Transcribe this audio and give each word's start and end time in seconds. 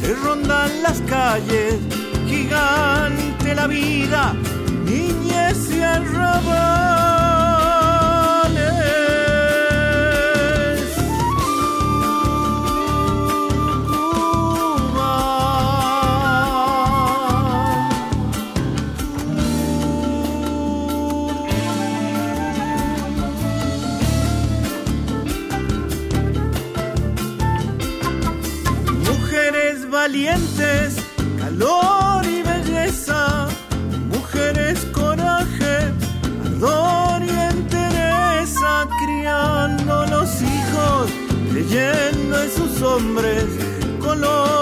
que 0.00 0.14
rondan 0.14 0.82
las 0.82 1.00
calles, 1.02 1.76
gigante 2.26 3.54
la 3.54 3.66
vida, 3.68 4.34
niñez 4.84 5.70
y. 5.70 5.80
Cuba. 6.42 7.17
Hombres, 42.82 43.46
color 44.00 44.57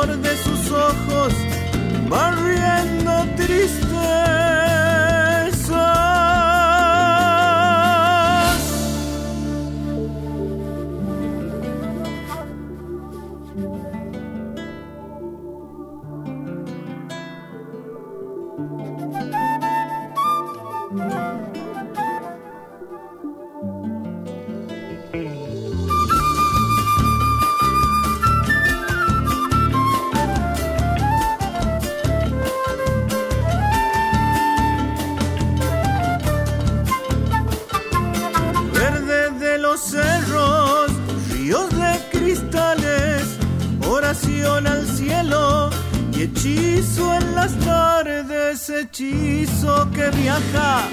hechizo 46.26 47.14
en 47.14 47.34
las 47.34 47.56
tardes, 47.60 48.68
hechizo 48.68 49.88
que 49.92 50.10
viaja 50.10 50.88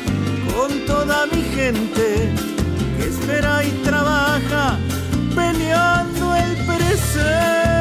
con 0.54 0.86
toda 0.86 1.26
mi 1.28 1.42
gente, 1.56 2.32
que 2.98 3.08
espera 3.08 3.64
y 3.64 3.72
trabaja 3.84 4.78
peleando 5.36 6.36
el 6.36 6.56
presente. 6.66 7.73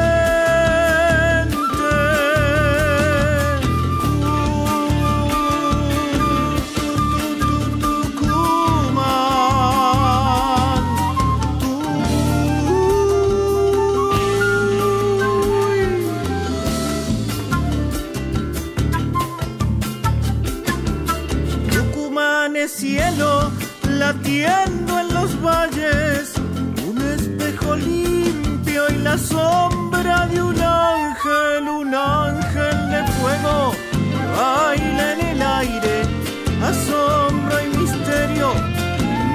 Sombra 29.23 30.27
de 30.27 30.43
un 30.43 30.61
ángel, 30.61 31.69
un 31.69 31.95
ángel 31.95 32.91
de 32.91 33.05
fuego, 33.13 33.73
baila 34.37 35.13
en 35.13 35.21
el 35.21 35.43
aire, 35.43 36.03
asombro 36.63 37.57
y 37.65 37.69
misterio, 37.79 38.53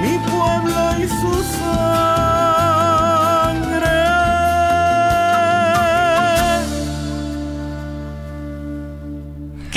mi 0.01 0.17
pueblo 0.29 1.03
y 1.03 1.07
su 1.07 1.43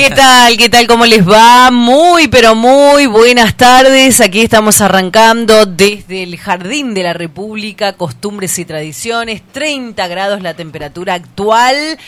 ¿Qué 0.00 0.08
tal? 0.08 0.56
¿Qué 0.56 0.70
tal? 0.70 0.86
¿Cómo 0.86 1.04
les 1.04 1.28
va? 1.28 1.70
Muy, 1.70 2.26
pero 2.28 2.54
muy 2.54 3.04
buenas 3.04 3.54
tardes. 3.54 4.22
Aquí 4.22 4.40
estamos 4.40 4.80
arrancando 4.80 5.66
desde 5.66 6.22
el 6.22 6.38
Jardín 6.38 6.94
de 6.94 7.02
la 7.02 7.12
República, 7.12 7.92
costumbres 7.92 8.58
y 8.58 8.64
tradiciones. 8.64 9.42
30 9.52 10.08
grados 10.08 10.40
la 10.40 10.54
temperatura 10.54 11.12
actual. 11.12 11.98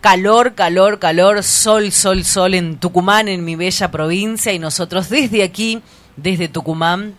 Calor, 0.00 0.54
calor, 0.54 0.98
calor, 1.00 1.42
sol, 1.42 1.92
sol, 1.92 2.24
sol 2.24 2.54
en 2.54 2.78
Tucumán, 2.78 3.28
en 3.28 3.44
mi 3.44 3.56
bella 3.56 3.90
provincia. 3.90 4.54
Y 4.54 4.58
nosotros 4.58 5.10
desde 5.10 5.42
aquí, 5.42 5.82
desde 6.16 6.48
Tucumán, 6.48 7.14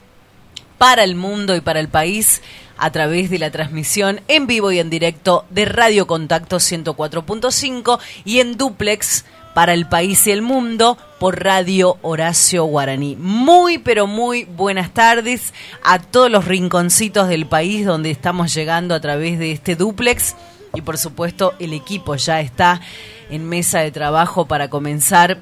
para 0.79 1.03
el 1.03 1.13
mundo 1.13 1.55
y 1.55 1.61
para 1.61 1.79
el 1.79 1.87
país 1.87 2.41
a 2.77 2.91
través 2.91 3.29
de 3.29 3.37
la 3.37 3.51
transmisión 3.51 4.21
en 4.27 4.47
vivo 4.47 4.71
y 4.71 4.79
en 4.79 4.89
directo 4.89 5.45
de 5.51 5.65
Radio 5.65 6.07
Contacto 6.07 6.57
104.5 6.57 7.99
y 8.25 8.39
en 8.39 8.57
duplex 8.57 9.23
para 9.53 9.73
el 9.73 9.87
país 9.87 10.25
y 10.27 10.31
el 10.31 10.41
mundo 10.41 10.97
por 11.19 11.43
Radio 11.43 11.97
Horacio 12.01 12.65
Guaraní. 12.65 13.15
Muy, 13.15 13.77
pero 13.77 14.07
muy 14.07 14.45
buenas 14.45 14.91
tardes 14.93 15.53
a 15.83 15.99
todos 15.99 16.29
los 16.29 16.45
rinconcitos 16.45 17.27
del 17.27 17.45
país 17.45 17.85
donde 17.85 18.11
estamos 18.11 18.53
llegando 18.53 18.95
a 18.95 18.99
través 18.99 19.39
de 19.39 19.51
este 19.51 19.75
duplex 19.75 20.35
y 20.73 20.81
por 20.81 20.97
supuesto 20.97 21.53
el 21.59 21.73
equipo 21.73 22.15
ya 22.15 22.41
está 22.41 22.81
en 23.29 23.47
mesa 23.47 23.79
de 23.79 23.91
trabajo 23.91 24.47
para 24.47 24.69
comenzar 24.69 25.39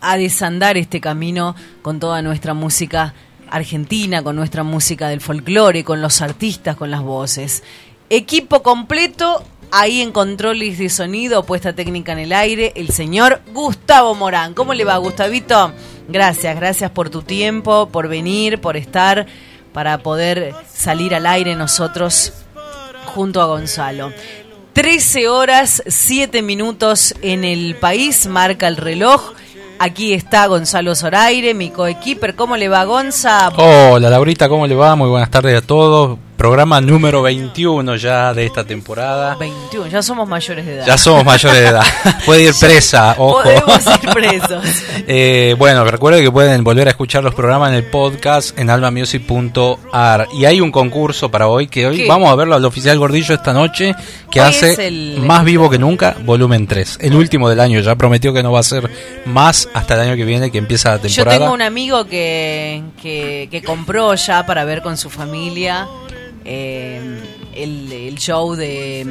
a 0.00 0.16
desandar 0.16 0.76
este 0.76 1.00
camino 1.00 1.54
con 1.80 2.00
toda 2.00 2.22
nuestra 2.22 2.54
música 2.54 3.14
argentina, 3.50 4.22
con 4.22 4.36
nuestra 4.36 4.62
música 4.62 5.08
del 5.08 5.20
folclore, 5.20 5.84
con 5.84 6.02
los 6.02 6.20
artistas, 6.20 6.76
con 6.76 6.90
las 6.90 7.02
voces. 7.02 7.62
Equipo 8.10 8.62
completo, 8.62 9.44
ahí 9.72 10.02
en 10.02 10.12
controles 10.12 10.78
de 10.78 10.88
sonido, 10.88 11.42
puesta 11.44 11.72
técnica 11.72 12.12
en 12.12 12.18
el 12.18 12.32
aire, 12.32 12.72
el 12.76 12.90
señor 12.90 13.40
Gustavo 13.52 14.14
Morán. 14.14 14.54
¿Cómo 14.54 14.74
le 14.74 14.84
va, 14.84 14.96
Gustavito? 14.98 15.72
Gracias, 16.08 16.54
gracias 16.54 16.90
por 16.90 17.08
tu 17.10 17.22
tiempo, 17.22 17.88
por 17.90 18.06
venir, 18.06 18.60
por 18.60 18.76
estar, 18.76 19.26
para 19.72 19.98
poder 19.98 20.54
salir 20.72 21.14
al 21.14 21.26
aire 21.26 21.56
nosotros 21.56 22.34
junto 23.06 23.40
a 23.40 23.46
Gonzalo. 23.46 24.12
13 24.74 25.28
horas, 25.28 25.82
7 25.86 26.42
minutos 26.42 27.14
en 27.22 27.44
el 27.44 27.76
país, 27.76 28.26
marca 28.26 28.68
el 28.68 28.76
reloj. 28.76 29.32
Aquí 29.78 30.12
está 30.12 30.46
Gonzalo 30.46 30.94
Zoraire, 30.94 31.54
mi 31.54 31.70
coequiper. 31.70 32.36
¿Cómo 32.36 32.56
le 32.56 32.68
va, 32.68 32.84
Gonza? 32.84 33.48
Hola 33.56 34.10
Laurita, 34.10 34.48
¿cómo 34.48 34.66
le 34.66 34.74
va? 34.74 34.94
Muy 34.96 35.08
buenas 35.08 35.30
tardes 35.30 35.56
a 35.56 35.66
todos. 35.66 36.18
Programa 36.36 36.80
número 36.80 37.22
21 37.22 37.94
ya 37.96 38.34
de 38.34 38.44
esta 38.46 38.64
temporada. 38.64 39.36
21, 39.36 39.86
ya 39.88 40.02
somos 40.02 40.26
mayores 40.28 40.66
de 40.66 40.74
edad. 40.76 40.86
Ya 40.86 40.98
somos 40.98 41.24
mayores 41.24 41.60
de 41.60 41.66
edad. 41.68 41.84
Puede 42.26 42.42
ir 42.44 42.54
presa, 42.58 43.14
ojo. 43.18 43.42
Podemos 43.42 43.86
ir 44.02 44.10
presos. 44.10 44.64
Eh, 45.14 45.56
bueno, 45.58 45.84
recuerden 45.84 46.22
que 46.22 46.30
pueden 46.30 46.62
volver 46.62 46.86
a 46.86 46.90
escuchar 46.90 47.24
los 47.24 47.34
programas 47.34 47.70
en 47.70 47.74
el 47.76 47.84
podcast 47.84 48.56
en 48.58 48.70
almamusic.ar. 48.70 50.28
Y 50.32 50.44
hay 50.44 50.60
un 50.60 50.70
concurso 50.70 51.28
para 51.30 51.48
hoy 51.48 51.66
que 51.66 51.86
hoy 51.86 51.96
¿Qué? 51.98 52.08
vamos 52.08 52.30
a 52.30 52.36
verlo 52.36 52.54
al 52.54 52.64
oficial 52.64 52.98
Gordillo 52.98 53.34
esta 53.34 53.52
noche 53.52 53.94
que 54.30 54.40
Hoy 54.40 54.46
hace 54.48 54.86
el- 54.86 55.18
Más 55.20 55.44
Vivo 55.44 55.68
que 55.68 55.78
Nunca, 55.78 56.16
volumen 56.24 56.66
3. 56.68 56.98
El 57.00 57.14
último 57.16 57.48
del 57.48 57.58
año. 57.60 57.80
Ya 57.80 57.96
prometió 57.96 58.32
que 58.32 58.42
no 58.44 58.52
va 58.52 58.60
a 58.60 58.64
ser 58.64 58.88
más 59.26 59.68
hasta 59.74 59.94
el 59.94 60.00
año 60.08 60.16
que 60.16 60.24
viene 60.24 60.50
que 60.52 60.58
empieza 60.58 60.90
la 60.90 60.96
Yo 60.98 61.02
temporada. 61.02 61.38
tengo 61.40 61.52
un 61.52 61.62
amigo 61.62 62.04
que, 62.06 62.82
que, 63.02 63.48
que 63.50 63.62
compró 63.62 64.14
ya 64.14 64.46
para 64.46 64.64
ver 64.64 64.82
con 64.82 64.96
su 64.96 65.10
familia 65.10 65.88
eh, 66.44 67.22
el, 67.54 67.92
el 67.92 68.16
show 68.18 68.54
de, 68.54 69.06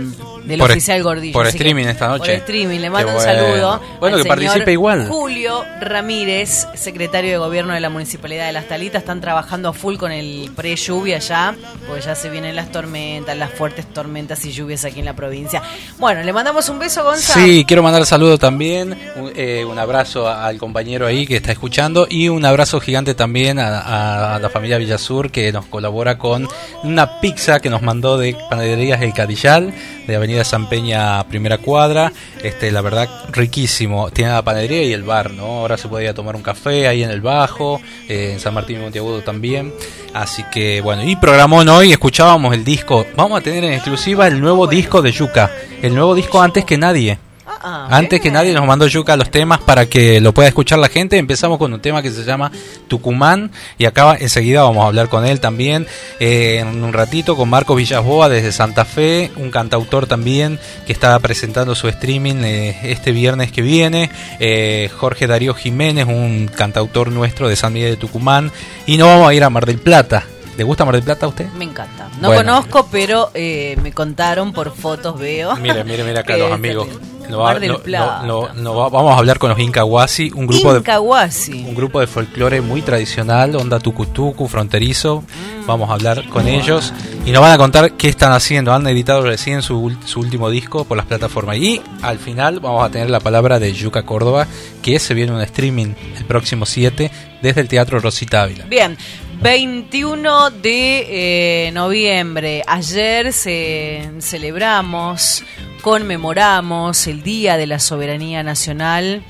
del 0.45 0.59
Por- 0.59 0.71
oficial 0.71 1.01
Gordillo. 1.03 1.33
por 1.33 1.47
Así 1.47 1.57
que- 1.57 1.63
streaming 1.63 1.85
esta 1.87 2.07
noche. 2.07 2.31
Por 2.33 2.39
streaming, 2.41 2.75
le 2.79 2.83
Qué 2.83 2.89
mando 2.89 3.07
un 3.09 3.15
bueno. 3.15 3.33
saludo. 3.33 3.81
Bueno, 3.99 4.17
al 4.17 4.23
que 4.23 4.27
participe 4.29 4.71
igual. 4.71 5.07
Julio 5.07 5.63
Ramírez, 5.79 6.67
secretario 6.75 7.31
de 7.31 7.37
gobierno 7.37 7.73
de 7.73 7.79
la 7.79 7.89
Municipalidad 7.89 8.47
de 8.47 8.53
Las 8.53 8.67
Talitas, 8.67 9.01
están 9.01 9.21
trabajando 9.21 9.69
a 9.69 9.73
full 9.73 9.97
con 9.97 10.11
el 10.11 10.51
pre-lluvia 10.55 11.19
ya, 11.19 11.55
porque 11.87 12.01
ya 12.01 12.15
se 12.15 12.29
vienen 12.29 12.55
las 12.55 12.71
tormentas, 12.71 13.37
las 13.37 13.51
fuertes 13.51 13.85
tormentas 13.93 14.43
y 14.45 14.51
lluvias 14.51 14.85
aquí 14.85 14.99
en 14.99 15.05
la 15.05 15.15
provincia. 15.15 15.61
Bueno, 15.99 16.23
le 16.23 16.33
mandamos 16.33 16.69
un 16.69 16.79
beso, 16.79 17.03
Gonzalo. 17.03 17.45
Sí, 17.45 17.65
quiero 17.67 17.83
mandar 17.83 18.05
saludo 18.05 18.37
también, 18.37 18.97
un, 19.15 19.31
eh, 19.35 19.65
un 19.65 19.77
abrazo 19.77 20.27
al 20.29 20.57
compañero 20.57 21.05
ahí 21.07 21.27
que 21.27 21.35
está 21.37 21.51
escuchando 21.51 22.07
y 22.09 22.29
un 22.29 22.45
abrazo 22.45 22.79
gigante 22.79 23.13
también 23.15 23.59
a, 23.59 23.79
a- 23.79 24.35
a 24.35 24.39
la 24.39 24.49
familia 24.49 24.77
Villasur 24.77 25.31
que 25.31 25.51
nos 25.51 25.65
colabora 25.65 26.17
con 26.17 26.47
una 26.83 27.19
pizza 27.21 27.59
que 27.59 27.69
nos 27.69 27.81
mandó 27.81 28.17
de 28.17 28.30
Panaderías 28.49 29.01
El 29.01 29.13
Cadillal, 29.13 29.73
de 30.07 30.15
Avenida 30.15 30.43
San 30.43 30.69
Peña, 30.69 31.23
primera 31.27 31.57
cuadra. 31.57 32.11
Este, 32.43 32.71
la 32.71 32.81
verdad, 32.81 33.09
riquísimo. 33.31 34.09
Tiene 34.11 34.31
la 34.31 34.41
panadería 34.41 34.83
y 34.83 34.93
el 34.93 35.03
bar, 35.03 35.31
¿no? 35.31 35.43
Ahora 35.43 35.77
se 35.77 35.87
podía 35.87 36.13
tomar 36.13 36.35
un 36.35 36.41
café 36.41 36.87
ahí 36.87 37.03
en 37.03 37.09
el 37.09 37.21
Bajo, 37.21 37.81
eh, 38.07 38.31
en 38.33 38.39
San 38.39 38.53
Martín 38.53 38.77
y 38.77 38.79
Monteagudo 38.81 39.21
también. 39.21 39.73
Así 40.13 40.43
que, 40.51 40.81
bueno, 40.81 41.03
y 41.03 41.15
programón 41.15 41.69
hoy, 41.69 41.91
escuchábamos 41.91 42.53
el 42.53 42.63
disco. 42.63 43.05
Vamos 43.15 43.39
a 43.39 43.43
tener 43.43 43.63
en 43.63 43.73
exclusiva 43.73 44.27
el 44.27 44.41
nuevo 44.41 44.67
disco 44.67 45.01
de 45.01 45.11
Yuka. 45.11 45.51
El 45.81 45.95
nuevo 45.95 46.15
disco 46.15 46.41
antes 46.41 46.65
que 46.65 46.77
nadie. 46.77 47.17
Ah, 47.63 47.87
Antes 47.91 48.19
que 48.21 48.31
nadie 48.31 48.53
nos 48.53 48.65
mandó 48.65 48.87
Yuka 48.87 49.15
los 49.15 49.29
temas 49.29 49.59
para 49.59 49.85
que 49.85 50.19
lo 50.19 50.33
pueda 50.33 50.47
escuchar 50.47 50.79
la 50.79 50.89
gente. 50.89 51.17
Empezamos 51.17 51.59
con 51.59 51.71
un 51.73 51.79
tema 51.79 52.01
que 52.01 52.09
se 52.09 52.23
llama 52.23 52.51
Tucumán 52.87 53.51
y 53.77 53.85
acá 53.85 54.17
enseguida 54.19 54.63
vamos 54.63 54.83
a 54.83 54.87
hablar 54.87 55.09
con 55.09 55.25
él 55.25 55.39
también 55.39 55.85
eh, 56.19 56.57
en 56.59 56.83
un 56.83 56.91
ratito 56.91 57.35
con 57.35 57.49
Marcos 57.49 57.77
Villasboa 57.77 58.29
desde 58.29 58.51
Santa 58.51 58.83
Fe, 58.83 59.31
un 59.35 59.51
cantautor 59.51 60.07
también 60.07 60.59
que 60.87 60.93
está 60.93 61.17
presentando 61.19 61.75
su 61.75 61.87
streaming 61.87 62.43
eh, 62.43 62.79
este 62.83 63.11
viernes 63.11 63.51
que 63.51 63.61
viene. 63.61 64.09
Eh, 64.39 64.89
Jorge 64.97 65.27
Darío 65.27 65.53
Jiménez, 65.53 66.07
un 66.07 66.47
cantautor 66.47 67.11
nuestro 67.11 67.47
de 67.47 67.55
San 67.55 67.73
Miguel 67.73 67.91
de 67.91 67.97
Tucumán. 67.97 68.51
Y 68.87 68.97
nos 68.97 69.07
vamos 69.07 69.29
a 69.29 69.33
ir 69.33 69.43
a 69.43 69.49
Mar 69.51 69.65
del 69.67 69.77
Plata. 69.77 70.25
¿Le 70.57 70.63
gusta 70.63 70.85
Mar 70.85 70.95
del 70.95 71.03
Plata 71.03 71.25
a 71.25 71.29
usted? 71.29 71.49
Me 71.53 71.65
encanta. 71.65 72.09
No 72.19 72.27
Bueno. 72.27 72.53
conozco, 72.53 72.87
pero 72.91 73.31
eh, 73.33 73.77
me 73.81 73.91
contaron 73.93 74.51
por 74.53 74.75
fotos, 74.75 75.17
veo. 75.19 75.55
Mire, 75.55 75.83
mire, 75.83 76.03
mire 76.03 76.19
acá 76.19 76.37
los 76.37 76.51
amigos. 76.51 76.87
Lo 77.29 77.37
va- 77.39 77.45
Mar 77.53 77.59
del 77.61 77.77
Plata. 77.77 78.23
lo 78.25 78.41
va- 78.75 78.89
vamos 78.89 79.13
a 79.15 79.17
hablar 79.17 79.39
con 79.39 79.49
los 79.51 79.57
Incahuasi, 79.59 80.31
un 80.35 80.47
grupo 80.47 80.73
de 80.73 80.79
Incahuasi. 80.79 81.63
un 81.65 81.73
grupo 81.75 82.01
de 82.01 82.07
folclore 82.07 82.59
muy 82.59 82.81
tradicional, 82.81 83.55
onda 83.55 83.79
tucutucu, 83.79 84.47
fronterizo. 84.49 85.23
Vamos 85.65 85.89
a 85.89 85.93
hablar 85.93 86.27
con 86.27 86.47
ellos 86.47 86.91
y 87.25 87.31
nos 87.31 87.41
van 87.41 87.53
a 87.53 87.57
contar 87.57 87.93
qué 87.93 88.09
están 88.09 88.33
haciendo. 88.33 88.73
Han 88.73 88.85
editado 88.87 89.21
recién 89.21 89.61
su, 89.61 89.95
su 90.05 90.19
último 90.19 90.49
disco 90.49 90.83
por 90.83 90.97
las 90.97 91.05
plataformas. 91.05 91.55
Y 91.57 91.81
al 92.01 92.19
final 92.19 92.59
vamos 92.59 92.83
a 92.83 92.89
tener 92.89 93.09
la 93.09 93.19
palabra 93.21 93.59
de 93.59 93.71
Yuca 93.71 94.03
Córdoba, 94.03 94.47
que 94.81 94.99
se 94.99 95.13
viene 95.13 95.31
un 95.31 95.41
streaming 95.41 95.93
el 96.17 96.25
próximo 96.25 96.65
7 96.65 97.09
desde 97.41 97.61
el 97.61 97.67
Teatro 97.69 97.99
Rosita 97.99 98.41
Ávila. 98.41 98.65
Bien, 98.65 98.97
21 99.41 100.51
de 100.51 101.67
eh, 101.67 101.71
noviembre. 101.71 102.63
Ayer 102.67 103.33
se 103.33 104.11
celebramos, 104.19 105.43
conmemoramos 105.81 107.07
el 107.07 107.23
Día 107.23 107.57
de 107.57 107.65
la 107.65 107.79
Soberanía 107.79 108.43
Nacional, 108.43 109.23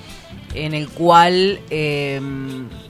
en 0.54 0.74
el 0.74 0.90
cual 0.90 1.62
eh, 1.70 2.20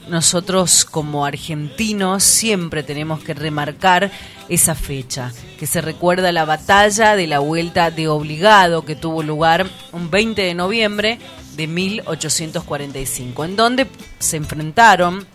nosotros 0.09 0.83
como 0.83 1.23
argentinos 1.23 2.23
siempre 2.23 2.81
tenemos 2.81 3.23
que 3.23 3.35
remarcar 3.35 4.09
esa 4.49 4.73
fecha, 4.73 5.31
que 5.59 5.67
se 5.67 5.79
recuerda 5.79 6.31
la 6.31 6.45
batalla 6.45 7.15
de 7.15 7.27
la 7.27 7.37
vuelta 7.37 7.91
de 7.91 8.07
obligado 8.07 8.83
que 8.83 8.95
tuvo 8.95 9.21
lugar 9.21 9.67
un 9.91 10.09
20 10.09 10.41
de 10.41 10.55
noviembre 10.55 11.19
de 11.55 11.67
1845, 11.67 13.45
en 13.45 13.55
donde 13.55 13.87
se 14.17 14.37
enfrentaron 14.37 15.27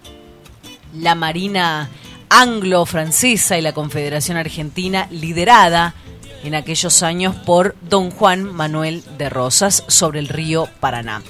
la 0.99 1.15
Marina 1.15 1.89
anglo-francesa 2.29 3.59
y 3.59 3.63
la 3.63 3.73
Confederación 3.73 4.37
Argentina 4.37 5.07
liderada 5.11 5.95
en 6.43 6.55
aquellos 6.55 7.03
años 7.03 7.35
por 7.35 7.77
don 7.83 8.11
Juan 8.11 8.45
Manuel 8.45 9.03
de 9.19 9.29
Rosas 9.29 9.85
sobre 9.89 10.21
el 10.21 10.29
río 10.29 10.69
Paraná. 10.81 11.23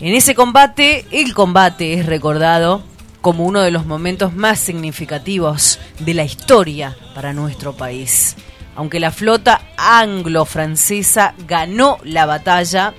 En 0.00 0.14
ese 0.14 0.34
combate, 0.34 1.04
el 1.10 1.34
combate 1.34 1.94
es 1.94 2.06
recordado 2.06 2.82
como 3.20 3.44
uno 3.44 3.60
de 3.60 3.70
los 3.70 3.84
momentos 3.84 4.34
más 4.34 4.58
significativos 4.58 5.78
de 5.98 6.14
la 6.14 6.24
historia 6.24 6.96
para 7.14 7.32
nuestro 7.32 7.74
país. 7.74 8.36
Aunque 8.76 9.00
la 9.00 9.10
flota 9.10 9.60
anglo-francesa 9.76 11.34
ganó 11.46 11.98
la 12.02 12.24
batalla, 12.24 12.94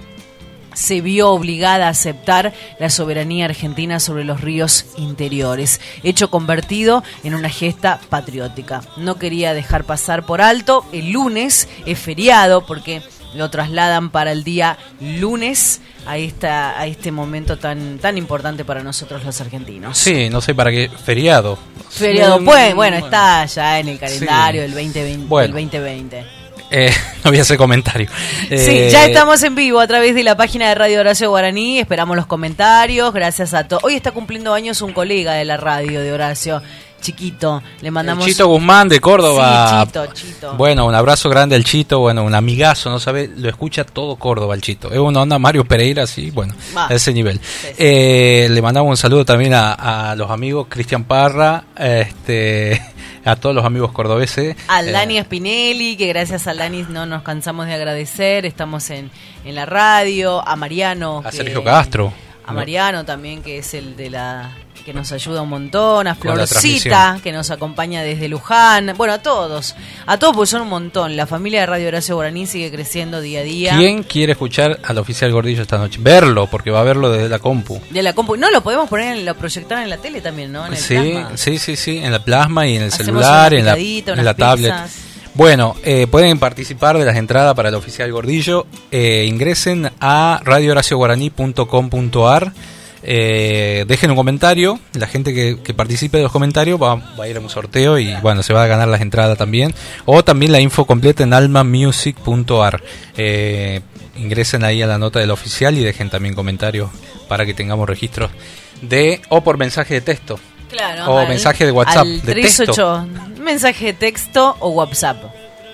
se 0.73 1.01
vio 1.01 1.29
obligada 1.31 1.87
a 1.87 1.89
aceptar 1.91 2.53
la 2.79 2.89
soberanía 2.89 3.45
argentina 3.45 3.99
sobre 3.99 4.23
los 4.23 4.41
ríos 4.41 4.85
interiores, 4.97 5.81
hecho 6.03 6.29
convertido 6.29 7.03
en 7.23 7.33
una 7.35 7.49
gesta 7.49 7.99
patriótica. 8.09 8.81
No 8.97 9.15
quería 9.15 9.53
dejar 9.53 9.83
pasar 9.83 10.25
por 10.25 10.41
alto, 10.41 10.85
el 10.91 11.11
lunes 11.11 11.67
es 11.85 11.99
feriado 11.99 12.65
porque 12.65 13.01
lo 13.33 13.49
trasladan 13.49 14.09
para 14.09 14.31
el 14.33 14.43
día 14.43 14.77
lunes 14.99 15.79
a 16.05 16.17
esta 16.17 16.77
a 16.79 16.85
este 16.87 17.11
momento 17.11 17.57
tan 17.57 17.97
tan 17.99 18.17
importante 18.17 18.65
para 18.65 18.83
nosotros 18.83 19.23
los 19.23 19.39
argentinos. 19.39 19.97
Sí, 19.97 20.29
no 20.29 20.41
sé 20.41 20.53
para 20.53 20.71
qué 20.71 20.89
feriado. 21.05 21.57
Feriado, 21.89 22.43
pues, 22.43 22.73
bueno, 22.75 22.97
está 22.97 23.45
ya 23.45 23.79
en 23.79 23.87
el 23.89 23.99
calendario 23.99 24.61
Sí. 24.61 24.67
del 24.67 24.73
2020. 24.73 25.27
Bueno. 25.27 25.55
del 25.55 25.65
2020. 25.69 26.40
Eh, 26.71 26.89
no 27.23 27.31
voy 27.31 27.39
a 27.39 27.41
hacer 27.41 27.57
comentario. 27.57 28.07
Sí, 28.49 28.55
Eh, 28.55 28.89
ya 28.91 29.05
estamos 29.05 29.43
en 29.43 29.55
vivo 29.55 29.79
a 29.79 29.87
través 29.87 30.15
de 30.15 30.23
la 30.23 30.35
página 30.37 30.69
de 30.69 30.75
Radio 30.75 30.99
Horacio 31.01 31.29
Guaraní. 31.29 31.79
Esperamos 31.79 32.15
los 32.15 32.25
comentarios. 32.25 33.13
Gracias 33.13 33.53
a 33.53 33.67
todos. 33.67 33.83
Hoy 33.83 33.95
está 33.95 34.11
cumpliendo 34.11 34.53
años 34.53 34.81
un 34.81 34.93
colega 34.93 35.33
de 35.33 35.45
la 35.45 35.57
radio 35.57 36.01
de 36.01 36.11
Horacio, 36.13 36.61
chiquito. 37.01 37.61
Le 37.81 37.91
mandamos. 37.91 38.25
El 38.25 38.31
Chito 38.31 38.47
Guzmán 38.47 38.87
de 38.87 38.99
Córdoba. 38.99 39.81
Sí, 39.81 39.85
Chito, 39.87 40.05
Chito. 40.13 40.53
Bueno, 40.55 40.85
un 40.85 40.95
abrazo 40.95 41.29
grande 41.29 41.55
al 41.55 41.63
Chito, 41.63 41.99
bueno, 41.99 42.23
un 42.23 42.35
amigazo, 42.35 42.89
no 42.89 42.99
sabe, 42.99 43.29
lo 43.35 43.49
escucha 43.49 43.83
todo 43.83 44.15
Córdoba 44.15 44.55
el 44.55 44.61
Chito. 44.61 44.91
Es 44.91 44.99
una 44.99 45.21
onda 45.21 45.37
Mario 45.39 45.65
Pereira, 45.65 46.05
sí, 46.07 46.31
bueno, 46.31 46.53
Va. 46.77 46.87
a 46.87 46.93
ese 46.93 47.11
nivel. 47.11 47.39
sí. 47.43 47.67
Eh, 47.77 48.47
le 48.49 48.61
mandamos 48.61 48.89
un 48.91 48.97
saludo 48.97 49.25
también 49.25 49.53
a, 49.53 50.11
a 50.11 50.15
los 50.15 50.29
amigos 50.29 50.67
Cristian 50.69 51.03
Parra, 51.03 51.63
este, 51.75 52.81
a 53.25 53.35
todos 53.35 53.55
los 53.55 53.65
amigos 53.65 53.91
cordobeses. 53.91 54.55
Al 54.67 54.87
Eh, 54.89 54.91
Dani 54.91 55.19
Spinelli, 55.21 55.95
que 55.97 56.07
gracias 56.07 56.47
al 56.47 56.57
Dani 56.57 56.83
no 56.89 57.05
nos 57.05 57.23
cansamos 57.23 57.67
de 57.67 57.73
agradecer. 57.73 58.45
Estamos 58.45 58.89
en, 58.89 59.11
en 59.45 59.55
la 59.55 59.65
radio. 59.65 60.47
A 60.47 60.55
Mariano. 60.55 61.21
a 61.25 61.29
que- 61.31 61.37
Sergio 61.37 61.63
Castro. 61.63 62.13
A 62.45 62.53
Mariano 62.53 63.05
también, 63.05 63.43
que 63.43 63.59
es 63.59 63.73
el 63.73 63.95
de 63.95 64.09
la 64.09 64.51
que 64.83 64.93
nos 64.93 65.11
ayuda 65.11 65.41
un 65.41 65.49
montón, 65.49 66.07
a 66.07 66.15
Florcita, 66.15 67.19
que 67.23 67.31
nos 67.31 67.51
acompaña 67.51 68.03
desde 68.03 68.27
Luján, 68.27 68.93
bueno, 68.97 69.13
a 69.13 69.21
todos, 69.21 69.75
a 70.05 70.17
todos 70.17 70.35
porque 70.35 70.47
son 70.47 70.61
un 70.63 70.69
montón, 70.69 71.15
la 71.15 71.27
familia 71.27 71.61
de 71.61 71.65
Radio 71.67 71.87
Horacio 71.87 72.15
Guaraní 72.15 72.47
sigue 72.47 72.71
creciendo 72.71 73.21
día 73.21 73.41
a 73.41 73.43
día. 73.43 73.77
¿Quién 73.77 74.03
quiere 74.03 74.33
escuchar 74.33 74.79
al 74.83 74.97
oficial 74.97 75.31
Gordillo 75.31 75.61
esta 75.61 75.77
noche? 75.77 75.99
Verlo, 76.01 76.47
porque 76.47 76.71
va 76.71 76.81
a 76.81 76.83
verlo 76.83 77.11
desde 77.11 77.29
la 77.29 77.39
compu. 77.39 77.79
De 77.89 78.03
la 78.03 78.13
compu, 78.13 78.35
no, 78.35 78.49
lo 78.51 78.61
podemos 78.61 78.89
poner, 78.89 79.17
en, 79.17 79.25
lo 79.25 79.35
proyectar 79.35 79.83
en 79.83 79.89
la 79.89 79.97
tele 79.97 80.21
también, 80.21 80.51
¿no? 80.51 80.65
En 80.65 80.73
el 80.73 80.79
Sí, 80.79 80.95
plasma. 80.95 81.31
sí, 81.35 81.57
sí, 81.57 81.75
sí, 81.75 81.97
en 81.97 82.11
la 82.11 82.23
plasma 82.23 82.67
y 82.67 82.75
en 82.75 82.83
el 82.83 82.87
Hacemos 82.89 83.05
celular, 83.05 83.53
en 83.53 83.65
la, 83.65 83.77
en 83.77 84.35
tablet. 84.35 84.73
Bueno, 85.33 85.75
eh, 85.83 86.07
pueden 86.11 86.39
participar 86.39 86.97
de 86.97 87.05
las 87.05 87.15
entradas 87.15 87.53
para 87.55 87.69
el 87.69 87.75
oficial 87.75 88.11
Gordillo. 88.11 88.67
Eh, 88.91 89.25
ingresen 89.27 89.89
a 89.99 90.41
radiohoracioguaraní.com.ar. 90.43 92.51
Eh, 93.03 93.85
dejen 93.87 94.11
un 94.11 94.17
comentario. 94.17 94.79
La 94.93 95.07
gente 95.07 95.33
que, 95.33 95.59
que 95.63 95.73
participe 95.73 96.17
de 96.17 96.23
los 96.23 96.31
comentarios 96.31 96.81
va, 96.81 96.95
va 96.95 97.23
a 97.23 97.27
ir 97.27 97.37
a 97.37 97.39
un 97.39 97.49
sorteo 97.49 97.97
y 97.97 98.13
bueno, 98.21 98.43
se 98.43 98.53
va 98.53 98.63
a 98.63 98.67
ganar 98.67 98.87
las 98.87 99.01
entradas 99.01 99.37
también. 99.37 99.73
O 100.05 100.23
también 100.23 100.51
la 100.51 100.59
info 100.59 100.85
completa 100.85 101.23
en 101.23 101.33
almamusic.ar. 101.33 102.81
Eh, 103.17 103.81
ingresen 104.17 104.63
ahí 104.63 104.81
a 104.81 104.87
la 104.87 104.97
nota 104.97 105.19
del 105.19 105.31
oficial 105.31 105.77
y 105.77 105.83
dejen 105.83 106.09
también 106.09 106.35
comentarios 106.35 106.89
para 107.27 107.45
que 107.45 107.53
tengamos 107.53 107.87
registros 107.87 108.31
de 108.81 109.21
o 109.29 109.41
por 109.41 109.57
mensaje 109.57 109.95
de 109.95 110.01
texto. 110.01 110.39
Claro. 110.69 111.11
O 111.11 111.27
mensaje 111.27 111.65
de 111.65 111.71
WhatsApp, 111.71 112.05
al 112.05 112.21
de 112.21 112.31
38, 112.31 113.07
mensaje 113.39 113.87
de 113.87 113.93
texto 113.93 114.55
o 114.59 114.69
WhatsApp. 114.69 115.17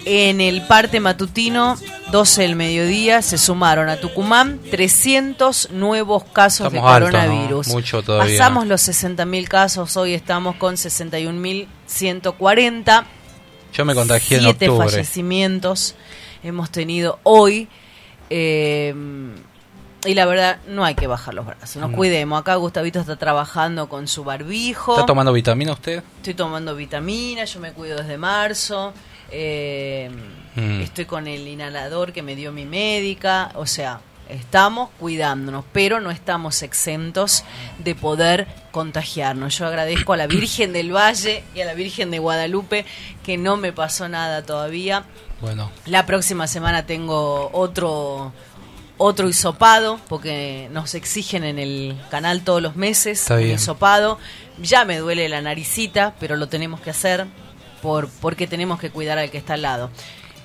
en 0.05 0.41
el 0.41 0.65
parte 0.67 1.00
matutino, 1.00 1.77
12 2.12 2.41
del 2.41 2.55
mediodía, 2.55 3.22
se 3.22 3.38
sumaron 3.38 3.89
a 3.89 3.98
Tucumán 3.98 4.60
300 4.72 5.70
nuevos 5.72 6.24
casos 6.25 6.72
de 6.72 6.79
coronavirus. 6.79 7.67
Mucho 7.67 8.01
todavía. 8.03 8.38
Pasamos 8.38 8.67
los 8.67 8.88
60.000 8.88 9.48
casos, 9.48 9.96
hoy 9.98 10.13
estamos 10.13 10.55
con 10.55 10.75
61.140. 10.75 13.03
Yo 13.74 13.86
me 13.86 13.96
contagié 13.96 14.38
en 14.38 14.43
Siete 14.43 14.70
octubre. 14.70 14.89
fallecimientos 14.89 15.96
hemos 16.43 16.70
tenido 16.72 17.20
hoy. 17.24 17.67
eh, 18.29 18.93
y 20.03 20.15
la 20.15 20.25
verdad, 20.25 20.58
no 20.67 20.84
hay 20.84 20.96
que 20.96 21.05
bajar 21.05 21.36
los 21.36 21.46
brazos. 21.46 21.75
Nos 21.75 21.91
No. 21.91 21.96
cuidemos. 21.98 22.41
Acá 22.41 22.55
Gustavito 22.55 23.00
está 23.00 23.17
trabajando 23.17 23.88
con 23.88 24.08
su 24.08 24.24
barbijo. 24.24 24.93
¿Está 24.96 25.05
tomando 25.05 25.31
vitamina 25.31 25.74
usted? 25.74 26.01
Estoy 26.17 26.34
tomando 26.34 26.75
vitamina, 26.75 27.46
yo 27.46 27.60
me 27.60 27.72
cuido 27.72 27.98
desde 27.98 28.17
marzo. 28.17 28.93
Eh, 29.32 30.10
Mm. 30.56 30.82
Estoy 30.82 31.06
con 31.06 31.28
el 31.28 31.48
inhalador 31.48 32.12
que 32.12 32.22
me 32.22 32.36
dio 32.36 32.52
mi 32.52 32.66
médica. 32.66 33.52
O 33.56 33.66
sea, 33.66 34.02
estamos 34.30 34.90
cuidándonos, 35.00 35.64
pero 35.72 36.02
no 36.02 36.12
estamos 36.12 36.62
exentos 36.62 37.44
de 37.80 37.96
poder 37.96 38.48
contagiarnos. 38.72 39.58
Yo 39.58 39.66
agradezco 39.66 40.14
a 40.14 40.18
la 40.18 40.28
Virgen 40.28 40.74
del 40.74 40.94
Valle 40.94 41.44
y 41.56 41.62
a 41.62 41.66
la 41.66 41.74
Virgen 41.74 42.12
de 42.12 42.20
Guadalupe 42.20 42.86
que 43.24 43.38
no 43.38 43.58
me 43.58 43.72
pasó 43.72 44.10
nada 44.10 44.44
todavía. 44.44 45.06
Bueno, 45.40 45.72
La 45.86 46.06
próxima 46.06 46.48
semana 46.48 46.86
tengo 46.86 47.50
otro 47.54 48.32
otro 49.04 49.28
hisopado, 49.28 50.00
porque 50.08 50.70
nos 50.72 50.94
exigen 50.94 51.44
en 51.44 51.58
el 51.58 52.00
canal 52.12 52.44
todos 52.44 52.62
los 52.62 52.76
meses 52.76 53.22
Está 53.22 53.38
un 53.38 53.50
hisopado. 53.50 54.20
Ya 54.62 54.86
me 54.86 55.00
duele 55.00 55.28
la 55.28 55.42
naricita, 55.42 56.14
pero 56.20 56.36
lo 56.36 56.50
tenemos 56.50 56.82
que 56.82 56.92
hacer 56.92 57.26
por 57.82 58.08
porque 58.22 58.48
tenemos 58.48 58.80
que 58.80 58.90
cuidar 58.92 59.18
al 59.18 59.30
que 59.32 59.38
está 59.38 59.54
al 59.56 59.62
lado. 59.64 59.90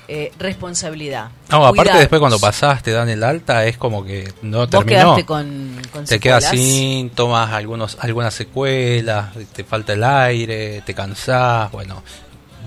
Eh, 0.09 0.31
responsabilidad. 0.39 1.31
no, 1.51 1.67
aparte 1.67 1.99
después 1.99 2.21
cuando 2.21 2.39
pasás 2.39 2.81
te 2.81 2.93
dan 2.93 3.09
el 3.09 3.25
alta, 3.25 3.67
es 3.67 3.77
como 3.77 4.05
que 4.05 4.33
no 4.43 4.59
Vos 4.59 4.71
terminó. 4.71 5.17
con, 5.27 5.81
con 5.93 6.05
te 6.05 6.21
quedas 6.21 6.49
síntomas, 6.49 7.51
algunos, 7.53 7.97
algunas 8.01 8.33
secuelas, 8.33 9.31
te 9.53 9.65
falta 9.65 9.95
el 9.95 10.05
aire, 10.05 10.81
te 10.83 10.95
cansás, 10.95 11.73
bueno, 11.73 12.05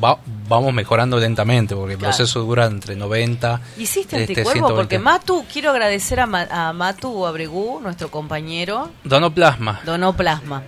va- 0.03 0.19
vamos 0.49 0.73
mejorando 0.73 1.17
lentamente 1.17 1.75
porque 1.77 1.93
el 1.93 1.99
Claro. 1.99 2.13
proceso 2.13 2.41
dura 2.41 2.65
entre 2.65 2.97
90 2.97 3.61
¿Hiciste 3.77 4.17
este, 4.19 4.33
anticuerpo? 4.33 4.51
120. 4.67 4.75
Porque 4.75 4.99
Matu, 4.99 5.45
quiero 5.51 5.69
agradecer 5.71 6.19
a, 6.19 6.25
Ma- 6.25 6.47
a 6.51 6.73
Matu 6.73 7.25
Abregú, 7.25 7.79
nuestro 7.81 8.11
compañero, 8.11 8.91
Donó 9.05 9.33
plasma, 9.33 9.79
donó 9.85 10.11
plasma. 10.13 10.63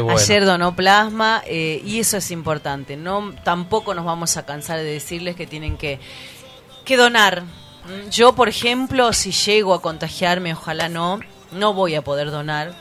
Bueno. 0.00 0.18
Ayer 0.18 0.44
donó 0.44 0.74
plasma 0.74 1.42
eh, 1.46 1.82
y 1.84 2.00
eso 2.00 2.16
es 2.16 2.30
importante. 2.30 2.96
No, 2.96 3.34
tampoco 3.44 3.94
nos 3.94 4.04
vamos 4.04 4.36
a 4.36 4.46
cansar 4.46 4.78
de 4.78 4.84
decirles 4.84 5.36
que 5.36 5.46
tienen 5.46 5.76
que, 5.76 6.00
que 6.84 6.96
donar. 6.96 7.42
Yo, 8.10 8.34
por 8.34 8.48
ejemplo, 8.48 9.12
si 9.12 9.32
llego 9.32 9.74
a 9.74 9.82
contagiarme, 9.82 10.52
ojalá 10.52 10.88
no, 10.88 11.20
no 11.50 11.74
voy 11.74 11.94
a 11.94 12.02
poder 12.02 12.30
donar 12.30 12.74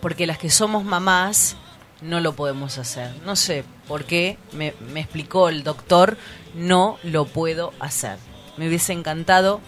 porque 0.00 0.26
las 0.26 0.38
que 0.38 0.50
somos 0.50 0.84
mamás 0.84 1.56
no 2.00 2.20
lo 2.20 2.34
podemos 2.34 2.78
hacer. 2.78 3.14
No 3.24 3.36
sé 3.36 3.64
por 3.86 4.04
qué, 4.04 4.38
me, 4.52 4.74
me 4.92 5.00
explicó 5.00 5.48
el 5.48 5.62
doctor, 5.62 6.16
no 6.54 6.98
lo 7.04 7.24
puedo 7.24 7.72
hacer. 7.78 8.18
Me 8.56 8.68
hubiese 8.68 8.92
encantado 8.92 9.60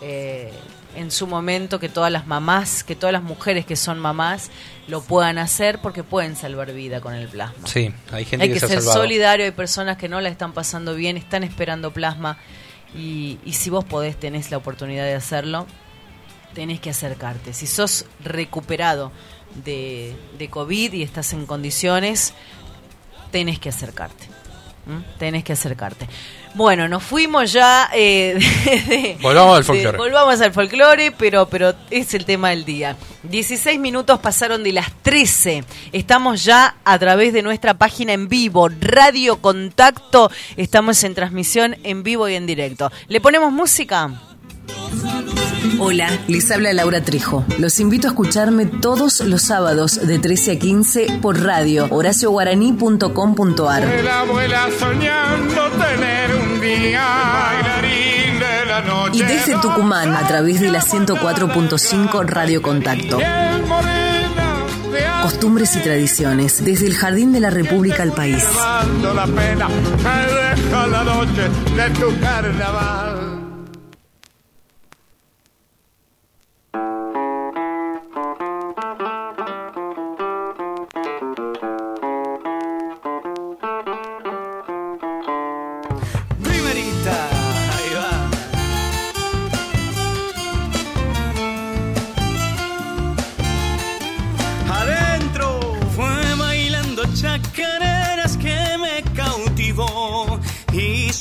eh, 0.00 0.52
en 0.96 1.10
su 1.10 1.26
momento 1.26 1.78
que 1.80 1.88
todas 1.88 2.10
las 2.12 2.26
mamás, 2.26 2.84
que 2.84 2.94
todas 2.96 3.12
las 3.12 3.22
mujeres 3.22 3.66
que 3.66 3.76
son 3.76 3.98
mamás 3.98 4.50
lo 4.86 5.02
puedan 5.02 5.38
hacer 5.38 5.80
porque 5.80 6.02
pueden 6.02 6.36
salvar 6.36 6.72
vida 6.72 7.00
con 7.00 7.14
el 7.14 7.28
plasma. 7.28 7.66
Sí, 7.66 7.92
hay 8.12 8.24
gente 8.24 8.44
Hay 8.44 8.48
que, 8.48 8.54
que 8.54 8.60
se 8.60 8.66
ha 8.66 8.68
ser 8.68 8.78
salvado. 8.80 9.00
solidario, 9.02 9.44
hay 9.44 9.52
personas 9.52 9.96
que 9.96 10.08
no 10.08 10.20
la 10.20 10.28
están 10.28 10.52
pasando 10.52 10.94
bien, 10.94 11.16
están 11.16 11.42
esperando 11.42 11.92
plasma 11.92 12.38
y, 12.94 13.38
y 13.44 13.52
si 13.54 13.70
vos 13.70 13.84
podés, 13.84 14.18
tenés 14.18 14.50
la 14.50 14.56
oportunidad 14.56 15.04
de 15.04 15.14
hacerlo, 15.14 15.66
tenés 16.54 16.80
que 16.80 16.90
acercarte. 16.90 17.52
Si 17.52 17.66
sos 17.66 18.06
recuperado 18.22 19.10
de, 19.64 20.14
de 20.38 20.48
COVID 20.48 20.92
y 20.92 21.02
estás 21.02 21.32
en 21.32 21.46
condiciones, 21.46 22.34
tenés 23.32 23.58
que 23.58 23.68
acercarte. 23.70 24.28
Tenés 25.18 25.44
que 25.44 25.54
acercarte. 25.54 26.06
Bueno, 26.54 26.88
nos 26.88 27.02
fuimos 27.02 27.52
ya. 27.52 27.88
eh, 27.92 28.38
de- 28.64 28.96
de- 28.96 29.18
Volvamos 29.20 29.56
al 29.56 29.62
de- 29.62 29.66
folclore. 29.66 29.98
volvamos 29.98 30.40
al 30.40 30.52
folclore, 30.52 31.10
pero, 31.12 31.46
pero 31.46 31.74
es 31.90 32.14
el 32.14 32.24
tema 32.24 32.50
del 32.50 32.64
día. 32.64 32.96
16 33.24 33.80
minutos 33.80 34.20
pasaron 34.20 34.62
de 34.62 34.72
las 34.72 34.90
13. 35.02 35.64
Estamos 35.92 36.44
ya 36.44 36.76
a 36.84 36.98
través 36.98 37.32
de 37.32 37.42
nuestra 37.42 37.74
página 37.74 38.12
en 38.12 38.28
vivo, 38.28 38.68
Radio 38.80 39.38
Contacto. 39.40 40.30
Estamos 40.56 41.02
en 41.04 41.14
transmisión 41.14 41.76
en 41.82 42.02
vivo 42.04 42.28
y 42.28 42.34
en 42.34 42.46
directo. 42.46 42.92
¿Le 43.08 43.20
ponemos 43.20 43.50
música? 43.52 44.10
Hola, 45.78 46.08
les 46.28 46.50
habla 46.50 46.72
Laura 46.72 47.02
Trejo. 47.02 47.44
Los 47.58 47.80
invito 47.80 48.08
a 48.08 48.10
escucharme 48.10 48.66
todos 48.66 49.20
los 49.20 49.42
sábados 49.42 50.06
de 50.06 50.18
13 50.18 50.52
a 50.52 50.58
15 50.58 51.18
por 51.22 51.42
radio 51.42 51.86
horacioguaraní.com.ar. 51.90 53.82
Soñando 54.78 55.70
tener 55.70 56.34
un 56.34 56.60
día 56.60 57.06
bailarín 57.32 58.38
de 58.38 58.66
la 58.66 58.80
noche. 58.82 59.18
Y 59.18 59.22
desde 59.22 59.56
Tucumán 59.60 60.14
a 60.14 60.26
través 60.26 60.60
de 60.60 60.70
la 60.70 60.80
104.5 60.80 62.24
Radio 62.26 62.62
Contacto. 62.62 63.18
Costumbres 65.22 65.74
y 65.76 65.80
tradiciones, 65.80 66.64
desde 66.64 66.86
el 66.86 66.94
Jardín 66.94 67.32
de 67.32 67.40
la 67.40 67.50
República 67.50 68.02
al 68.02 68.12
país. 68.12 68.44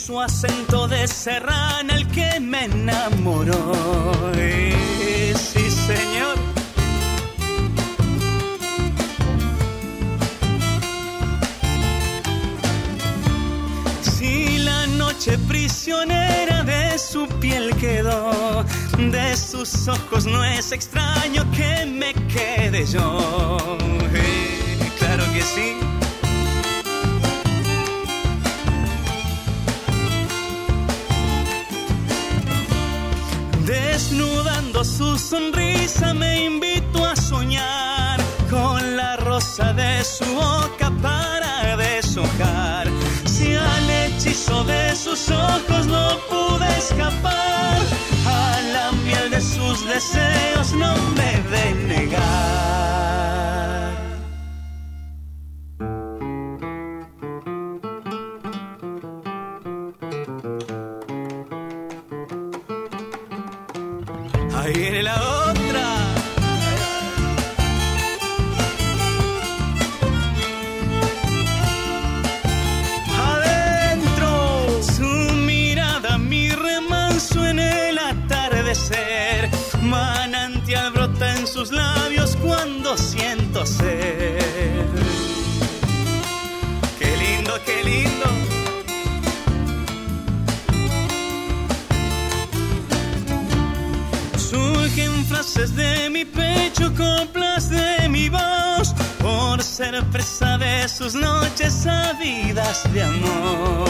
Su 0.06 0.20
acento 0.20 0.86
de 0.90 1.08
serrana 1.08 1.96
el 1.96 2.06
que 2.10 2.38
me 2.42 2.66
enamoró. 2.66 3.72
Eh, 4.36 5.34
sí, 5.38 5.72
señor. 5.72 6.36
Si 14.02 14.58
la 14.58 14.88
noche 14.88 15.38
prisionera 15.48 16.64
de 16.64 16.98
su 16.98 17.26
piel 17.40 17.74
quedó, 17.78 18.66
de 18.98 19.38
sus 19.38 19.88
ojos 19.88 20.26
no 20.26 20.44
es 20.44 20.74
extraño 20.74 21.50
que 21.52 21.86
me 21.86 22.14
quede 22.28 22.86
yo. 22.86 23.78
Eh, 24.14 24.92
claro 25.00 25.24
que 25.34 25.42
sí. 25.42 25.93
Desnudando 33.74 34.84
su 34.84 35.18
sonrisa 35.18 36.13
me 36.13 36.46
invito 36.46 37.03
a 37.03 37.15
soñar 37.15 38.20
con 38.48 38.96
la 38.96 39.15
rosa 39.18 39.74
de 39.74 40.03
su 40.03 40.25
boca 40.25 40.92
para 41.01 41.75
deshojar. 41.75 42.86
Si 43.25 43.56
al 43.56 43.89
hechizo 43.89 44.63
de 44.63 44.96
sus 44.96 45.32
ojos 45.32 45.88
no 45.88 46.06
pude 46.30 46.70
escapar, 46.77 47.82
a 48.27 48.62
la 48.75 48.92
miel 49.03 49.32
de 49.32 49.42
sus 49.42 49.88
deseos 49.88 50.72
no 50.74 50.94
me 51.18 51.32
de 51.53 51.65
negar. 51.88 53.03
Ahí 64.63 64.72
viene 64.72 65.03
la 65.03 65.15
otra. 65.50 65.84
Adentro, 73.34 74.82
su 74.82 75.34
mirada, 75.36 76.17
mi 76.17 76.50
remanso 76.50 77.46
en 77.46 77.60
el 77.60 78.00
atardecer. 78.00 79.50
Manantial 79.82 80.93
brota 80.93 81.36
en 81.38 81.46
sus 81.46 81.74
labios 81.74 82.38
cuando 82.38 82.98
frases 95.54 95.76
de 95.76 96.10
mi 96.10 96.26
pecho, 96.26 96.92
coplas 96.96 97.70
de 97.70 98.10
mi 98.10 98.30
voz, 98.30 98.94
por 99.20 99.62
ser 99.62 100.04
presa 100.06 100.58
de 100.58 100.88
sus 100.88 101.16
noches 101.16 101.74
sabidas 101.74 102.84
de 102.94 103.04
amor. 103.04 103.88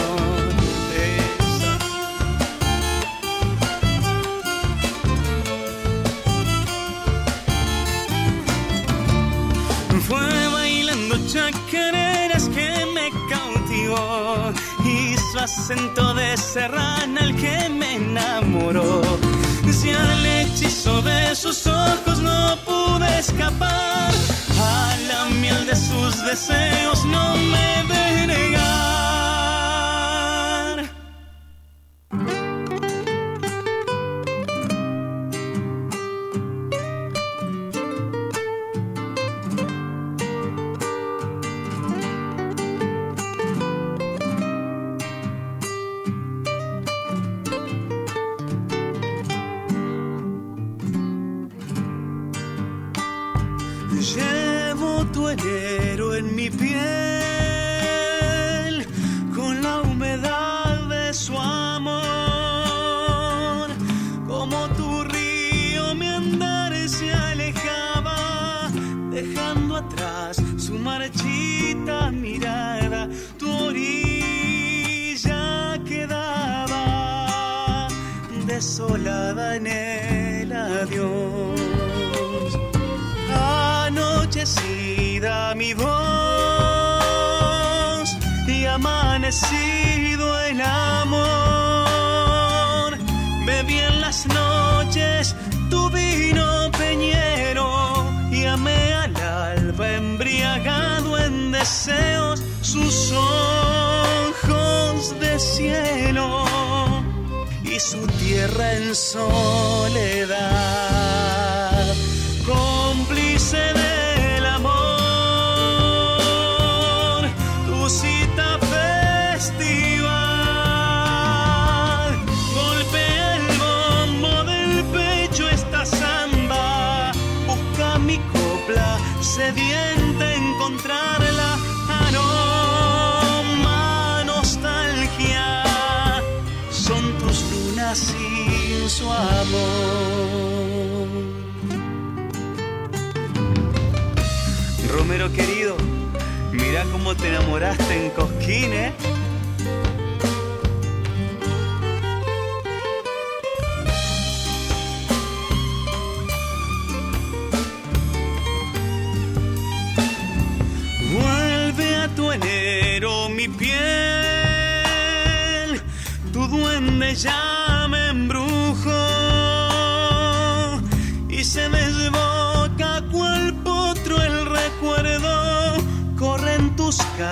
Fue 10.06 10.48
bailando 10.52 11.16
chacareras 11.26 12.48
que 12.48 12.86
me 12.94 13.10
cautivó 13.30 14.52
y 14.84 15.16
su 15.16 15.38
acento 15.38 16.14
de 16.14 16.36
serrana 16.36 17.20
el 17.20 17.34
que 17.36 17.68
me 17.70 17.94
enamoró. 17.94 19.43
Si 19.72 19.90
al 19.90 20.24
hechizo 20.24 21.02
de 21.02 21.34
sus 21.34 21.66
ojos 21.66 22.18
no 22.20 22.56
pude 22.64 23.18
escapar, 23.18 24.10
a 24.58 24.96
la 25.08 25.24
miel 25.26 25.66
de 25.66 25.76
sus 25.76 26.24
deseos 26.24 27.04
no 27.04 27.36
me 27.36 27.83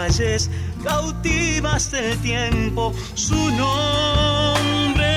calles 0.03 0.51
cautivas 0.83 1.91
del 1.93 2.19
tiempo, 2.19 2.93
su 3.15 3.37
nombre 3.53 5.11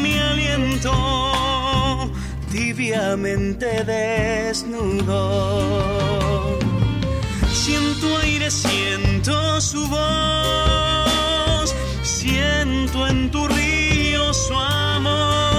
mi 0.00 0.16
aliento 0.18 0.92
tibiamente 2.52 3.84
desnudo. 3.84 5.26
Siento 7.52 8.16
aire, 8.18 8.48
siento 8.50 9.60
su 9.60 9.86
voz, 9.88 11.74
siento 12.02 13.08
en 13.08 13.30
tu 13.32 13.48
río 13.48 14.32
su 14.32 14.54
amor, 14.54 15.57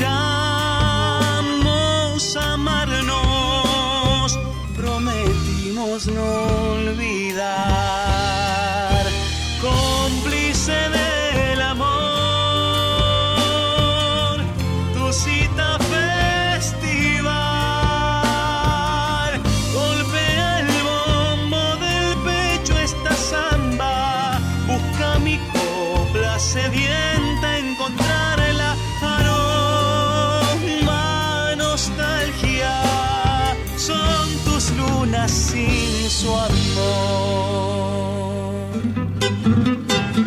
down. 0.00 0.49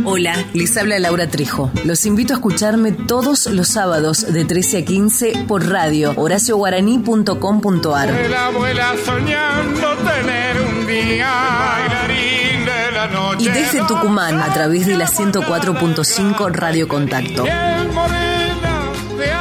Hola, 0.05 0.35
les 0.53 0.77
habla 0.77 0.99
Laura 0.99 1.27
Trejo. 1.27 1.71
Los 1.85 2.05
invito 2.05 2.33
a 2.33 2.35
escucharme 2.37 2.91
todos 2.91 3.47
los 3.47 3.67
sábados 3.67 4.31
de 4.31 4.45
13 4.45 4.77
a 4.79 4.85
15 4.85 5.45
por 5.47 5.67
radio 5.69 6.13
horacioguaraní.com.ar. 6.15 8.29
La 8.29 8.45
abuela 8.47 8.95
soñando 9.05 9.95
tener 9.97 10.61
un 10.61 10.87
día 10.87 11.29
bailarín 11.29 12.65
de 12.65 12.91
la 12.91 13.07
noche. 13.07 13.45
Y 13.45 13.49
desde 13.49 13.83
Tucumán 13.85 14.41
a 14.41 14.51
través 14.53 14.87
de 14.87 14.97
la 14.97 15.07
104.5 15.07 16.51
Radio 16.51 16.87
Contacto. 16.87 17.43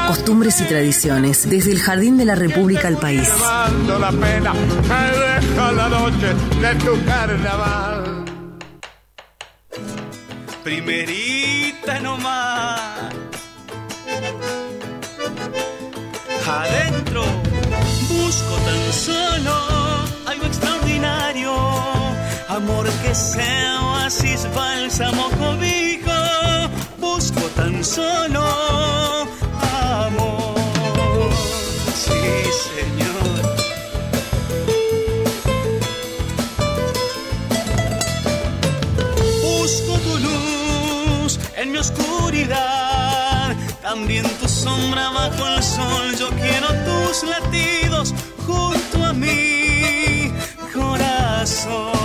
Costumbres 0.06 0.60
y 0.60 0.64
tradiciones, 0.64 1.48
desde 1.48 1.72
el 1.72 1.80
Jardín 1.80 2.18
de 2.18 2.24
la 2.24 2.34
República 2.34 2.88
al 2.88 2.96
país. 2.98 3.28
Primerita 10.64 12.00
nomás. 12.00 12.80
Adentro 16.46 17.24
busco 18.08 18.56
tan 18.64 18.92
solo 18.92 19.54
algo 20.26 20.46
extraordinario 20.46 21.52
Amor 22.52 22.86
que 23.02 23.14
sea 23.14 23.80
oasis, 23.82 24.46
bálsamo, 24.54 25.30
cobijo, 25.30 26.12
busco 26.98 27.40
tan 27.56 27.82
solo 27.82 29.21
también 43.94 44.24
tu 44.40 44.48
sombra 44.48 45.10
bajo 45.10 45.46
el 45.48 45.62
sol. 45.62 46.16
Yo 46.18 46.30
quiero 46.30 46.68
tus 46.86 47.22
latidos 47.24 48.14
junto 48.46 49.04
a 49.04 49.12
mi 49.12 50.32
corazón. 50.72 52.01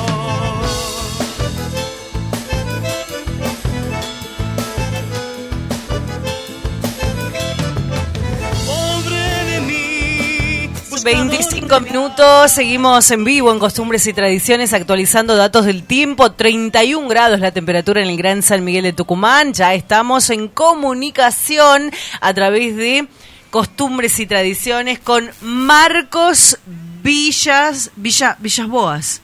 25 11.08 11.80
minutos, 11.80 12.52
seguimos 12.52 13.10
en 13.12 13.24
vivo 13.24 13.54
en 13.54 13.60
Costumbres 13.60 14.06
y 14.08 14.14
Tradiciones 14.14 14.74
actualizando 14.74 15.38
datos 15.38 15.66
del 15.66 15.84
tiempo, 15.84 16.34
31 16.34 17.08
grados 17.08 17.40
la 17.40 17.54
temperatura 17.54 18.02
en 18.02 18.10
el 18.10 18.18
Gran 18.18 18.42
San 18.42 18.66
Miguel 18.66 18.84
de 18.84 18.92
Tucumán, 18.92 19.54
ya 19.54 19.74
estamos 19.74 20.30
en 20.30 20.50
comunicación 20.50 21.92
a 22.20 22.34
través 22.34 22.76
de 22.76 23.08
Costumbres 23.52 24.20
y 24.20 24.26
Tradiciones 24.26 25.00
con 25.00 25.30
Marcos 25.40 26.60
Villas, 27.02 27.90
Villa, 27.96 28.36
Villas 28.40 28.68
Boas, 28.68 29.22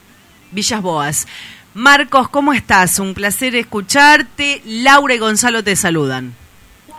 Villas 0.52 0.80
Boas. 0.80 1.26
Marcos, 1.74 2.30
¿cómo 2.30 2.54
estás? 2.54 2.98
Un 2.98 3.12
placer 3.12 3.54
escucharte. 3.56 4.62
Laura 4.64 5.16
y 5.16 5.18
Gonzalo 5.18 5.62
te 5.62 5.76
saludan. 5.76 6.34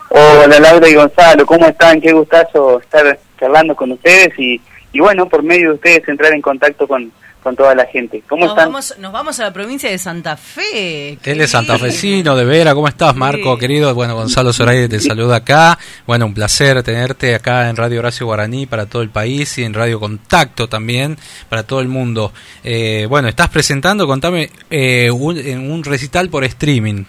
Hola 0.09 0.59
Laura 0.59 0.87
y 0.87 0.93
Gonzalo, 0.93 1.43
¿cómo 1.47 1.65
están? 1.65 1.99
Qué 1.99 2.13
gustazo 2.13 2.79
estar 2.79 3.17
charlando 3.39 3.75
con 3.75 3.91
ustedes 3.91 4.29
y, 4.37 4.61
y 4.95 4.99
bueno, 5.01 5.27
por 5.27 5.43
medio 5.43 5.69
de 5.69 5.75
ustedes 5.75 6.07
entrar 6.07 6.31
en 6.33 6.41
contacto 6.41 6.87
con, 6.87 7.11
con 7.43 7.53
toda 7.55 7.75
la 7.75 7.85
gente. 7.85 8.23
¿Cómo 8.29 8.45
Nos 8.45 8.53
están? 8.53 8.67
vamos, 8.69 8.95
nos 8.99 9.11
vamos 9.11 9.39
a 9.39 9.43
la 9.43 9.51
provincia 9.53 9.89
de 9.89 9.97
Santa 9.97 10.37
Fe. 10.37 11.17
Él 11.23 11.41
es 11.41 11.51
santafesino, 11.51 12.33
de 12.35 12.45
Vera. 12.45 12.73
¿Cómo 12.73 12.87
estás, 12.87 13.13
Marco, 13.15 13.55
Sí. 13.55 13.59
querido? 13.59 13.93
Bueno, 13.93 14.15
Gonzalo 14.15 14.53
Zoraide 14.53 14.87
te 14.87 14.99
saluda 15.01 15.35
acá. 15.35 15.77
Bueno, 16.07 16.27
un 16.27 16.33
placer 16.33 16.81
tenerte 16.81 17.35
acá 17.35 17.69
en 17.69 17.75
Radio 17.75 17.99
Horacio 17.99 18.25
Guaraní 18.25 18.65
para 18.67 18.85
todo 18.85 19.01
el 19.01 19.09
país 19.09 19.57
y 19.57 19.63
en 19.65 19.73
Radio 19.73 19.99
Contacto 19.99 20.69
también 20.69 21.17
para 21.49 21.63
todo 21.63 21.81
el 21.81 21.89
mundo. 21.89 22.31
Eh, 22.63 23.05
bueno, 23.09 23.27
estás 23.27 23.49
presentando, 23.49 24.07
contame, 24.07 24.49
eh, 24.69 25.11
un, 25.11 25.37
en 25.37 25.69
un 25.71 25.83
recital 25.83 26.29
por 26.29 26.45
streaming. 26.45 27.03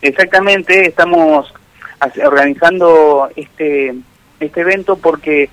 Exactamente, 0.00 0.86
estamos 0.86 1.52
organizando 2.24 3.28
este, 3.36 3.94
este 4.40 4.60
evento 4.60 4.96
porque, 4.96 5.50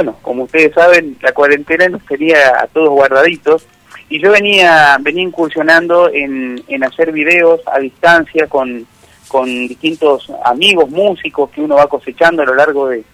bueno, 0.00 0.16
como 0.22 0.44
ustedes 0.44 0.72
saben, 0.72 1.18
la 1.20 1.32
cuarentena 1.32 1.86
nos 1.90 2.02
tenía 2.06 2.58
a 2.58 2.66
todos 2.68 2.88
guardaditos 2.88 3.66
y 4.08 4.18
yo 4.18 4.32
venía, 4.32 4.96
venía 5.02 5.24
incursionando 5.24 6.08
en, 6.10 6.62
en 6.68 6.84
hacer 6.84 7.12
videos 7.12 7.60
a 7.66 7.78
distancia 7.78 8.46
con, 8.46 8.86
con 9.28 9.44
distintos 9.68 10.32
amigos, 10.42 10.88
músicos 10.88 11.50
que 11.50 11.60
uno 11.60 11.74
va 11.76 11.86
cosechando 11.86 12.40
a 12.42 12.46
lo 12.46 12.54
largo 12.54 12.88
de, 12.88 13.04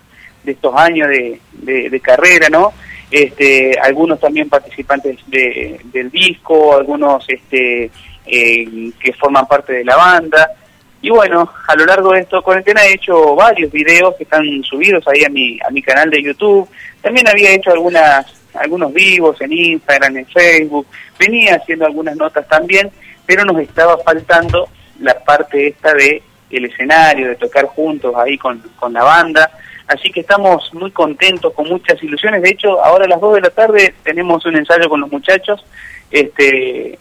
de 0.44 0.52
estos 0.52 0.72
años 0.76 1.08
de, 1.08 1.40
de- 1.54 1.90
carrera, 2.00 2.48
¿no? 2.48 2.72
Este, 3.10 3.76
algunos 3.80 4.20
también 4.20 4.48
participantes 4.48 5.18
de- 5.26 5.80
del 5.92 6.08
disco, 6.08 6.76
algunos 6.76 7.24
este, 7.28 7.90
eh, 8.26 8.92
que 9.00 9.12
forman 9.14 9.48
parte 9.48 9.72
de 9.72 9.84
la 9.84 9.96
banda. 9.96 10.52
Y 11.02 11.10
bueno, 11.10 11.50
a 11.68 11.76
lo 11.76 11.84
largo 11.84 12.12
de 12.12 12.20
esta 12.20 12.40
cuarentena 12.40 12.84
he 12.84 12.94
hecho 12.94 13.34
varios 13.34 13.70
videos 13.70 14.14
que 14.16 14.24
están 14.24 14.44
subidos 14.64 15.06
ahí 15.08 15.24
a 15.24 15.28
mi, 15.28 15.58
a 15.66 15.70
mi 15.70 15.82
canal 15.82 16.10
de 16.10 16.22
YouTube. 16.22 16.68
También 17.00 17.28
había 17.28 17.52
hecho 17.52 17.70
algunas, 17.70 18.26
algunos 18.54 18.92
vivos 18.92 19.40
en 19.40 19.52
Instagram, 19.52 20.16
en 20.16 20.26
Facebook. 20.26 20.86
Venía 21.18 21.56
haciendo 21.56 21.86
algunas 21.86 22.16
notas 22.16 22.48
también, 22.48 22.90
pero 23.24 23.44
nos 23.44 23.58
estaba 23.60 23.98
faltando 23.98 24.68
la 25.00 25.18
parte 25.22 25.68
esta 25.68 25.92
de 25.94 26.22
el 26.50 26.64
escenario, 26.64 27.28
de 27.28 27.36
tocar 27.36 27.66
juntos 27.66 28.14
ahí 28.16 28.38
con, 28.38 28.62
con 28.76 28.92
la 28.92 29.02
banda. 29.02 29.50
Así 29.88 30.10
que 30.10 30.20
estamos 30.20 30.72
muy 30.74 30.90
contentos, 30.90 31.52
con 31.52 31.68
muchas 31.68 32.02
ilusiones. 32.02 32.42
De 32.42 32.50
hecho, 32.50 32.82
ahora 32.82 33.04
a 33.04 33.08
las 33.08 33.20
2 33.20 33.34
de 33.34 33.40
la 33.40 33.50
tarde 33.50 33.94
tenemos 34.02 34.44
un 34.46 34.56
ensayo 34.56 34.88
con 34.88 35.00
los 35.00 35.10
muchachos. 35.10 35.64
Este, 36.10 36.98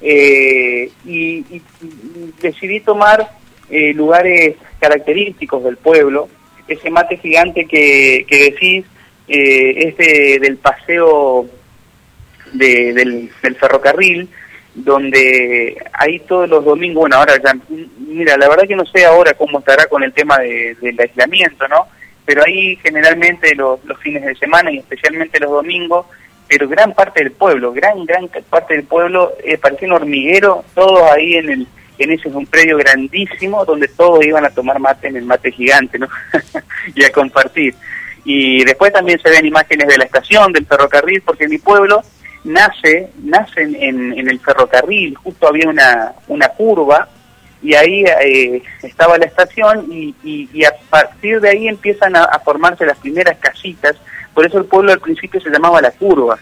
eh, 0.02 0.90
y, 1.06 1.40
y- 1.54 1.62
y 1.84 2.34
decidí 2.42 2.80
tomar 2.80 3.30
eh, 3.70 3.94
lugares 3.94 4.56
característicos 4.80 5.64
del 5.66 5.76
pueblo. 5.78 6.30
Ese 6.68 6.90
mate 6.90 7.18
gigante 7.18 7.66
que, 7.66 8.26
que 8.28 8.38
decís 8.52 8.86
eh, 9.28 9.88
es 9.90 9.98
de- 9.98 10.40
del 10.40 10.58
paseo 10.58 11.48
de- 12.54 12.94
del, 12.94 13.30
del 13.42 13.56
ferrocarril, 13.56 14.28
donde 14.76 15.76
ahí 15.94 16.20
todos 16.20 16.48
los 16.50 16.64
domingos, 16.64 17.02
bueno, 17.02 17.18
ahora 17.18 17.34
ya, 17.44 17.56
mira, 18.00 18.38
la 18.38 18.48
verdad 18.48 18.68
que 18.68 18.76
no 18.76 18.86
sé 18.86 19.06
ahora 19.06 19.34
cómo 19.34 19.60
estará 19.60 19.86
con 19.88 20.04
el 20.04 20.14
tema 20.14 20.38
de- 20.40 20.76
del 20.82 21.00
aislamiento, 21.00 21.68
¿no? 21.68 21.88
Pero 22.26 22.44
ahí 22.46 22.76
generalmente 22.78 23.56
los, 23.56 23.84
los 23.86 23.98
fines 24.00 24.24
de 24.24 24.36
semana 24.36 24.72
y 24.72 24.78
especialmente 24.80 25.40
los 25.40 25.52
domingos, 25.52 26.06
pero 26.48 26.68
gran 26.70 26.94
parte 26.94 27.24
del 27.24 27.32
pueblo, 27.32 27.74
gran, 27.74 28.06
gran 28.06 28.30
parte 28.50 28.76
del 28.76 28.84
pueblo, 28.84 29.34
eh, 29.44 29.58
parecía 29.58 29.88
un 29.88 29.94
hormiguero, 29.96 30.64
todos 30.76 31.10
ahí 31.12 31.36
en 31.36 31.50
el 31.50 31.68
en 32.04 32.12
ese 32.12 32.30
es 32.30 32.36
un 32.36 32.46
predio 32.46 32.78
grandísimo 32.78 33.66
donde 33.66 33.88
todos 33.88 34.26
iban 34.26 34.46
a 34.46 34.50
tomar 34.50 34.80
mate 34.80 35.08
en 35.08 35.18
el 35.18 35.26
mate 35.26 35.52
gigante, 35.52 36.00
¿no? 36.00 36.08
y 36.96 37.04
a 37.04 37.12
compartir. 37.12 37.76
Y 38.24 38.64
después 38.66 38.92
también 38.92 39.20
se 39.22 39.30
ven 39.30 39.46
imágenes 39.46 39.88
de 39.88 39.98
la 39.98 40.04
estación, 40.04 40.52
del 40.52 40.66
ferrocarril, 40.66 41.22
porque 41.22 41.48
mi 41.48 41.58
pueblo 41.58 42.02
nace, 42.44 43.10
nace 43.24 43.62
en, 43.62 44.30
el 44.30 44.40
ferrocarril, 44.40 45.16
justo 45.16 45.48
había 45.48 45.70
una, 45.70 46.14
una 46.28 46.50
curva 46.50 47.08
y 47.62 47.74
ahí 47.74 48.04
eh, 48.04 48.62
estaba 48.84 49.18
la 49.18 49.26
estación 49.26 49.88
y, 49.92 50.16
y, 50.24 50.64
a 50.64 50.74
partir 50.90 51.42
de 51.42 51.50
ahí 51.50 51.68
empiezan 51.68 52.16
a, 52.16 52.24
a, 52.24 52.40
formarse 52.40 52.86
las 52.86 52.98
primeras 53.00 53.38
casitas, 53.38 53.96
por 54.34 54.46
eso 54.46 54.60
el 54.60 54.66
pueblo 54.66 54.92
al 54.92 55.00
principio 55.00 55.42
se 55.42 55.50
llamaba 55.50 55.82
La 55.82 55.92
Curva. 55.92 56.38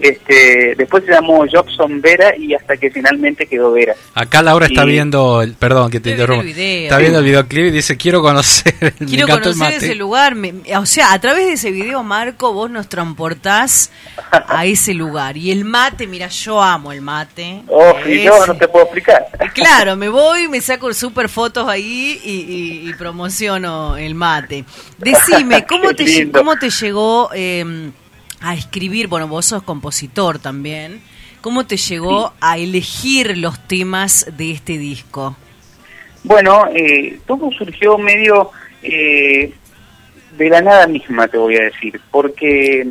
Este, 0.00 0.74
después 0.76 1.04
se 1.04 1.12
llamó 1.12 1.44
Jobson 1.50 2.00
Vera 2.00 2.34
y 2.34 2.54
hasta 2.54 2.76
que 2.78 2.90
finalmente 2.90 3.46
quedó 3.46 3.72
Vera. 3.72 3.94
Acá 4.14 4.40
Laura 4.40 4.66
está 4.66 4.84
viendo, 4.84 5.42
el, 5.42 5.52
perdón 5.54 5.90
que 5.90 6.00
te 6.00 6.12
interrumpa, 6.12 6.46
está 6.46 6.96
viendo 6.96 7.18
el 7.18 7.24
videoclip 7.26 7.66
y 7.66 7.70
dice 7.70 7.98
quiero 7.98 8.22
conocer, 8.22 8.94
quiero 9.06 9.28
conocer 9.28 9.74
ese 9.74 9.94
lugar, 9.94 10.34
o 10.78 10.86
sea, 10.86 11.12
a 11.12 11.20
través 11.20 11.46
de 11.46 11.52
ese 11.52 11.70
video 11.70 12.02
Marco 12.02 12.52
vos 12.54 12.70
nos 12.70 12.88
transportás 12.88 13.90
a 14.30 14.64
ese 14.64 14.94
lugar 14.94 15.36
y 15.36 15.50
el 15.50 15.66
mate, 15.66 16.06
mira, 16.06 16.28
yo 16.28 16.62
amo 16.62 16.92
el 16.92 17.02
mate. 17.02 17.62
Oh, 17.68 17.94
y 18.06 18.22
yo 18.22 18.46
no 18.46 18.56
te 18.56 18.68
puedo 18.68 18.84
explicar. 18.86 19.26
Claro, 19.52 19.96
me 19.96 20.08
voy, 20.08 20.48
me 20.48 20.62
saco 20.62 20.92
super 20.94 21.28
fotos 21.28 21.68
ahí 21.68 22.20
y, 22.24 22.88
y, 22.88 22.94
promociono 22.94 23.96
el 23.96 24.14
mate. 24.14 24.64
Decime, 24.98 25.64
¿cómo 25.68 25.92
te, 25.94 26.30
cómo 26.30 26.56
te 26.56 26.70
llegó? 26.70 27.30
Eh, 27.34 27.90
a 28.40 28.54
escribir, 28.54 29.06
bueno, 29.08 29.28
vos 29.28 29.46
sos 29.46 29.62
compositor 29.62 30.38
también, 30.38 31.00
¿cómo 31.40 31.66
te 31.66 31.76
llegó 31.76 32.32
a 32.40 32.58
elegir 32.58 33.36
los 33.38 33.66
temas 33.66 34.26
de 34.36 34.52
este 34.52 34.78
disco? 34.78 35.36
Bueno, 36.24 36.66
eh, 36.74 37.18
todo 37.26 37.50
surgió 37.52 37.96
medio 37.98 38.50
eh, 38.82 39.52
de 40.36 40.48
la 40.50 40.60
nada 40.60 40.86
misma, 40.86 41.28
te 41.28 41.38
voy 41.38 41.56
a 41.56 41.64
decir, 41.64 42.00
porque 42.10 42.88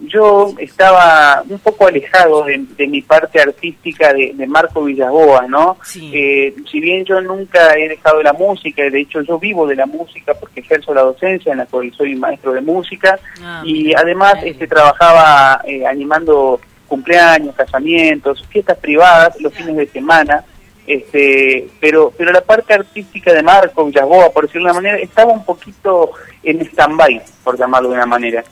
yo 0.00 0.54
estaba 0.58 1.42
un 1.48 1.58
poco 1.58 1.86
alejado 1.86 2.44
de, 2.44 2.86
mi 2.86 3.02
parte 3.02 3.40
artística 3.40 4.12
de, 4.12 4.46
Marco 4.46 4.84
Villaboa, 4.84 5.46
¿no? 5.46 5.76
Eh, 5.94 6.54
si 6.70 6.80
bien 6.80 7.04
yo 7.04 7.20
nunca 7.20 7.76
he 7.76 7.88
dejado 7.88 8.22
la 8.22 8.32
música, 8.32 8.82
de 8.82 9.00
hecho 9.00 9.20
yo 9.22 9.38
vivo 9.38 9.66
de 9.66 9.76
la 9.76 9.86
música 9.86 10.34
porque 10.34 10.60
ejerzo 10.60 10.94
la 10.94 11.02
docencia 11.02 11.52
en 11.52 11.58
la 11.58 11.66
cual 11.66 11.92
soy 11.96 12.16
maestro 12.16 12.52
de 12.52 12.60
música 12.60 13.18
ah, 13.42 13.62
y 13.64 13.92
además 13.94 14.36
este 14.42 14.66
trabajaba 14.66 15.60
eh, 15.64 15.86
animando 15.86 16.60
cumpleaños, 16.88 17.54
casamientos, 17.54 18.44
fiestas 18.48 18.78
privadas 18.78 19.40
los 19.40 19.54
fines 19.54 19.76
de 19.76 19.86
semana, 19.86 20.44
este, 20.86 21.68
pero 21.78 22.12
pero 22.16 22.32
la 22.32 22.40
parte 22.40 22.74
artística 22.74 23.32
de 23.32 23.42
Marco 23.42 23.84
Villaboa, 23.84 24.30
por 24.30 24.46
decirlo 24.46 24.66
de 24.66 24.72
una 24.72 24.80
manera, 24.80 24.98
estaba 24.98 25.32
un 25.32 25.44
poquito 25.44 26.10
en 26.42 26.60
stand-by, 26.62 27.22
por 27.44 27.58
llamarlo 27.58 27.90
de 27.90 27.96
una 27.96 28.06
manera. 28.06 28.42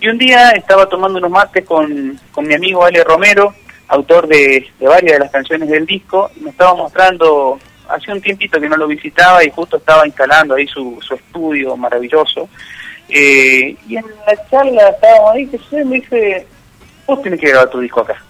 Y 0.00 0.08
un 0.08 0.18
día 0.18 0.50
estaba 0.50 0.86
tomando 0.88 1.18
unos 1.18 1.30
mates 1.30 1.64
con, 1.64 2.18
con 2.30 2.46
mi 2.46 2.54
amigo 2.54 2.84
Ale 2.84 3.02
Romero, 3.02 3.54
autor 3.88 4.26
de, 4.28 4.66
varias 4.80 5.14
de 5.14 5.18
las 5.20 5.30
canciones 5.30 5.68
del 5.68 5.86
disco, 5.86 6.30
me 6.40 6.50
estaba 6.50 6.74
mostrando, 6.74 7.58
hace 7.88 8.12
un 8.12 8.20
tiempito 8.20 8.60
que 8.60 8.68
no 8.68 8.76
lo 8.76 8.86
visitaba 8.86 9.42
y 9.42 9.50
justo 9.50 9.78
estaba 9.78 10.06
instalando 10.06 10.54
ahí 10.54 10.66
su, 10.66 10.98
su 11.00 11.14
estudio 11.14 11.76
maravilloso. 11.76 12.48
Eh, 13.08 13.76
y 13.88 13.96
en 13.96 14.04
la 14.26 14.48
charla 14.50 14.88
estábamos 14.90 15.34
ahí, 15.34 15.46
que 15.46 15.58
se 15.70 15.84
me 15.84 15.96
dice, 15.96 16.46
vos 17.06 17.22
tenés 17.22 17.40
que 17.40 17.48
grabar 17.48 17.70
tu 17.70 17.80
disco 17.80 18.00
acá. 18.00 18.22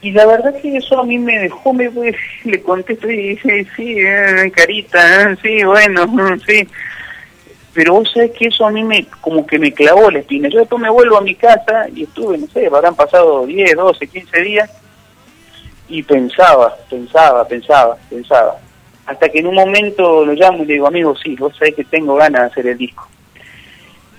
Y 0.00 0.10
la 0.10 0.26
verdad 0.26 0.54
que 0.60 0.76
eso 0.76 1.00
a 1.00 1.04
mí 1.04 1.16
me 1.16 1.38
dejó, 1.38 1.72
me 1.72 1.88
le 2.44 2.62
contesto 2.62 3.08
y 3.08 3.36
dice, 3.36 3.66
sí, 3.76 3.98
eh, 4.00 4.50
carita, 4.54 5.30
eh, 5.30 5.36
sí, 5.42 5.62
bueno, 5.62 6.06
sí 6.46 6.66
pero 7.74 7.94
vos 7.94 8.10
sabés 8.10 8.30
que 8.30 8.46
eso 8.46 8.64
a 8.64 8.70
mí 8.70 8.84
me 8.84 9.06
como 9.20 9.44
que 9.44 9.58
me 9.58 9.72
clavó 9.72 10.10
la 10.10 10.20
espina. 10.20 10.48
Yo 10.48 10.60
después 10.60 10.80
me 10.80 10.88
vuelvo 10.88 11.18
a 11.18 11.22
mi 11.22 11.34
casa 11.34 11.88
y 11.92 12.04
estuve, 12.04 12.38
no 12.38 12.46
sé, 12.46 12.68
habrán 12.68 12.94
pasado 12.94 13.44
10, 13.44 13.74
12, 13.74 14.06
15 14.06 14.40
días 14.42 14.70
y 15.88 16.02
pensaba, 16.04 16.76
pensaba, 16.88 17.46
pensaba, 17.46 17.96
pensaba. 18.08 18.56
Hasta 19.06 19.28
que 19.28 19.40
en 19.40 19.48
un 19.48 19.56
momento 19.56 20.24
lo 20.24 20.32
llamo 20.32 20.62
y 20.62 20.66
le 20.66 20.74
digo, 20.74 20.86
amigo, 20.86 21.14
sí, 21.16 21.34
vos 21.34 21.54
sabés 21.58 21.74
que 21.74 21.84
tengo 21.84 22.14
ganas 22.14 22.42
de 22.42 22.46
hacer 22.46 22.66
el 22.68 22.78
disco. 22.78 23.08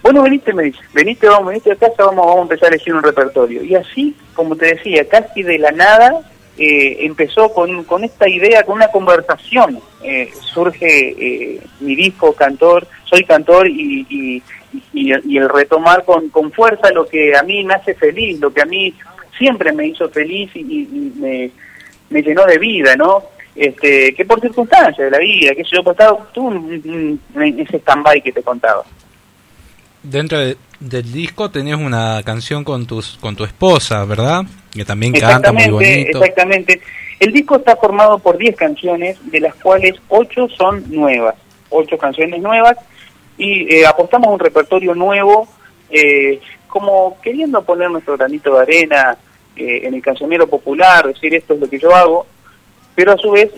Bueno, 0.04 0.22
veniste, 0.22 0.54
me 0.54 0.64
dice, 0.64 0.80
veniste, 0.94 1.28
vamos, 1.28 1.48
veniste 1.48 1.72
a 1.72 1.76
casa, 1.78 2.06
vamos, 2.06 2.28
vamos 2.28 2.40
a 2.40 2.42
empezar 2.44 2.68
a 2.68 2.76
elegir 2.76 2.94
un 2.94 3.02
repertorio. 3.02 3.64
Y 3.64 3.74
así, 3.74 4.16
como 4.36 4.56
te 4.56 4.76
decía, 4.76 5.08
casi 5.08 5.42
de 5.42 5.58
la 5.58 5.72
nada, 5.72 6.22
eh, 6.58 6.98
empezó 7.06 7.54
con, 7.54 7.84
con 7.84 8.04
esta 8.04 8.30
idea, 8.30 8.64
con 8.64 8.76
una 8.76 8.88
conversación. 8.88 9.80
Eh, 10.04 10.32
surge 10.40 10.86
eh, 10.86 11.62
mi 11.82 11.96
disco 11.96 12.34
Cantor, 12.34 12.88
soy 13.04 13.24
cantor 13.24 13.68
y, 13.68 14.06
y, 14.10 14.44
y, 14.94 15.38
el 15.38 15.50
retomar 15.50 16.06
con, 16.06 16.30
con 16.30 16.52
fuerza 16.52 16.92
lo 16.92 17.06
que 17.08 17.36
a 17.36 17.44
mí 17.44 17.64
me 17.64 17.74
hace 17.74 17.94
feliz, 17.94 18.40
lo 18.40 18.54
que 18.54 18.62
a 18.62 18.66
mí 18.66 18.94
siempre 19.38 19.72
me 19.74 19.88
hizo 19.88 20.10
feliz 20.10 20.50
y, 20.56 21.12
me, 21.18 21.52
me 22.10 22.22
llenó 22.22 22.46
de 22.46 22.58
vida, 22.58 22.96
¿no? 22.96 23.24
Este, 23.56 24.14
que 24.14 24.26
por 24.26 24.42
circunstancias 24.42 24.98
de 24.98 25.12
la 25.12 25.20
vida, 25.20 25.56
que 25.56 25.64
yo, 25.64 25.84
pues 25.84 25.98
estaba 25.98 26.18
en 26.36 27.20
ese 27.60 27.78
stand-by 27.78 28.22
que 28.22 28.32
te 28.32 28.44
contaba. 28.44 28.84
Dentro 30.10 30.38
del 30.80 31.12
disco 31.12 31.50
tenés 31.50 31.76
una 31.76 32.22
canción 32.24 32.64
con 32.64 32.86
tus 32.86 33.18
con 33.18 33.36
tu 33.36 33.44
esposa, 33.44 34.06
¿verdad? 34.06 34.44
Que 34.72 34.86
también 34.86 35.14
canta 35.14 35.52
muy 35.52 35.70
bonito. 35.70 36.20
Exactamente. 36.20 36.82
El 37.20 37.32
disco 37.32 37.56
está 37.56 37.76
formado 37.76 38.20
por 38.20 38.38
10 38.38 38.56
canciones, 38.56 39.18
de 39.32 39.40
las 39.40 39.56
cuales 39.56 39.96
8 40.10 40.48
son 40.50 40.84
nuevas. 40.90 41.36
8 41.70 41.98
canciones 41.98 42.42
nuevas 42.42 42.78
y 43.38 43.74
eh, 43.74 43.86
apostamos 43.86 44.28
a 44.28 44.32
un 44.32 44.40
repertorio 44.40 44.96
nuevo, 44.96 45.48
eh, 45.90 46.40
como 46.68 47.18
queriendo 47.22 47.64
poner 47.64 47.90
nuestro 47.90 48.18
granito 48.18 48.56
de 48.56 48.62
arena 48.62 49.18
eh, 49.56 49.82
en 49.84 49.94
el 49.94 50.02
cancionero 50.02 50.48
popular, 50.48 51.08
decir 51.08 51.34
esto 51.36 51.54
es 51.54 51.60
lo 51.60 51.70
que 51.70 51.80
yo 51.80 51.94
hago, 51.94 52.26
pero 52.96 53.12
a 53.12 53.18
su 53.18 53.32
vez 53.32 53.52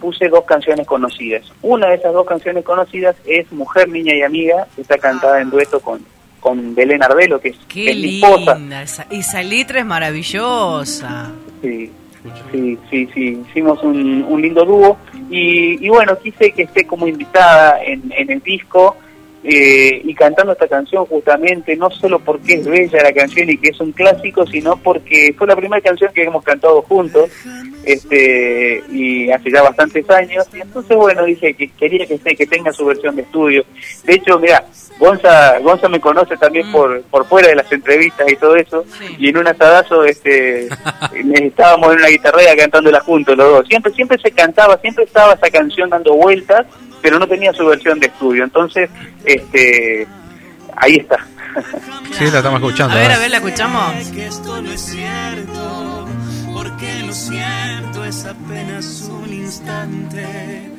puse 0.00 0.28
dos 0.28 0.44
canciones 0.44 0.86
conocidas. 0.86 1.50
Una 1.62 1.88
de 1.88 1.96
esas 1.96 2.12
dos 2.12 2.26
canciones 2.26 2.64
conocidas 2.64 3.16
es 3.26 3.50
Mujer, 3.50 3.88
Niña 3.88 4.14
y 4.14 4.22
Amiga, 4.22 4.66
que 4.74 4.82
está 4.82 4.98
cantada 4.98 5.40
en 5.40 5.50
dueto 5.50 5.80
con, 5.80 6.04
con 6.40 6.74
Belén 6.74 7.02
Arbelo, 7.02 7.40
que 7.40 7.48
es, 7.48 7.56
Qué 7.66 7.94
mi 7.94 8.22
esposa. 8.22 8.58
Esa, 8.82 9.06
esa 9.10 9.42
letra 9.42 9.80
es 9.80 9.86
maravillosa. 9.86 11.32
Sí, 11.62 11.90
sí, 12.52 12.78
sí, 12.90 13.08
sí, 13.14 13.42
hicimos 13.48 13.82
un, 13.82 14.24
un 14.28 14.42
lindo 14.42 14.64
dúo 14.64 14.98
y, 15.30 15.84
y, 15.84 15.88
bueno, 15.88 16.18
quise 16.18 16.52
que 16.52 16.64
esté 16.64 16.86
como 16.86 17.06
invitada 17.06 17.82
en, 17.82 18.12
en 18.14 18.30
el 18.30 18.40
disco 18.40 18.96
eh, 19.46 20.00
y 20.02 20.14
cantando 20.14 20.52
esta 20.52 20.66
canción 20.66 21.04
justamente, 21.04 21.76
no 21.76 21.90
solo 21.90 22.18
porque 22.18 22.54
es 22.54 22.66
bella 22.66 23.02
la 23.02 23.12
canción 23.12 23.50
y 23.50 23.58
que 23.58 23.68
es 23.68 23.80
un 23.80 23.92
clásico, 23.92 24.46
sino 24.46 24.76
porque 24.76 25.34
fue 25.36 25.46
la 25.46 25.54
primera 25.54 25.82
canción 25.82 26.10
que 26.14 26.24
hemos 26.24 26.42
cantado 26.42 26.80
juntos, 26.82 27.30
este 27.84 28.82
y 28.90 29.30
hace 29.30 29.50
ya 29.50 29.62
bastantes 29.62 30.08
años, 30.08 30.48
y 30.54 30.60
entonces 30.60 30.96
bueno, 30.96 31.24
dije 31.24 31.52
que 31.52 31.68
quería 31.68 32.06
que 32.06 32.18
que 32.18 32.46
tenga 32.46 32.72
su 32.72 32.86
versión 32.86 33.16
de 33.16 33.22
estudio. 33.22 33.64
De 34.04 34.14
hecho, 34.14 34.38
mira, 34.38 34.64
Gonza, 34.98 35.58
Gonza 35.58 35.88
me 35.88 36.00
conoce 36.00 36.36
también 36.36 36.68
mm. 36.68 36.72
por, 36.72 37.02
por 37.02 37.26
fuera 37.26 37.48
de 37.48 37.56
las 37.56 37.70
entrevistas 37.70 38.30
y 38.30 38.36
todo 38.36 38.56
eso, 38.56 38.84
y 39.18 39.28
en 39.28 39.36
un 39.36 39.48
asadazo 39.48 40.04
este, 40.04 40.68
estábamos 41.34 41.92
en 41.92 41.98
una 41.98 42.08
guitarrera 42.08 42.56
cantándola 42.56 43.00
juntos 43.00 43.36
los 43.36 43.50
dos. 43.50 43.68
Siempre, 43.68 43.92
siempre 43.92 44.18
se 44.18 44.30
cantaba, 44.30 44.78
siempre 44.78 45.04
estaba 45.04 45.34
esa 45.34 45.50
canción 45.50 45.90
dando 45.90 46.14
vueltas, 46.14 46.66
pero 47.04 47.18
no 47.18 47.28
tenía 47.28 47.52
su 47.52 47.66
versión 47.66 48.00
de 48.00 48.06
estudio. 48.06 48.44
Entonces, 48.44 48.88
este, 49.26 50.08
ahí 50.74 50.96
está. 50.96 51.18
Sí, 52.12 52.24
la 52.30 52.38
estamos 52.38 52.60
escuchando. 52.60 52.96
A 52.96 52.98
ver, 52.98 53.12
a 53.12 53.18
ver, 53.18 53.30
la 53.30 53.36
escuchamos. 53.36 53.92
Que 54.08 54.26
esto 54.26 54.62
no 54.62 54.72
es 54.72 54.80
cierto, 54.80 56.08
porque 56.54 57.02
lo 57.06 57.12
cierto 57.12 58.06
es 58.06 58.24
apenas 58.24 59.10
un 59.10 59.30
instante. 59.34 60.70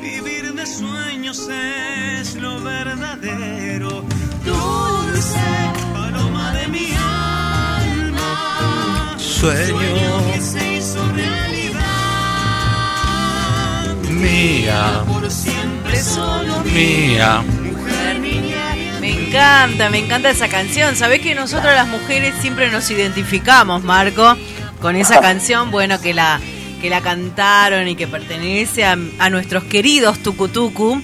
Vivir 0.00 0.54
de 0.54 0.64
sueños 0.64 1.48
es 1.50 2.36
lo 2.36 2.62
verdadero. 2.62 4.04
Dulce 4.44 5.40
paloma 5.92 6.52
de 6.52 6.68
mi 6.68 6.88
alma. 8.12 9.16
Sueño, 9.18 10.32
que 10.32 10.40
se 10.40 10.74
hizo 10.74 11.04
realidad. 11.16 11.43
Mía. 14.14 15.02
Por 15.06 15.30
siempre 15.30 15.96
solo 16.00 16.60
Mía. 16.64 17.42
Me 19.00 19.10
encanta, 19.10 19.90
me 19.90 19.98
encanta 19.98 20.30
esa 20.30 20.48
canción. 20.48 20.96
Sabés 20.96 21.20
que 21.20 21.34
nosotros 21.34 21.74
las 21.74 21.86
mujeres 21.88 22.34
siempre 22.40 22.70
nos 22.70 22.90
identificamos, 22.90 23.82
Marco, 23.82 24.36
con 24.80 24.96
esa 24.96 25.20
canción, 25.20 25.70
bueno, 25.70 26.00
que 26.00 26.14
la 26.14 26.40
que 26.80 26.90
la 26.90 27.00
cantaron 27.00 27.88
y 27.88 27.96
que 27.96 28.06
pertenece 28.06 28.84
a, 28.84 28.96
a 29.18 29.30
nuestros 29.30 29.64
queridos 29.64 30.18
Tucutucu. 30.18 31.00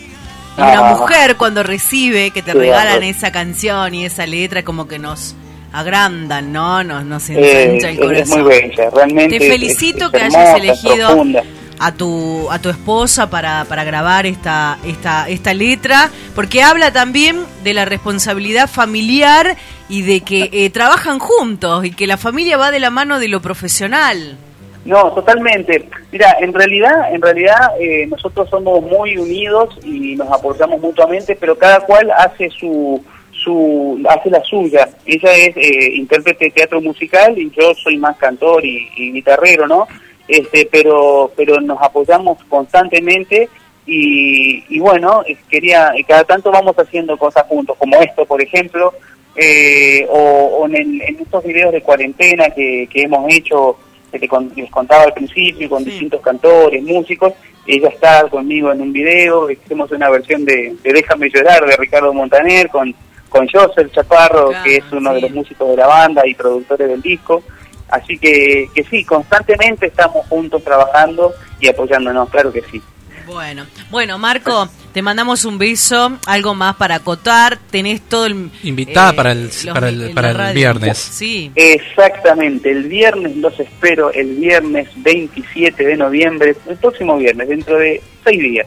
Y 0.58 0.60
una 0.60 0.88
Ah. 0.90 0.96
mujer 0.96 1.36
cuando 1.36 1.62
recibe 1.62 2.32
que 2.32 2.42
te 2.42 2.52
regalan 2.52 3.02
ah. 3.02 3.06
esa 3.06 3.32
canción 3.32 3.94
y 3.94 4.04
esa 4.04 4.26
letra 4.26 4.62
como 4.62 4.86
que 4.86 4.98
nos 4.98 5.34
agrandan, 5.72 6.52
¿no? 6.52 6.84
Nos, 6.84 7.04
nos 7.04 7.30
ensancha 7.30 7.88
el 7.88 7.94
es- 7.94 7.94
es 7.94 7.98
corazón. 7.98 8.40
muy 8.42 8.48
bella, 8.50 8.90
realmente. 8.94 9.38
Te 9.38 9.46
es- 9.46 9.52
felicito 9.52 10.10
que 10.10 10.18
hayas 10.22 10.56
elegido 10.58 11.06
profunda. 11.08 11.42
A 11.80 11.92
tu, 11.94 12.50
a 12.50 12.58
tu 12.58 12.68
esposa 12.68 13.30
para, 13.30 13.64
para 13.64 13.84
grabar 13.84 14.26
esta, 14.26 14.78
esta, 14.86 15.28
esta 15.28 15.54
letra, 15.54 16.10
porque 16.34 16.62
habla 16.62 16.92
también 16.92 17.44
de 17.64 17.72
la 17.72 17.86
responsabilidad 17.86 18.68
familiar 18.68 19.56
y 19.88 20.02
de 20.02 20.20
que 20.20 20.50
eh, 20.52 20.68
trabajan 20.68 21.18
juntos 21.18 21.86
y 21.86 21.90
que 21.90 22.06
la 22.06 22.18
familia 22.18 22.58
va 22.58 22.70
de 22.70 22.80
la 22.80 22.90
mano 22.90 23.18
de 23.18 23.28
lo 23.28 23.40
profesional. 23.40 24.36
No, 24.84 25.10
totalmente. 25.12 25.88
Mira, 26.12 26.36
en 26.40 26.52
realidad, 26.52 27.14
en 27.14 27.22
realidad 27.22 27.70
eh, 27.80 28.06
nosotros 28.06 28.48
somos 28.50 28.82
muy 28.82 29.16
unidos 29.16 29.78
y 29.82 30.16
nos 30.16 30.30
apoyamos 30.30 30.80
mutuamente, 30.80 31.34
pero 31.34 31.56
cada 31.56 31.80
cual 31.80 32.10
hace 32.10 32.50
su 32.50 33.02
su 33.32 33.98
hace 34.06 34.28
la 34.28 34.42
suya. 34.42 34.86
Ella 35.06 35.32
es 35.32 35.56
eh, 35.56 35.92
intérprete 35.94 36.46
de 36.46 36.50
teatro 36.50 36.82
musical 36.82 37.38
y 37.38 37.50
yo 37.50 37.72
soy 37.74 37.96
más 37.96 38.18
cantor 38.18 38.62
y 38.66 39.12
guitarrero, 39.12 39.66
¿no? 39.66 39.88
Este, 40.30 40.68
pero 40.70 41.32
pero 41.36 41.60
nos 41.60 41.82
apoyamos 41.82 42.38
constantemente 42.48 43.48
y, 43.86 44.62
y 44.68 44.78
bueno, 44.78 45.24
quería 45.48 45.92
cada 46.06 46.22
tanto 46.24 46.52
vamos 46.52 46.76
haciendo 46.78 47.16
cosas 47.18 47.44
juntos, 47.48 47.76
como 47.78 47.96
esto, 48.00 48.24
por 48.24 48.40
ejemplo, 48.40 48.92
eh, 49.34 50.06
o, 50.08 50.58
o 50.60 50.66
en, 50.66 50.76
el- 50.76 51.02
en 51.02 51.18
estos 51.20 51.42
videos 51.44 51.72
de 51.72 51.82
cuarentena 51.82 52.50
que, 52.50 52.88
que 52.92 53.02
hemos 53.02 53.32
hecho 53.32 53.76
que 54.12 54.18
te 54.20 54.28
con- 54.28 54.52
les 54.54 54.70
contaba 54.70 55.04
al 55.04 55.14
principio, 55.14 55.68
con 55.68 55.84
distintos 55.84 56.20
cantores, 56.20 56.82
músicos, 56.82 57.32
ella 57.66 57.88
está 57.88 58.28
conmigo 58.28 58.70
en 58.72 58.82
un 58.82 58.92
video, 58.92 59.50
hicimos 59.50 59.90
una 59.92 60.10
versión 60.10 60.44
de, 60.44 60.76
de 60.82 60.92
Déjame 60.92 61.28
llorar 61.28 61.64
de 61.66 61.76
Ricardo 61.76 62.12
Montaner 62.12 62.68
con, 62.70 62.94
con 63.28 63.48
Joseph 63.48 63.90
Chaparro, 63.92 64.50
Claro, 64.50 64.64
que 64.64 64.76
es 64.76 64.84
uno 64.92 65.12
de 65.14 65.20
los 65.22 65.30
músicos 65.32 65.68
de 65.70 65.76
la 65.76 65.86
banda 65.88 66.22
y 66.26 66.34
productores 66.34 66.88
del 66.88 67.02
disco. 67.02 67.42
Así 67.90 68.18
que, 68.18 68.68
que 68.74 68.84
sí, 68.84 69.04
constantemente 69.04 69.86
estamos 69.86 70.26
juntos 70.28 70.62
trabajando 70.64 71.32
y 71.60 71.68
apoyándonos, 71.68 72.28
claro 72.30 72.52
que 72.52 72.62
sí. 72.70 72.80
Bueno, 73.26 73.64
bueno, 73.90 74.18
Marco, 74.18 74.68
te 74.92 75.02
mandamos 75.02 75.44
un 75.44 75.56
beso, 75.56 76.18
algo 76.26 76.54
más 76.54 76.74
para 76.76 76.96
acotar, 76.96 77.58
tenés 77.70 78.00
todo 78.02 78.26
el... 78.26 78.46
eh, 78.46 78.50
Invitada 78.64 79.12
para 79.12 79.30
el- 79.32 79.44
los- 79.44 79.66
para 79.72 79.88
el- 79.88 80.10
para 80.12 80.48
el 80.48 80.54
viernes. 80.54 80.98
Sí, 80.98 81.52
Exactamente, 81.54 82.70
el 82.72 82.84
viernes 82.88 83.36
los 83.36 83.58
espero, 83.60 84.10
el 84.12 84.34
viernes 84.36 84.88
27 84.96 85.84
de 85.86 85.96
noviembre, 85.96 86.56
el 86.68 86.76
próximo 86.76 87.16
viernes, 87.18 87.48
dentro 87.48 87.78
de 87.78 88.02
seis 88.24 88.40
días. 88.42 88.66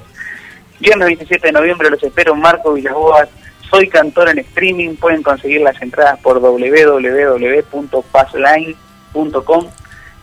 Viernes 0.79 1.07
27 1.07 1.47
de 1.47 1.51
noviembre 1.53 1.89
los 1.89 2.01
espero, 2.01 2.33
Marco 2.35 2.73
Villaboas, 2.73 3.27
soy 3.69 3.89
cantor 3.89 4.29
en 4.29 4.39
streaming, 4.39 4.95
pueden 4.95 5.23
conseguir 5.23 5.59
las 5.61 5.81
entradas 5.81 6.19
por 6.19 6.39
www.passline.com, 6.39 8.75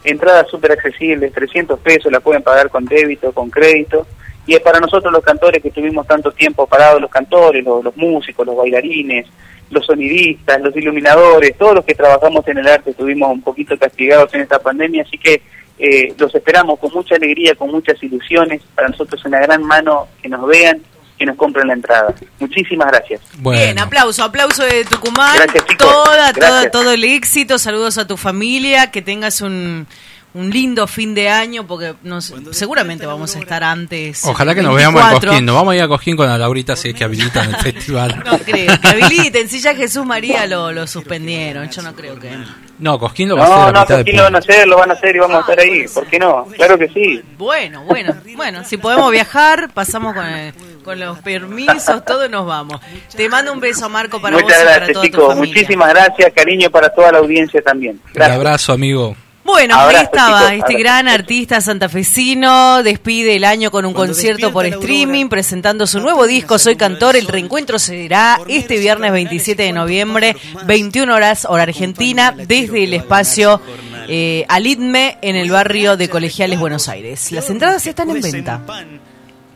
entradas 0.04 0.48
súper 0.48 0.72
accesibles, 0.72 1.32
300 1.32 1.78
pesos, 1.80 2.10
la 2.10 2.20
pueden 2.20 2.42
pagar 2.42 2.70
con 2.70 2.84
débito, 2.84 3.32
con 3.32 3.50
crédito, 3.50 4.06
y 4.46 4.54
es 4.54 4.60
para 4.60 4.80
nosotros 4.80 5.12
los 5.12 5.22
cantores 5.22 5.62
que 5.62 5.68
estuvimos 5.68 6.06
tanto 6.06 6.32
tiempo 6.32 6.66
parados, 6.66 7.00
los 7.00 7.10
cantores, 7.10 7.64
los, 7.64 7.84
los 7.84 7.96
músicos, 7.96 8.46
los 8.46 8.56
bailarines, 8.56 9.26
los 9.70 9.86
sonidistas, 9.86 10.60
los 10.60 10.76
iluminadores, 10.76 11.56
todos 11.56 11.76
los 11.76 11.84
que 11.84 11.94
trabajamos 11.94 12.46
en 12.48 12.58
el 12.58 12.66
arte 12.66 12.90
estuvimos 12.90 13.30
un 13.30 13.42
poquito 13.42 13.78
castigados 13.78 14.32
en 14.34 14.40
esta 14.40 14.58
pandemia, 14.58 15.02
así 15.02 15.18
que 15.18 15.42
eh, 15.78 16.12
los 16.18 16.34
esperamos 16.34 16.78
con 16.78 16.92
mucha 16.92 17.14
alegría, 17.14 17.54
con 17.54 17.70
muchas 17.70 18.02
ilusiones, 18.02 18.62
para 18.74 18.88
nosotros 18.88 19.20
es 19.20 19.26
una 19.26 19.40
gran 19.40 19.62
mano 19.62 20.08
que 20.20 20.28
nos 20.28 20.46
vean, 20.46 20.82
que 21.20 21.26
nos 21.26 21.36
compren 21.36 21.68
la 21.68 21.74
entrada. 21.74 22.14
Muchísimas 22.38 22.88
gracias. 22.88 23.20
Bueno, 23.40 23.60
bien, 23.62 23.78
aplauso, 23.78 24.24
aplauso 24.24 24.64
de 24.64 24.86
Tucumán, 24.86 25.36
Gracias, 25.36 25.66
chicos. 25.66 25.86
toda, 25.86 26.32
toda, 26.32 26.70
todo 26.70 26.92
el 26.92 27.04
éxito, 27.04 27.58
saludos 27.58 27.98
a 27.98 28.06
tu 28.06 28.16
familia, 28.16 28.90
que 28.90 29.02
tengas 29.02 29.42
un, 29.42 29.86
un 30.32 30.50
lindo 30.50 30.86
fin 30.86 31.14
de 31.14 31.28
año, 31.28 31.66
porque 31.66 31.94
nos, 32.04 32.32
seguramente 32.52 33.04
vamos 33.06 33.34
a 33.34 33.40
estar 33.40 33.64
antes. 33.64 34.24
ojalá 34.24 34.54
que 34.54 34.62
nos 34.62 34.74
veamos 34.76 35.00
en 35.00 35.06
24. 35.08 35.30
Cojín. 35.30 35.44
Nos 35.46 35.54
vamos 35.56 35.72
a 35.72 35.76
ir 35.76 35.82
a 35.82 35.88
Cojín 35.88 36.16
con 36.16 36.26
la 36.28 36.38
Laurita 36.38 36.76
si 36.76 36.90
es 36.90 36.94
que 36.94 37.02
habilitan 37.04 37.48
el 37.50 37.56
festival. 37.60 38.22
No 38.24 38.38
creo, 38.38 38.78
que 38.80 38.88
habiliten, 38.88 39.48
si 39.48 39.60
ya 39.60 39.74
Jesús 39.74 40.06
María 40.06 40.46
lo, 40.46 40.70
lo 40.72 40.86
suspendieron, 40.86 41.68
yo 41.70 41.82
no 41.82 41.94
creo 41.94 42.18
que... 42.18 42.30
No, 42.78 42.98
Cojín 42.98 43.28
lo 43.28 43.36
va 43.36 43.44
a 43.44 43.48
No, 43.48 43.54
hacer 43.54 43.68
a 43.68 43.72
no, 43.72 43.80
mitad 43.80 43.94
de 43.96 44.00
aquí 44.02 44.12
lo 44.12 44.22
van 44.22 44.34
a 44.34 44.38
hacer, 44.38 44.68
lo 44.68 44.76
van 44.78 44.90
a 44.90 44.94
hacer 44.94 45.16
y 45.16 45.18
vamos 45.18 45.36
a 45.36 45.40
estar 45.40 45.60
ahí, 45.60 45.86
¿por 45.92 46.06
qué 46.06 46.18
no? 46.18 46.46
Claro 46.56 46.78
que 46.78 46.88
sí. 46.88 47.20
Bueno, 47.36 47.82
bueno, 47.84 48.14
bueno, 48.36 48.64
si 48.64 48.76
podemos 48.78 49.10
viajar, 49.12 49.70
pasamos 49.74 50.14
con, 50.14 50.24
el- 50.26 50.54
con 50.84 50.98
los 50.98 51.18
permisos, 51.18 52.04
todo 52.06 52.26
nos 52.28 52.46
vamos. 52.46 52.80
Te 53.14 53.28
mando 53.28 53.52
un 53.52 53.60
beso, 53.60 53.88
Marco, 53.90 54.20
para 54.22 54.36
vos 54.36 54.44
Muchas 54.44 54.60
y 54.60 54.64
para 54.64 54.76
gracias, 54.76 54.96
tu 54.98 55.02
chicos. 55.04 55.34
familia. 55.34 55.54
Muchísimas 55.54 55.88
gracias, 55.90 56.32
cariño 56.34 56.70
para 56.70 56.88
toda 56.88 57.12
la 57.12 57.18
audiencia 57.18 57.60
también. 57.60 58.00
Un 58.14 58.22
abrazo, 58.22 58.72
amigo. 58.72 59.14
Bueno, 59.50 59.74
ahí 59.78 59.96
estaba 59.96 60.38
chicos, 60.38 60.52
este 60.52 60.62
abrazo. 60.62 60.78
gran 60.78 61.08
artista 61.20 61.60
santafesino, 61.60 62.84
despide 62.84 63.34
el 63.34 63.44
año 63.44 63.72
con 63.72 63.84
un 63.84 63.92
concierto 63.92 64.52
por 64.52 64.64
streaming, 64.64 65.28
presentando 65.28 65.88
su 65.88 65.98
nuevo 66.00 66.26
disco 66.26 66.58
Soy 66.58 66.76
Cantor. 66.76 67.16
El 67.16 67.26
reencuentro 67.26 67.78
será 67.80 68.40
este 68.46 68.78
viernes 68.78 69.10
27 69.10 69.62
de 69.62 69.72
noviembre, 69.72 70.36
21 70.66 71.12
horas, 71.12 71.46
hora 71.48 71.64
argentina, 71.64 72.32
desde 72.32 72.84
el 72.84 72.94
espacio 72.94 73.60
eh, 74.08 74.46
Alitme 74.48 75.18
en 75.20 75.34
el 75.34 75.50
barrio 75.50 75.96
de 75.96 76.08
Colegiales, 76.08 76.60
Buenos 76.60 76.88
Aires. 76.88 77.32
Las 77.32 77.50
entradas 77.50 77.84
están 77.86 78.08
en 78.10 78.20
venta. 78.20 78.62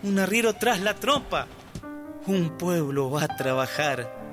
Un 0.03 0.19
arriero 0.19 0.55
tras 0.55 0.81
la 0.81 0.95
tropa, 0.95 1.47
un 2.27 2.59
pueblo 2.59 3.11
va 3.11 3.23
a 3.23 3.29
trabajar. 3.29 4.24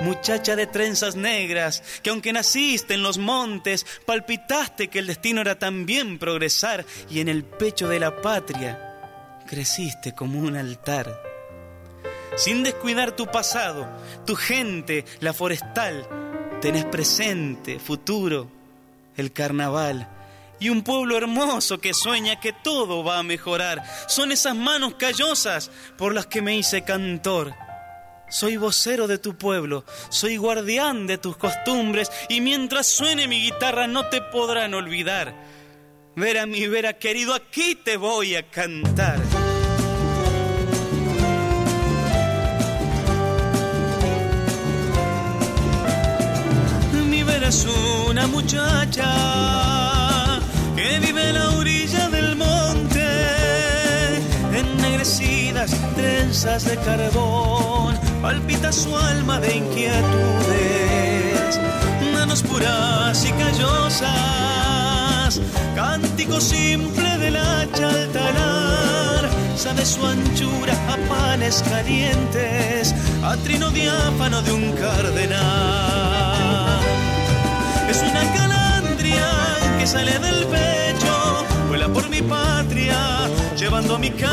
Muchacha 0.00 0.56
de 0.56 0.66
trenzas 0.66 1.16
negras, 1.16 1.82
que 2.02 2.10
aunque 2.10 2.32
naciste 2.32 2.94
en 2.94 3.02
los 3.02 3.18
montes, 3.18 3.86
palpitaste 4.06 4.88
que 4.88 4.98
el 4.98 5.06
destino 5.06 5.42
era 5.42 5.58
también 5.58 6.18
progresar, 6.18 6.84
y 7.10 7.20
en 7.20 7.28
el 7.28 7.44
pecho 7.44 7.88
de 7.88 8.00
la 8.00 8.20
patria 8.22 8.88
creciste 9.46 10.14
como 10.14 10.38
un 10.38 10.56
altar. 10.56 11.22
Sin 12.36 12.62
descuidar 12.62 13.12
tu 13.12 13.26
pasado, 13.26 13.86
tu 14.24 14.34
gente, 14.34 15.04
la 15.20 15.34
forestal, 15.34 16.08
tenés 16.62 16.86
presente, 16.86 17.78
futuro, 17.78 18.48
el 19.16 19.32
carnaval 19.32 20.08
y 20.58 20.70
un 20.70 20.82
pueblo 20.82 21.16
hermoso 21.16 21.78
que 21.78 21.92
sueña 21.92 22.38
que 22.38 22.52
todo 22.52 23.02
va 23.02 23.18
a 23.18 23.24
mejorar. 23.24 23.82
Son 24.06 24.30
esas 24.30 24.54
manos 24.54 24.94
callosas 24.94 25.70
por 25.98 26.14
las 26.14 26.26
que 26.26 26.40
me 26.40 26.56
hice 26.56 26.84
cantor. 26.84 27.52
Soy 28.32 28.56
vocero 28.56 29.06
de 29.08 29.18
tu 29.18 29.36
pueblo, 29.36 29.84
soy 30.08 30.38
guardián 30.38 31.06
de 31.06 31.18
tus 31.18 31.36
costumbres 31.36 32.10
y 32.30 32.40
mientras 32.40 32.86
suene 32.86 33.28
mi 33.28 33.42
guitarra 33.42 33.86
no 33.86 34.08
te 34.08 34.22
podrán 34.22 34.72
olvidar. 34.72 35.34
Vera 36.16 36.46
mi 36.46 36.66
vera 36.66 36.94
querido, 36.94 37.34
aquí 37.34 37.74
te 37.74 37.98
voy 37.98 38.34
a 38.36 38.48
cantar. 38.48 39.20
Mi 47.10 47.22
vera 47.22 47.48
es 47.48 47.66
una 48.08 48.26
muchacha 48.28 49.10
que 50.74 50.98
vive 51.00 51.28
en 51.28 51.34
la 51.34 51.50
orilla 51.50 52.08
del 52.08 52.36
monte, 52.36 53.06
ennegrecidas 54.54 55.76
trenzas 55.94 56.64
de 56.64 56.76
carbón, 56.78 58.01
palpita 58.22 58.72
su 58.72 58.96
alma 58.96 59.40
de 59.40 59.56
inquietudes, 59.56 60.00
manos 62.14 62.42
puras 62.42 63.24
y 63.24 63.32
callosas, 63.32 64.10
cántico 65.74 66.40
simple 66.40 67.18
del 67.18 67.36
hacha 67.36 67.88
al 67.88 68.08
talar, 68.12 69.28
sabe 69.56 69.84
su 69.84 70.06
anchura 70.06 70.72
a 70.88 70.96
panes 71.08 71.64
calientes, 71.68 72.94
a 73.24 73.36
trino 73.38 73.70
diáfano 73.70 74.40
de 74.42 74.52
un 74.52 74.70
cardenal. 74.72 75.42
Es 77.90 78.02
una 78.02 78.22
calandria 78.32 79.26
que 79.80 79.86
sale 79.86 80.16
del 80.20 80.46
pecho, 80.46 81.44
vuela 81.68 81.88
por 81.88 82.08
mi 82.08 82.22
patria, 82.22 83.28
llevando 83.58 83.98
mi 83.98 84.10
canto. 84.10 84.30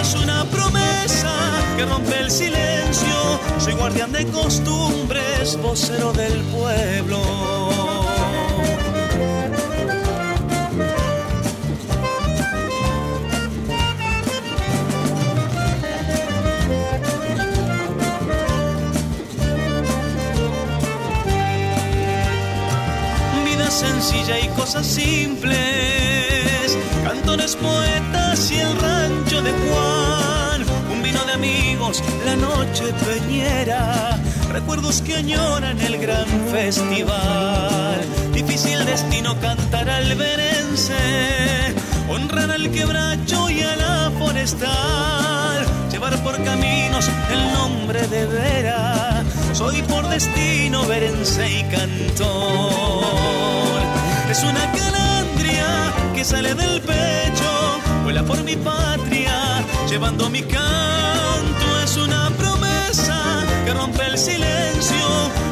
Es 0.00 0.14
una 0.14 0.44
promesa 0.44 0.99
que 1.76 1.84
rompe 1.84 2.18
el 2.18 2.30
silencio. 2.30 3.40
Soy 3.58 3.74
guardián 3.74 4.12
de 4.12 4.26
costumbres, 4.26 5.56
vocero 5.60 6.12
del 6.12 6.42
pueblo. 6.44 7.20
Vida 23.44 23.70
sencilla 23.70 24.38
y 24.38 24.48
cosas 24.50 24.86
simples, 24.86 25.58
cantones, 27.04 27.56
poetas 27.56 28.50
y 28.50 28.60
el 28.60 28.76
rancho 28.80 28.99
la 32.26 32.36
noche 32.36 32.92
peñera, 33.06 34.18
recuerdos 34.52 35.00
que 35.00 35.16
añoran 35.16 35.80
el 35.80 35.96
gran 35.96 36.26
festival, 36.52 38.00
difícil 38.34 38.84
destino 38.84 39.34
cantar 39.40 39.88
al 39.88 40.14
verense, 40.14 41.74
honrar 42.10 42.50
al 42.50 42.70
quebracho 42.70 43.48
y 43.48 43.62
a 43.62 43.76
la 43.76 44.12
forestal, 44.18 45.66
llevar 45.90 46.22
por 46.22 46.36
caminos 46.44 47.08
el 47.32 47.52
nombre 47.54 48.06
de 48.08 48.26
Vera. 48.26 49.24
Soy 49.54 49.80
por 49.82 50.06
destino 50.06 50.84
verense 50.84 51.60
y 51.60 51.62
cantor. 51.64 52.20
Es 54.30 54.42
una 54.42 54.70
calandria 54.72 55.94
que 56.14 56.24
sale 56.26 56.54
del 56.54 56.82
pecho, 56.82 57.80
vuela 58.04 58.22
por 58.22 58.44
mi 58.44 58.56
patria, 58.56 59.64
llevando 59.88 60.28
mi 60.28 60.42
canto. 60.42 61.69
Es 61.90 61.96
una 61.96 62.30
promesa 62.38 63.20
que 63.64 63.74
rompe 63.74 64.06
el 64.06 64.16
silencio. 64.16 65.06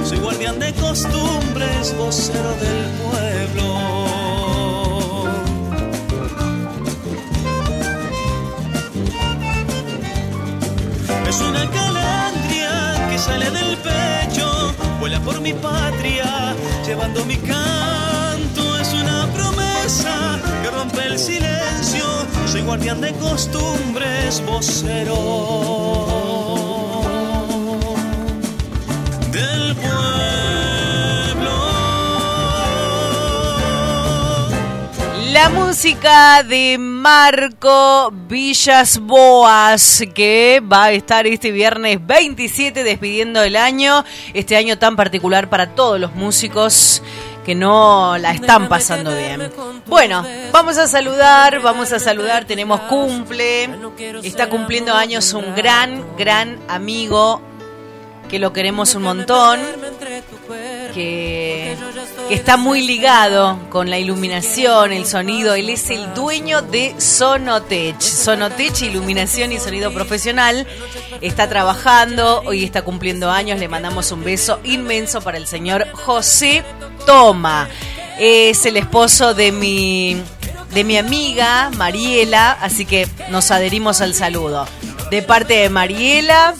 Soy 0.04 0.18
guardián 0.18 0.60
de 0.60 0.72
costumbres, 0.74 1.92
vocero 1.98 2.54
del 2.60 2.84
pueblo. 3.02 3.64
Es 11.28 11.40
una 11.40 11.68
calandria 11.72 13.08
que 13.10 13.18
sale 13.18 13.50
del 13.50 13.76
pecho, 13.78 14.72
vuela 15.00 15.18
por 15.18 15.40
mi 15.40 15.54
patria, 15.54 16.54
llevando 16.86 17.24
mi 17.24 17.36
canto. 17.38 18.78
Es 18.78 18.92
una 18.92 19.26
promesa 19.34 20.38
que 20.62 20.70
rompe 20.70 21.04
el 21.04 21.18
silencio. 21.18 21.77
Guardián 22.68 23.00
de 23.00 23.14
costumbres, 23.14 24.44
vocero 24.44 25.14
del 29.32 29.74
pueblo. 29.74 29.88
La 35.32 35.48
música 35.48 36.42
de 36.42 36.76
Marco 36.78 38.12
Villas 38.28 38.98
Boas, 38.98 40.04
que 40.14 40.60
va 40.60 40.84
a 40.84 40.92
estar 40.92 41.26
este 41.26 41.50
viernes 41.52 42.06
27 42.06 42.84
despidiendo 42.84 43.42
el 43.42 43.56
año, 43.56 44.04
este 44.34 44.58
año 44.58 44.76
tan 44.78 44.94
particular 44.94 45.48
para 45.48 45.74
todos 45.74 45.98
los 45.98 46.14
músicos 46.14 47.02
que 47.48 47.54
no 47.54 48.18
la 48.18 48.32
están 48.32 48.68
pasando 48.68 49.16
bien. 49.16 49.50
Bueno, 49.86 50.22
vamos 50.52 50.76
a 50.76 50.86
saludar, 50.86 51.62
vamos 51.62 51.90
a 51.94 51.98
saludar, 51.98 52.44
tenemos 52.44 52.78
cumple, 52.80 53.70
está 54.22 54.50
cumpliendo 54.50 54.92
años 54.92 55.32
un 55.32 55.54
gran, 55.54 56.04
gran 56.18 56.58
amigo, 56.68 57.40
que 58.28 58.38
lo 58.38 58.52
queremos 58.52 58.94
un 58.96 59.04
montón, 59.04 59.60
que, 60.92 61.74
que 62.28 62.34
está 62.34 62.58
muy 62.58 62.86
ligado 62.86 63.58
con 63.70 63.88
la 63.88 63.98
iluminación, 63.98 64.92
el 64.92 65.06
sonido. 65.06 65.54
Él 65.54 65.70
es 65.70 65.88
el 65.88 66.12
dueño 66.12 66.60
de 66.60 66.94
Sonotech. 66.98 67.98
Sonotech, 68.00 68.82
iluminación 68.82 69.50
y 69.52 69.58
sonido 69.58 69.92
profesional. 69.92 70.66
Está 71.22 71.48
trabajando, 71.48 72.42
hoy 72.44 72.64
está 72.64 72.82
cumpliendo 72.82 73.30
años. 73.30 73.58
Le 73.58 73.68
mandamos 73.68 74.12
un 74.12 74.24
beso 74.24 74.60
inmenso 74.64 75.22
para 75.22 75.38
el 75.38 75.46
señor 75.46 75.90
José 75.92 76.64
Toma. 77.06 77.68
Es 78.18 78.66
el 78.66 78.76
esposo 78.76 79.32
de 79.32 79.50
mi, 79.50 80.20
de 80.74 80.84
mi 80.84 80.98
amiga 80.98 81.70
Mariela, 81.76 82.52
así 82.52 82.84
que 82.84 83.08
nos 83.30 83.50
adherimos 83.50 84.02
al 84.02 84.12
saludo. 84.12 84.66
De 85.10 85.22
parte 85.22 85.54
de 85.54 85.70
Mariela, 85.70 86.54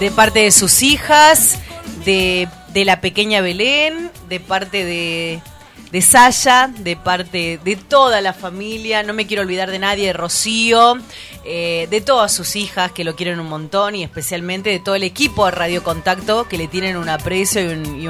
de 0.00 0.10
parte 0.10 0.40
de 0.40 0.50
sus 0.50 0.82
hijas, 0.82 1.58
de, 2.04 2.46
de 2.74 2.84
la 2.84 3.00
pequeña 3.00 3.40
Belén, 3.40 4.10
de 4.32 4.40
parte 4.40 4.86
de, 4.86 5.42
de 5.90 6.00
Saya, 6.00 6.70
de 6.74 6.96
parte 6.96 7.60
de 7.62 7.76
toda 7.76 8.22
la 8.22 8.32
familia, 8.32 9.02
no 9.02 9.12
me 9.12 9.26
quiero 9.26 9.42
olvidar 9.42 9.70
de 9.70 9.78
nadie, 9.78 10.06
de 10.06 10.12
Rocío, 10.14 10.96
eh, 11.44 11.86
de 11.90 12.00
todas 12.00 12.32
sus 12.32 12.56
hijas 12.56 12.92
que 12.92 13.04
lo 13.04 13.14
quieren 13.14 13.38
un 13.40 13.48
montón 13.50 13.94
y 13.94 14.02
especialmente 14.02 14.70
de 14.70 14.80
todo 14.80 14.94
el 14.94 15.02
equipo 15.02 15.44
de 15.44 15.50
Radio 15.50 15.84
Contacto 15.84 16.48
que 16.48 16.56
le 16.56 16.66
tienen 16.66 16.96
un 16.96 17.10
aprecio 17.10 17.60
y 17.60 17.74
un, 17.74 18.00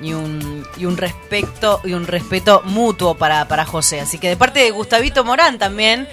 y 0.00 0.12
un, 0.12 0.64
y 0.76 0.84
un, 0.84 0.96
respeto 0.96 1.80
y 1.82 1.92
un 1.94 2.06
respeto 2.06 2.62
mutuo 2.64 3.16
para, 3.16 3.48
para 3.48 3.64
José. 3.64 4.00
Así 4.00 4.18
que 4.18 4.28
de 4.28 4.36
parte 4.36 4.60
de 4.60 4.70
Gustavito 4.70 5.24
Morán 5.24 5.58
también, 5.58 6.06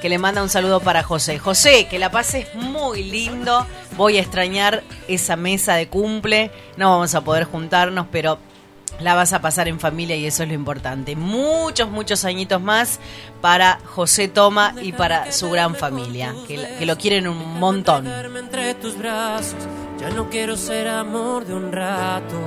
que 0.00 0.08
le 0.08 0.18
manda 0.18 0.42
un 0.42 0.48
saludo 0.48 0.80
para 0.80 1.04
José. 1.04 1.38
José, 1.38 1.86
que 1.86 2.00
la 2.00 2.10
pases 2.10 2.52
muy 2.54 3.04
lindo. 3.04 3.64
Voy 3.96 4.16
a 4.16 4.20
extrañar 4.20 4.82
esa 5.06 5.36
mesa 5.36 5.74
de 5.74 5.88
cumple. 5.88 6.50
No 6.76 6.90
vamos 6.90 7.14
a 7.14 7.22
poder 7.22 7.44
juntarnos, 7.44 8.06
pero 8.10 8.38
la 9.00 9.14
vas 9.14 9.32
a 9.32 9.40
pasar 9.40 9.68
en 9.68 9.78
familia 9.78 10.16
y 10.16 10.26
eso 10.26 10.42
es 10.42 10.48
lo 10.48 10.54
importante. 10.54 11.16
Muchos, 11.16 11.90
muchos 11.90 12.24
añitos 12.24 12.60
más 12.60 12.98
para 13.40 13.78
José 13.84 14.28
Toma 14.28 14.74
y 14.82 14.92
para 14.92 15.32
su 15.32 15.50
gran 15.50 15.74
familia, 15.74 16.34
que, 16.46 16.76
que 16.78 16.86
lo 16.86 16.96
quieren 16.96 17.28
un 17.28 17.58
montón. 17.58 18.06
entre 18.06 18.74
tus 18.74 18.98
brazos, 18.98 19.56
ya 20.00 20.10
no 20.10 20.28
quiero 20.28 20.56
ser 20.56 20.88
amor 20.88 21.44
de 21.46 21.54
un 21.54 21.72
rato. 21.72 22.38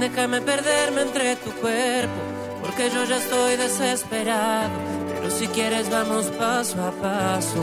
Déjame 0.00 0.40
perderme 0.40 1.02
entre 1.02 1.36
tu 1.36 1.50
cuerpo, 1.52 2.20
porque 2.62 2.88
yo 2.90 3.04
ya 3.04 3.16
estoy 3.16 3.56
desesperado. 3.56 4.70
Pero 5.14 5.30
si 5.30 5.48
quieres 5.48 5.90
vamos 5.90 6.26
paso 6.26 6.80
a 6.84 6.92
paso. 6.92 7.60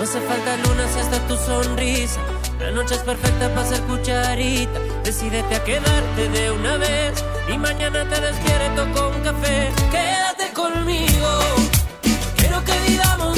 No 0.00 0.04
hace 0.04 0.20
falta 0.22 0.56
luna 0.56 0.88
si 0.94 0.98
hasta 0.98 1.18
tu 1.28 1.36
sonrisa. 1.36 2.20
La 2.58 2.70
noche 2.70 2.94
es 2.94 3.02
perfecta 3.02 3.54
para 3.54 3.66
ser 3.66 3.82
cucharita. 3.82 4.80
Decídete 5.04 5.54
a 5.54 5.62
quedarte 5.62 6.28
de 6.30 6.50
una 6.52 6.78
vez 6.78 7.22
y 7.52 7.58
mañana 7.58 8.08
te 8.08 8.18
despierto 8.18 8.90
con 8.94 9.20
café. 9.20 9.68
Quédate 9.90 10.54
conmigo. 10.54 11.28
Quiero 12.38 12.64
que 12.64 12.72
vivamos 12.88 13.29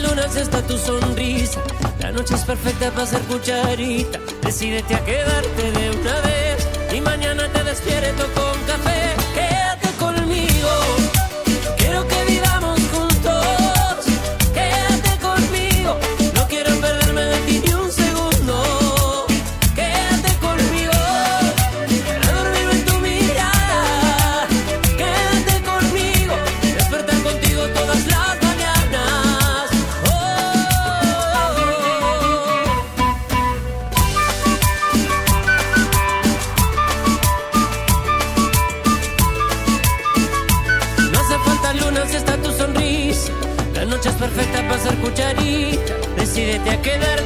hace 0.00 0.08
falta 0.08 0.08
luna 0.08 0.28
si 0.28 0.38
está 0.40 0.62
tu 0.62 0.78
sonrisa. 0.78 1.60
La 2.00 2.12
noche 2.12 2.34
es 2.34 2.44
perfecta 2.44 2.90
para 2.90 3.06
ser 3.06 3.20
cucharita. 3.22 4.18
Decídete 4.42 4.94
a 4.94 5.04
quedarte 5.04 5.72
de 5.72 5.90
una 5.90 6.20
vez 6.20 6.68
y 6.92 7.00
mañana 7.00 7.48
te 7.52 7.64
despierto 7.64 8.24
con 8.34 8.58
café. 8.66 9.19
Decídete 46.64 46.90
a 46.92 47.19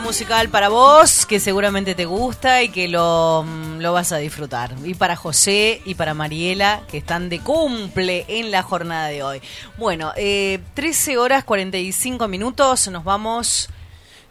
Musical 0.00 0.48
para 0.48 0.68
vos, 0.68 1.26
que 1.26 1.38
seguramente 1.38 1.94
te 1.94 2.06
gusta 2.06 2.62
y 2.62 2.70
que 2.70 2.88
lo, 2.88 3.44
lo 3.78 3.92
vas 3.92 4.12
a 4.12 4.16
disfrutar. 4.16 4.74
Y 4.84 4.94
para 4.94 5.16
José 5.16 5.82
y 5.84 5.94
para 5.94 6.14
Mariela, 6.14 6.82
que 6.90 6.98
están 6.98 7.28
de 7.28 7.40
cumple 7.40 8.24
en 8.28 8.50
la 8.50 8.62
jornada 8.62 9.08
de 9.08 9.22
hoy. 9.22 9.42
Bueno, 9.78 10.12
eh, 10.16 10.60
13 10.74 11.18
horas 11.18 11.44
45 11.44 12.28
minutos, 12.28 12.88
nos 12.88 13.04
vamos... 13.04 13.68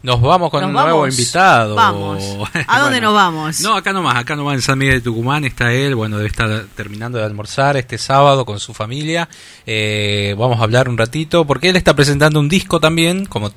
Nos 0.04 0.20
vamos 0.20 0.50
con 0.50 0.62
Nos 0.62 0.70
un 0.70 0.74
nuevo 0.74 1.08
invitado. 1.08 1.76
Vamos. 1.76 2.24
¿A 2.68 2.80
dónde 2.80 3.00
nos 3.00 3.14
vamos? 3.14 3.62
No, 3.62 3.76
acá 3.76 3.94
nomás, 3.94 4.16
acá 4.16 4.36
nomás 4.36 4.56
en 4.56 4.62
San 4.64 4.80
Miguel 4.80 4.96
de 4.96 5.02
Tucumán 5.02 5.46
está 5.46 5.72
él, 5.74 5.94
bueno, 5.94 6.18
debe 6.18 6.28
estar 6.28 6.66
terminando 6.76 7.20
de 7.20 7.26
almorzar 7.26 7.78
este 7.78 8.00
sábado 8.00 8.44
con 8.44 8.60
su 8.60 8.74
familia. 8.74 9.30
Eh, 9.68 10.34
vamos 10.40 10.60
a 10.60 10.64
hablar 10.64 10.90
un 10.90 10.98
ratito, 10.98 11.46
porque 11.46 11.70
él 11.70 11.76
está 11.76 11.94
presentando 11.94 12.40
un 12.40 12.50
disco 12.50 12.80
también, 12.80 13.28
como 13.28 13.52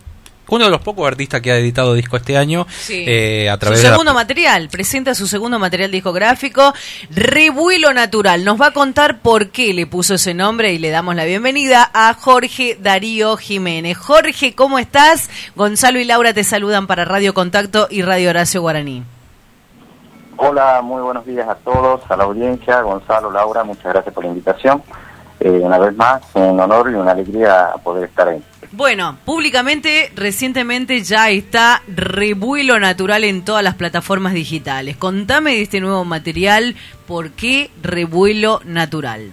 uno 0.49 0.64
de 0.66 0.70
los 0.70 0.80
pocos 0.82 1.07
artistas 1.09 1.40
que 1.40 1.51
ha 1.53 1.57
editado 1.57 1.95
disco 1.95 2.16
este 2.16 2.36
año, 2.36 2.66
Sí. 2.68 3.05
eh, 3.07 3.49
a 3.49 3.55
Su 3.55 3.59
través 3.61 3.78
de 3.78 3.84
la- 3.84 3.90
segundo 3.92 4.14
material, 4.14 4.68
presenta 4.68 5.14
su 5.14 5.26
segundo 5.26 5.59
material 5.59 5.90
discográfico, 5.90 6.72
Revuelo 7.11 7.92
Natural. 7.95 8.45
Nos 8.45 8.61
va 8.61 8.66
a 8.68 8.72
contar 8.72 9.20
por 9.20 9.49
qué 9.51 9.72
le 9.74 9.86
puso 9.86 10.14
ese 10.14 10.34
nombre 10.34 10.72
y 10.72 10.78
le 10.78 10.90
damos 10.90 11.14
la 11.16 11.24
bienvenida 11.24 11.90
a 11.95 12.14
Jorge 12.14 12.76
Darío 12.80 13.36
Jiménez. 13.36 13.97
Jorge, 13.97 14.55
¿cómo 14.55 14.78
estás? 14.78 15.30
Gonzalo 15.57 15.99
y 15.99 16.05
Laura 16.05 16.32
te 16.34 16.45
saludan 16.45 16.86
para 16.86 17.05
Radio 17.05 17.34
Contacto 17.34 17.88
y 17.90 18.03
Radio 18.03 18.30
Horacio 18.30 18.61
Guaraní. 18.61 19.03
Hola, 20.36 20.82
muy 20.82 21.01
buenos 21.01 21.24
días 21.24 21.49
a 21.49 21.55
todos, 21.55 22.01
a 22.11 22.16
la 22.16 22.24
audiencia, 22.24 22.82
Gonzalo, 22.82 23.30
Laura, 23.30 23.62
muchas 23.62 23.84
gracias 23.92 24.12
por 24.12 24.24
la 24.24 24.30
invitación. 24.30 24.82
Eh, 25.40 25.49
una 25.49 25.78
vez 25.78 25.95
más, 25.97 26.22
un 26.34 26.59
honor 26.59 26.90
y 26.90 26.95
una 26.95 27.12
alegría 27.12 27.68
poder 27.82 28.05
estar 28.05 28.28
ahí. 28.28 28.42
Bueno, 28.77 29.18
públicamente, 29.25 30.11
recientemente 30.16 31.01
ya 31.03 31.31
está 31.31 31.81
Revuelo 31.87 32.81
Natural 32.81 33.22
en 33.22 33.45
todas 33.45 33.62
las 33.62 33.77
plataformas 33.77 34.33
digitales. 34.33 34.97
Contame 34.97 35.53
de 35.53 35.62
este 35.62 35.81
nuevo 35.81 36.05
material, 36.05 36.75
¿por 37.07 37.31
qué 37.31 37.70
Revuelo 37.81 38.61
Natural? 38.64 39.31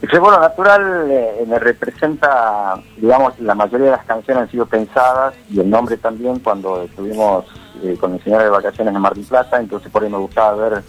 El 0.00 0.08
revuelo 0.08 0.40
natural 0.40 1.10
eh, 1.10 1.44
me 1.46 1.58
representa, 1.58 2.80
digamos, 2.96 3.38
la 3.38 3.54
mayoría 3.54 3.86
de 3.86 3.92
las 3.92 4.06
canciones 4.06 4.44
han 4.44 4.50
sido 4.50 4.64
pensadas 4.64 5.34
y 5.50 5.60
el 5.60 5.68
nombre 5.68 5.98
también 5.98 6.38
cuando 6.38 6.84
estuvimos 6.84 7.44
eh, 7.82 7.98
con 8.00 8.14
mi 8.14 8.18
señora 8.20 8.44
de 8.44 8.50
vacaciones 8.50 8.94
en 8.94 9.00
Mar 9.00 9.14
del 9.14 9.26
Plata, 9.26 9.60
entonces 9.60 9.92
por 9.92 10.02
ahí 10.02 10.08
me 10.08 10.16
gustaba 10.16 10.54
ver 10.68 10.82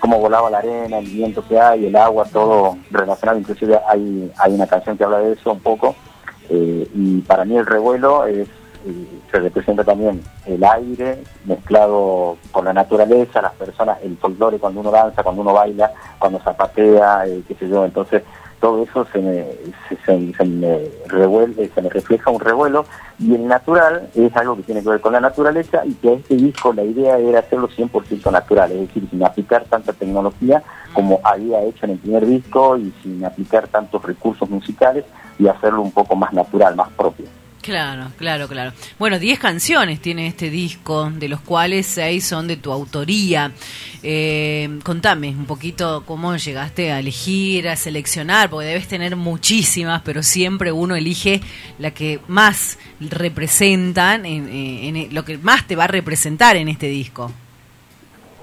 cómo 0.00 0.18
volaba 0.18 0.50
la 0.50 0.58
arena, 0.58 0.98
el 0.98 1.06
viento 1.06 1.46
que 1.46 1.60
hay, 1.60 1.86
el 1.86 1.94
agua, 1.94 2.24
todo 2.24 2.76
relacionado, 2.90 3.38
inclusive 3.38 3.78
hay, 3.88 4.32
hay 4.36 4.52
una 4.52 4.66
canción 4.66 4.96
que 4.96 5.04
habla 5.04 5.18
de 5.18 5.34
eso 5.34 5.52
un 5.52 5.60
poco, 5.60 5.94
eh, 6.48 6.88
y 6.94 7.20
para 7.22 7.44
mí 7.44 7.56
el 7.56 7.66
revuelo 7.66 8.26
es, 8.26 8.48
eh, 8.86 9.20
se 9.30 9.40
representa 9.40 9.84
también 9.84 10.22
el 10.46 10.62
aire 10.64 11.22
mezclado 11.44 12.36
con 12.52 12.64
la 12.64 12.72
naturaleza, 12.72 13.42
las 13.42 13.54
personas, 13.54 13.98
el 14.02 14.16
folclore 14.16 14.58
cuando 14.58 14.80
uno 14.80 14.90
danza, 14.90 15.22
cuando 15.22 15.42
uno 15.42 15.52
baila, 15.52 15.92
cuando 16.18 16.38
zapatea, 16.40 17.26
eh, 17.26 17.42
qué 17.46 17.54
sé 17.54 17.68
yo, 17.68 17.84
entonces 17.84 18.22
todo 18.60 18.82
eso 18.82 19.06
se 19.12 19.18
me, 19.18 19.46
se, 20.06 20.44
me 20.44 20.88
revuelve, 21.06 21.70
se 21.74 21.82
me 21.82 21.90
refleja 21.90 22.30
un 22.30 22.40
revuelo. 22.40 22.86
Y 23.18 23.34
el 23.34 23.46
natural 23.46 24.08
es 24.14 24.34
algo 24.36 24.56
que 24.56 24.62
tiene 24.62 24.82
que 24.82 24.88
ver 24.88 25.00
con 25.00 25.12
la 25.12 25.20
naturaleza 25.20 25.84
y 25.84 25.94
que 25.94 26.14
este 26.14 26.36
disco 26.36 26.72
la 26.72 26.82
idea 26.82 27.18
era 27.18 27.40
hacerlo 27.40 27.68
100% 27.68 28.30
natural, 28.30 28.72
es 28.72 28.80
decir, 28.80 29.08
sin 29.10 29.22
aplicar 29.22 29.64
tanta 29.64 29.92
tecnología 29.92 30.62
como 30.92 31.20
había 31.22 31.62
hecho 31.62 31.84
en 31.84 31.92
el 31.92 31.98
primer 31.98 32.24
disco 32.24 32.78
y 32.78 32.92
sin 33.02 33.24
aplicar 33.24 33.68
tantos 33.68 34.02
recursos 34.02 34.48
musicales 34.48 35.04
y 35.38 35.46
hacerlo 35.48 35.82
un 35.82 35.92
poco 35.92 36.14
más 36.16 36.32
natural, 36.32 36.74
más 36.76 36.88
propio. 36.90 37.26
Claro, 37.62 38.12
claro, 38.16 38.46
claro. 38.46 38.72
Bueno, 38.96 39.18
10 39.18 39.40
canciones 39.40 40.00
tiene 40.00 40.28
este 40.28 40.50
disco, 40.50 41.10
de 41.10 41.28
los 41.28 41.40
cuales 41.40 41.86
6 41.88 42.24
son 42.24 42.46
de 42.46 42.56
tu 42.56 42.70
autoría. 42.70 43.50
Eh, 44.04 44.78
contame 44.84 45.30
un 45.30 45.46
poquito 45.46 46.04
cómo 46.06 46.36
llegaste 46.36 46.92
a 46.92 47.00
elegir, 47.00 47.68
a 47.68 47.74
seleccionar, 47.74 48.48
porque 48.50 48.66
debes 48.68 48.86
tener 48.86 49.16
muchísimas, 49.16 50.02
pero 50.02 50.22
siempre 50.22 50.70
uno 50.70 50.94
elige 50.94 51.40
la 51.80 51.90
que 51.90 52.20
más 52.28 52.78
representan, 53.00 54.24
en, 54.26 54.48
en- 54.48 54.96
en 54.96 55.14
lo 55.14 55.24
que 55.24 55.36
más 55.38 55.66
te 55.66 55.74
va 55.74 55.84
a 55.84 55.88
representar 55.88 56.56
en 56.56 56.68
este 56.68 56.86
disco. 56.86 57.32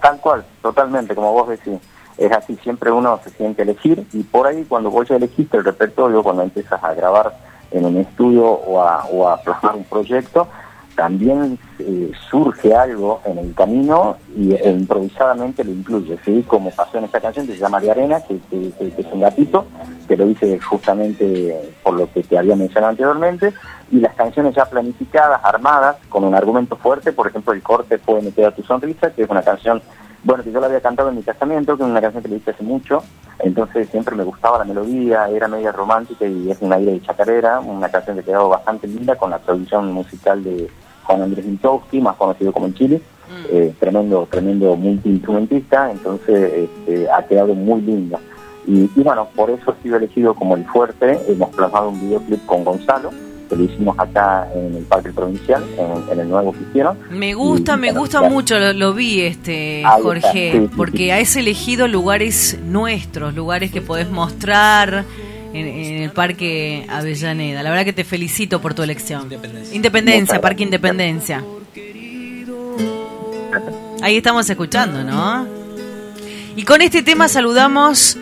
Tal 0.02 0.20
cual, 0.20 0.44
totalmente, 0.62 1.16
como 1.16 1.32
vos 1.32 1.48
decís. 1.48 1.80
Es 2.18 2.32
así, 2.32 2.56
siempre 2.64 2.92
uno 2.92 3.20
se 3.24 3.30
siente 3.32 3.64
elegir 3.64 4.06
y 4.14 4.24
por 4.24 4.48
ahí 4.48 4.66
cuando 4.68 4.92
vos 4.92 5.08
ya 5.08 5.16
elegiste 5.16 5.58
el 5.58 5.64
repertorio, 5.64 6.22
cuando 6.24 6.44
empiezas 6.44 6.84
a 6.84 6.94
grabar 6.94 7.34
en 7.72 7.86
un 7.86 7.98
estudio 7.98 8.46
o 8.46 8.82
a, 8.82 9.06
o 9.06 9.28
a 9.28 9.38
plasmar 9.42 9.76
un 9.76 9.84
proyecto, 9.84 10.48
también 10.96 11.58
eh, 11.80 12.12
surge 12.30 12.76
algo 12.76 13.20
en 13.26 13.40
el 13.40 13.56
camino 13.56 14.18
y 14.38 14.54
e 14.54 14.70
improvisadamente 14.70 15.64
lo 15.64 15.72
incluye, 15.72 16.20
¿sí? 16.24 16.44
como 16.48 16.70
pasó 16.70 17.00
en 17.00 17.06
esta 17.06 17.20
canción 17.20 17.48
que 17.48 17.54
se 17.54 17.60
llama 17.60 17.80
De 17.80 17.90
Arena, 17.90 18.22
que, 18.22 18.38
que- 18.52 18.94
es 18.96 19.06
un 19.12 19.22
gatito, 19.22 19.66
que 20.08 20.16
lo 20.16 20.28
hice 20.28 20.60
justamente 20.60 21.74
por 21.82 21.96
lo 21.96 22.12
que 22.14 22.22
te 22.22 22.38
había 22.38 22.56
mencionado 22.56 22.92
anteriormente, 22.92 23.54
y 23.92 24.02
las 24.02 24.14
canciones 24.14 24.54
ya 24.54 24.66
planificadas, 24.66 25.42
armadas, 25.44 25.96
con 26.10 26.24
un 26.26 26.36
argumento 26.36 26.76
fuerte, 26.76 27.12
por 27.12 27.26
ejemplo 27.28 27.54
el 27.54 27.64
corte 27.64 27.98
fue 27.98 28.22
Me 28.22 28.32
queda 28.32 28.52
tu 28.52 28.62
sonrisa, 28.62 29.10
que 29.12 29.24
es 29.24 29.30
una 29.30 29.42
canción, 29.42 29.82
bueno, 30.24 30.44
que 30.44 30.52
yo 30.52 30.60
la 30.60 30.68
había 30.68 30.82
cantado 30.82 31.10
en 31.10 31.18
mi 31.18 31.24
casamiento, 31.24 31.76
que 31.76 31.84
es 31.84 31.90
una 31.90 32.02
canción 32.02 32.24
que 32.24 32.30
le 32.30 32.38
hice 32.38 32.52
hace 32.52 32.64
mucho, 32.64 33.04
entonces 33.40 33.90
siempre 33.90 34.16
me 34.16 34.24
gustaba 34.24 34.58
la 34.60 34.64
melodía, 34.64 35.28
era 35.30 35.48
media 35.48 35.72
romántica 35.72 36.26
y 36.26 36.50
es 36.50 36.62
un 36.62 36.72
aire 36.72 36.94
de 36.94 37.02
chacarera, 37.02 37.60
una 37.60 37.90
canción 37.90 38.18
que 38.18 38.24
quedó 38.24 38.50
bastante 38.50 38.88
linda 38.88 39.16
con 39.16 39.32
la 39.32 39.40
producción 39.40 39.92
musical 39.92 40.44
de 40.44 40.70
Juan 41.04 41.22
Andrés 41.24 41.46
Minkowski, 41.46 42.00
más 42.00 42.16
conocido 42.16 42.54
como 42.54 42.68
en 42.68 42.74
Chile, 42.74 43.02
eh, 43.52 43.74
tremendo, 43.80 44.28
tremendo 44.30 44.76
multiinstrumentista, 44.76 45.92
entonces 45.92 46.70
este, 46.70 47.12
ha 47.12 47.26
quedado 47.26 47.54
muy 47.54 47.82
linda. 47.82 48.20
Y, 48.66 48.90
y 48.96 49.04
bueno, 49.04 49.28
por 49.36 49.50
eso 49.50 49.72
ha 49.72 49.84
sido 49.84 49.98
elegido 49.98 50.34
como 50.34 50.56
el 50.56 50.66
fuerte, 50.66 51.20
hemos 51.28 51.50
plasmado 51.50 51.90
un 51.90 52.00
videoclip 52.00 52.46
con 52.46 52.64
Gonzalo, 52.64 53.10
que 53.50 53.56
lo 53.56 53.64
hicimos 53.64 53.96
acá 54.00 54.48
en 54.56 54.76
el 54.76 54.84
Parque 54.84 55.12
Provincial, 55.12 55.64
en, 55.78 56.12
en 56.14 56.20
el 56.20 56.30
nuevo 56.30 56.52
que 56.54 56.60
hicieron. 56.70 56.98
Me 57.12 57.34
gusta, 57.34 57.76
Y, 57.76 57.78
me 57.78 57.92
gusta 57.92 58.22
ya- 58.22 58.30
mucho, 58.30 58.60
lo, 58.60 58.74
lo 58.74 58.94
vi, 58.94 59.22
este 59.22 59.84
Ahí 59.86 60.02
Jorge, 60.02 60.52
sí, 60.54 60.70
porque 60.76 60.98
sí. 61.06 61.12
has 61.12 61.36
elegido 61.36 61.88
lugares 61.88 62.58
nuestros, 62.64 63.34
lugares 63.36 63.72
que 63.72 63.82
podés 63.82 64.10
mostrar 64.10 65.06
en, 65.54 65.68
en 65.68 66.02
el 66.04 66.12
Parque 66.12 66.86
Avellaneda. 66.90 67.62
La 67.64 67.70
verdad 67.70 67.86
que 67.86 67.94
te 67.94 68.04
felicito 68.04 68.60
por 68.62 68.74
tu 68.74 68.82
elección. 68.84 69.30
Independencia, 69.72 70.22
Muchas 70.22 70.40
Parque. 70.40 70.64
Independencia. 70.64 71.44
Ahí 74.02 74.18
estamos 74.18 74.50
escuchando, 74.50 75.04
¿no? 75.04 75.48
Y 76.56 76.64
con 76.64 76.82
este 76.82 77.04
tema 77.04 77.28
saludamos 77.28 78.18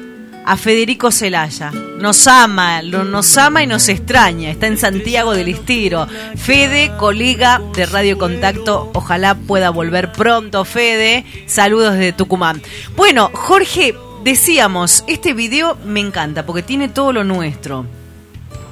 a 0.45 0.57
Federico 0.57 1.11
Celaya. 1.11 1.71
Nos 1.99 2.27
ama, 2.27 2.81
nos 2.81 3.37
ama 3.37 3.63
y 3.63 3.67
nos 3.67 3.87
extraña. 3.89 4.49
Está 4.49 4.67
en 4.67 4.77
Santiago 4.77 5.33
del 5.33 5.49
Estero. 5.49 6.07
Fede, 6.35 6.91
colega 6.97 7.61
de 7.75 7.85
Radio 7.85 8.17
Contacto. 8.17 8.89
Ojalá 8.93 9.35
pueda 9.35 9.69
volver 9.69 10.11
pronto, 10.11 10.65
Fede. 10.65 11.25
Saludos 11.45 11.95
de 11.95 12.11
Tucumán. 12.11 12.61
Bueno, 12.95 13.29
Jorge, 13.33 13.93
decíamos, 14.23 15.03
este 15.07 15.33
video 15.33 15.77
me 15.85 15.99
encanta 15.99 16.45
porque 16.45 16.63
tiene 16.63 16.89
todo 16.89 17.13
lo 17.13 17.23
nuestro 17.23 17.85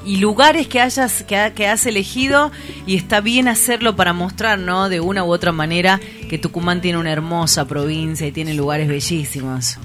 y 0.05 0.15
lugares 0.17 0.67
que 0.67 0.79
hayas 0.81 1.23
que, 1.23 1.35
ha- 1.37 1.53
que 1.53 1.67
has 1.67 1.85
elegido 1.85 2.51
y 2.87 2.95
está 2.95 3.19
bien 3.21 3.47
hacerlo 3.47 3.95
para 3.95 4.13
mostrar, 4.13 4.57
¿no? 4.57 4.89
De 4.89 5.01
una 5.01 5.23
u 5.23 5.31
otra 5.31 5.51
manera 5.51 5.99
que 6.29 6.39
Tucumán 6.39 6.81
tiene 6.81 6.97
una 6.97 7.11
hermosa 7.11 7.65
provincia 7.67 8.25
y 8.25 8.31
tiene 8.31 8.53
lugares 8.55 8.87
bellísimos. 8.87 9.77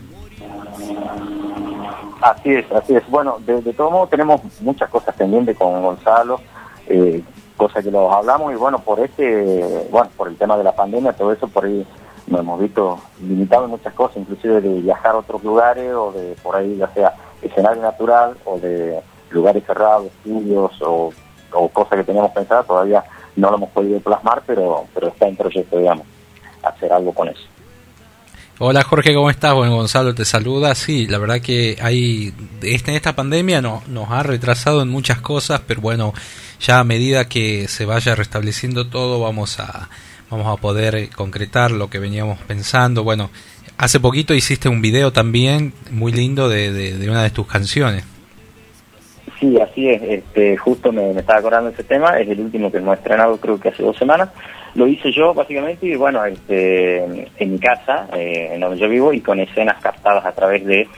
Así 2.25 2.55
es, 2.55 2.73
así 2.73 2.97
es. 2.97 3.07
Bueno, 3.11 3.37
de, 3.41 3.61
todo 3.75 3.91
modo 3.91 4.07
tenemos 4.07 4.41
muchas 4.63 4.89
cosas 4.89 5.15
pendientes 5.15 5.59
con 5.59 5.83
Gonzalo, 5.83 6.41
eh, 6.87 7.23
cosas 7.55 7.85
que 7.85 7.91
los 7.91 8.11
hablamos 8.11 8.51
y 8.51 8.57
bueno, 8.57 8.79
por 8.79 8.99
este, 8.99 9.87
bueno, 9.91 10.09
por 10.17 10.29
el 10.29 10.37
tema 10.39 10.57
de 10.57 10.65
la 10.65 10.75
pandemia, 10.75 11.13
todo 11.13 11.35
eso 11.35 11.47
por 11.49 11.67
ahí 11.67 11.87
nos 12.27 12.41
hemos 12.41 12.61
visto 12.61 12.99
limitados 13.21 13.67
en 13.67 13.73
muchas 13.73 13.93
cosas, 13.93 14.17
inclusive 14.17 14.63
de 14.63 14.81
viajar 14.81 15.11
a 15.11 15.19
otros 15.19 15.45
lugares 15.45 15.93
o 15.93 16.13
de 16.13 16.35
por 16.43 16.57
ahí 16.57 16.79
ya 16.79 16.89
sea 16.95 17.13
escenario 17.43 17.83
natural 17.83 18.39
o 18.47 18.59
de 18.59 19.03
lugares 19.29 19.63
cerrados, 19.67 20.07
estudios 20.07 20.81
o, 20.81 21.13
o 21.53 21.69
cosas 21.69 21.99
que 21.99 22.05
teníamos 22.05 22.31
pensadas, 22.31 22.67
todavía 22.67 23.05
no 23.37 23.51
lo 23.51 23.57
hemos 23.59 23.69
podido 23.69 24.01
plasmar, 24.01 24.43
pero, 24.47 24.87
pero 24.95 25.09
está 25.09 25.29
en 25.29 25.37
proyecto, 25.37 25.77
digamos, 25.77 26.07
hacer 26.63 26.91
algo 26.91 27.13
con 27.13 27.29
eso. 27.29 27.54
Hola 28.61 28.85
Jorge, 28.85 29.13
¿cómo 29.13 29.31
estás? 29.31 29.53
Bueno, 29.53 29.75
Gonzalo 29.75 30.15
te 30.15 30.25
saluda. 30.25 30.77
Sí, 30.77 31.09
la 31.09 31.19
verdad 31.19 31.41
que 31.41 31.77
hay 31.83 32.33
este, 32.63 32.95
esta 32.95 33.17
pandemia 33.17 33.61
no, 33.61 33.83
nos 33.89 34.09
ha 34.13 34.23
retrasado 34.23 34.81
en 34.81 34.89
muchas 34.91 35.21
cosas, 35.21 35.61
pero 35.67 35.81
bueno, 35.81 36.15
ya 36.61 36.79
a 36.79 36.85
medida 36.85 37.29
que 37.29 37.67
se 37.67 37.85
vaya 37.85 38.15
restableciendo 38.15 38.87
todo, 38.87 39.19
vamos 39.19 39.59
a 39.59 39.89
vamos 40.31 40.47
a 40.47 40.61
poder 40.61 41.11
concretar 41.11 41.73
lo 41.73 41.91
que 41.91 41.99
veníamos 41.99 42.39
pensando. 42.43 43.03
Bueno, 43.03 43.29
hace 43.77 43.99
poquito 43.99 44.35
hiciste 44.35 44.69
un 44.69 44.81
video 44.81 45.13
también 45.13 45.73
muy 45.91 46.13
lindo 46.13 46.49
de, 46.49 46.97
una 47.09 47.25
de 47.25 47.31
tus 47.31 47.49
canciones. 47.49 48.05
Sí, 49.41 49.51
sí, 49.51 49.61
así 49.61 49.89
es. 49.91 50.01
Este, 50.01 50.57
justo 50.57 50.93
me, 50.93 51.13
me 51.13 51.21
estaba 51.23 51.41
acordando 51.41 51.71
de 51.71 51.75
ese 51.75 51.83
tema. 51.83 52.21
Es 52.21 52.29
el 52.29 52.39
último 52.39 52.71
que 52.71 52.79
hemos 52.79 52.99
estrenado, 52.99 53.37
creo 53.37 53.59
que 53.59 53.71
hace 53.71 53.83
dos 53.83 53.97
semanas. 53.97 54.29
Lo 54.75 54.89
hice 54.89 55.13
yo, 55.13 55.33
básicamente, 55.33 55.87
y 55.87 55.95
bueno, 55.95 56.25
este, 56.25 57.05
en 57.39 57.53
mi 57.53 57.59
casa, 57.59 58.09
eh, 58.13 58.51
en 58.53 58.61
donde 58.61 58.79
yo 58.79 58.89
vivo, 58.89 59.13
y 59.13 59.21
con 59.21 59.39
escenas 59.39 59.81
captadas 59.81 60.25
a 60.25 60.33
través 60.33 60.65
de, 60.67 60.89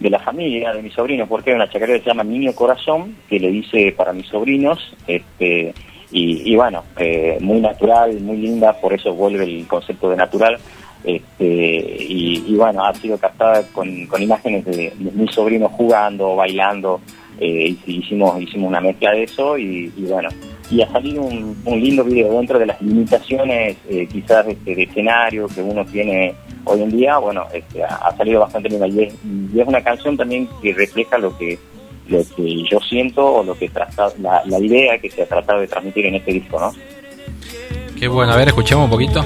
de 0.00 0.10
la 0.10 0.18
familia, 0.18 0.72
de 0.72 0.82
mis 0.82 0.94
sobrinos, 0.94 1.28
porque 1.28 1.50
hay 1.50 1.56
una 1.56 1.68
chacarera 1.68 1.98
se 1.98 2.06
llama 2.06 2.24
Niño 2.24 2.54
Corazón, 2.54 3.16
que 3.28 3.38
le 3.38 3.50
hice 3.50 3.92
para 3.92 4.14
mis 4.14 4.26
sobrinos, 4.26 4.96
este, 5.06 5.74
y, 6.12 6.50
y 6.50 6.56
bueno, 6.56 6.84
eh, 6.98 7.36
muy 7.40 7.60
natural, 7.60 8.18
muy 8.20 8.38
linda, 8.38 8.72
por 8.80 8.94
eso 8.94 9.12
vuelve 9.12 9.44
el 9.44 9.66
concepto 9.66 10.08
de 10.08 10.16
natural. 10.16 10.58
Este, 11.04 11.96
y, 12.00 12.56
bueno, 12.56 12.84
ha 12.84 12.92
sido 12.94 13.16
captada 13.16 13.62
con, 13.68 14.06
con 14.06 14.20
imágenes 14.20 14.64
de, 14.64 14.92
mis 14.98 15.30
sobrinos 15.30 15.70
jugando, 15.72 16.34
bailando, 16.34 17.00
eh, 17.38 17.76
hicimos, 17.86 18.40
hicimos 18.40 18.70
una 18.70 18.80
mezcla 18.80 19.12
de 19.12 19.22
eso 19.22 19.56
y 19.56 19.88
bueno, 19.98 20.30
y 20.70 20.82
ha 20.82 20.90
salido 20.90 21.22
un, 21.22 21.56
un 21.64 21.80
lindo 21.80 22.04
video 22.04 22.32
dentro 22.32 22.58
de 22.58 22.66
las 22.66 22.80
limitaciones 22.82 23.76
eh, 23.88 24.06
quizás 24.10 24.46
este, 24.46 24.74
de 24.74 24.82
escenario 24.82 25.46
que 25.48 25.62
uno 25.62 25.84
tiene 25.84 26.34
hoy 26.64 26.82
en 26.82 26.90
día, 26.90 27.18
bueno, 27.18 27.46
este, 27.52 27.84
ha, 27.84 27.94
ha 27.94 28.16
salido 28.16 28.40
bastante 28.40 28.68
linda 28.68 28.86
y 28.88 29.04
es, 29.04 29.14
y 29.54 29.60
es 29.60 29.66
una 29.66 29.82
canción 29.82 30.16
también 30.16 30.48
que 30.60 30.72
refleja 30.74 31.18
lo 31.18 31.36
que 31.36 31.58
lo 32.08 32.18
que 32.36 32.62
yo 32.70 32.78
siento 32.80 33.24
o 33.24 33.42
lo 33.42 33.58
que 33.58 33.68
trata, 33.68 34.12
la, 34.20 34.42
la 34.46 34.60
idea 34.60 34.98
que 34.98 35.10
se 35.10 35.22
ha 35.22 35.26
tratado 35.26 35.60
de 35.60 35.66
transmitir 35.66 36.06
en 36.06 36.14
este 36.14 36.32
disco, 36.32 36.60
¿no? 36.60 36.72
Qué 37.98 38.08
bueno, 38.08 38.32
a 38.32 38.36
ver, 38.36 38.48
escuchemos 38.48 38.84
un 38.84 38.90
poquito. 38.90 39.24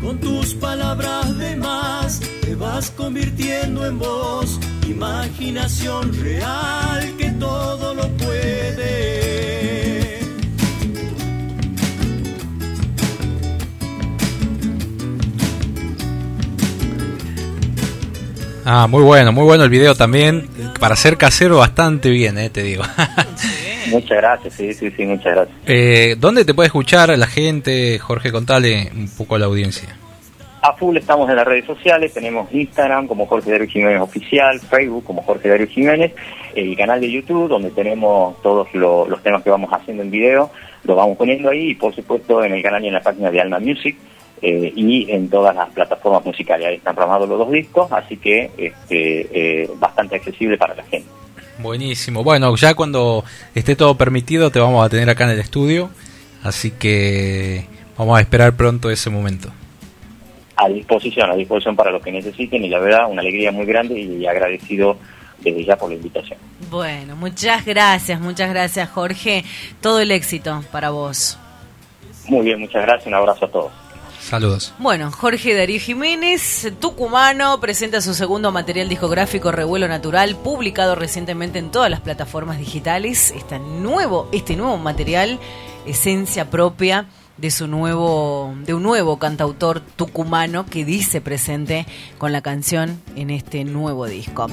Con 0.00 0.20
tus 0.20 0.54
palabras 0.54 1.38
de 1.38 1.48
te 1.56 1.87
vas 2.78 2.92
convirtiendo 2.92 3.84
en 3.84 3.98
voz, 3.98 4.60
imaginación 4.88 6.16
real 6.22 7.12
que 7.18 7.28
todo 7.30 7.92
lo 7.92 8.06
puede. 8.16 10.20
Ah, 18.64 18.86
muy 18.86 19.02
bueno, 19.02 19.32
muy 19.32 19.42
bueno 19.42 19.64
el 19.64 19.70
video 19.70 19.96
también. 19.96 20.48
Para 20.78 20.94
ser 20.94 21.16
casero, 21.16 21.56
bastante 21.56 22.10
bien, 22.10 22.38
eh, 22.38 22.48
te 22.48 22.62
digo. 22.62 22.84
Muchas 23.88 24.18
gracias, 24.18 24.54
sí, 24.54 24.72
sí, 24.72 24.92
sí, 24.96 25.04
muchas 25.04 25.34
gracias. 25.34 25.56
eh, 25.66 26.14
¿Dónde 26.16 26.44
te 26.44 26.54
puede 26.54 26.68
escuchar 26.68 27.18
la 27.18 27.26
gente? 27.26 27.98
Jorge, 27.98 28.30
contale 28.30 28.92
un 28.94 29.08
poco 29.08 29.34
a 29.34 29.40
la 29.40 29.46
audiencia. 29.46 29.96
A 30.60 30.72
full 30.72 30.96
estamos 30.96 31.30
en 31.30 31.36
las 31.36 31.46
redes 31.46 31.66
sociales, 31.66 32.12
tenemos 32.12 32.52
Instagram 32.52 33.06
como 33.06 33.26
Jorge 33.26 33.50
Darío 33.52 33.68
Jiménez 33.68 34.00
Oficial, 34.00 34.58
Facebook 34.58 35.04
como 35.04 35.22
Jorge 35.22 35.48
Darío 35.48 35.68
Jiménez, 35.68 36.12
el 36.54 36.76
canal 36.76 37.00
de 37.00 37.10
YouTube 37.12 37.48
donde 37.48 37.70
tenemos 37.70 38.40
todos 38.42 38.66
lo- 38.74 39.06
los 39.08 39.22
temas 39.22 39.42
que 39.44 39.50
vamos 39.50 39.70
haciendo 39.72 40.02
en 40.02 40.10
video, 40.10 40.50
lo 40.84 40.96
vamos 40.96 41.16
poniendo 41.16 41.48
ahí 41.48 41.70
y 41.70 41.74
por 41.76 41.94
supuesto 41.94 42.42
en 42.42 42.52
el 42.54 42.62
canal 42.62 42.84
y 42.84 42.88
en 42.88 42.94
la 42.94 43.02
página 43.02 43.30
de 43.30 43.40
Alma 43.40 43.60
Music 43.60 43.96
eh, 44.42 44.72
y 44.74 45.10
en 45.12 45.28
todas 45.30 45.54
las 45.54 45.68
plataformas 45.70 46.24
musicales. 46.24 46.66
Ahí 46.66 46.74
están 46.76 46.94
programados 46.96 47.28
los 47.28 47.38
dos 47.38 47.52
discos, 47.52 47.90
así 47.92 48.16
que 48.16 48.50
este, 48.58 49.62
eh, 49.62 49.70
bastante 49.76 50.16
accesible 50.16 50.58
para 50.58 50.74
la 50.74 50.82
gente. 50.82 51.08
Buenísimo. 51.60 52.24
Bueno, 52.24 52.54
ya 52.56 52.74
cuando 52.74 53.24
esté 53.54 53.76
todo 53.76 53.96
permitido 53.96 54.50
te 54.50 54.58
vamos 54.58 54.84
a 54.84 54.88
tener 54.88 55.08
acá 55.08 55.24
en 55.24 55.30
el 55.30 55.40
estudio, 55.40 55.90
así 56.42 56.72
que 56.72 57.64
vamos 57.96 58.18
a 58.18 58.20
esperar 58.20 58.54
pronto 58.56 58.90
ese 58.90 59.08
momento. 59.10 59.50
A 60.60 60.68
disposición, 60.68 61.30
a 61.30 61.36
disposición 61.36 61.76
para 61.76 61.90
los 61.90 62.02
que 62.02 62.10
necesiten 62.10 62.64
y 62.64 62.68
la 62.68 62.80
verdad 62.80 63.08
una 63.08 63.22
alegría 63.22 63.52
muy 63.52 63.64
grande 63.64 63.98
y 63.98 64.26
agradecido 64.26 64.96
desde 65.38 65.64
ya 65.64 65.76
por 65.76 65.88
la 65.88 65.94
invitación. 65.96 66.38
Bueno, 66.70 67.14
muchas 67.16 67.64
gracias, 67.64 68.20
muchas 68.20 68.50
gracias 68.50 68.90
Jorge. 68.90 69.44
Todo 69.80 70.00
el 70.00 70.10
éxito 70.10 70.62
para 70.72 70.90
vos. 70.90 71.38
Muy 72.26 72.44
bien, 72.44 72.60
muchas 72.60 72.82
gracias, 72.82 73.06
un 73.06 73.14
abrazo 73.14 73.44
a 73.46 73.50
todos. 73.50 73.72
Saludos. 74.20 74.74
Bueno, 74.78 75.10
Jorge 75.10 75.54
Darío 75.54 75.80
Jiménez, 75.80 76.70
tucumano, 76.80 77.60
presenta 77.60 78.02
su 78.02 78.12
segundo 78.12 78.52
material 78.52 78.88
discográfico 78.88 79.52
Revuelo 79.52 79.88
Natural, 79.88 80.36
publicado 80.36 80.94
recientemente 80.96 81.58
en 81.58 81.70
todas 81.70 81.88
las 81.88 82.00
plataformas 82.00 82.58
digitales. 82.58 83.30
Este 83.30 83.58
nuevo, 83.58 84.28
este 84.32 84.54
nuevo 84.56 84.76
material, 84.76 85.38
esencia 85.86 86.50
propia 86.50 87.06
de 87.38 87.50
su 87.50 87.66
nuevo, 87.66 88.54
de 88.64 88.74
un 88.74 88.82
nuevo 88.82 89.18
cantautor 89.18 89.80
tucumano 89.80 90.66
que 90.66 90.84
dice 90.84 91.20
presente 91.20 91.86
con 92.18 92.32
la 92.32 92.42
canción 92.42 93.00
en 93.16 93.30
este 93.30 93.64
nuevo 93.64 94.06
disco. 94.06 94.48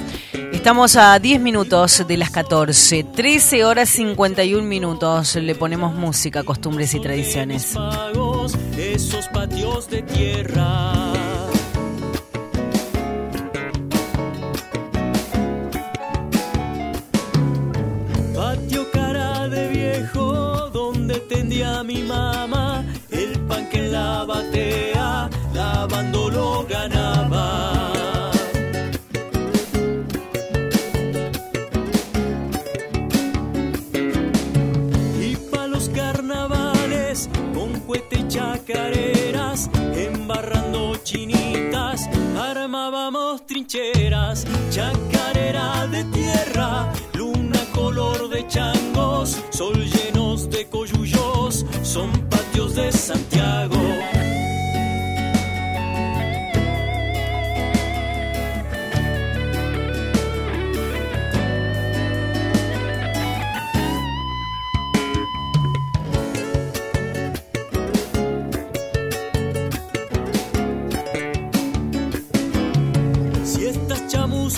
Estamos 0.53 0.95
a 0.95 1.19
10 1.19 1.41
minutos 1.41 2.05
de 2.07 2.17
las 2.17 2.29
14, 2.29 3.03
13 3.03 3.65
horas 3.65 3.89
51 3.89 4.63
minutos. 4.67 5.36
Le 5.36 5.55
ponemos 5.55 5.93
música, 5.93 6.43
costumbres 6.43 6.93
y 6.93 6.99
tradiciones. 6.99 7.75
esos 8.77 9.27
patios 9.29 9.89
de 9.89 10.01
tierra. 10.03 10.93
Patio 18.36 18.91
cara 18.91 19.47
de 19.47 19.69
viejo, 19.69 20.69
donde 20.71 21.19
tendía 21.21 21.83
mi 21.83 22.03
mamá, 22.03 22.34
la 24.56 25.30
batea, 25.30 25.30
lavando 25.53 26.30
lo 26.30 26.66
ganaba. 26.68 28.32
Y 35.20 35.36
pa' 35.51 35.68
los 35.68 35.89
carnavales, 35.89 37.30
con 37.53 37.80
cohete 37.82 38.20
y 38.20 38.28
chacareras, 38.28 39.70
embarrando 39.95 40.95
chinitas, 41.03 42.10
armábamos 42.38 43.45
trincheras, 43.45 44.45
chacarera 44.70 45.88
de 45.88 46.03
tierra, 46.06 46.91
luna 47.14 47.60
color 47.74 48.30
de 48.30 48.47
changos, 48.47 49.38
sol 49.49 49.76
llenos 49.76 50.49
de 50.49 50.68
coyullos, 50.70 51.66
son 51.84 52.12
patios 52.30 52.76
de 52.76 52.91
Santiago. 52.91 54.14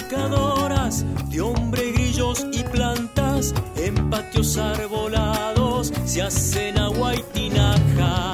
Chamuscadoras 0.08 1.06
de 1.30 1.42
hombre, 1.42 1.92
grillos 1.92 2.46
y 2.52 2.64
plantas 2.64 3.54
en 3.76 4.10
patios 4.10 4.58
arbolados 4.58 5.92
se 6.06 6.22
hacen 6.22 6.78
agua 6.78 7.16
y 7.16 7.24
tinaja. 7.34 8.34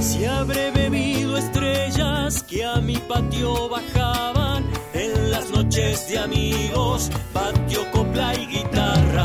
Si 0.00 0.24
habré 0.24 0.70
bebido 0.70 1.36
estrellas 1.36 2.42
que 2.42 2.64
a 2.64 2.76
mi 2.76 2.96
patio 2.96 3.68
bajaban 3.68 4.64
en 4.94 5.30
las 5.30 5.50
noches 5.50 6.08
de 6.08 6.18
amigos, 6.18 7.10
patio, 7.32 7.90
copla 7.92 8.34
y 8.34 8.46
guitarra. 8.46 9.15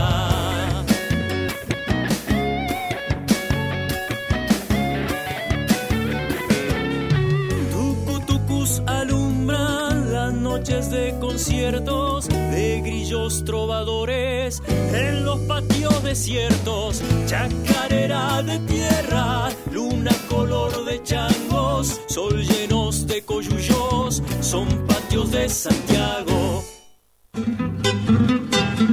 Conciertos 11.41 12.29
de 12.29 12.81
grillos 12.85 13.43
trovadores 13.43 14.61
en 14.93 15.25
los 15.25 15.39
patios 15.39 16.03
desiertos, 16.03 17.01
chacarera 17.25 18.43
de 18.43 18.59
tierra, 18.59 19.49
luna 19.71 20.11
color 20.29 20.85
de 20.85 21.01
changos, 21.01 21.99
sol 22.05 22.43
llenos 22.43 23.07
de 23.07 23.23
coyullos, 23.23 24.21
son 24.39 24.67
patios 24.85 25.31
de 25.31 25.49
Santiago. 25.49 26.63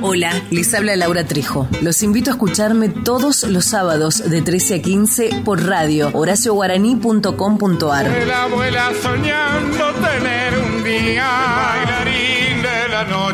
Hola, 0.00 0.30
les 0.50 0.72
habla 0.72 0.96
Laura 0.96 1.26
Trejo. 1.26 1.68
Los 1.82 2.02
invito 2.02 2.30
a 2.30 2.34
escucharme 2.34 2.88
todos 2.88 3.42
los 3.42 3.66
sábados 3.66 4.30
de 4.30 4.40
13 4.40 4.76
a 4.76 4.82
15 4.82 5.42
por 5.44 5.66
radio 5.66 6.10
horacioguaraní.com.ar. 6.14 8.26
La 8.26 8.44
abuela 8.44 8.90
soñando 9.02 9.92
tener 10.00 10.58
un 10.58 10.82
día 10.82 11.77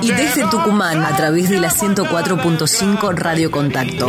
Y 0.04 0.12
desde 0.12 0.46
Tucumán 0.50 1.02
a 1.02 1.16
través 1.16 1.48
de 1.48 1.58
la 1.58 1.70
104.5 1.70 3.14
Radio 3.14 3.50
Contacto. 3.50 4.06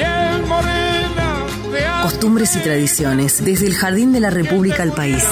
Costumbres 2.01 2.53
y 2.57 2.59
tradiciones, 2.59 3.45
desde 3.45 3.67
el 3.67 3.75
Jardín 3.75 4.11
de 4.11 4.19
la 4.19 4.29
República 4.29 4.83
al 4.83 4.91
país. 4.91 5.23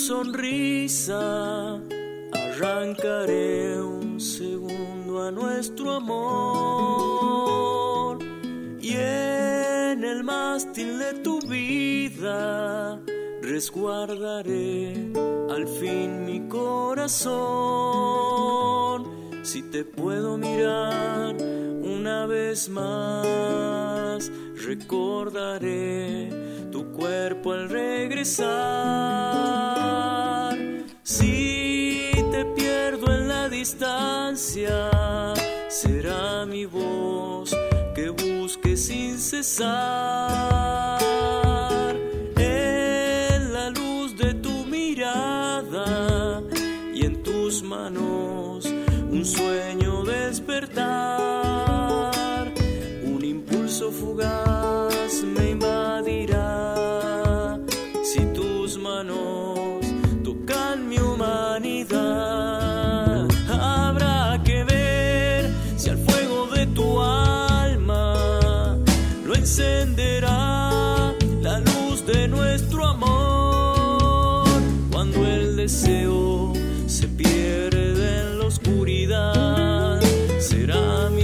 Sonrisa, 0.00 1.78
arrancaré 2.32 3.80
un 3.80 4.18
segundo 4.18 5.22
a 5.22 5.30
nuestro 5.30 5.92
amor. 5.92 7.38
Y 8.80 8.92
en 8.94 10.02
el 10.02 10.24
mástil 10.24 10.98
de 10.98 11.12
tu 11.22 11.38
vida 11.42 12.98
resguardaré 13.42 15.12
al 15.50 15.68
fin 15.68 16.24
mi 16.24 16.48
corazón. 16.48 17.30
Si 19.42 19.62
te 19.70 19.84
puedo 19.84 20.38
mirar 20.38 21.36
una 21.82 22.24
vez 22.26 22.70
más, 22.70 24.32
recordaré 24.56 26.49
tu 26.70 26.92
cuerpo 26.92 27.52
al 27.52 27.68
regresar. 27.68 28.48
Si 31.02 32.10
te 32.30 32.44
pierdo 32.56 33.12
en 33.12 33.28
la 33.28 33.48
distancia, 33.48 34.90
será 35.68 36.46
mi 36.46 36.64
voz 36.66 37.56
que 37.94 38.10
busque 38.10 38.76
sin 38.76 39.18
cesar. 39.18 39.70
En 42.36 43.52
la 43.52 43.70
luz 43.70 44.16
de 44.16 44.34
tu 44.34 44.64
mirada 44.66 46.42
y 46.94 47.04
en 47.06 47.22
tus 47.22 47.62
manos, 47.62 48.66
un 49.10 49.24
sueño 49.24 50.04
despertar, 50.04 51.32
un 53.04 53.24
impulso 53.24 53.90
fugaz 53.90 54.80
me 55.24 55.50
invadirá. 55.50 55.99
Se 75.70 77.06
pierde 77.06 78.22
en 78.22 78.38
la 78.40 78.46
oscuridad, 78.46 80.00
será 80.40 81.08
mi 81.10 81.19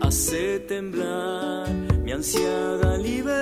hace 0.00 0.60
temblar 0.60 1.68
mi 2.04 2.12
ansiada 2.12 2.96
libertad. 2.96 3.37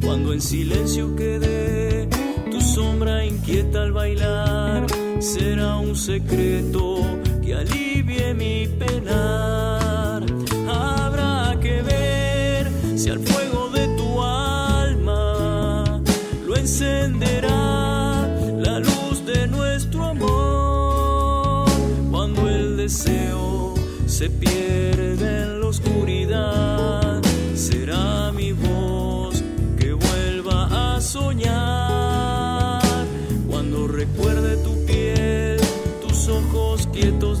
Cuando 0.00 0.32
en 0.32 0.40
silencio 0.40 1.14
quede 1.16 2.08
tu 2.50 2.60
sombra 2.60 3.24
inquieta 3.24 3.82
al 3.82 3.92
bailar, 3.92 4.86
será 5.20 5.76
un 5.76 5.96
secreto 5.96 7.00
que 7.42 7.54
alivie 7.54 8.34
mi 8.34 8.68
penar. 8.78 10.22
Habrá 10.68 11.58
que 11.60 11.82
ver 11.82 12.70
si 12.96 13.10
al 13.10 13.20
fuego 13.20 13.68
de 13.70 13.88
tu 13.96 14.22
alma 14.22 16.02
lo 16.46 16.56
encenderá 16.56 18.28
la 18.58 18.78
luz 18.78 19.24
de 19.24 19.46
nuestro 19.46 20.04
amor. 20.04 21.70
Cuando 22.10 22.48
el 22.48 22.76
deseo 22.76 23.74
se 24.06 24.28
pierde 24.30 24.71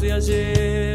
viajei. 0.02 0.91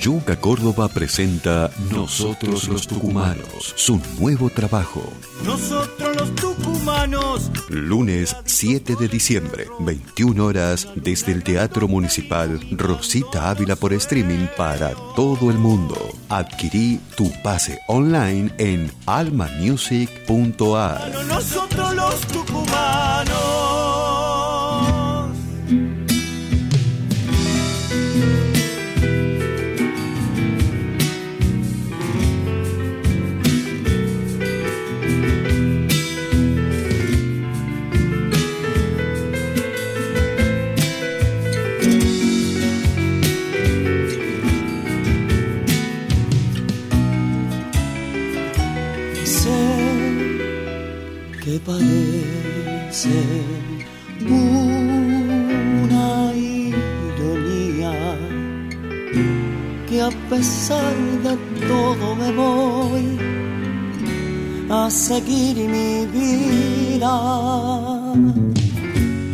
Yuca 0.00 0.40
Córdoba 0.40 0.88
presenta 0.88 1.70
Nosotros 1.90 2.66
los 2.68 2.88
Tucumanos, 2.88 3.74
su 3.76 4.00
nuevo 4.18 4.48
trabajo. 4.48 5.02
Nosotros 5.44 6.16
los 6.16 6.34
tucumanos 6.34 7.50
Lunes 7.68 8.34
7 8.46 8.96
de 8.98 9.08
diciembre, 9.08 9.66
21 9.80 10.42
horas, 10.42 10.88
desde 10.94 11.32
el 11.32 11.44
Teatro 11.44 11.86
Municipal 11.86 12.58
Rosita 12.70 13.50
Ávila 13.50 13.76
por 13.76 13.92
streaming 13.92 14.46
para 14.56 14.94
todo 15.14 15.50
el 15.50 15.58
mundo. 15.58 15.98
Adquirí 16.30 16.98
tu 17.14 17.30
pase 17.42 17.78
online 17.86 18.50
en 18.56 18.90
almamusic.ar. 19.04 21.26
Nosotros 21.26 21.94
los 21.94 22.20
tucumanos. 22.22 23.69
Parece 51.66 53.10
una 54.28 56.32
ironía 56.34 57.92
que 59.88 60.02
a 60.02 60.10
pesar 60.28 60.94
de 61.24 61.36
todo 61.66 62.14
me 62.16 62.32
voy 62.32 63.18
a 64.70 64.90
seguir 64.90 65.56
mi 65.56 66.06
vida 66.06 67.16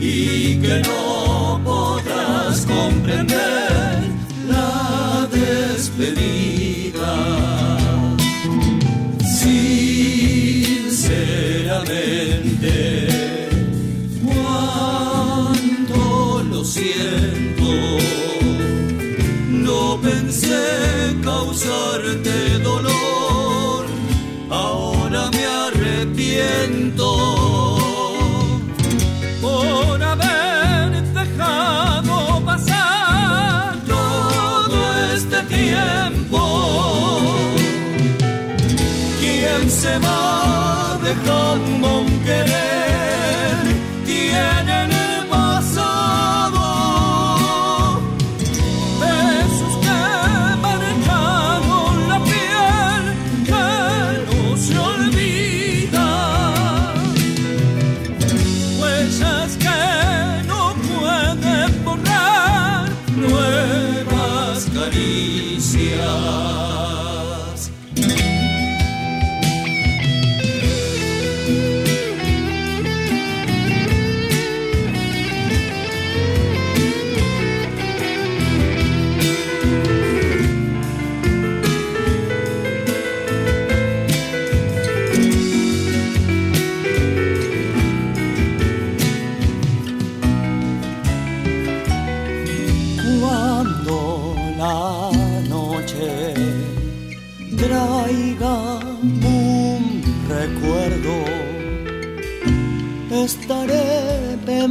y 0.00 0.60
que 0.60 0.82
no 0.86 1.60
podrás 1.64 2.64
comprender 2.66 4.04
la 4.48 5.26
despedida. 5.30 6.45
Lo 16.50 16.64
siento, 16.64 17.70
no 19.50 20.00
pensé 20.00 21.16
causarte 21.22 22.58
dolor, 22.58 23.86
ahora 24.50 25.30
me 25.30 25.44
arrepiento 25.44 27.08
por 29.40 30.02
haber 30.02 31.02
dejado 31.12 32.44
pasar 32.44 33.76
todo 33.86 35.14
este 35.14 35.42
tiempo. 35.42 36.06
Dejando 41.06 42.00
un 42.00 42.25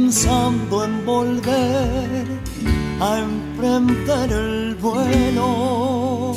pensando 0.06 0.84
en 0.84 1.04
volver 1.04 2.26
a 3.00 3.18
emprender 3.18 4.32
el 4.32 4.76
vuelo 4.76 6.36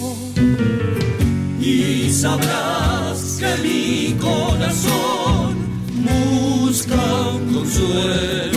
y 1.61 2.09
sabrás 2.09 3.37
que 3.39 3.51
mi 3.61 4.17
corazón 4.17 5.55
busca 6.03 6.95
un 7.35 7.53
consuelo. 7.53 8.48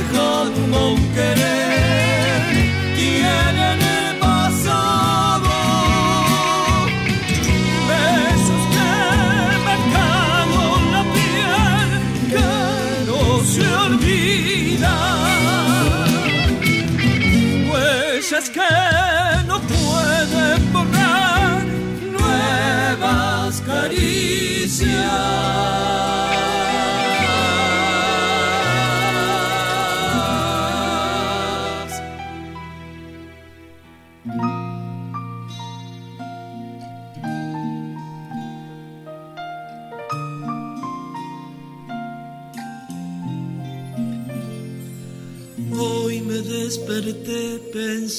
Dejando 0.00 0.94
un 0.94 1.14
querer 1.14 1.59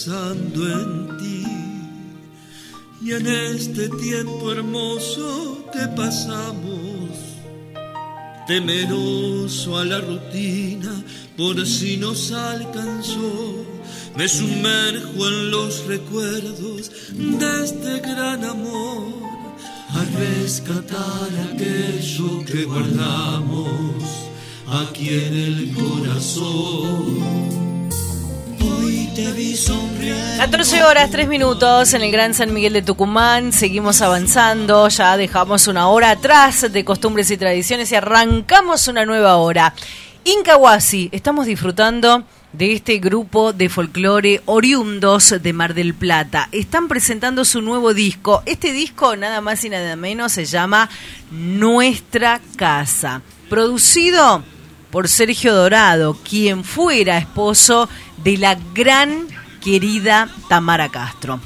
pensando 0.04 0.68
en 0.68 1.18
ti 1.20 1.46
y 3.04 3.12
en 3.14 3.28
este 3.28 3.88
tiempo 3.90 4.52
hermoso 4.52 5.66
que 5.72 5.88
pasamos, 5.96 7.12
temeroso 8.48 9.78
a 9.78 9.86
la 9.86 10.02
rutina 10.02 11.04
por 11.38 11.68
si 11.68 11.98
nos 11.98 12.32
alcanzó, 12.32 13.64
me 14.16 14.28
sumerjo 14.28 15.28
en 15.28 15.52
los 15.52 15.86
recuerdos 15.86 16.92
de 17.12 17.64
este 17.64 18.00
gran 18.00 18.44
amor, 18.44 19.14
a 19.90 20.04
rescatar 20.18 21.30
aquello 21.54 22.44
que 22.46 22.66
guardamos 22.66 24.04
aquí 24.68 25.10
en 25.10 25.34
el 25.34 25.74
corazón. 25.74 27.61
14 30.38 30.84
horas, 30.84 31.12
3 31.12 31.28
minutos 31.28 31.94
en 31.94 32.02
el 32.02 32.12
Gran 32.12 32.34
San 32.34 32.52
Miguel 32.52 32.74
de 32.74 32.82
Tucumán. 32.82 33.54
Seguimos 33.54 34.02
avanzando. 34.02 34.88
Ya 34.88 35.16
dejamos 35.16 35.68
una 35.68 35.88
hora 35.88 36.12
atrás 36.12 36.72
de 36.72 36.84
costumbres 36.84 37.30
y 37.30 37.38
tradiciones 37.38 37.92
y 37.92 37.96
arrancamos 37.96 38.88
una 38.88 39.06
nueva 39.06 39.36
hora. 39.36 39.74
Incahuasi, 40.24 41.10
estamos 41.12 41.46
disfrutando 41.46 42.24
de 42.54 42.74
este 42.74 42.98
grupo 42.98 43.54
de 43.54 43.70
folclore 43.70 44.42
oriundos 44.46 45.36
de 45.42 45.54
Mar 45.54 45.74
del 45.74 45.94
Plata. 45.94 46.50
Están 46.52 46.88
presentando 46.88 47.46
su 47.46 47.62
nuevo 47.62 47.94
disco. 47.94 48.44
Este 48.46 48.74
disco, 48.74 49.16
nada 49.16 49.42
más 49.42 49.64
y 49.64 49.70
nada 49.70 49.96
menos, 49.96 50.32
se 50.32 50.46
llama 50.46 50.90
Nuestra 51.30 52.42
Casa. 52.56 53.22
Producido 53.50 54.44
por 54.92 55.08
Sergio 55.08 55.56
Dorado, 55.56 56.18
quien 56.28 56.64
fuera 56.64 57.18
esposo 57.18 57.88
de 58.24 58.38
la 58.38 58.58
gran 58.74 59.28
querida 59.64 60.30
Tamara 60.50 60.90
Castro. 60.90 61.40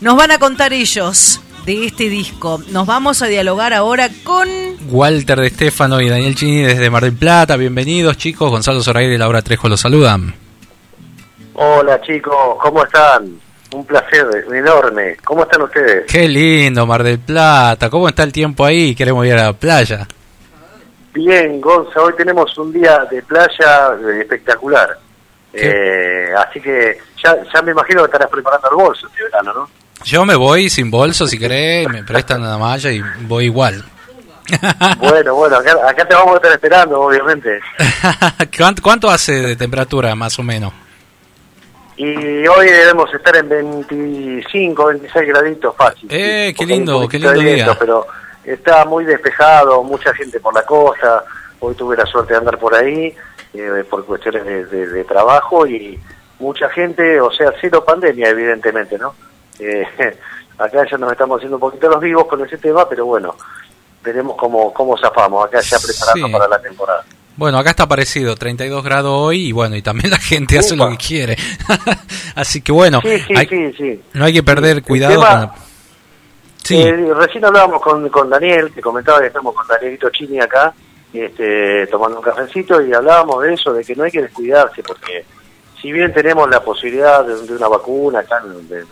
Nos 0.00 0.16
van 0.16 0.30
a 0.30 0.38
contar 0.38 0.72
ellos 0.72 1.40
de 1.66 1.86
este 1.86 2.08
disco. 2.08 2.60
Nos 2.70 2.86
vamos 2.86 3.22
a 3.22 3.26
dialogar 3.26 3.72
ahora 3.72 4.08
con 4.24 4.48
Walter 4.88 5.40
de 5.40 5.48
Estefano 5.48 6.00
y 6.00 6.08
Daniel 6.08 6.34
Chini 6.34 6.62
desde 6.62 6.90
Mar 6.90 7.04
del 7.04 7.14
Plata. 7.14 7.56
Bienvenidos, 7.56 8.16
chicos. 8.16 8.50
Gonzalo 8.50 8.82
Zoraire 8.82 9.14
y 9.14 9.18
Laura 9.18 9.42
Trejo 9.42 9.68
los 9.68 9.80
saludan. 9.80 10.34
Hola 11.54 12.00
chicos, 12.00 12.56
¿cómo 12.62 12.82
están? 12.84 13.38
Un 13.72 13.84
placer 13.84 14.26
enorme. 14.52 15.16
¿Cómo 15.24 15.42
están 15.42 15.62
ustedes? 15.62 16.10
Qué 16.10 16.26
lindo, 16.26 16.86
Mar 16.86 17.02
del 17.02 17.18
Plata. 17.18 17.90
¿Cómo 17.90 18.08
está 18.08 18.22
el 18.22 18.32
tiempo 18.32 18.64
ahí? 18.64 18.94
Queremos 18.94 19.26
ir 19.26 19.34
a 19.34 19.44
la 19.44 19.52
playa. 19.52 20.08
Bien, 21.12 21.60
Gonza, 21.60 22.00
hoy 22.02 22.14
tenemos 22.16 22.56
un 22.56 22.72
día 22.72 23.04
de 23.10 23.22
playa 23.22 23.94
eh, 24.08 24.20
espectacular. 24.20 24.98
Eh, 25.52 26.32
así 26.36 26.60
que 26.60 26.98
ya, 27.22 27.36
ya 27.52 27.62
me 27.62 27.72
imagino 27.72 28.02
que 28.02 28.06
estarás 28.06 28.30
preparando 28.30 28.70
el 28.70 28.76
bolso 28.76 29.06
este 29.08 29.24
verano, 29.24 29.52
¿no? 29.52 29.70
Yo 30.04 30.24
me 30.24 30.34
voy 30.34 30.70
sin 30.70 30.90
bolso, 30.90 31.26
si 31.26 31.38
querés, 31.38 31.88
me 31.88 32.04
prestan 32.04 32.42
la 32.42 32.56
malla 32.56 32.90
y 32.90 33.02
voy 33.22 33.46
igual. 33.46 33.84
Bueno, 34.98 35.36
bueno, 35.36 35.58
acá, 35.58 35.76
acá 35.88 36.08
te 36.08 36.12
vamos 36.12 36.32
a 36.32 36.36
estar 36.36 36.50
esperando, 36.50 37.00
obviamente. 37.00 37.60
¿Cuánto, 38.56 38.82
¿Cuánto 38.82 39.08
hace 39.08 39.32
de 39.34 39.54
temperatura, 39.54 40.12
más 40.16 40.36
o 40.40 40.42
menos? 40.42 40.72
Y 41.96 42.46
hoy 42.48 42.66
debemos 42.66 43.12
estar 43.14 43.36
en 43.36 43.48
25, 43.48 44.86
26 44.86 45.28
graditos 45.28 45.76
fácil. 45.76 46.08
Eh, 46.10 46.48
sí, 46.48 46.54
qué 46.54 46.66
lindo, 46.66 47.06
qué 47.08 47.18
lindo 47.18 47.40
viento, 47.40 47.70
día. 47.70 47.76
Pero 47.78 48.06
está 48.42 48.84
muy 48.86 49.04
despejado, 49.04 49.84
mucha 49.84 50.12
gente 50.14 50.40
por 50.40 50.52
la 50.52 50.62
costa. 50.62 51.24
Hoy 51.60 51.74
tuve 51.74 51.96
la 51.96 52.06
suerte 52.06 52.32
de 52.32 52.38
andar 52.38 52.58
por 52.58 52.74
ahí 52.74 53.14
eh, 53.54 53.84
por 53.88 54.04
cuestiones 54.06 54.44
de, 54.44 54.66
de- 54.66 54.86
de 54.88 55.04
trabajo 55.04 55.66
y 55.66 55.98
mucha 56.38 56.68
gente, 56.70 57.20
o 57.20 57.30
sea, 57.32 57.52
cero 57.60 57.84
pandemia, 57.84 58.28
evidentemente, 58.28 58.96
¿no? 58.98 59.14
Eh, 59.58 59.84
acá 60.58 60.86
ya 60.90 60.96
nos 60.98 61.12
estamos 61.12 61.36
haciendo 61.38 61.56
un 61.56 61.60
poquito 61.60 61.88
los 61.88 62.00
vivos 62.00 62.26
con 62.26 62.44
ese 62.44 62.58
tema, 62.58 62.88
pero 62.88 63.06
bueno, 63.06 63.34
veremos 64.02 64.36
cómo, 64.38 64.72
cómo 64.72 64.96
zafamos 64.98 65.44
acá 65.46 65.60
ya 65.60 65.76
preparando 65.78 66.26
Sí. 66.26 66.32
para 66.32 66.48
la 66.48 66.60
temporada. 66.60 67.04
Bueno, 67.36 67.58
acá 67.58 67.70
está 67.70 67.86
parecido, 67.88 68.34
32 68.36 68.84
grados 68.84 69.12
hoy 69.14 69.46
y 69.48 69.52
bueno, 69.52 69.74
y 69.76 69.80
también 69.82 70.10
la 70.10 70.18
gente 70.18 70.58
hace 70.58 70.76
lo 70.76 70.90
que 70.90 70.96
quiere. 70.98 71.36
Así 72.34 72.60
que 72.60 72.72
bueno, 72.72 73.00
Sí, 73.02 73.18
sí, 73.26 73.34
hay- 73.36 73.46
sí, 73.46 73.72
sí. 73.78 74.02
no 74.12 74.24
hay 74.26 74.32
que 74.34 74.42
perder 74.42 74.82
cuidado 74.82 75.14
tema- 75.14 75.28
con 75.30 75.40
la- 75.40 75.54
Sí. 76.62 76.76
Eh, 76.82 77.14
recién 77.14 77.42
hablábamos 77.44 77.80
con, 77.80 78.06
con 78.10 78.28
Daniel, 78.28 78.70
que 78.74 78.82
comentaba 78.82 79.20
que 79.20 79.28
estamos 79.28 79.54
con 79.54 79.66
Danielito 79.66 80.10
Chini 80.10 80.38
acá, 80.40 80.72
este, 81.12 81.86
tomando 81.88 82.18
un 82.18 82.24
cafecito, 82.24 82.80
y 82.80 82.92
hablábamos 82.92 83.42
de 83.42 83.54
eso, 83.54 83.72
de 83.72 83.84
que 83.84 83.96
no 83.96 84.04
hay 84.04 84.10
que 84.10 84.22
descuidarse, 84.22 84.82
porque 84.82 85.24
si 85.80 85.92
bien 85.92 86.12
tenemos 86.12 86.48
la 86.48 86.62
posibilidad 86.62 87.24
de, 87.24 87.46
de 87.46 87.56
una 87.56 87.68
vacuna 87.68 88.20
acá 88.20 88.42
en 88.44 88.68
del 88.68 88.86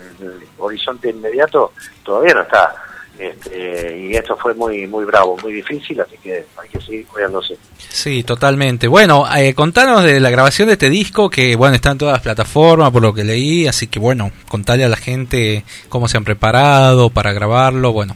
horizonte 0.59 1.11
inmediato, 1.11 1.73
todavía 2.03 2.35
no 2.35 2.43
está. 2.43 2.75
Este, 3.19 3.99
y 3.99 4.15
esto 4.15 4.37
fue 4.37 4.55
muy 4.55 4.87
muy 4.87 5.05
bravo, 5.05 5.37
muy 5.43 5.53
difícil, 5.53 6.01
así 6.01 6.17
que 6.23 6.47
hay 6.57 6.69
que 6.69 6.81
seguir 6.81 7.05
cuidándose. 7.07 7.59
Sí, 7.77 8.23
totalmente. 8.23 8.87
Bueno, 8.87 9.25
eh, 9.37 9.55
contanos 9.55 10.05
de 10.05 10.21
la 10.21 10.31
grabación 10.31 10.69
de 10.69 10.75
este 10.75 10.89
disco 10.89 11.29
que, 11.29 11.57
bueno, 11.57 11.75
está 11.75 11.91
en 11.91 11.99
todas 11.99 12.13
las 12.13 12.23
plataformas 12.23 12.93
por 12.93 13.03
lo 13.03 13.13
que 13.13 13.25
leí, 13.25 13.67
así 13.67 13.89
que, 13.89 13.99
bueno, 13.99 14.31
contale 14.49 14.85
a 14.85 14.89
la 14.89 14.97
gente 14.97 15.65
cómo 15.89 16.07
se 16.07 16.17
han 16.17 16.25
preparado 16.25 17.11
para 17.11 17.33
grabarlo, 17.33 17.93
bueno. 17.93 18.15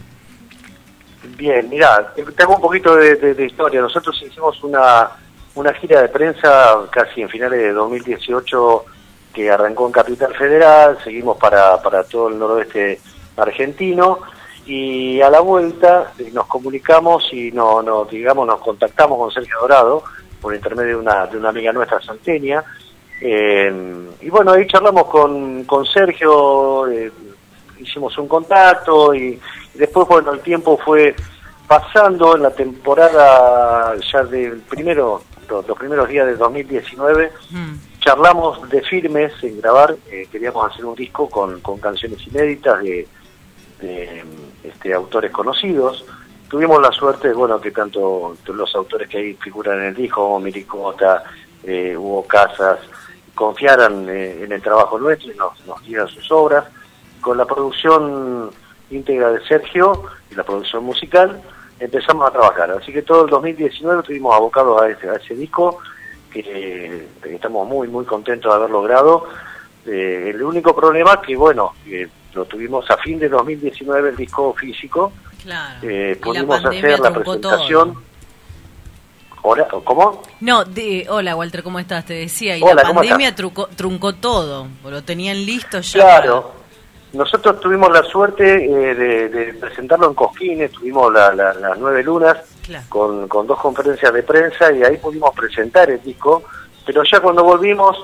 Bien, 1.25 1.69
mira, 1.69 2.13
te 2.15 2.43
hago 2.43 2.57
un 2.57 2.61
poquito 2.61 2.97
de, 2.97 3.45
historia. 3.45 3.81
Nosotros 3.81 4.21
hicimos 4.23 4.63
una, 4.65 5.11
una 5.55 5.73
gira 5.75 6.03
de 6.03 6.09
prensa 6.09 6.81
casi 6.91 7.23
en 7.23 7.29
finales 7.29 7.61
de 7.61 7.73
2018 7.73 8.85
que 9.33 9.51
arrancó 9.51 9.87
en 9.87 9.93
Capital 9.93 10.35
Federal, 10.35 10.99
seguimos 11.03 11.39
para, 11.39 11.81
para 11.81 12.05
todo 12.05 12.29
el 12.29 12.39
noroeste 12.39 13.01
argentino 13.37 14.19
y 14.67 15.21
a 15.21 15.31
la 15.31 15.41
vuelta 15.41 16.13
nos 16.33 16.47
comunicamos 16.47 17.29
y 17.33 17.51
no, 17.51 17.83
no, 17.83 18.05
digamos, 18.05 18.47
nos 18.47 18.61
contactamos 18.61 19.19
con 19.19 19.31
Sergio 19.31 19.57
Dorado 19.61 20.05
por 20.41 20.55
intermedio 20.55 20.97
de 20.97 21.03
una, 21.03 21.27
de 21.27 21.39
una 21.39 21.49
amiga 21.49 21.73
nuestra 21.73 22.01
santeña. 22.01 22.63
Eh, 23.21 23.73
y 24.21 24.29
bueno, 24.29 24.53
ahí 24.53 24.67
charlamos 24.67 25.07
con, 25.07 25.65
con 25.65 25.87
Sergio, 25.87 26.89
eh, 26.89 27.13
hicimos 27.83 28.17
un 28.19 28.29
contacto 28.29 29.15
y, 29.15 29.41
y 29.75 29.79
después, 29.79 30.09
bueno, 30.09 30.33
el 30.33 30.41
tiempo 30.41 30.79
fue 30.79 31.15
pasando 31.67 32.37
en 32.37 32.43
la 32.43 32.51
temporada 32.51 33.95
ya 33.97 34.25
del 34.25 34.61
primero, 34.61 35.23
los, 35.49 35.67
los 35.67 35.79
primeros 35.79 36.09
días 36.09 36.27
de 36.27 36.37
2019, 36.37 37.33
charlamos 37.99 38.69
de 38.69 38.83
firmes 38.83 39.33
en 39.43 39.61
grabar, 39.61 39.97
eh, 40.11 40.29
queríamos 40.31 40.71
hacer 40.71 40.85
un 40.85 40.95
disco 40.95 41.31
con, 41.31 41.61
con 41.61 41.79
canciones 41.79 42.27
inéditas 42.27 42.83
de, 42.83 43.09
de, 43.81 44.25
este, 44.65 44.93
autores 44.93 45.31
conocidos. 45.31 46.05
Tuvimos 46.49 46.83
la 46.83 46.93
suerte, 46.93 47.33
bueno, 47.33 47.59
que 47.61 47.71
tanto 47.71 48.37
los 48.53 48.75
autores 48.75 49.09
que 49.09 49.19
ahí 49.19 49.35
figuran 49.35 49.79
en 49.79 49.85
el 49.87 49.95
disco, 49.95 50.25
como 50.25 50.41
Miricota, 50.41 51.23
eh, 51.63 51.97
Hugo 51.97 52.27
Casas, 52.27 52.81
confiaran 53.35 54.09
eh, 54.11 54.45
en 54.45 54.53
el 54.53 54.61
trabajo 54.61 54.99
nuestro 54.99 55.33
y 55.33 55.37
nos, 55.37 55.65
nos 55.67 55.83
dieran 55.85 56.09
sus 56.09 56.31
obras. 56.31 56.65
Con 57.23 57.39
la 57.39 57.47
producción 57.47 58.51
íntegra 58.91 59.31
de 59.31 59.43
Sergio 59.47 60.03
y 60.31 60.35
la 60.35 60.43
producción 60.43 60.85
musical, 60.85 61.41
empezamos 61.79 62.29
a 62.29 62.33
trabajar. 62.33 62.71
Así 62.73 62.93
que 62.93 63.03
todo 63.03 63.25
el 63.25 63.31
2019 63.31 64.01
estuvimos 64.01 64.35
abocados 64.35 64.83
a 64.83 64.89
ese, 64.89 65.09
a 65.09 65.15
ese 65.15 65.35
disco, 65.35 65.79
que 66.31 66.43
eh, 66.45 67.09
estamos 67.25 67.67
muy, 67.67 67.89
muy 67.89 68.05
contentos 68.05 68.53
de 68.53 68.57
haber 68.57 68.71
logrado. 68.71 69.27
Eh, 69.87 70.33
el 70.35 70.43
único 70.43 70.75
problema 70.75 71.23
que, 71.23 71.37
bueno, 71.37 71.73
que 71.85 72.09
lo 72.35 72.45
tuvimos 72.45 72.91
a 72.91 72.97
fin 72.99 73.19
de 73.19 73.29
2019 73.29 74.11
el 74.11 74.17
disco 74.17 74.53
físico. 74.55 75.13
Claro. 75.43 75.79
Eh, 75.83 76.17
la 76.19 76.25
pudimos 76.25 76.65
hacer 76.65 76.99
la 76.99 77.13
presentación. 77.13 78.13
Hola, 79.45 79.67
¿Cómo? 79.85 80.23
No, 80.41 80.65
de, 80.65 81.05
hola 81.09 81.35
Walter, 81.35 81.65
¿cómo 81.65 81.81
estás? 81.81 82.05
Te 82.05 82.15
decía, 82.15 82.57
y 82.57 82.63
Hola, 82.63 82.75
la 82.75 82.83
¿cómo 82.85 83.01
pandemia 83.01 83.35
truncó, 83.35 83.67
truncó 83.75 84.15
todo, 84.15 84.69
lo 84.85 85.03
tenían 85.03 85.45
listo 85.45 85.81
ya. 85.81 86.01
Claro. 86.01 86.62
Nosotros 87.13 87.61
tuvimos 87.61 87.93
la 87.93 88.03
suerte 88.05 88.65
eh, 88.65 88.95
de, 88.95 89.29
de 89.29 89.55
presentarlo 89.55 90.09
en 90.09 90.15
Cosquines, 90.15 90.73
tuvimos 90.73 91.13
la- 91.13 91.35
la- 91.35 91.53
las 91.55 91.79
nueve 91.79 92.03
lunas 92.03 92.39
Claro. 92.65 92.85
con, 92.89 93.27
con 93.29 93.47
dos 93.47 93.59
conferencias 93.59 94.13
de 94.13 94.23
prensa 94.23 94.71
y 94.73 94.85
ahí 94.85 94.97
pudimos 94.97 95.35
presentar 95.35 95.91
el 95.91 96.01
disco, 96.01 96.45
pero 96.87 97.03
ya 97.03 97.19
cuando 97.21 97.43
volvimos 97.43 97.97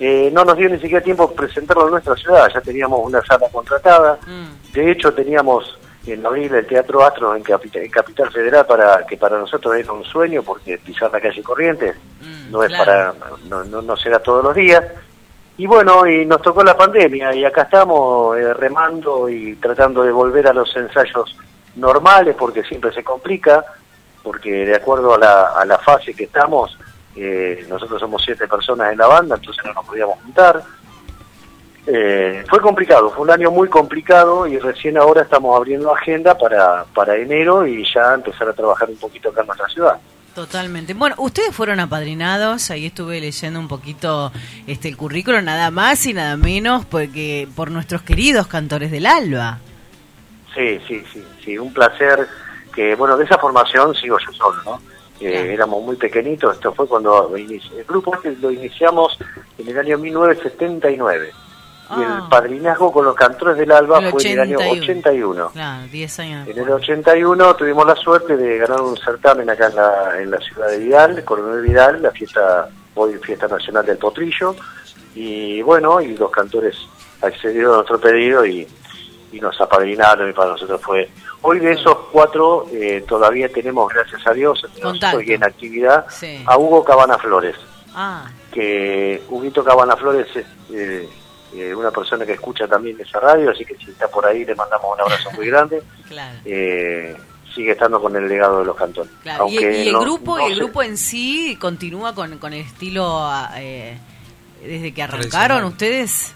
eh, 0.00 0.30
no 0.32 0.44
nos 0.44 0.56
dio 0.56 0.68
ni 0.68 0.78
siquiera 0.78 1.02
tiempo 1.02 1.32
presentarlo 1.34 1.86
en 1.86 1.90
nuestra 1.92 2.14
ciudad, 2.16 2.48
ya 2.52 2.60
teníamos 2.60 3.00
una 3.04 3.20
sala 3.24 3.48
contratada, 3.52 4.18
Mm. 4.26 4.72
de 4.72 4.90
hecho 4.92 5.12
teníamos 5.12 5.78
en 6.06 6.24
abril 6.24 6.54
el 6.54 6.66
Teatro 6.66 7.02
Astro 7.04 7.34
en 7.34 7.42
Capital, 7.42 7.82
en 7.82 7.90
Capital 7.90 8.30
Federal 8.30 8.66
para 8.66 9.04
que 9.06 9.16
para 9.16 9.38
nosotros 9.38 9.74
era 9.76 9.92
un 9.92 10.04
sueño 10.04 10.42
porque 10.42 10.78
pisar 10.78 11.10
la 11.10 11.20
calle 11.20 11.42
Corrientes 11.42 11.96
no 12.50 12.62
es 12.62 12.68
claro. 12.68 12.84
para 12.84 13.14
no, 13.48 13.64
no, 13.64 13.82
no 13.82 13.96
será 13.96 14.18
todos 14.20 14.44
los 14.44 14.54
días 14.54 14.84
y 15.56 15.66
bueno, 15.66 16.06
y 16.06 16.26
nos 16.26 16.42
tocó 16.42 16.64
la 16.64 16.76
pandemia 16.76 17.34
y 17.34 17.44
acá 17.44 17.62
estamos 17.62 18.36
eh, 18.36 18.52
remando 18.54 19.28
y 19.28 19.54
tratando 19.56 20.02
de 20.02 20.10
volver 20.10 20.48
a 20.48 20.52
los 20.52 20.74
ensayos 20.76 21.36
normales 21.76 22.34
porque 22.36 22.64
siempre 22.64 22.92
se 22.92 23.04
complica, 23.04 23.64
porque 24.22 24.66
de 24.66 24.74
acuerdo 24.74 25.14
a 25.14 25.18
la, 25.18 25.42
a 25.56 25.64
la 25.64 25.78
fase 25.78 26.14
que 26.14 26.24
estamos, 26.24 26.76
eh, 27.14 27.64
nosotros 27.68 28.00
somos 28.00 28.22
siete 28.24 28.48
personas 28.48 28.92
en 28.92 28.98
la 28.98 29.06
banda, 29.06 29.36
entonces 29.36 29.64
no 29.64 29.72
nos 29.72 29.86
podíamos 29.86 30.18
juntar. 30.22 30.62
Eh, 31.86 32.44
fue 32.48 32.60
complicado, 32.60 33.10
fue 33.10 33.22
un 33.24 33.30
año 33.30 33.50
muy 33.50 33.68
complicado 33.68 34.46
y 34.46 34.58
recién 34.58 34.96
ahora 34.96 35.22
estamos 35.22 35.54
abriendo 35.54 35.94
agenda 35.94 36.36
para, 36.36 36.84
para 36.94 37.16
enero 37.16 37.66
y 37.66 37.84
ya 37.92 38.14
empezar 38.14 38.48
a 38.48 38.54
trabajar 38.54 38.88
un 38.88 38.96
poquito 38.96 39.28
acá 39.28 39.42
en 39.42 39.46
nuestra 39.48 39.68
ciudad. 39.68 40.00
Totalmente. 40.34 40.94
Bueno, 40.94 41.14
ustedes 41.18 41.54
fueron 41.54 41.78
apadrinados, 41.78 42.70
ahí 42.70 42.86
estuve 42.86 43.20
leyendo 43.20 43.60
un 43.60 43.68
poquito 43.68 44.32
este 44.66 44.88
el 44.88 44.96
currículo, 44.96 45.40
nada 45.42 45.70
más 45.70 46.04
y 46.06 46.12
nada 46.12 46.36
menos, 46.36 46.84
porque 46.86 47.46
por 47.54 47.70
nuestros 47.70 48.02
queridos 48.02 48.48
cantores 48.48 48.90
del 48.90 49.06
Alba. 49.06 49.58
Sí, 50.52 50.80
sí, 50.88 51.04
sí, 51.12 51.22
sí, 51.44 51.56
un 51.58 51.72
placer 51.72 52.26
que, 52.74 52.96
bueno, 52.96 53.16
de 53.16 53.24
esa 53.24 53.38
formación 53.38 53.94
sigo 53.94 54.18
yo 54.18 54.32
solo, 54.32 54.62
¿no? 54.64 54.80
Eh, 55.20 55.52
Éramos 55.54 55.82
muy 55.84 55.94
pequeñitos, 55.94 56.56
esto 56.56 56.74
fue 56.74 56.88
cuando 56.88 57.30
inici- 57.38 57.72
el 57.78 57.84
grupo 57.84 58.12
este 58.16 58.34
lo 58.40 58.50
iniciamos 58.50 59.16
en 59.58 59.68
el 59.68 59.78
año 59.78 59.96
1979 59.98 61.30
y 61.90 62.00
Ah. 62.00 62.20
el 62.22 62.28
padrinazgo 62.28 62.90
con 62.92 63.04
los 63.04 63.14
cantores 63.14 63.56
del 63.58 63.70
Alba 63.70 63.98
El 63.98 64.10
fue 64.10 64.22
en 64.22 64.32
el 64.32 64.40
año 64.40 64.56
81. 64.58 64.82
81. 64.82 65.50
Claro, 65.52 65.86
10 65.90 66.18
años. 66.20 66.48
En 66.48 66.58
el 66.58 66.70
81 66.70 67.54
tuvimos 67.56 67.86
la 67.86 67.94
suerte 67.96 68.36
de 68.36 68.58
ganar 68.58 68.80
un 68.80 68.96
certamen 68.96 69.50
acá 69.50 69.66
en 69.68 69.76
la, 69.76 70.20
en 70.22 70.30
la 70.30 70.38
ciudad 70.38 70.68
de 70.68 70.78
Vidal, 70.78 71.24
Coronel 71.24 71.60
Vidal, 71.62 72.02
la 72.02 72.10
fiesta, 72.10 72.68
hoy 72.94 73.14
fiesta 73.18 73.46
nacional 73.48 73.84
del 73.84 73.98
potrillo, 73.98 74.56
y 75.14 75.60
bueno, 75.62 76.00
y 76.00 76.16
los 76.16 76.30
cantores 76.30 76.76
accedieron 77.22 77.72
a 77.72 77.76
nuestro 77.76 78.00
pedido 78.00 78.44
y, 78.46 78.66
y 79.32 79.40
nos 79.40 79.60
apadrinaron 79.60 80.30
y 80.30 80.32
para 80.32 80.50
nosotros 80.52 80.80
fue... 80.82 81.08
Hoy 81.46 81.58
de 81.58 81.72
esos 81.72 81.94
cuatro 82.10 82.66
eh, 82.72 83.04
todavía 83.06 83.50
tenemos, 83.52 83.92
gracias 83.92 84.26
a 84.26 84.32
Dios, 84.32 84.66
nosotros 84.82 85.22
y 85.24 85.34
en 85.34 85.44
actividad, 85.44 86.06
Sí. 86.08 86.42
a 86.46 86.56
Hugo 86.56 86.82
Cabana 86.82 87.18
Flores, 87.18 87.54
Ah, 87.94 88.24
que 88.50 89.22
Huguito 89.28 89.62
Cabana 89.62 89.94
Flores 89.96 90.26
es 90.34 90.46
eh, 90.72 91.08
eh, 91.54 91.74
una 91.74 91.90
persona 91.90 92.24
que 92.26 92.32
escucha 92.32 92.66
también 92.66 93.00
esa 93.00 93.20
radio, 93.20 93.50
así 93.50 93.64
que 93.64 93.76
si 93.76 93.90
está 93.90 94.08
por 94.08 94.26
ahí 94.26 94.44
le 94.44 94.54
mandamos 94.54 94.94
un 94.94 95.00
abrazo 95.00 95.30
muy 95.32 95.46
grande. 95.46 95.82
claro. 96.08 96.38
Eh, 96.44 97.16
sigue 97.54 97.70
estando 97.72 98.00
con 98.00 98.16
el 98.16 98.28
legado 98.28 98.58
de 98.60 98.64
los 98.64 98.76
cantones. 98.76 99.12
claro. 99.22 99.44
Aunque 99.44 99.84
y 99.84 99.86
el 99.88 99.92
no- 99.92 100.00
grupo, 100.00 100.36
no 100.38 100.46
el 100.46 100.54
sé- 100.54 100.58
grupo 100.60 100.82
en 100.82 100.96
sí 100.98 101.56
continúa 101.60 102.14
con, 102.14 102.38
con 102.38 102.52
el 102.52 102.60
estilo 102.62 103.06
ah, 103.20 103.52
eh, 103.56 103.96
desde 104.64 104.92
que 104.92 105.02
arrancaron 105.02 105.62
ustedes. 105.64 106.34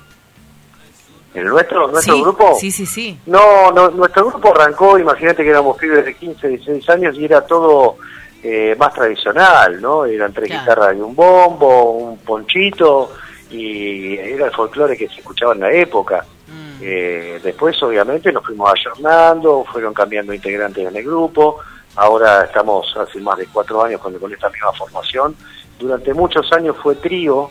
¿El 1.35 1.45
nuestro, 1.47 1.89
nuestro 1.89 2.15
sí, 2.15 2.23
grupo? 2.23 2.57
Sí, 2.59 2.71
sí, 2.71 2.87
sí. 2.87 3.19
No, 3.27 3.71
no, 3.73 3.91
nuestro 3.91 4.27
grupo 4.27 4.51
arrancó, 4.55 4.99
imagínate 4.99 5.43
que 5.45 5.51
éramos 5.51 5.77
pibes 5.77 6.05
de 6.05 6.15
15, 6.15 6.49
16 6.49 6.89
años 6.91 7.17
y 7.17 7.25
era 7.27 7.43
todo 7.47 7.97
eh, 8.43 8.75
más 8.79 8.95
tradicional, 8.95 9.81
¿no? 9.81 10.07
Eran 10.07 10.33
tres 10.33 10.49
Claro. 10.49 10.63
guitarras 10.63 10.97
y 10.97 11.01
un 11.01 11.15
bombo, 11.15 11.91
un 11.93 12.19
ponchito, 12.19 13.13
y 13.51 14.17
era 14.17 14.47
el 14.47 14.53
folclore 14.53 14.97
que 14.97 15.09
se 15.09 15.17
escuchaba 15.17 15.55
en 15.55 15.61
la 15.61 15.73
época. 15.73 16.25
Mm. 16.47 16.79
Eh, 16.81 17.41
después, 17.43 17.83
obviamente, 17.83 18.33
nos 18.33 18.45
fuimos 18.45 18.73
ayornando, 18.73 19.65
fueron 19.71 19.95
cambiando 19.95 20.33
integrantes 20.33 20.87
en 20.87 20.95
el 20.95 21.05
grupo. 21.05 21.59
Ahora 21.97 22.45
estamos 22.45 22.95
hace 22.97 23.21
más 23.21 23.39
de 23.39 23.47
cuatro 23.47 23.83
años 23.83 24.01
con, 24.01 24.19
con 24.19 24.33
esta 24.33 24.49
misma 24.51 24.73
formación. 24.73 25.35
Durante 25.79 26.13
muchos 26.15 26.53
años 26.53 26.77
fue 26.83 26.97
trío 26.97 27.51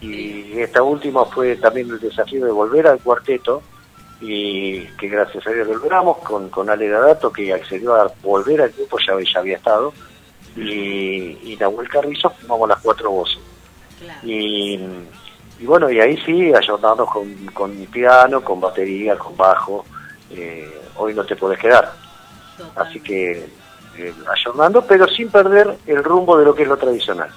y 0.00 0.60
esta 0.60 0.82
última 0.82 1.24
fue 1.24 1.56
también 1.56 1.90
el 1.90 1.98
desafío 1.98 2.44
de 2.44 2.52
volver 2.52 2.86
al 2.86 3.00
cuarteto 3.00 3.62
y 4.20 4.84
que 4.98 5.08
gracias 5.08 5.46
a 5.46 5.50
Dios 5.50 5.66
lo 5.66 5.74
logramos 5.74 6.18
con, 6.18 6.48
con 6.48 6.68
Ale 6.70 6.88
Dadato 6.88 7.32
que 7.32 7.52
accedió 7.52 7.94
a 7.94 8.12
volver 8.22 8.62
al 8.62 8.70
grupo, 8.70 8.98
ya, 8.98 9.14
ya 9.32 9.40
había 9.40 9.56
estado, 9.56 9.92
y, 10.56 11.52
y 11.52 11.56
Nahuel 11.58 11.88
Carrizo 11.88 12.30
formamos 12.30 12.68
las 12.68 12.80
cuatro 12.80 13.10
voces. 13.10 13.38
Y, 14.22 14.78
y 15.58 15.66
bueno, 15.66 15.90
y 15.90 16.00
ahí 16.00 16.16
sí, 16.24 16.52
ayudarnos 16.54 17.08
con, 17.10 17.34
con 17.52 17.72
piano, 17.86 18.40
con 18.42 18.60
batería, 18.60 19.16
con 19.16 19.36
bajo, 19.36 19.84
eh, 20.30 20.68
hoy 20.96 21.14
no 21.14 21.24
te 21.24 21.36
podés 21.36 21.58
quedar. 21.58 21.92
Así 22.76 23.00
que 23.00 23.48
eh, 23.96 24.14
ayornando, 24.32 24.82
pero 24.82 25.08
sin 25.08 25.28
perder 25.30 25.76
el 25.86 26.02
rumbo 26.04 26.38
de 26.38 26.44
lo 26.44 26.54
que 26.54 26.62
es 26.62 26.68
lo 26.68 26.76
tradicional. 26.76 27.30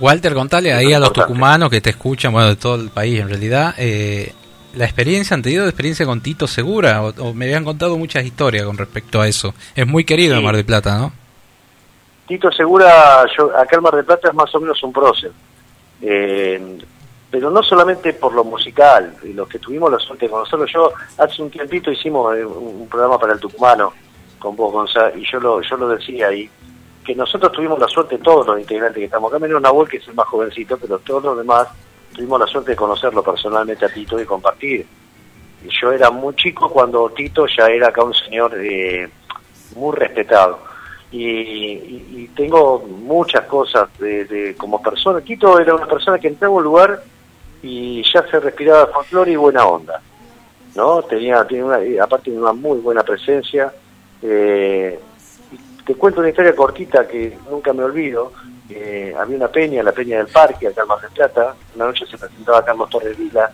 Walter, 0.00 0.34
contale 0.34 0.72
ahí 0.72 0.92
a 0.92 0.98
los 0.98 1.12
tucumanos 1.12 1.70
que 1.70 1.80
te 1.80 1.90
escuchan, 1.90 2.32
bueno, 2.32 2.48
de 2.48 2.56
todo 2.56 2.74
el 2.76 2.90
país 2.90 3.20
en 3.20 3.28
realidad, 3.28 3.74
eh, 3.78 4.32
la 4.74 4.84
experiencia, 4.84 5.34
han 5.34 5.42
tenido 5.42 5.64
experiencia 5.66 6.06
con 6.06 6.20
Tito 6.20 6.46
Segura, 6.46 7.02
o, 7.02 7.12
o 7.22 7.34
me 7.34 7.44
habían 7.44 7.64
contado 7.64 7.96
muchas 7.98 8.24
historias 8.24 8.64
con 8.64 8.76
respecto 8.78 9.20
a 9.20 9.28
eso. 9.28 9.54
Es 9.76 9.86
muy 9.86 10.04
querido 10.04 10.34
en 10.34 10.40
Sí. 10.40 10.44
Mar 10.46 10.56
del 10.56 10.64
Plata, 10.64 10.96
¿no? 10.98 11.12
Tito 12.26 12.50
Segura, 12.50 13.24
yo, 13.36 13.56
acá 13.56 13.76
en 13.76 13.82
Mar 13.82 13.94
del 13.94 14.04
Plata 14.04 14.28
es 14.28 14.34
más 14.34 14.52
o 14.54 14.60
menos 14.60 14.82
un 14.82 14.92
prócer. 14.92 15.30
Eh, 16.00 16.78
pero 17.32 17.50
no 17.50 17.62
solamente 17.62 18.12
por 18.12 18.34
lo 18.34 18.44
musical, 18.44 19.16
los 19.24 19.48
que 19.48 19.58
tuvimos 19.58 19.90
la 19.90 19.98
suerte 19.98 20.28
con 20.28 20.40
nosotros. 20.40 20.70
Yo 20.70 20.92
hace 21.16 21.40
un 21.42 21.50
tiempito 21.50 21.90
hicimos 21.90 22.36
eh, 22.36 22.44
un, 22.44 22.86
programa 22.88 23.18
para 23.18 23.32
el 23.32 23.40
tucumano 23.40 23.94
con 24.38 24.54
vos, 24.54 24.70
Gonzalo, 24.70 25.16
y 25.16 25.24
yo 25.24 25.40
lo, 25.40 25.62
yo 25.62 25.76
lo 25.78 25.88
decía 25.88 26.26
ahí, 26.28 26.50
que 27.02 27.14
nosotros 27.14 27.50
tuvimos 27.52 27.78
la 27.78 27.88
suerte, 27.88 28.18
todos 28.18 28.46
los 28.46 28.60
integrantes 28.60 28.98
que 28.98 29.06
estamos 29.06 29.30
acá, 29.32 29.38
menos 29.38 29.62
Nahuel, 29.62 29.88
que 29.88 29.96
es 29.96 30.06
el 30.08 30.14
más 30.14 30.26
jovencito, 30.28 30.76
pero 30.76 30.98
todos 30.98 31.24
los 31.24 31.38
demás 31.38 31.68
tuvimos 32.14 32.38
la 32.38 32.46
suerte 32.46 32.72
de 32.72 32.76
conocerlo 32.76 33.22
personalmente 33.22 33.86
a 33.86 33.88
Tito 33.88 34.20
y 34.20 34.26
compartir. 34.26 34.86
Yo 35.80 35.90
era 35.90 36.10
muy 36.10 36.34
chico 36.36 36.68
cuando 36.68 37.08
Tito 37.10 37.46
ya 37.46 37.66
era 37.68 37.88
acá 37.88 38.04
un 38.04 38.12
señor 38.14 38.52
eh, 38.58 39.08
muy 39.74 39.96
respetado. 39.96 40.58
Y, 41.10 41.24
y- 41.28 42.30
tengo 42.36 42.80
muchas 42.80 43.46
cosas 43.46 43.88
de, 43.98 44.24
de- 44.26 44.54
como 44.56 44.82
persona. 44.82 45.20
Tito 45.20 45.58
era 45.58 45.74
una 45.74 45.86
persona 45.86 46.18
que 46.18 46.28
entraba 46.28 46.58
a 46.58 46.62
lugar 46.62 47.02
y 47.62 48.02
ya 48.12 48.26
se 48.28 48.40
respiraba 48.40 48.86
folclore 48.88 49.32
y 49.32 49.36
buena 49.36 49.66
onda. 49.66 50.00
¿no? 50.74 51.02
Tenía, 51.02 51.46
tiene 51.46 51.64
una, 51.64 51.84
y 51.84 51.98
aparte 51.98 52.30
de 52.30 52.38
una 52.38 52.52
muy 52.52 52.78
buena 52.78 53.02
presencia. 53.02 53.72
Eh, 54.22 54.98
te 55.84 55.94
cuento 55.96 56.20
una 56.20 56.30
historia 56.30 56.54
cortita 56.56 57.06
que 57.06 57.36
nunca 57.50 57.72
me 57.72 57.84
olvido. 57.84 58.32
Eh, 58.70 59.14
había 59.18 59.36
una 59.36 59.48
peña, 59.48 59.82
la 59.82 59.92
Peña 59.92 60.18
del 60.18 60.28
Parque, 60.28 60.68
acá 60.68 60.82
en 60.82 60.88
Mar 60.88 61.00
del 61.00 61.10
Plata. 61.10 61.54
Una 61.76 61.86
noche 61.86 62.06
se 62.06 62.16
presentaba 62.16 62.64
Carlos 62.64 62.88
Torres 62.88 63.18
Vila. 63.18 63.50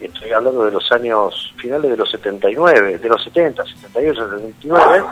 Estoy 0.00 0.32
hablando 0.32 0.64
de 0.64 0.72
los 0.72 0.90
años 0.92 1.54
finales 1.56 1.90
de 1.90 1.96
los 1.96 2.10
79, 2.10 2.98
de 2.98 3.08
los 3.08 3.22
70, 3.22 3.64
78, 3.64 4.28
79. 4.30 5.04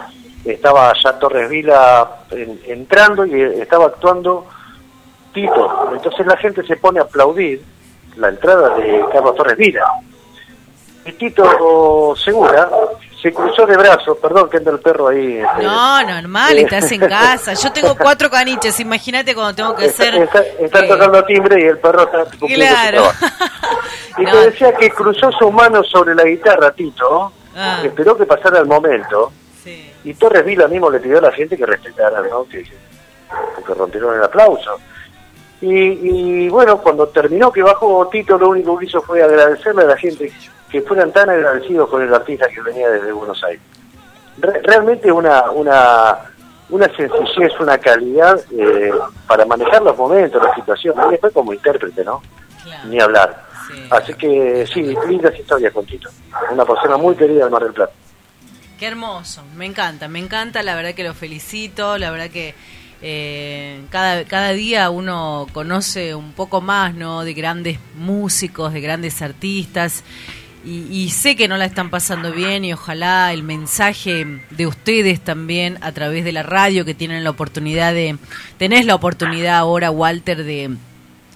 Estaba 0.44 0.92
ya 1.02 1.18
Torres 1.18 1.48
Vila 1.48 2.10
en- 2.30 2.60
entrando 2.66 3.24
y 3.24 3.40
estaba 3.60 3.86
actuando 3.86 4.46
Tito. 5.32 5.90
Entonces 5.94 6.26
la 6.26 6.36
gente 6.36 6.66
se 6.66 6.76
pone 6.76 6.98
a 7.00 7.02
aplaudir 7.04 7.62
la 8.16 8.28
entrada 8.28 8.74
de 8.76 9.04
Carlos 9.12 9.34
Torres 9.36 9.56
Vila. 9.56 9.84
Y 11.06 11.12
Tito 11.12 12.14
Segura 12.16 12.68
se 13.20 13.32
cruzó 13.32 13.66
de 13.66 13.76
brazos, 13.76 14.16
perdón 14.18 14.48
que 14.50 14.58
anda 14.58 14.70
el 14.70 14.80
perro 14.80 15.08
ahí. 15.08 15.38
este, 15.38 15.62
No, 15.62 16.02
normal, 16.02 16.56
eh, 16.58 16.62
estás 16.62 16.90
en 16.92 17.00
casa. 17.00 17.54
Yo 17.54 17.72
tengo 17.72 17.94
cuatro 17.98 18.30
caniches, 18.30 18.78
imagínate 18.80 19.34
cuando 19.34 19.54
tengo 19.54 19.74
que 19.74 19.86
está, 19.86 20.04
ser... 20.04 20.14
está- 20.16 20.40
eh, 20.80 20.88
tocando 20.88 21.24
timbre 21.24 21.60
y 21.62 21.64
el 21.66 21.78
perro 21.78 22.04
está 22.04 22.24
su 22.30 22.46
Claro. 22.46 23.04
Y 24.18 24.24
te 24.24 24.36
decía 24.36 24.72
que 24.76 24.90
cruzó 24.90 25.32
su 25.32 25.50
mano 25.50 25.82
sobre 25.82 26.14
la 26.14 26.22
guitarra, 26.24 26.70
Tito, 26.72 27.32
Ah. 27.56 27.80
esperó 27.84 28.16
que 28.16 28.26
pasara 28.26 28.58
el 28.60 28.66
momento, 28.66 29.32
y 30.04 30.12
Torres 30.14 30.44
Vila 30.44 30.66
mismo 30.68 30.90
le 30.90 30.98
pidió 31.00 31.18
a 31.18 31.22
la 31.22 31.32
gente 31.32 31.56
que 31.56 31.64
respetara, 31.64 32.20
¿no? 32.22 32.44
Que, 32.48 32.64
porque 33.56 33.74
rompieron 33.74 34.14
el 34.16 34.22
aplauso. 34.24 34.76
Y, 35.66 36.44
y 36.44 36.48
bueno, 36.50 36.76
cuando 36.78 37.06
terminó 37.08 37.50
que 37.50 37.62
bajó 37.62 38.06
Tito, 38.08 38.36
lo 38.36 38.50
único 38.50 38.76
que 38.76 38.84
hizo 38.84 39.00
fue 39.00 39.22
agradecerle 39.22 39.84
a 39.84 39.86
la 39.86 39.96
gente 39.96 40.30
que 40.70 40.82
fueran 40.82 41.10
tan 41.10 41.30
agradecidos 41.30 41.88
con 41.88 42.02
el 42.02 42.12
artista 42.12 42.48
que 42.48 42.60
venía 42.60 42.90
desde 42.90 43.12
Buenos 43.12 43.42
Aires. 43.44 43.62
Re- 44.38 44.60
realmente 44.62 45.10
una, 45.10 45.50
una, 45.52 46.18
una 46.68 46.86
sencillez, 46.94 47.52
una 47.60 47.78
calidad 47.78 48.38
eh, 48.50 48.92
para 49.26 49.46
manejar 49.46 49.80
los 49.82 49.96
momentos, 49.96 50.42
las 50.42 50.54
situaciones, 50.54 51.06
y 51.06 51.10
después 51.12 51.32
como 51.32 51.54
intérprete, 51.54 52.04
¿no? 52.04 52.20
Ni 52.88 53.00
hablar. 53.00 53.44
Así 53.90 54.12
que 54.14 54.66
sí, 54.66 54.94
lindas 55.08 55.38
historias 55.38 55.72
con 55.72 55.86
Tito. 55.86 56.10
Una 56.50 56.66
persona 56.66 56.98
muy 56.98 57.14
querida 57.14 57.44
del 57.44 57.50
Mar 57.50 57.62
del 57.62 57.72
Plata. 57.72 57.92
Qué 58.78 58.86
hermoso, 58.86 59.42
me 59.54 59.64
encanta, 59.64 60.08
me 60.08 60.18
encanta, 60.18 60.62
la 60.62 60.74
verdad 60.74 60.92
que 60.94 61.04
lo 61.04 61.14
felicito, 61.14 61.96
la 61.96 62.10
verdad 62.10 62.28
que 62.28 62.54
eh, 63.06 63.82
cada, 63.90 64.24
cada 64.24 64.54
día 64.54 64.88
uno 64.88 65.46
conoce 65.52 66.14
un 66.14 66.32
poco 66.32 66.62
más 66.62 66.94
¿no? 66.94 67.22
de 67.22 67.34
grandes 67.34 67.78
músicos, 67.98 68.72
de 68.72 68.80
grandes 68.80 69.20
artistas 69.20 70.04
y, 70.64 70.86
y 70.90 71.10
sé 71.10 71.36
que 71.36 71.46
no 71.46 71.58
la 71.58 71.66
están 71.66 71.90
pasando 71.90 72.32
bien 72.32 72.64
y 72.64 72.72
ojalá 72.72 73.30
el 73.34 73.42
mensaje 73.42 74.40
de 74.48 74.66
ustedes 74.66 75.20
también 75.20 75.76
a 75.82 75.92
través 75.92 76.24
de 76.24 76.32
la 76.32 76.42
radio 76.42 76.86
que 76.86 76.94
tienen 76.94 77.24
la 77.24 77.30
oportunidad 77.30 77.92
de, 77.92 78.16
tenés 78.56 78.86
la 78.86 78.94
oportunidad 78.94 79.58
ahora 79.58 79.90
Walter 79.90 80.42
de 80.42 80.70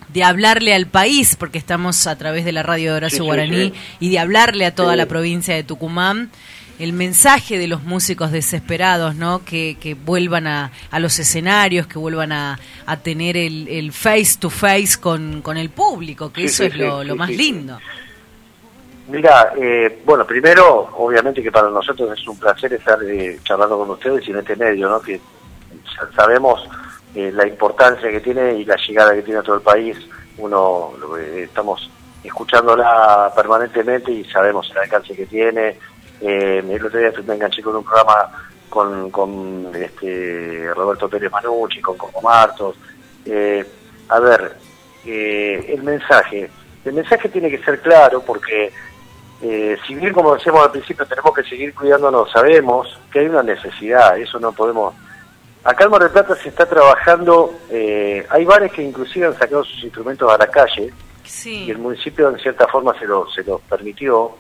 de 0.09 0.25
hablarle 0.25 0.75
al 0.75 0.87
país, 0.87 1.37
porque 1.39 1.59
estamos 1.59 2.07
a 2.07 2.17
través 2.17 2.47
de 2.47 2.53
la 2.53 2.63
radio 2.63 2.93
de 2.93 2.97
Horacio 2.97 3.19
Sí, 3.19 3.25
Guaraní, 3.25 3.67
sí. 3.67 3.73
y 4.01 4.11
de 4.11 4.19
hablarle 4.19 4.65
a 4.65 4.75
toda 4.75 4.97
la 4.97 5.05
provincia 5.05 5.55
de 5.55 5.65
Tucumán, 5.65 6.31
el 6.79 6.93
mensaje 6.93 7.59
de 7.59 7.67
los 7.69 7.83
músicos 7.83 8.31
desesperados, 8.31 9.15
¿no? 9.15 9.45
Que, 9.45 9.77
que 9.81 9.95
vuelvan 9.95 10.47
a, 10.47 10.71
a 10.91 10.99
los 11.01 11.19
escenarios, 11.19 11.87
que 11.87 11.99
vuelvan 11.99 12.33
a, 12.33 12.59
a 12.87 12.97
tener 12.99 13.37
el, 13.37 13.67
el 13.69 13.93
face 13.93 14.37
to 14.39 14.49
face 14.51 14.99
con, 15.01 15.43
con 15.43 15.57
el 15.57 15.71
público, 15.71 16.33
que 16.33 16.43
Sí, 16.43 16.47
eso 16.47 16.63
sí, 16.65 16.69
es 16.69 16.77
lo, 16.77 17.03
sí, 17.03 17.09
lo 17.09 17.17
más 17.17 17.31
lindo. 17.31 17.79
Mira, 19.09 19.53
eh, 19.59 20.03
bueno, 20.05 20.27
primero, 20.27 20.91
obviamente 20.99 21.43
que 21.43 21.51
para 21.51 21.71
nosotros 21.71 22.17
es 22.19 22.29
un 22.29 22.39
placer 22.39 22.75
estar 22.75 22.99
eh, 23.05 23.39
charlando 23.43 23.79
con 23.79 23.91
ustedes 23.91 24.29
y 24.29 24.33
en 24.33 24.39
este 24.39 24.55
medio, 24.55 24.89
¿no? 24.91 25.01
Que 25.01 25.19
sa- 25.97 26.11
sabemos 26.15 26.63
eh, 27.15 27.33
la 27.33 27.47
importancia 27.47 28.11
que 28.11 28.21
tiene 28.21 28.53
y 28.59 28.67
la 28.67 28.77
llegada 28.77 29.15
que 29.15 29.23
tiene 29.23 29.41
a 29.41 29.43
todo 29.43 29.57
el 29.57 29.63
país. 29.63 29.97
Uno 30.37 30.91
eh, 31.19 31.45
estamos 31.45 31.89
escuchándola 32.23 33.33
permanentemente 33.35 34.13
y 34.13 34.25
sabemos 34.27 34.71
el 34.73 34.79
alcance 34.79 35.17
que 35.17 35.25
tiene. 35.25 35.79
Eh, 36.21 36.63
el 36.69 36.85
otro 36.85 36.99
día 36.99 37.13
me 37.27 37.35
enganché 37.35 37.63
con 37.63 37.77
un 37.77 37.85
programa 37.85 38.31
con, 38.69 39.11
con 39.11 39.71
este, 39.75 40.73
Roberto 40.75 41.09
Pérez 41.09 41.31
Manucci, 41.31 41.81
con 41.81 41.97
Coco 41.97 42.21
Martos. 42.21 42.77
Eh, 43.25 43.65
a 44.09 44.21
ver, 44.21 44.57
eh, 45.07 45.67
el 45.69 45.83
mensaje. 45.83 46.51
El 46.85 46.93
mensaje 46.93 47.29
tiene 47.29 47.51
que 47.51 47.63
ser 47.63 47.81
claro 47.81 48.23
porque 48.23 48.73
eh, 49.41 49.77
si 49.87 49.95
bien, 49.95 50.13
como 50.13 50.35
decíamos 50.35 50.65
al 50.65 50.73
principio, 50.73 51.07
tenemos 51.07 51.33
que 51.35 51.45
seguir 51.45 51.75
cuidándonos, 51.75 52.31
sabemos 52.31 52.99
que 53.13 53.21
hay 53.21 53.27
una 53.27 53.43
necesidad, 53.43 54.19
eso 54.19 54.39
no 54.39 54.53
podemos... 54.53 54.95
Acá 55.65 55.85
en 55.85 55.91
Mar 55.91 56.03
del 56.03 56.11
Plata 56.11 56.35
se 56.37 56.49
está 56.49 56.67
trabajando, 56.67 57.53
eh, 57.71 58.27
hay 58.31 58.45
bares 58.45 58.73
que 58.73 58.83
inclusive 58.83 59.27
han 59.27 59.39
sacado 59.39 59.65
sus 59.65 59.83
instrumentos 59.85 60.33
a 60.33 60.39
la 60.39 60.47
calle 60.49 60.93
y 61.45 61.71
el 61.71 61.79
municipio 61.79 62.31
en 62.31 62.39
cierta 62.39 62.67
forma 62.69 62.99
se 62.99 63.07
lo, 63.07 63.29
se 63.31 63.45
lo 63.45 63.59
permitió 63.59 64.33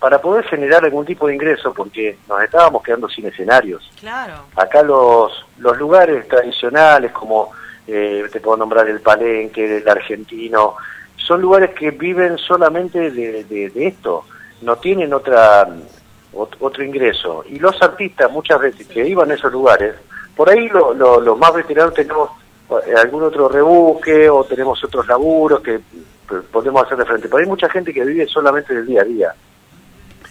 para 0.00 0.20
poder 0.20 0.44
generar 0.44 0.84
algún 0.84 1.04
tipo 1.04 1.26
de 1.26 1.34
ingreso 1.34 1.72
porque 1.74 2.18
nos 2.28 2.40
estábamos 2.42 2.82
quedando 2.82 3.08
sin 3.08 3.26
escenarios. 3.26 3.90
Claro. 3.98 4.34
Acá 4.56 4.82
los, 4.82 5.44
los 5.58 5.76
lugares 5.78 6.26
tradicionales 6.28 7.12
como 7.12 7.50
eh, 7.86 8.24
te 8.32 8.40
puedo 8.40 8.56
nombrar 8.58 8.88
el 8.88 9.00
Palenque, 9.00 9.78
el 9.78 9.88
Argentino, 9.88 10.76
son 11.16 11.40
lugares 11.42 11.70
que 11.74 11.90
viven 11.90 12.38
solamente 12.38 13.10
de, 13.10 13.44
de- 13.44 13.70
de 13.70 13.86
esto, 13.86 14.24
no 14.62 14.76
tienen 14.76 15.12
otra 15.12 15.66
ot- 16.32 16.56
otro 16.60 16.84
ingreso. 16.84 17.44
Y 17.48 17.58
los 17.58 17.80
artistas 17.82 18.30
muchas 18.30 18.60
veces 18.60 18.86
que 18.86 19.06
iban 19.06 19.30
a 19.30 19.34
esos 19.34 19.52
lugares, 19.52 19.94
por 20.36 20.48
ahí 20.48 20.68
lo- 20.68 20.94
lo- 20.94 21.36
más 21.36 21.52
veteranos 21.54 21.94
tenemos 21.94 22.30
eh, 22.86 22.94
algún 22.96 23.22
otro 23.24 23.48
rebusque 23.48 24.28
o 24.30 24.44
tenemos 24.44 24.82
otros 24.84 25.06
laburos 25.08 25.60
que 25.60 25.78
p- 26.28 26.40
podemos 26.52 26.84
hacer 26.84 26.98
de 26.98 27.04
frente. 27.06 27.28
Pero 27.28 27.38
hay 27.38 27.46
mucha 27.46 27.68
gente 27.68 27.92
que 27.92 28.04
vive 28.04 28.26
solamente 28.26 28.74
del 28.74 28.86
día 28.86 29.00
a 29.00 29.04
día. 29.04 29.34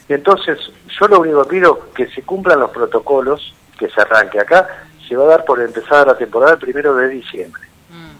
Entonces, 0.10 0.60
yo 0.88 1.08
lo 1.08 1.20
único 1.20 1.44
que 1.44 1.50
pido 1.50 1.80
es 1.88 1.94
que 1.96 2.14
se 2.14 2.24
cumplan 2.24 2.60
los 2.60 2.72
protocolos, 2.72 3.54
que 3.78 3.90
se 3.90 4.02
arranque 4.02 4.40
acá, 4.40 4.68
se 5.08 5.16
va 5.16 5.26
a 5.26 5.28
dar 5.28 5.46
por 5.46 5.62
empezada 5.62 6.06
la 6.06 6.18
temporada 6.18 6.54
el 6.54 6.60
primero 6.60 6.96
de 6.96 7.10
diciembre. 7.10 7.64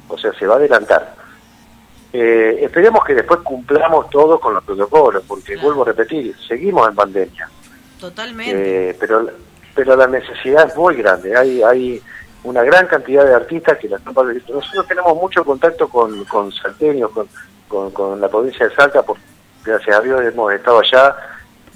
O 0.10 0.18
sea, 0.18 0.32
se 0.34 0.48
va 0.48 0.56
a 0.56 0.58
adelantar. 0.58 1.16
Eh, 2.14 2.60
esperemos 2.62 3.04
que 3.04 3.14
después 3.14 3.42
cumplamos 3.42 4.10
todo 4.10 4.40
con 4.40 4.54
los 4.54 4.64
protocolos, 4.64 5.24
porque 5.28 5.58
vuelvo 5.58 5.84
a 5.84 5.88
repetir, 5.88 6.36
seguimos 6.48 6.88
en 6.88 6.96
pandemia. 6.96 7.50
Totalmente. 8.00 8.90
Eh, 8.90 8.98
pero 9.00 9.28
pero 9.76 9.96
la 9.96 10.08
necesidad 10.08 10.68
es 10.68 10.76
muy 10.76 10.96
grande. 10.96 11.38
Hay 11.38 11.62
hay 11.62 12.02
una 12.44 12.64
gran 12.64 12.88
cantidad 12.88 13.26
de 13.26 13.36
artistas 13.36 13.78
que 13.78 13.90
la. 13.90 14.00
Nosotros 14.00 14.88
tenemos 14.88 15.16
mucho 15.16 15.44
contacto 15.44 15.88
con, 15.90 16.24
con 16.26 16.52
salteños, 16.52 17.12
con, 17.12 17.28
con, 17.68 17.92
con 17.92 18.22
la 18.22 18.30
provincia 18.30 18.68
de 18.68 18.74
Salta, 18.74 19.04
porque 19.04 19.22
gracias 19.64 19.98
a 19.98 20.02
Dios 20.02 20.22
hemos 20.22 20.54
estado 20.54 20.80
allá. 20.80 21.16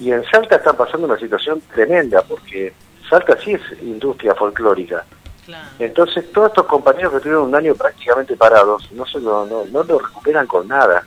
Y 0.01 0.11
en 0.11 0.23
Salta 0.25 0.55
están 0.57 0.75
pasando 0.75 1.05
una 1.07 1.17
situación 1.17 1.61
tremenda, 1.73 2.21
porque 2.23 2.73
Salta 3.09 3.37
sí 3.43 3.53
es 3.53 3.61
industria 3.81 4.35
folclórica. 4.35 5.05
Entonces 5.79 6.31
todos 6.31 6.49
estos 6.49 6.65
compañeros 6.65 7.13
que 7.13 7.19
tuvieron 7.19 7.43
un 7.49 7.55
año 7.55 7.75
prácticamente 7.75 8.35
parados 8.35 8.89
no 8.93 9.05
se 9.05 9.19
lo, 9.19 9.45
no, 9.45 9.65
no 9.65 9.83
lo 9.83 9.99
recuperan 9.99 10.47
con 10.47 10.67
nada. 10.67 11.05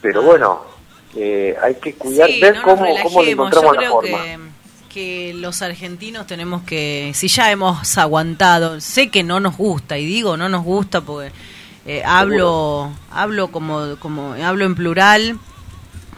Pero 0.00 0.22
bueno, 0.22 0.60
eh, 1.16 1.56
hay 1.62 1.74
que 1.76 1.94
cuidar, 1.94 2.28
Sí, 2.28 2.40
ver 2.40 2.56
no 2.56 2.62
cómo, 2.62 2.86
cómo 3.02 3.22
le 3.22 3.30
encontramos 3.30 3.74
Yo 3.74 3.80
la 3.80 3.90
forma. 3.90 4.18
que, 4.22 4.38
que 4.92 5.34
los 5.34 5.62
argentinos 5.62 6.26
tenemos 6.26 6.62
que, 6.62 7.12
si 7.14 7.28
ya 7.28 7.50
hemos 7.50 7.96
aguantado, 7.98 8.80
sé 8.80 9.10
que 9.10 9.22
no 9.22 9.40
nos 9.40 9.56
gusta, 9.56 9.96
y 9.98 10.04
digo 10.04 10.36
no 10.36 10.48
nos 10.48 10.62
gusta 10.62 11.00
porque 11.00 11.32
eh, 11.86 12.02
hablo, 12.04 12.90
hablo 13.10 13.48
como, 13.48 13.96
como, 13.98 14.34
hablo 14.34 14.64
en 14.66 14.74
plural, 14.74 15.38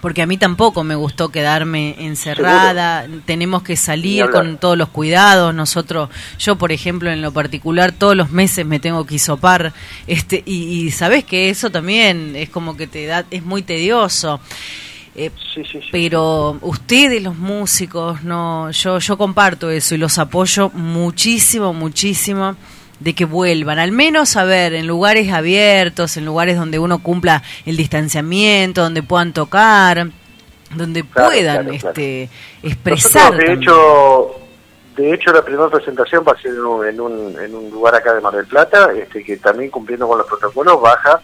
porque 0.01 0.23
a 0.23 0.27
mí 0.27 0.37
tampoco 0.37 0.85
me 0.85 0.95
gustó 0.95 1.31
quedarme 1.31 1.97
encerrada, 1.99 3.07
tenemos 3.25 3.63
que 3.63 3.77
salir 3.77 4.29
con 4.31 4.59
todos 4.59 4.77
los 4.77 4.89
cuidados, 4.89 5.55
nosotros, 5.55 6.11
yo 6.39 6.57
por 6.57 6.73
ejemplo 6.73 7.11
en 7.11 7.23
lo 7.23 7.33
particular 7.33 7.93
todos 7.93 8.17
los 8.17 8.31
meses 8.31 8.67
me 8.67 8.81
tengo 8.81 9.05
que 9.07 9.17
hisopar, 9.17 9.73
este, 10.07 10.43
y, 10.47 10.87
y 10.87 10.91
sabes 10.91 11.25
que 11.25 11.51
eso 11.51 11.71
también 11.71 12.37
es 12.37 12.51
como 12.51 12.77
que 12.77 12.87
te 12.87 13.07
da, 13.07 13.25
es 13.31 13.43
muy 13.43 13.63
tedioso. 13.63 14.41
Eh, 15.19 15.31
Pero 15.91 16.59
ustedes 16.61 17.23
los 17.23 17.37
músicos, 17.37 18.23
no, 18.23 18.71
yo, 18.71 18.99
yo 18.99 19.17
comparto 19.17 19.71
eso 19.71 19.95
y 19.95 19.99
los 19.99 20.19
apoyo 20.19 20.69
muchísimo, 20.75 21.73
muchísimo 21.73 22.55
de 23.01 23.15
que 23.15 23.25
vuelvan, 23.25 23.79
al 23.79 23.93
menos 23.93 24.37
a 24.37 24.45
ver, 24.45 24.73
en 24.75 24.87
lugares 24.87 25.31
abiertos, 25.33 26.17
en 26.17 26.25
lugares 26.25 26.57
donde 26.57 26.79
uno 26.79 26.99
cumpla 27.03 27.43
el 27.67 27.77
distanciamiento, 27.77 28.83
donde 28.83 29.03
puedan 29.03 29.33
tocar, 29.33 30.09
donde 30.75 31.03
Claro, 31.05 31.31
puedan 31.31 31.65
claro, 31.67 31.79
claro. 31.79 31.89
este 31.91 32.29
expresar. 32.63 33.33
Nosotros, 33.35 33.39
de 33.39 33.45
también. 33.47 33.63
hecho, 33.63 34.41
de 34.97 35.15
hecho 35.15 35.33
la 35.33 35.43
primera 35.45 35.69
presentación 35.69 36.25
va 36.27 36.33
a 36.33 36.41
ser 36.41 36.53
en 36.53 36.65
un, 36.65 36.87
en 36.87 37.01
un, 37.01 37.39
en 37.41 37.55
un 37.55 37.71
lugar 37.71 37.95
acá 37.95 38.15
de 38.15 38.21
Mar 38.21 38.35
del 38.35 38.47
Plata, 38.47 38.91
este, 38.97 39.23
que 39.23 39.37
también 39.37 39.71
cumpliendo 39.71 40.09
con 40.09 40.19
los 40.19 40.27
protocolos 40.27 40.81
baja 40.81 41.21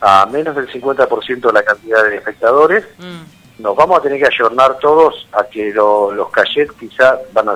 a 0.00 0.26
menos 0.26 0.54
del 0.56 0.68
50% 0.68 1.40
de 1.46 1.52
la 1.52 1.62
cantidad 1.62 2.02
de 2.04 2.16
espectadores. 2.16 2.84
Nos 3.58 3.76
vamos 3.76 3.98
a 3.98 4.02
tener 4.02 4.18
que 4.18 4.26
ayornar 4.26 4.78
todos 4.78 5.28
a 5.32 5.44
que 5.44 5.72
lo- 5.72 6.12
los 6.12 6.28
cachets 6.30 6.72
quizá 6.72 7.18
van 7.32 7.48
a... 7.50 7.54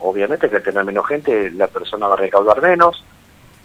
Obviamente 0.00 0.48
que 0.50 0.56
al 0.56 0.62
tener 0.62 0.84
menos 0.84 1.06
gente 1.06 1.50
la 1.52 1.66
persona 1.68 2.06
va 2.06 2.14
a 2.14 2.18
recaudar 2.18 2.60
menos. 2.60 3.02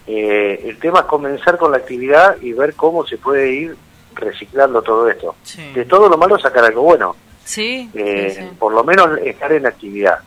Eh, 0.06 0.62
el 0.64 0.78
tema 0.78 1.00
es 1.00 1.04
comenzar 1.06 1.56
con 1.58 1.70
la 1.72 1.78
actividad 1.78 2.36
y 2.40 2.52
ver 2.52 2.74
cómo 2.74 3.06
se 3.06 3.18
puede 3.18 3.50
ir 3.52 3.76
reciclando 4.14 4.80
todo 4.82 5.08
esto. 5.08 5.34
De 5.74 5.84
todo 5.84 6.08
lo 6.08 6.16
malo 6.16 6.38
sacar 6.38 6.64
algo 6.64 6.82
bueno. 6.82 7.16
Sí, 7.44 7.90
Eh, 7.94 8.34
sí. 8.34 8.56
por 8.58 8.72
lo 8.72 8.82
menos 8.84 9.18
estar 9.18 9.52
en 9.52 9.66
actividad, 9.66 10.18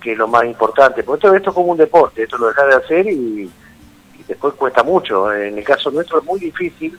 que 0.00 0.12
es 0.12 0.18
lo 0.18 0.28
más 0.28 0.44
importante, 0.44 1.02
porque 1.02 1.22
todo 1.22 1.34
esto 1.34 1.50
es 1.50 1.54
como 1.54 1.72
un 1.72 1.78
deporte, 1.78 2.22
esto 2.22 2.38
lo 2.38 2.46
dejas 2.48 2.68
de 2.68 2.74
hacer 2.74 3.06
y, 3.08 3.50
y 4.18 4.22
después 4.28 4.54
cuesta 4.54 4.84
mucho. 4.84 5.32
En 5.32 5.58
el 5.58 5.64
caso 5.64 5.90
nuestro 5.90 6.18
es 6.18 6.24
muy 6.24 6.38
difícil, 6.38 6.96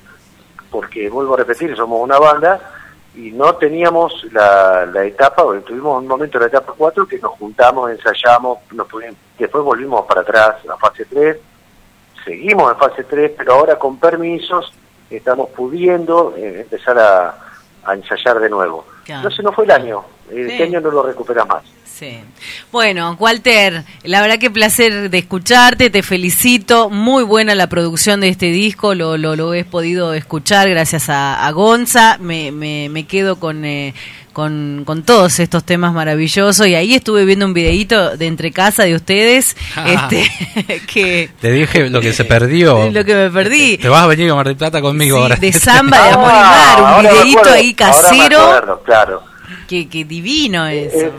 porque 0.69 1.09
vuelvo 1.09 1.35
a 1.35 1.37
repetir, 1.37 1.73
somos 1.77 2.01
una 2.03 2.19
banda 2.19 2.74
y 3.15 3.31
no 3.31 3.55
teníamos 3.55 4.25
la, 4.31 4.85
la 4.85 5.03
etapa, 5.05 5.43
o 5.43 5.53
tuvimos 5.61 6.01
un 6.01 6.07
momento 6.07 6.37
en 6.37 6.41
la 6.43 6.47
etapa 6.47 6.73
4 6.77 7.07
que 7.07 7.17
nos 7.19 7.31
juntamos, 7.33 7.89
ensayamos, 7.91 8.59
nos 8.71 8.87
pudimos- 8.87 9.15
después 9.37 9.63
volvimos 9.63 10.05
para 10.05 10.21
atrás 10.21 10.55
a 10.71 10.77
fase 10.77 11.05
3, 11.05 11.37
seguimos 12.23 12.71
en 12.71 12.77
fase 12.77 13.03
3, 13.03 13.31
pero 13.37 13.53
ahora 13.53 13.77
con 13.77 13.97
permisos 13.97 14.73
estamos 15.09 15.49
pudiendo 15.49 16.33
eh, 16.35 16.61
empezar 16.61 16.97
a, 16.99 17.35
a 17.85 17.93
ensayar 17.93 18.39
de 18.39 18.49
nuevo. 18.49 18.85
Claro. 19.03 19.19
Entonces 19.21 19.43
no 19.45 19.51
fue 19.51 19.65
el 19.65 19.71
año, 19.71 20.03
este 20.29 20.57
Sí. 20.57 20.63
año 20.63 20.81
no 20.81 20.91
lo 20.91 21.03
recuperas 21.03 21.47
más. 21.47 21.63
Sí. 21.85 22.19
Bueno, 22.73 23.15
Walter, 23.19 23.83
la 24.03 24.19
verdad 24.19 24.37
que 24.37 24.51
placer 24.51 25.09
de 25.09 25.17
escucharte, 25.17 25.89
te 25.89 26.03
felicito, 26.03 26.89
muy 26.89 27.23
buena 27.23 27.55
la 27.55 27.67
producción 27.67 28.19
de 28.19 28.27
este 28.27 28.47
disco, 28.47 28.93
lo, 28.95 29.17
lo, 29.17 29.37
lo 29.37 29.53
he 29.53 29.63
podido 29.63 30.13
escuchar 30.13 30.69
gracias 30.69 31.07
a, 31.09 31.45
a 31.47 31.51
Gonza, 31.51 32.17
me, 32.19 32.51
me, 32.51 32.89
me 32.89 33.05
quedo 33.05 33.37
con, 33.39 33.63
eh, 33.63 33.93
con, 34.33 34.83
con 34.85 35.03
todos 35.03 35.39
estos 35.39 35.63
temas 35.63 35.93
maravillosos 35.93 36.67
y 36.67 36.75
ahí 36.75 36.95
estuve 36.95 37.23
viendo 37.23 37.45
un 37.45 37.53
videíto 37.53 38.17
de 38.17 38.25
entre 38.27 38.51
casa 38.51 38.83
de 38.83 38.93
ustedes, 38.95 39.55
Ah. 39.77 40.09
este, 40.09 40.81
que 40.93 41.29
Te 41.39 41.49
dije 41.53 41.89
lo 41.89 42.01
que 42.01 42.11
se 42.11 42.25
perdió. 42.25 42.89
lo 42.91 43.05
que 43.05 43.15
me 43.15 43.29
perdí. 43.31 43.77
Te 43.77 43.87
vas 43.87 44.03
a 44.03 44.07
venir 44.07 44.29
a 44.31 44.35
Mar 44.35 44.47
del 44.47 44.57
Plata 44.57 44.81
conmigo 44.81 45.15
Sí, 45.15 45.23
ahora. 45.23 45.35
de 45.37 45.53
samba 45.53 46.03
de 46.03 46.09
amor 46.13 46.29
y 46.29 46.33
mar, 46.33 46.77
un 46.99 47.05
Ah, 47.05 47.09
videíto 47.21 47.49
ahí 47.49 47.49
ahora 47.49 47.61
me 47.63 47.75
casero, 47.75 48.39
acuerdo, 48.41 48.81
claro. 48.83 49.23
Que, 49.67 49.89
que 49.89 50.05
divino 50.05 50.67
eso. 50.67 51.11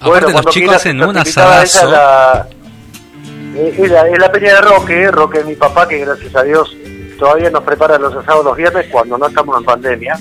Aparte, 0.00 0.20
los 0.22 0.32
cuando 0.32 0.50
chicos 0.50 0.76
hacen 0.76 0.96
nos 0.96 1.08
un 1.08 1.16
invitaba 1.16 1.62
ella 1.62 1.62
asadazo. 1.62 1.90
La, 1.90 2.48
eh, 3.56 3.74
es, 3.78 3.90
la, 3.90 4.08
es 4.08 4.18
la 4.18 4.30
peña 4.30 4.54
de 4.54 4.60
Roque, 4.60 5.10
Roque 5.10 5.38
es 5.38 5.46
mi 5.46 5.54
papá, 5.54 5.88
que 5.88 5.98
gracias 5.98 6.34
a 6.36 6.42
Dios 6.42 6.74
todavía 7.18 7.50
nos 7.50 7.64
prepara 7.64 7.98
los 7.98 8.14
asados 8.14 8.44
los 8.44 8.56
viernes 8.56 8.86
cuando 8.90 9.18
no 9.18 9.26
estamos 9.26 9.58
en 9.58 9.64
pandemia, 9.64 10.18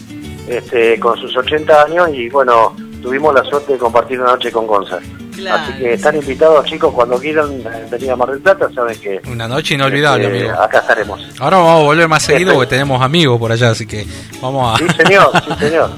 este, 0.47 0.99
con 0.99 1.17
sus 1.17 1.35
80 1.37 1.83
años 1.83 2.09
y 2.11 2.29
bueno, 2.29 2.75
tuvimos 3.07 3.33
la 3.33 3.43
suerte 3.45 3.71
de 3.73 3.77
compartir 3.79 4.19
una 4.19 4.31
noche 4.31 4.51
con 4.51 4.67
Gonza. 4.67 4.97
Así 4.97 5.73
que 5.77 5.93
están 5.93 6.15
invitados 6.15 6.65
chicos 6.65 6.91
cuando 6.93 7.17
quieran 7.19 7.51
eh, 7.61 7.87
venir 7.89 8.11
a 8.11 8.15
Mar 8.17 8.31
del 8.31 8.39
Plata, 8.41 8.67
saben 8.75 8.99
que 8.99 9.21
Una 9.31 9.47
noche 9.47 9.75
inolvidable, 9.75 10.25
este, 10.25 10.49
amigo. 10.49 10.61
acá 10.61 10.79
estaremos. 10.79 11.21
Ahora 11.39 11.57
vamos 11.57 11.79
a 11.79 11.83
volver 11.85 12.07
más 12.09 12.23
seguido 12.23 12.53
porque 12.55 12.69
tenemos 12.71 13.01
amigos 13.01 13.39
por 13.39 13.51
allá, 13.51 13.69
así 13.69 13.85
que 13.85 14.05
vamos 14.41 14.73
a... 14.73 14.77
Sí 14.83 14.87
señor, 15.03 15.31
sí 15.45 15.51
señor. 15.59 15.89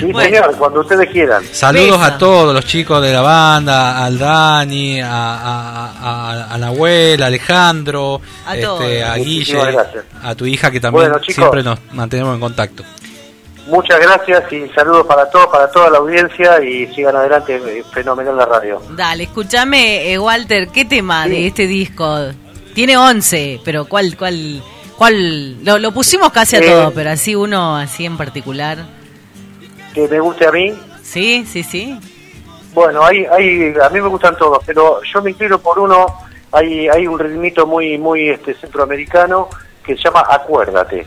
Sí 0.00 0.12
señor, 0.14 0.56
cuando 0.56 0.80
ustedes 0.80 1.10
quieran. 1.10 1.44
Saludos 1.52 2.00
a 2.00 2.16
todos 2.18 2.52
los 2.54 2.64
chicos 2.64 3.00
de 3.02 3.12
la 3.12 3.20
banda, 3.20 4.04
al 4.04 4.18
Dani, 4.18 5.00
a, 5.02 5.08
a, 5.10 5.92
a, 5.92 6.54
a 6.54 6.58
la 6.58 6.66
abuela, 6.68 7.26
a 7.26 7.28
Alejandro, 7.28 8.20
A 8.46 8.56
este, 8.56 9.04
a 9.04 9.14
Guille, 9.16 9.60
a 10.22 10.34
tu 10.34 10.46
hija 10.46 10.70
que 10.70 10.80
también 10.80 11.04
Bueno, 11.10 11.18
chicos. 11.20 11.34
siempre 11.34 11.62
nos 11.62 11.78
mantenemos 11.92 12.34
en 12.34 12.40
contacto. 12.40 12.82
Muchas 13.68 14.00
gracias 14.00 14.50
y 14.50 14.66
saludos 14.70 15.06
para 15.06 15.28
todos, 15.28 15.46
para 15.48 15.70
toda 15.70 15.90
la 15.90 15.98
audiencia 15.98 16.62
y 16.64 16.86
sigan 16.94 17.14
adelante, 17.14 17.56
eh, 17.56 17.84
fenomenal 17.92 18.34
la 18.36 18.46
radio. 18.46 18.80
Dale, 18.90 19.24
escúchame, 19.24 20.10
eh, 20.10 20.18
Walter, 20.18 20.68
¿qué 20.68 20.86
tema 20.86 21.26
de 21.28 21.46
este 21.48 21.66
disco? 21.66 22.18
Tiene 22.74 22.96
11, 22.96 23.60
pero 23.64 23.84
¿cuál, 23.84 24.16
cuál, 24.16 24.62
cuál? 24.96 25.62
Lo, 25.64 25.78
lo 25.78 25.92
pusimos 25.92 26.32
casi 26.32 26.56
a 26.56 26.60
Eh. 26.60 26.66
todo, 26.66 26.92
pero 26.92 27.10
así 27.10 27.34
uno, 27.34 27.76
así 27.76 28.06
en 28.06 28.16
particular. 28.16 28.78
Que 29.92 30.08
me 30.08 30.18
guste 30.18 30.46
a 30.46 30.52
mí. 30.52 30.72
Sí, 31.02 31.44
sí, 31.46 31.62
sí. 31.62 31.98
Bueno, 32.72 33.04
hay, 33.04 33.26
hay, 33.26 33.74
a 33.82 33.88
mí 33.90 34.00
me 34.00 34.08
gustan 34.08 34.34
todos, 34.38 34.62
pero 34.64 35.00
yo 35.02 35.20
me 35.20 35.30
inclino 35.32 35.58
por 35.58 35.78
uno, 35.78 36.06
hay, 36.52 36.88
hay 36.88 37.06
un 37.06 37.18
ritmito 37.18 37.66
muy, 37.66 37.98
muy 37.98 38.30
este, 38.30 38.54
centroamericano 38.54 39.48
que 39.84 39.94
se 39.94 40.04
llama 40.04 40.24
Acuérdate. 40.30 41.06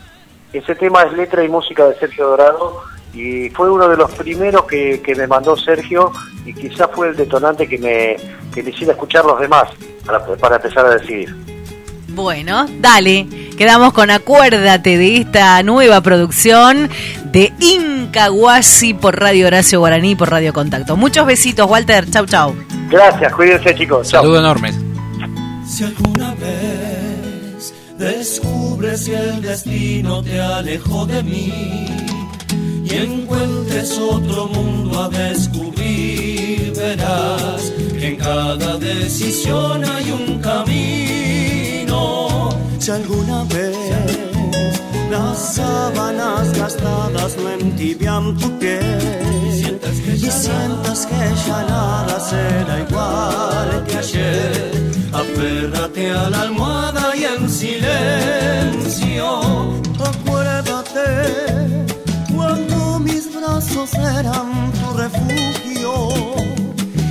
Ese 0.52 0.74
tema 0.74 1.02
es 1.02 1.12
letra 1.14 1.42
y 1.44 1.48
música 1.48 1.86
de 1.86 1.98
Sergio 1.98 2.28
Dorado 2.28 2.82
y 3.14 3.50
fue 3.50 3.70
uno 3.70 3.88
de 3.88 3.96
los 3.96 4.10
primeros 4.12 4.64
que, 4.64 5.00
que 5.02 5.14
me 5.14 5.26
mandó 5.26 5.56
Sergio 5.56 6.12
y 6.44 6.52
quizás 6.52 6.88
fue 6.94 7.08
el 7.08 7.16
detonante 7.16 7.68
que 7.68 7.78
me, 7.78 8.16
que 8.52 8.62
me 8.62 8.70
hiciera 8.70 8.92
escuchar 8.92 9.24
los 9.24 9.40
demás 9.40 9.68
para, 10.04 10.24
para 10.24 10.56
empezar 10.56 10.86
a 10.86 10.96
decidir. 10.96 11.34
Bueno, 12.08 12.66
dale, 12.80 13.26
quedamos 13.56 13.94
con 13.94 14.10
Acuérdate 14.10 14.98
de 14.98 15.16
esta 15.16 15.62
nueva 15.62 16.02
producción 16.02 16.90
de 17.24 17.50
Incahuasi 17.58 18.92
por 18.92 19.18
Radio 19.18 19.46
Horacio 19.46 19.78
Guaraní, 19.78 20.14
por 20.14 20.30
Radio 20.30 20.52
Contacto. 20.52 20.96
Muchos 20.96 21.26
besitos, 21.26 21.70
Walter. 21.70 22.08
Chau, 22.10 22.26
chau. 22.26 22.54
Gracias, 22.90 23.32
cuídense 23.34 23.74
chicos. 23.74 24.08
Saludos 24.10 24.40
enormes. 24.40 24.78
Si 25.66 25.84
alguna 25.84 26.34
vez 26.34 26.91
descubres 28.02 29.04
que 29.04 29.16
el 29.16 29.40
destino 29.42 30.22
te 30.24 30.40
alejó 30.40 31.06
de 31.06 31.22
mí 31.22 31.86
y 32.84 32.94
encuentres 32.96 33.96
otro 33.96 34.48
mundo 34.48 35.04
a 35.04 35.08
descubrir, 35.08 36.72
verás 36.76 37.72
que 37.98 38.08
en 38.08 38.16
cada 38.16 38.76
decisión 38.78 39.84
hay 39.84 40.10
un 40.10 40.40
camino. 40.40 41.94
Si 42.80 42.90
alguna 42.90 43.44
vez 43.44 43.76
las 45.10 45.54
sábanas 45.54 46.52
gastadas 46.58 47.36
no 47.36 47.50
entibian 47.50 48.36
tu 48.36 48.50
piel, 48.58 48.98
y 50.06 50.18
sientas 50.18 51.06
que 51.06 51.34
ya 51.46 51.64
nada 51.68 52.18
será 52.18 52.80
igual 52.80 53.84
que 53.86 53.96
ayer. 53.96 54.91
Aférrate 55.12 56.10
a 56.10 56.30
la 56.30 56.42
almohada 56.42 57.14
y 57.14 57.24
en 57.24 57.48
silencio 57.48 59.28
acuérdate 60.04 61.84
cuando 62.34 62.98
mis 62.98 63.28
brazos 63.34 63.92
eran 63.94 64.72
tu 64.72 64.92
refugio 64.96 66.08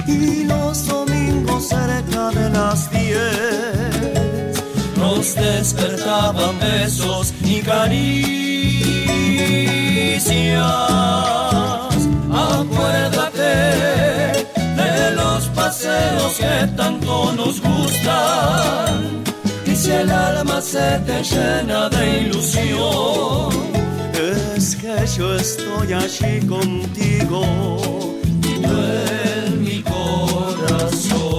y 0.07 0.43
los 0.45 0.87
domingos 0.87 1.69
cerca 1.69 2.31
de 2.31 2.49
las 2.49 2.89
diez 2.91 4.63
nos 4.97 5.35
despertaban 5.35 6.59
besos 6.59 7.33
y 7.43 7.61
caricias. 7.61 8.61
Acuérdate 12.31 14.00
paseos 15.91 16.37
que 16.37 16.67
tanto 16.75 17.33
nos 17.33 17.61
gustan. 17.61 19.23
Y 19.65 19.75
si 19.75 19.91
el 19.91 20.11
alma 20.11 20.61
se 20.61 20.99
te 21.05 21.23
llena 21.23 21.89
de 21.89 22.21
ilusión, 22.21 23.49
es 24.13 24.75
que 24.75 24.95
yo 25.17 25.35
estoy 25.35 25.93
allí 25.93 26.45
contigo, 26.47 27.43
en 28.43 29.63
mi 29.63 29.81
corazón. 29.81 31.30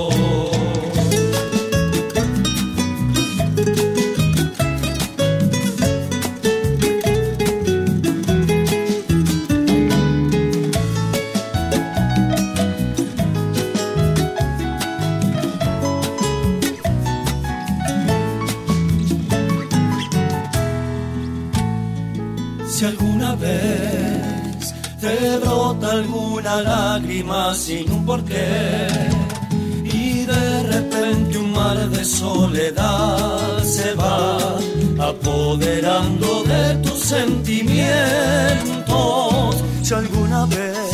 Si 22.82 22.88
alguna 22.88 23.36
vez 23.36 24.74
te 25.00 25.38
brota 25.38 25.92
alguna 25.92 26.62
lágrima 26.62 27.54
sin 27.54 27.88
un 27.92 28.04
porqué 28.04 28.88
y 29.84 30.24
de 30.24 30.62
repente 30.64 31.38
un 31.38 31.52
mar 31.52 31.78
de 31.90 32.04
soledad 32.04 33.62
se 33.62 33.94
va 33.94 34.58
apoderando 34.98 36.42
de 36.42 36.74
tus 36.82 36.98
sentimientos. 36.98 37.94
Si 39.84 39.94
alguna 39.94 40.46
vez 40.46 40.90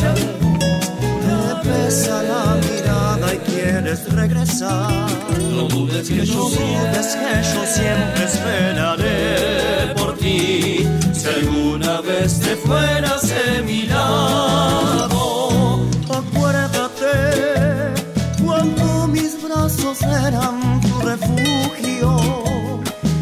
te 1.25 1.67
pesa 1.67 2.21
la 2.21 2.55
mirada 2.67 3.33
y 3.33 3.37
quieres 3.49 4.13
regresar, 4.13 5.09
no 5.55 5.63
dudes 5.63 6.07
que 6.07 6.23
no 6.23 6.49
dudes 6.49 7.17
que 7.21 7.41
yo 7.51 7.65
siempre 7.65 8.25
esperaré 8.25 9.95
por 9.95 10.15
ti. 10.19 10.98
Si 11.19 11.27
alguna 11.27 11.99
vez 11.99 12.39
te 12.39 12.55
fueras 12.55 13.27
de 13.27 13.61
mi 13.63 13.81
lado, 13.87 15.19
acuérdate 16.09 17.13
cuando 18.41 19.07
mis 19.07 19.37
brazos 19.43 20.01
eran 20.01 20.79
tu 20.79 21.01
refugio 21.01 22.15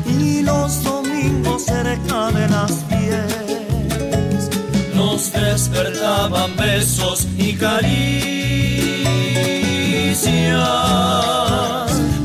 y 0.06 0.44
los 0.44 0.84
domingos 0.84 1.64
cerca 1.64 2.32
de 2.34 2.48
las 2.49 2.88
diez 2.88 4.49
nos 4.94 5.32
despertaban 5.32 6.56
besos 6.56 7.28
y 7.36 7.53
caricias. 7.56 7.88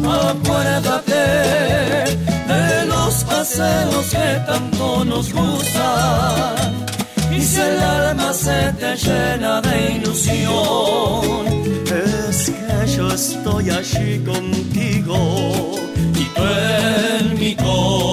Acuérdate 0.04 1.11
los 3.42 3.48
paseos 3.48 4.10
que 4.10 4.40
tanto 4.46 5.04
nos 5.04 5.32
gustan. 5.32 6.86
Y 7.32 7.40
si 7.40 7.60
el 7.60 7.80
alma 7.80 8.32
se 8.32 8.72
te 8.78 8.96
llena 8.96 9.60
de 9.60 9.92
ilusión, 9.96 11.46
es 11.86 12.50
que 12.50 12.86
yo 12.96 13.08
estoy 13.12 13.70
allí 13.70 14.20
contigo 14.24 15.16
y 16.14 16.24
tú 16.34 16.42
en 16.42 17.34
mi 17.38 17.56
corazón. 17.56 18.12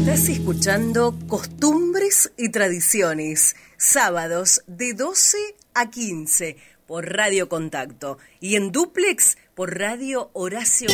Estás 0.00 0.28
escuchando 0.28 1.16
Costumbres 1.26 2.30
y 2.36 2.50
Tradiciones, 2.50 3.56
sábados 3.76 4.62
de 4.68 4.94
12 4.94 5.36
a 5.74 5.90
15 5.90 6.75
por 6.86 7.12
Radio 7.12 7.48
Contacto 7.48 8.18
y 8.40 8.56
en 8.56 8.72
duplex 8.72 9.36
por 9.54 9.78
Radio 9.78 10.30
Horacio. 10.32 10.88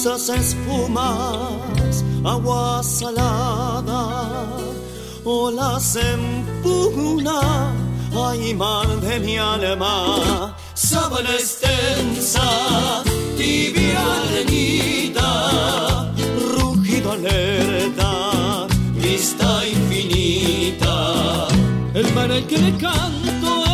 Mansas 0.00 0.30
espumas, 0.30 2.04
agua 2.24 2.82
salada, 2.82 4.59
olas 5.24 5.96
en 5.96 6.44
pugna, 6.62 7.72
ay 8.14 8.54
mar 8.54 8.86
de 9.00 9.20
mi 9.20 9.36
alma, 9.38 10.54
sábana 10.74 11.34
extensa, 11.34 12.42
tibia 13.36 14.00
arenita, 14.22 16.12
rugido 16.54 17.12
alerta, 17.12 18.66
vista 18.94 19.66
infinita. 19.66 21.48
El 21.94 22.12
mar 22.14 22.30
al 22.30 22.46
que 22.46 22.58
le 22.58 22.72
canto 22.76 23.64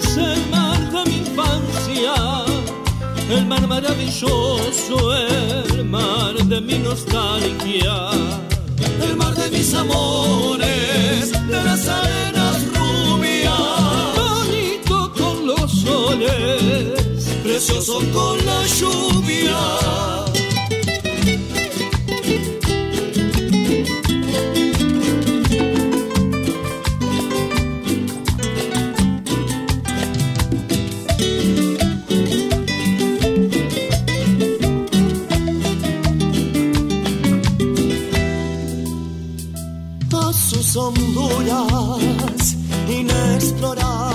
es 0.00 0.16
el 0.16 0.50
mar 0.50 0.80
de 0.90 1.10
mi 1.10 1.16
infancia, 1.18 2.14
el 3.30 3.46
mar 3.46 3.66
maravilloso, 3.66 5.14
el 5.14 5.84
mar 5.84 6.34
de 6.34 6.60
mi 6.60 6.78
nostalgia. 6.78 8.10
El 9.02 9.16
mar 9.16 9.34
de 9.34 9.50
mis 9.50 9.74
amores, 9.74 11.32
de 11.32 11.64
las 11.64 11.88
arenas 11.88 12.56
rubias, 12.74 13.52
Bonito 14.16 15.12
con 15.16 15.46
los 15.46 15.70
soles, 15.70 17.24
precioso 17.42 18.00
con 18.12 18.44
la 18.44 18.66
lluvia. 18.66 20.27
Honduras 40.78 42.56
inexploradas 42.88 44.07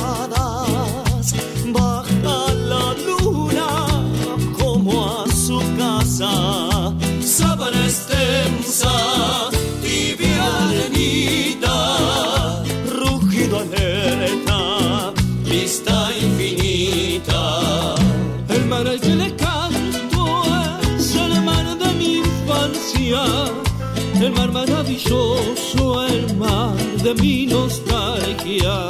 de 27.03 27.13
mi 27.15 27.45
nostalgia. 27.45 28.89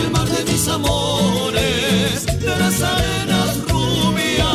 el 0.00 0.10
mar 0.12 0.28
de 0.28 0.44
mis 0.44 0.68
amores, 0.68 2.26
de 2.26 2.56
las 2.58 2.80
arenas 2.80 3.58
rubias, 3.68 4.46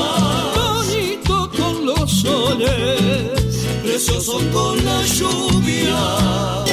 Bonito 0.56 1.52
con 1.58 1.86
los 1.86 2.10
soles, 2.10 3.68
precioso 3.84 4.40
con 4.54 4.84
la 4.86 5.02
lluvia. 5.04 6.73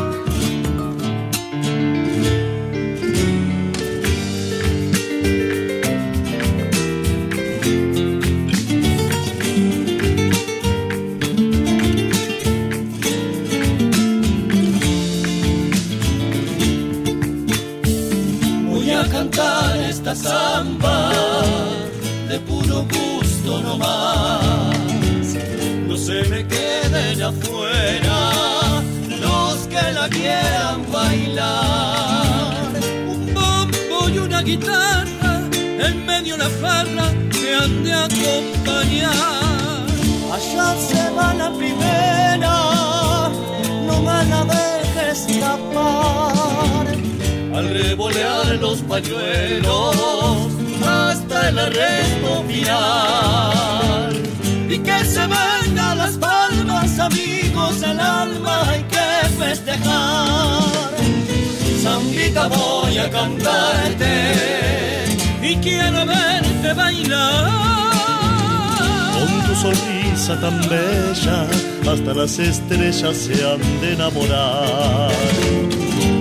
la 36.41 36.49
farra 36.61 37.07
me 37.41 37.49
han 37.61 37.83
de 37.83 37.93
acompañar. 37.93 39.85
Allá 40.35 40.67
se 40.89 41.03
va 41.15 41.27
la 41.41 41.49
primera, 41.59 42.55
no 43.87 43.95
me 44.07 44.19
la 44.31 44.41
dejes 44.53 45.19
escapar 45.29 46.85
al 47.57 47.65
revolear 47.79 48.47
los 48.65 48.77
pañuelos 48.91 50.47
hasta 50.83 51.49
el 51.49 51.59
arresto 51.59 52.31
final. 52.47 54.11
Y 54.69 54.77
que 54.79 54.99
se 55.13 55.23
vengan 55.35 55.97
las 55.97 56.15
palmas, 56.17 56.97
amigos, 56.99 57.75
el 57.83 57.99
alma 57.99 58.55
hay 58.69 58.83
que 58.93 59.09
festejar. 59.41 60.91
Zambita 61.83 62.47
voy 62.47 62.97
a 62.97 63.09
cantarte 63.09 64.90
y 65.51 65.55
quiero 65.57 66.05
verte 66.05 66.73
bailar. 66.73 67.49
Con 69.13 69.31
tu 69.47 69.55
sonrisa 69.55 70.39
tan 70.39 70.57
bella, 70.69 71.47
hasta 71.91 72.13
las 72.13 72.39
estrellas 72.39 73.17
se 73.17 73.33
han 73.45 73.61
de 73.81 73.93
enamorar. 73.93 75.11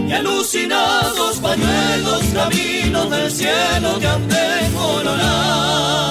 y 0.08 0.12
alucinados 0.12 1.38
pañuelos, 1.38 2.22
caminos 2.34 3.10
del 3.10 3.30
cielo 3.30 3.98
que 4.00 4.06
han 4.06 4.28
de 4.28 4.70
coronar. 4.74 6.09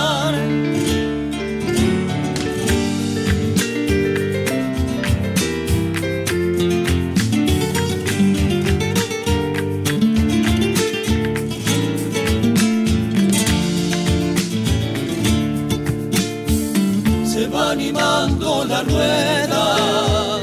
La 18.79 18.85
rueda 18.85 20.39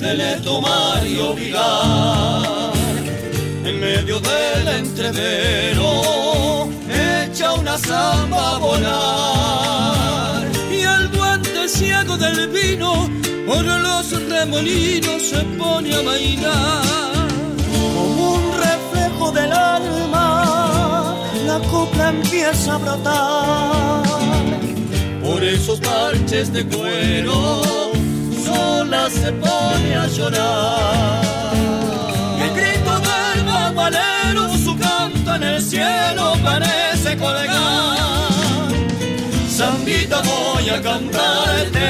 del 0.00 0.20
Eto 0.20 0.60
Mario 0.60 1.34
Vigar 1.34 2.72
en 3.64 3.80
medio 3.80 4.20
del 4.20 4.68
entrevero 4.68 6.68
echa 6.88 7.52
una 7.52 7.78
samba 7.78 8.54
a 8.54 8.58
volar. 8.58 10.42
Y 10.70 10.82
el 10.82 11.10
duende 11.12 11.68
ciego 11.68 12.16
del 12.16 12.48
vino 12.48 13.08
por 13.46 13.64
los 13.64 14.10
remolinos 14.30 15.22
se 15.30 15.40
pone 15.58 15.94
a 15.94 16.02
bailar. 16.02 17.28
Como 17.72 18.00
un 18.34 18.42
reflejo 18.66 19.30
del 19.32 19.52
alma 19.52 21.14
la 21.46 21.58
copla 21.70 22.08
empieza 22.08 22.74
a 22.74 22.78
brotar 22.78 24.25
esos 25.46 25.78
parches 25.80 26.52
de 26.52 26.66
cuero 26.66 27.62
sola 28.44 29.08
se 29.08 29.32
pone 29.32 29.94
a 29.94 30.06
llorar. 30.08 31.22
El 32.42 32.50
grito 32.54 32.92
del 32.98 33.44
bambalero 33.44 34.48
su 34.56 34.76
canto 34.76 35.34
en 35.34 35.42
el 35.42 35.62
cielo 35.62 36.34
parece 36.42 37.16
colgar. 37.16 37.96
Zambita 39.48 40.20
voy 40.22 40.68
a 40.68 40.82
cantarte 40.82 41.88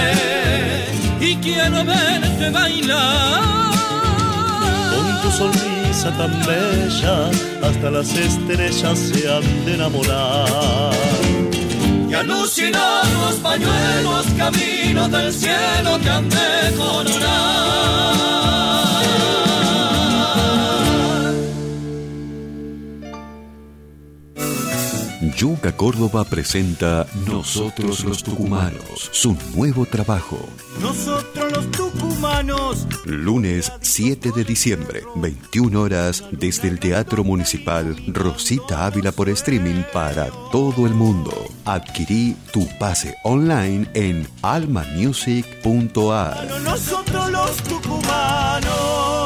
y 1.21 1.37
quiero 1.37 1.85
verte 1.85 2.51
bailar. 2.51 3.43
Con 4.93 5.23
tu 5.23 5.31
sonrisa 5.31 6.11
tan 6.19 6.33
bella, 6.47 7.31
hasta 7.63 7.91
las 7.91 8.15
estrellas 8.15 8.99
se 8.99 9.33
han 9.33 9.65
de 9.65 9.75
enamorar. 9.75 11.56
Y 12.17 12.19
alucinar 12.19 13.07
los 13.11 13.35
pañuelos 13.37 14.27
caminos 14.37 15.11
del 15.11 15.33
cielo 15.33 15.99
que 16.03 16.09
han 16.09 16.29
de 16.29 16.75
coronar 16.77 18.07
Yuca 25.37 25.77
Córdoba 25.77 26.25
presenta 26.25 27.07
Nosotros 27.27 28.05
los 28.05 28.23
Tucumanos, 28.23 29.11
su 29.13 29.37
nuevo 29.55 29.85
trabajo. 29.85 30.39
Nosotros 30.81 31.53
los 31.53 31.71
tucumanos 31.71 31.86
Lunes 33.07 33.73
7 33.81 34.31
de 34.31 34.45
diciembre, 34.45 35.03
21 35.15 35.81
horas, 35.81 36.23
desde 36.33 36.69
el 36.69 36.79
Teatro 36.79 37.25
Municipal 37.25 37.97
Rosita 38.09 38.85
Ávila 38.85 39.11
por 39.11 39.31
streaming 39.31 39.85
para 39.91 40.27
todo 40.53 40.87
el 40.87 40.93
mundo. 40.93 41.33
Adquirí 41.65 42.37
tu 42.53 42.69
pase 42.79 43.17
online 43.25 43.89
en 43.95 44.29
almamusic.ar. 44.43 46.61
Nosotros 46.63 47.31
los 47.31 47.57
tucumanos 47.63 49.26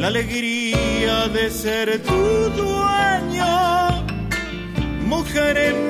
La 0.00 0.06
alegría 0.06 1.28
de 1.28 1.50
ser 1.50 2.02
tu 2.02 2.14
dueño, 2.56 4.06
mujer 5.04 5.74
mía 5.74 5.89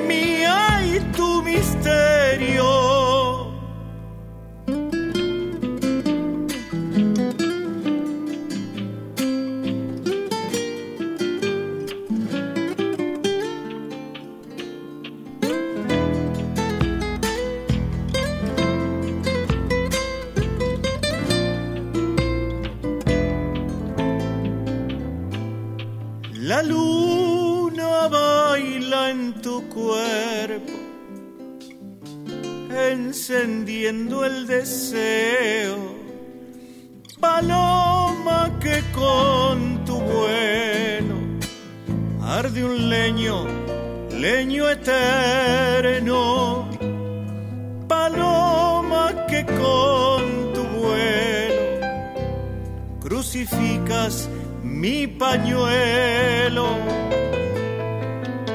crucificas 53.21 54.27
mi 54.63 55.05
pañuelo. 55.05 56.65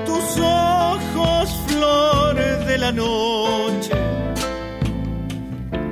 Tus 0.04 0.40
ojos, 0.40 1.48
flores 1.68 2.66
de 2.66 2.78
la 2.78 2.90
noche. 2.90 3.92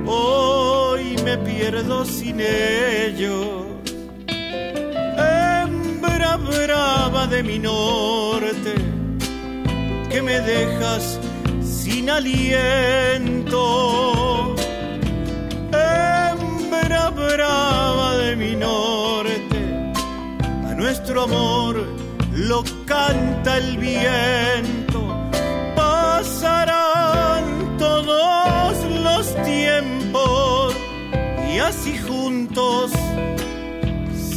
Hoy 0.05 1.15
me 1.23 1.37
pierdo 1.37 2.03
sin 2.03 2.41
ellos. 2.41 3.63
Hembra 4.27 6.35
brava 6.35 7.27
de 7.27 7.43
mi 7.43 7.59
norte, 7.59 8.75
que 10.09 10.21
me 10.21 10.41
dejas 10.41 11.17
sin 11.63 12.09
aliento. 12.09 13.63
Hembra 15.71 17.09
brava 17.11 18.04
mi 18.35 18.55
norte 18.55 19.55
nuestro 20.75 21.23
amor 21.23 21.87
lo 22.33 22.63
canta 22.85 23.57
el 23.57 23.77
viento. 23.77 24.99
Pasarán 25.75 27.43
todos 27.77 28.83
los 29.07 29.35
tiempos 29.43 30.75
y 31.49 31.59
así 31.59 31.97
juntos 31.97 32.91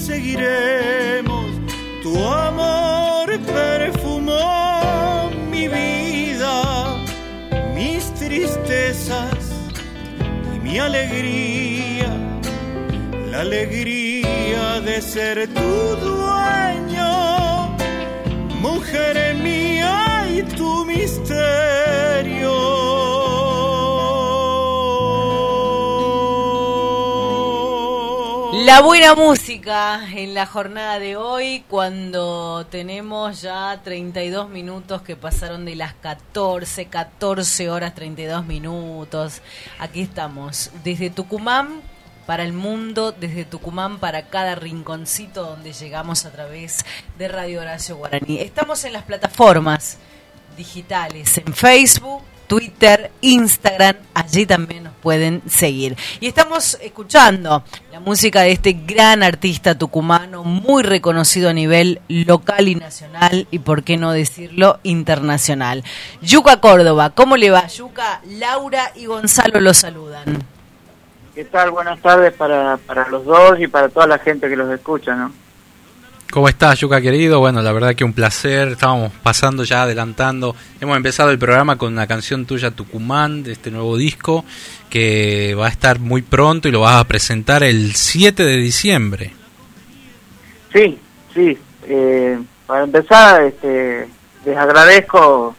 seguiremos. 0.06 1.46
Tu 2.02 2.16
amor 2.24 3.36
perfumó 3.40 5.30
mi 5.50 5.66
vida, 5.68 6.96
mis 7.74 8.14
tristezas 8.14 9.52
y 10.54 10.58
mi 10.60 10.78
alegría. 10.78 11.47
La 13.38 13.44
alegría 13.44 14.80
de 14.80 15.00
ser 15.00 15.46
tu 15.54 15.60
dueño, 15.60 17.68
mujer 18.60 19.36
mía 19.36 20.26
y 20.28 20.42
tu 20.42 20.84
misterio. 20.84 22.50
La 28.64 28.80
buena 28.80 29.14
música 29.14 30.00
en 30.12 30.34
la 30.34 30.46
jornada 30.46 30.98
de 30.98 31.16
hoy 31.16 31.62
cuando 31.68 32.66
tenemos 32.66 33.40
ya 33.40 33.80
32 33.84 34.48
minutos 34.48 35.02
que 35.02 35.14
pasaron 35.14 35.64
de 35.64 35.76
las 35.76 35.94
14, 35.94 36.86
14 36.86 37.70
horas 37.70 37.94
32 37.94 38.44
minutos. 38.44 39.42
Aquí 39.78 40.00
estamos 40.00 40.72
desde 40.82 41.10
Tucumán 41.10 41.82
para 42.28 42.44
el 42.44 42.52
mundo, 42.52 43.12
desde 43.12 43.46
Tucumán 43.46 44.00
para 44.00 44.26
cada 44.26 44.54
rinconcito 44.54 45.44
donde 45.44 45.72
llegamos 45.72 46.26
a 46.26 46.30
través 46.30 46.84
de 47.16 47.26
Radio 47.26 47.62
Horacio 47.62 47.96
Guaraní. 47.96 48.40
Estamos 48.40 48.84
en 48.84 48.92
las 48.92 49.04
plataformas 49.04 49.96
digitales, 50.54 51.38
en 51.38 51.54
Facebook, 51.54 52.20
Twitter, 52.46 53.10
Instagram, 53.22 53.96
allí 54.12 54.44
también 54.44 54.84
nos 54.84 54.92
pueden 54.96 55.40
seguir. 55.48 55.96
Y 56.20 56.26
estamos 56.26 56.76
escuchando 56.82 57.64
la 57.90 58.00
música 58.00 58.42
de 58.42 58.52
este 58.52 58.74
gran 58.74 59.22
artista 59.22 59.78
tucumano, 59.78 60.44
muy 60.44 60.82
reconocido 60.82 61.48
a 61.48 61.54
nivel 61.54 62.02
local 62.10 62.68
y 62.68 62.74
nacional, 62.74 63.48
y 63.50 63.60
por 63.60 63.84
qué 63.84 63.96
no 63.96 64.12
decirlo, 64.12 64.80
internacional. 64.82 65.82
Yuca 66.20 66.60
Córdoba, 66.60 67.08
¿cómo 67.08 67.38
le 67.38 67.50
va? 67.50 67.66
Yuca, 67.68 68.20
Laura 68.26 68.92
y 68.96 69.06
Gonzalo 69.06 69.60
lo 69.60 69.72
saludan. 69.72 70.57
¿Qué 71.38 71.44
tal? 71.44 71.70
Buenas 71.70 72.02
tardes 72.02 72.32
para, 72.32 72.78
para 72.78 73.08
los 73.10 73.24
dos 73.24 73.60
y 73.60 73.68
para 73.68 73.88
toda 73.88 74.08
la 74.08 74.18
gente 74.18 74.48
que 74.48 74.56
los 74.56 74.68
escucha, 74.72 75.14
¿no? 75.14 75.30
¿Cómo 76.32 76.48
estás, 76.48 76.80
Yuca 76.80 77.00
querido? 77.00 77.38
Bueno, 77.38 77.62
la 77.62 77.70
verdad 77.70 77.94
que 77.94 78.02
un 78.02 78.12
placer. 78.12 78.66
Estábamos 78.66 79.12
pasando 79.22 79.62
ya, 79.62 79.84
adelantando. 79.84 80.56
Hemos 80.80 80.96
empezado 80.96 81.30
el 81.30 81.38
programa 81.38 81.78
con 81.78 81.92
una 81.92 82.08
canción 82.08 82.44
tuya, 82.44 82.72
Tucumán, 82.72 83.44
de 83.44 83.52
este 83.52 83.70
nuevo 83.70 83.96
disco, 83.96 84.44
que 84.90 85.54
va 85.54 85.66
a 85.66 85.70
estar 85.70 86.00
muy 86.00 86.22
pronto 86.22 86.66
y 86.66 86.72
lo 86.72 86.80
vas 86.80 87.00
a 87.00 87.04
presentar 87.04 87.62
el 87.62 87.94
7 87.94 88.42
de 88.42 88.56
diciembre. 88.56 89.32
Sí, 90.72 90.98
sí. 91.32 91.56
Eh, 91.84 92.36
para 92.66 92.82
empezar, 92.82 93.44
este, 93.44 94.08
les 94.44 94.56
agradezco 94.56 95.54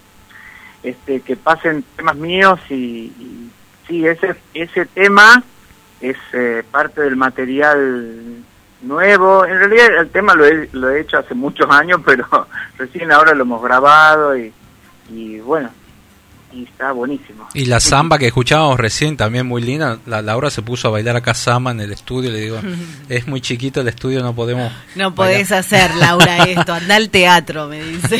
este, 0.83 1.21
que 1.21 1.37
pasen 1.37 1.85
temas 1.95 2.17
míos 2.17 2.59
y, 2.69 2.73
y 2.73 3.49
sí, 3.87 4.05
ese, 4.05 4.35
ese 4.53 4.85
tema 4.87 5.41
es 6.01 6.17
eh, 6.33 6.63
parte 6.69 7.01
del 7.01 7.15
material 7.15 8.43
nuevo. 8.81 9.45
En 9.45 9.57
realidad 9.59 9.99
el 9.99 10.09
tema 10.09 10.33
lo 10.33 10.45
he, 10.45 10.69
lo 10.71 10.89
he 10.89 11.01
hecho 11.01 11.17
hace 11.17 11.33
muchos 11.33 11.69
años, 11.69 12.01
pero 12.05 12.25
recién 12.77 13.11
ahora 13.11 13.33
lo 13.33 13.43
hemos 13.43 13.61
grabado 13.61 14.37
y, 14.37 14.53
y 15.09 15.39
bueno, 15.39 15.69
y 16.51 16.63
está 16.63 16.91
buenísimo. 16.91 17.47
Y 17.53 17.65
la 17.65 17.79
samba 17.79 18.17
que 18.17 18.27
escuchábamos 18.27 18.79
recién, 18.79 19.17
también 19.17 19.45
muy 19.45 19.61
linda. 19.61 19.99
La 20.05 20.21
Laura 20.21 20.49
se 20.49 20.61
puso 20.61 20.87
a 20.87 20.91
bailar 20.91 21.15
acá 21.15 21.33
samba 21.33 21.71
en 21.71 21.81
el 21.81 21.91
estudio. 21.91 22.31
Le 22.31 22.39
digo, 22.39 22.59
es 23.09 23.27
muy 23.27 23.41
chiquito 23.41 23.81
el 23.81 23.87
estudio, 23.87 24.21
no 24.23 24.33
podemos. 24.33 24.71
No 24.95 25.13
podés 25.13 25.51
hacer, 25.51 25.93
Laura, 25.95 26.43
esto. 26.47 26.73
Anda 26.73 26.95
al 26.95 27.09
teatro, 27.09 27.67
me 27.67 27.83
dice. 27.83 28.17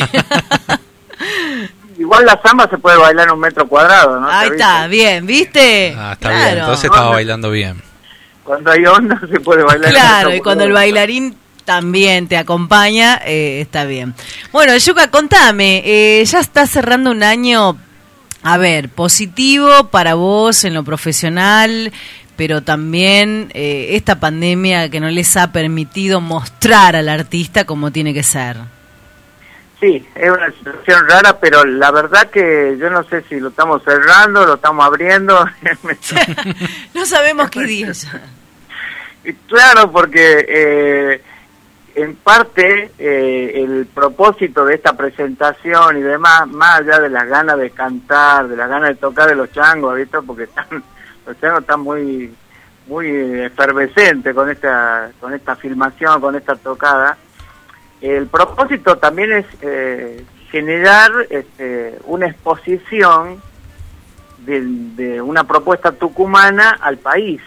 Igual 2.00 2.24
la 2.24 2.40
samba 2.42 2.66
se 2.66 2.78
puede 2.78 2.96
bailar 2.96 3.28
en 3.28 3.34
un 3.34 3.40
metro 3.40 3.68
cuadrado, 3.68 4.18
¿no? 4.18 4.26
Ahí 4.26 4.48
está, 4.52 4.86
bien, 4.86 5.26
¿viste? 5.26 5.94
Ah, 5.94 6.12
está 6.14 6.30
bien, 6.30 6.58
entonces 6.60 6.84
estaba 6.84 7.10
bailando 7.10 7.50
bien. 7.50 7.82
Cuando 8.42 8.70
hay 8.70 8.86
onda 8.86 9.20
se 9.30 9.38
puede 9.38 9.62
bailar. 9.62 9.92
Claro, 9.92 10.34
y 10.34 10.40
cuando 10.40 10.64
el 10.64 10.72
bailarín 10.72 11.36
también 11.66 12.26
te 12.26 12.38
acompaña, 12.38 13.20
eh, 13.26 13.60
está 13.60 13.84
bien. 13.84 14.14
Bueno, 14.50 14.74
Yuka, 14.78 15.10
contame, 15.10 15.82
eh, 15.84 16.24
ya 16.24 16.40
está 16.40 16.66
cerrando 16.66 17.10
un 17.10 17.22
año, 17.22 17.76
a 18.42 18.56
ver, 18.56 18.88
positivo 18.88 19.88
para 19.90 20.14
vos 20.14 20.64
en 20.64 20.72
lo 20.72 20.84
profesional, 20.84 21.92
pero 22.36 22.62
también 22.62 23.50
eh, 23.52 23.88
esta 23.90 24.18
pandemia 24.18 24.88
que 24.88 25.00
no 25.00 25.10
les 25.10 25.36
ha 25.36 25.52
permitido 25.52 26.22
mostrar 26.22 26.96
al 26.96 27.10
artista 27.10 27.66
como 27.66 27.90
tiene 27.90 28.14
que 28.14 28.22
ser. 28.22 28.56
Sí, 29.80 30.06
es 30.14 30.30
una 30.30 30.50
situación 30.52 31.08
rara, 31.08 31.40
pero 31.40 31.64
la 31.64 31.90
verdad 31.90 32.28
que 32.28 32.76
yo 32.78 32.90
no 32.90 33.02
sé 33.04 33.22
si 33.22 33.40
lo 33.40 33.48
estamos 33.48 33.82
cerrando, 33.82 34.44
lo 34.44 34.54
estamos 34.54 34.84
abriendo. 34.84 35.48
no 36.94 37.06
sabemos 37.06 37.48
qué 37.48 37.64
día. 37.64 37.90
Claro, 39.48 39.90
porque 39.90 40.44
eh, 40.46 41.22
en 41.94 42.14
parte 42.16 42.92
eh, 42.98 43.52
el 43.54 43.86
propósito 43.86 44.66
de 44.66 44.74
esta 44.74 44.92
presentación 44.92 45.96
y 45.96 46.02
demás, 46.02 46.46
más 46.48 46.80
allá 46.80 47.00
de 47.00 47.08
las 47.08 47.26
ganas 47.26 47.56
de 47.58 47.70
cantar, 47.70 48.48
de 48.48 48.56
las 48.56 48.68
ganas 48.68 48.90
de 48.90 48.96
tocar 48.96 49.30
de 49.30 49.34
los 49.34 49.50
changos, 49.50 49.96
¿visto? 49.96 50.22
Porque 50.22 50.44
están, 50.44 50.66
los 51.26 51.40
changos 51.40 51.60
están 51.62 51.80
muy 51.80 52.34
muy 52.86 53.08
efervescentes 53.08 54.34
con 54.34 54.50
esta 54.50 55.10
con 55.20 55.32
esta 55.32 55.56
filmación, 55.56 56.20
con 56.20 56.34
esta 56.34 56.54
tocada 56.56 57.16
el 58.00 58.26
propósito 58.26 58.96
también 58.96 59.32
es 59.32 59.46
eh, 59.60 60.24
generar 60.50 61.10
este, 61.28 61.98
una 62.04 62.26
exposición 62.28 63.42
de, 64.38 65.20
una 65.20 65.44
propuesta 65.44 65.92
tucumana 65.92 66.78
al 66.80 66.98
país. 66.98 67.40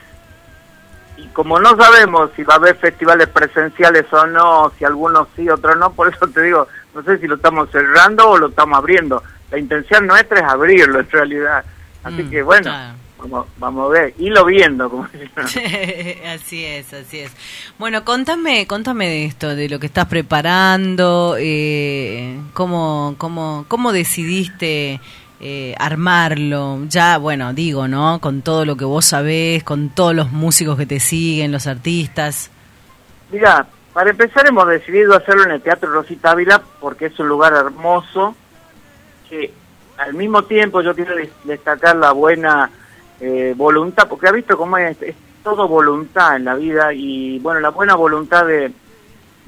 Y 1.18 1.28
como 1.28 1.60
no 1.60 1.76
sabemos 1.76 2.32
si 2.36 2.44
va 2.44 2.56
a 2.56 2.58
haber 2.58 2.76
festivales 2.76 3.28
presenciales 3.28 4.06
o 4.12 4.26
no, 4.28 4.72
si 4.78 4.86
algunos 4.86 5.28
sí, 5.36 5.50
otros 5.50 5.78
no, 5.78 5.92
por 5.94 6.14
eso 6.14 6.28
te 6.28 6.42
digo, 6.42 6.68
no 6.94 7.04
sé 7.04 7.18
si 7.18 7.28
lo 7.28 7.36
estamos 7.36 7.70
cerrando 7.72 8.30
o 8.30 8.38
lo 8.38 8.48
estamos 8.48 8.78
abriendo. 8.78 9.24
La 9.52 9.58
intención 9.58 10.08
nuestra 10.08 10.40
es 10.40 10.46
abrirlo 10.46 11.00
en 11.00 11.10
realidad. 11.10 11.64
Así 12.04 12.24
mm, 12.24 12.30
que 12.30 12.44
bueno, 12.44 12.72
Vamos, 13.58 13.86
a 13.86 13.90
ver, 13.90 14.14
lo 14.18 14.46
viendo, 14.46 14.90
como 14.90 15.04
Así 16.28 16.66
es, 16.66 16.94
así 16.94 17.20
es. 17.20 17.32
Bueno, 17.80 18.04
contame, 18.04 18.68
contame 18.68 19.08
de 19.08 19.26
esto, 19.26 19.56
de 19.56 19.70
lo 19.70 19.80
que 19.80 19.86
estás 19.86 20.08
preparando, 20.08 21.36
eh, 21.40 22.38
cómo, 22.54 23.16
cómo, 23.18 23.66
cómo 23.70 23.94
decidiste 23.94 25.00
eh, 25.40 25.76
armarlo. 25.80 26.80
Ya, 26.90 27.18
bueno, 27.18 27.54
digo, 27.54 27.88
¿no? 27.88 28.20
Con 28.20 28.42
todo 28.42 28.66
lo 28.66 28.76
que 28.76 28.86
vos 28.86 29.06
sabés, 29.06 29.64
con 29.64 29.90
todos 29.90 30.14
los 30.14 30.32
músicos 30.32 30.78
que 30.78 30.86
te 30.86 31.00
siguen, 31.00 31.52
los 31.52 31.68
artistas. 31.68 32.52
Mira, 33.32 33.66
para 33.94 34.10
empezar 34.10 34.46
hemos 34.48 34.68
decidido 34.68 35.16
hacerlo 35.16 35.44
en 35.44 35.52
el 35.52 35.62
Teatro 35.62 35.90
Rosita 35.92 36.32
Ávila 36.32 36.62
porque 36.80 37.06
es 37.06 37.20
un 37.20 37.28
lugar 37.28 37.54
hermoso 37.54 38.36
que 39.30 39.54
al 39.98 40.14
mismo 40.14 40.44
tiempo 40.44 40.82
yo 40.82 40.94
quiero 40.96 41.16
destacar 41.44 41.96
la 41.96 42.12
buena 42.12 42.70
eh, 43.26 43.54
voluntad, 43.56 44.10
porque 44.10 44.28
ha 44.28 44.34
visto 44.34 44.58
cómo 44.58 44.78
es, 44.78 45.02
es, 45.02 45.16
todo 45.44 45.66
voluntad 45.66 46.36
en 46.36 46.44
la 46.44 46.56
vida 46.56 46.94
y 46.94 47.40
bueno, 47.40 47.62
la 47.62 47.70
buena 47.70 47.96
voluntad 47.96 48.46
de, 48.46 48.74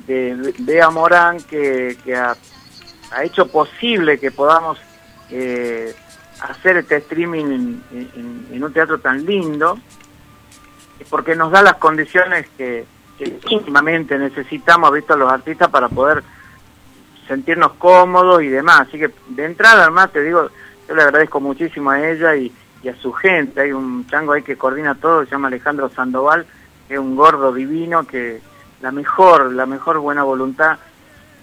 de 0.08 0.54
Bea 0.60 0.90
Morán 0.90 1.40
que, 1.42 1.98
que 2.06 2.16
ha, 2.16 2.38
hecho 3.22 3.48
posible 3.48 4.18
que 4.18 4.32
podamos 4.32 4.78
eh, 5.30 5.94
hacer 6.40 6.78
este 6.78 6.96
streaming 6.98 7.82
en, 7.92 8.64
un 8.64 8.72
teatro 8.72 9.00
tan 9.00 9.26
lindo, 9.26 9.78
porque 11.10 11.36
nos 11.36 11.52
da 11.52 11.62
las 11.62 11.76
condiciones 11.76 12.48
que, 12.58 12.86
que 13.18 13.38
íntimamente 13.50 14.18
necesitamos, 14.18 14.94
visto 14.94 15.18
los 15.18 15.30
artistas, 15.30 15.68
para 15.68 15.90
poder 15.90 16.24
sentirnos 17.28 17.74
cómodos 17.74 18.42
y 18.42 18.48
demás. 18.48 18.88
Así 18.88 18.98
que 18.98 19.12
de 19.28 19.46
entrada, 19.46 19.84
además, 19.84 20.14
te 20.14 20.24
digo, 20.24 20.50
yo 20.88 20.96
le 20.96 21.02
agradezco 21.04 21.42
muchísimo 21.42 21.92
a 21.92 22.10
ella 22.10 22.38
y, 22.38 22.54
y 22.86 22.90
a 22.90 22.96
su 23.02 23.12
gente. 23.12 23.62
Hay 23.62 23.72
un 23.72 24.06
chango 24.08 24.34
ahí 24.34 24.44
que 24.44 24.56
coordina 24.56 24.94
todo, 24.94 25.26
se 25.26 25.32
llama 25.32 25.48
Alejandro 25.48 25.90
Sandoval, 25.90 26.46
que 26.88 26.94
es 26.94 27.00
un 27.00 27.16
gordo 27.16 27.52
divino, 27.52 28.06
que 28.06 28.40
la 28.82 28.92
mejor, 28.92 29.52
la 29.54 29.66
mejor 29.66 29.98
buena 29.98 30.22
voluntad. 30.22 30.78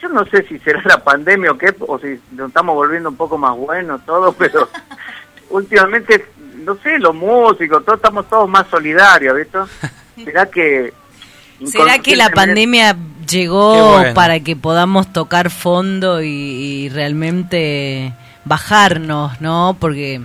Yo 0.01 0.09
no 0.09 0.24
sé 0.27 0.44
si 0.44 0.59
será 0.60 0.81
la 0.85 1.02
pandemia 1.02 1.51
o 1.51 1.59
qué, 1.59 1.74
o 1.81 1.98
si 1.98 2.20
nos 2.31 2.48
estamos 2.48 2.77
volviendo 2.77 3.09
un 3.09 3.16
poco 3.16 3.39
más 3.39 3.56
buenos 3.56 4.06
todo, 4.06 4.32
pero 4.39 4.69
últimamente, 5.51 6.27
no 6.64 6.77
sé, 6.77 6.97
los 7.01 7.14
músicos, 7.14 7.85
todos 7.85 7.98
estamos 7.98 8.28
todos 8.28 8.48
más 8.48 8.69
solidarios, 8.69 9.36
¿viste? 9.36 9.59
¿Será 10.24 10.47
que... 10.47 10.94
¿Será 11.64 11.98
que 12.01 12.16
la 12.16 12.31
pandemia 12.31 12.97
llegó 13.28 14.01
para 14.14 14.40
que 14.40 14.56
podamos 14.56 15.12
tocar 15.12 15.48
fondo 15.48 16.20
y, 16.20 16.28
y 16.28 16.89
realmente 16.89 18.12
bajarnos, 18.44 19.40
¿no? 19.40 19.77
Porque 19.78 20.23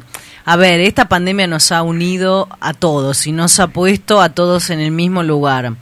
a 0.49 0.55
ver, 0.55 0.79
esta 0.79 1.09
pandemia 1.09 1.45
nos 1.45 1.73
ha 1.73 1.81
unido 1.81 2.47
a 2.61 2.73
todos 2.73 3.27
y 3.27 3.33
nos 3.33 3.59
ha 3.59 3.67
puesto 3.67 4.21
a 4.21 4.29
todos 4.29 4.69
en 4.69 4.79
el 4.79 4.91
mismo 4.91 5.21
lugar. 5.21 5.73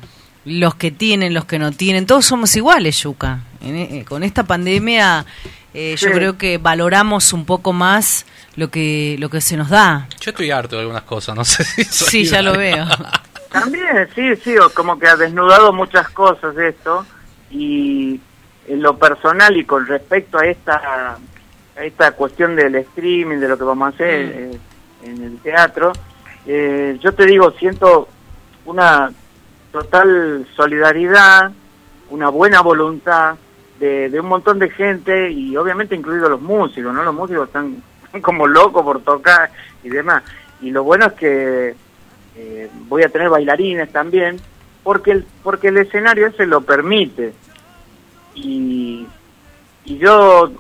Los 0.44 0.74
que 0.74 0.90
tienen, 0.90 1.36
los 1.36 1.46
que 1.46 1.60
no 1.60 1.72
tienen, 1.72 2.08
todos 2.08 2.26
somos 2.26 2.56
iguales, 2.56 3.00
Yuka. 3.00 3.42
E, 3.62 4.00
eh, 4.00 4.06
con 4.06 4.24
esta 4.24 4.44
pandemia 4.44 5.24
eh, 5.72 5.96
yo 6.00 6.10
creo 6.10 6.40
que 6.40 6.58
valoramos 6.58 7.32
un 7.32 7.46
poco 7.46 7.74
más 7.74 8.26
lo 8.56 8.72
que 8.72 9.18
lo 9.20 9.30
que 9.30 9.40
se 9.40 9.56
nos 9.56 9.70
da. 9.70 10.08
Yo 10.20 10.32
estoy 10.32 10.50
harto 10.50 10.78
de 10.78 10.82
algunas 10.82 11.04
cosas, 11.04 11.36
no 11.36 11.46
sé 11.46 11.64
si 11.64 11.84
Sí, 11.84 12.26
ya 12.26 12.42
lo 12.42 12.58
veo. 12.58 12.88
También, 13.52 14.10
sí, 14.16 14.36
sí, 14.44 14.56
como 14.74 14.98
que 14.98 15.08
ha 15.08 15.16
desnudado 15.16 15.74
muchas 15.74 16.10
cosas 16.10 16.58
esto 16.58 17.06
y 17.52 18.20
en 18.68 18.82
lo 18.82 18.98
personal 18.98 19.56
y 19.58 19.64
con 19.64 19.86
respecto 19.86 20.40
a 20.40 20.48
esta 20.48 21.20
esta 21.82 22.12
cuestión 22.14 22.56
del 22.56 22.76
streaming, 22.76 23.38
de 23.38 23.48
lo 23.48 23.58
que 23.58 23.64
vamos 23.64 23.88
a 23.88 23.96
hacer 23.96 24.26
mm. 24.26 24.32
eh, 24.32 24.60
en 25.04 25.24
el 25.24 25.38
teatro, 25.40 25.92
eh, 26.46 26.98
yo 27.02 27.14
te 27.14 27.26
digo, 27.26 27.52
siento 27.52 28.08
una 28.66 29.12
total 29.72 30.48
solidaridad, 30.56 31.52
una 32.10 32.30
buena 32.30 32.62
voluntad 32.62 33.36
de, 33.80 34.20
un 34.20 34.28
montón 34.28 34.60
de 34.60 34.70
gente 34.70 35.32
y 35.32 35.56
obviamente 35.58 35.96
incluidos 35.96 36.30
los 36.30 36.42
músicos, 36.42 36.94
¿no? 36.94 37.04
Los 37.04 37.14
músicos 37.14 37.48
están 37.48 37.84
como 38.22 38.48
locos 38.48 38.84
por 38.84 39.02
tocar 39.02 39.52
y 39.84 39.90
demás. 39.90 40.24
Y 40.62 40.72
lo 40.72 40.84
bueno 40.84 41.08
es 41.08 41.14
que 41.14 41.76
eh, 42.38 42.70
voy 42.88 43.04
a 43.04 43.10
tener 43.10 43.30
bailarines 43.30 43.92
también, 43.92 44.40
porque 44.84 45.12
el, 45.12 45.26
porque 45.44 45.68
el 45.68 45.78
escenario 45.78 46.28
ese 46.28 46.46
lo 46.46 46.62
permite. 46.62 47.34
Y, 48.36 49.08
y 49.84 49.98
yo 49.98 50.52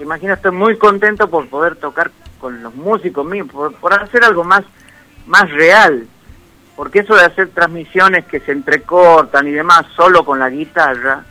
imagino, 0.00 0.34
estoy 0.34 0.52
muy 0.52 0.76
contento 0.76 1.28
por 1.28 1.48
poder 1.48 1.76
tocar 1.76 2.10
con 2.38 2.62
los 2.62 2.74
músicos 2.74 3.24
míos, 3.24 3.48
por, 3.52 3.92
hacer 3.94 4.24
algo 4.24 4.44
más, 4.44 4.64
más 5.26 5.50
real. 5.50 6.06
Porque 6.76 7.00
eso 7.00 7.14
de 7.14 7.24
hacer 7.24 7.50
transmisiones 7.50 8.24
que 8.26 8.40
se 8.40 8.52
entrecortan 8.52 9.46
y 9.46 9.52
demás 9.52 9.86
solo 9.94 10.24
con 10.24 10.38
la 10.38 10.48
guitarra, 10.48 11.24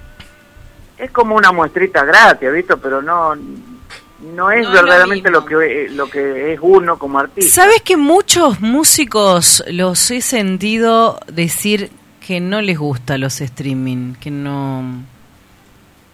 es 0.97 1.11
como 1.11 1.35
una 1.35 1.51
muestrita 1.51 2.05
gratis, 2.05 2.51
¿visto? 2.51 2.77
Pero 2.77 3.01
no, 3.01 3.35
no 3.35 4.51
es 4.51 4.69
verdaderamente 4.71 5.31
lo, 5.31 5.43
que 5.43 5.89
lo 5.89 6.07
que 6.07 6.53
es 6.53 6.59
uno 6.61 6.97
como 6.97 7.19
artista. 7.19 7.63
¿Sabes 7.63 7.81
que 7.81 7.97
muchos 7.97 8.61
músicos 8.61 9.63
los 9.67 10.11
he 10.11 10.21
sentido 10.21 11.19
decir 11.27 11.91
que 12.25 12.39
no 12.39 12.61
les 12.61 12.77
gusta 12.77 13.17
los 13.17 13.41
streaming, 13.41 14.13
que 14.13 14.29
no 14.29 15.03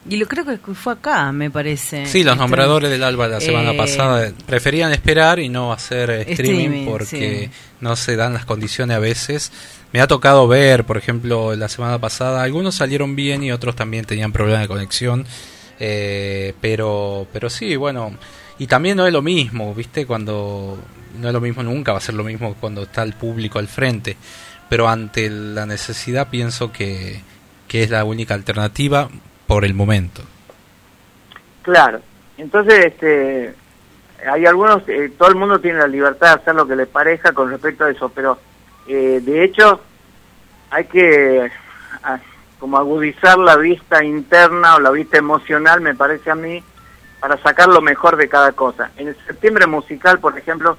y 0.10 0.18
lo 0.18 0.28
creo 0.28 0.46
que 0.46 0.58
fue 0.74 0.94
acá, 0.94 1.32
me 1.32 1.52
parece. 1.52 2.06
Sí, 2.06 2.24
los 2.24 2.34
este, 2.34 2.40
nombradores 2.40 2.90
del 2.90 3.04
ALBA 3.04 3.28
la 3.28 3.42
semana 3.42 3.72
eh, 3.72 3.78
pasada 3.78 4.32
preferían 4.46 4.92
esperar 4.94 5.40
y 5.40 5.50
no 5.50 5.74
hacer 5.74 6.10
streaming, 6.28 6.86
porque 6.86 7.50
no 7.82 7.96
se 7.96 8.16
dan 8.16 8.34
las 8.34 8.46
condiciones 8.46 8.96
a 8.96 9.00
veces. 9.00 9.52
Me 9.92 10.02
ha 10.02 10.08
tocado 10.08 10.48
ver, 10.48 10.86
por 10.86 10.98
ejemplo, 10.98 11.56
la 11.56 11.68
semana 11.68 12.00
pasada, 12.00 12.44
algunos 12.44 12.76
salieron 12.76 13.16
bien 13.16 13.44
y 13.44 13.52
otros 13.52 13.76
también 13.76 14.06
tenían 14.06 14.32
problemas 14.32 14.62
de 14.62 14.68
conexión. 14.68 15.26
Eh, 15.80 16.54
pero, 16.62 17.28
pero 17.34 17.50
sí, 17.50 17.76
bueno, 17.76 18.14
y 18.60 18.68
también 18.68 18.98
no 18.98 19.06
es 19.06 19.14
lo 19.14 19.22
mismo, 19.22 19.74
¿viste? 19.76 20.06
Cuando 20.06 20.78
no 21.20 21.28
es 21.28 21.34
lo 21.34 21.42
mismo, 21.42 21.64
nunca 21.64 21.92
va 21.92 21.98
a 21.98 22.02
ser 22.02 22.16
lo 22.16 22.24
mismo 22.24 22.56
cuando 22.60 22.84
está 22.84 23.04
el 23.04 23.14
público 23.14 23.60
al 23.60 23.68
frente. 23.68 24.16
Pero 24.70 24.88
ante 24.88 25.30
la 25.30 25.66
necesidad 25.66 26.30
pienso 26.30 26.72
que, 26.72 27.22
que 27.68 27.84
es 27.84 27.90
la 27.90 28.04
única 28.04 28.34
alternativa 28.34 29.10
por 29.48 29.66
el 29.66 29.74
momento. 29.74 30.22
Claro, 31.64 32.02
entonces 32.38 32.86
este, 32.86 33.56
hay 34.30 34.46
algunos, 34.46 34.88
eh, 34.88 35.12
todo 35.18 35.30
el 35.30 35.36
mundo 35.36 35.60
tiene 35.60 35.80
la 35.80 35.88
libertad 35.88 36.28
de 36.28 36.42
hacer 36.42 36.56
lo 36.56 36.68
que 36.68 36.76
le 36.76 36.86
parezca 36.86 37.32
con 37.32 37.50
respecto 37.50 37.86
a 37.86 37.92
eso, 37.92 38.10
pero 38.10 38.38
eh, 38.88 39.22
de 39.24 39.44
hecho 39.44 39.82
hay 40.70 40.86
que 40.86 41.50
como 42.60 42.78
agudizar 42.78 43.38
la 43.38 43.56
vista 43.56 44.04
interna 44.04 44.76
o 44.76 44.80
la 44.80 44.92
vista 44.92 45.18
emocional, 45.18 45.82
me 45.82 45.96
parece 45.96 46.32
a 46.32 46.36
mí, 46.36 46.64
para 47.20 47.38
sacar 47.42 47.68
lo 47.68 47.82
mejor 47.82 48.18
de 48.18 48.30
cada 48.30 48.52
cosa. 48.52 48.92
En 48.98 49.10
el 49.10 49.18
septiembre 49.26 49.68
musical, 49.68 50.20
por 50.20 50.38
ejemplo, 50.38 50.78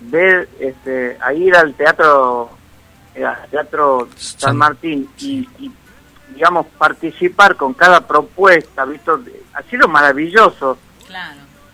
ver 0.00 0.48
este, 0.58 1.16
a 1.20 1.32
ir 1.32 1.54
al 1.54 1.74
teatro, 1.74 2.50
eh, 3.14 3.24
al 3.24 3.48
teatro 3.48 4.08
San 4.16 4.56
Martín 4.56 5.08
y, 5.18 5.48
y 5.58 5.70
digamos, 6.34 6.66
participar 6.78 7.56
con 7.56 7.74
cada 7.74 8.06
propuesta, 8.06 8.84
¿visto? 8.84 9.20
Ha 9.54 9.62
sido 9.62 9.88
maravilloso. 9.88 10.78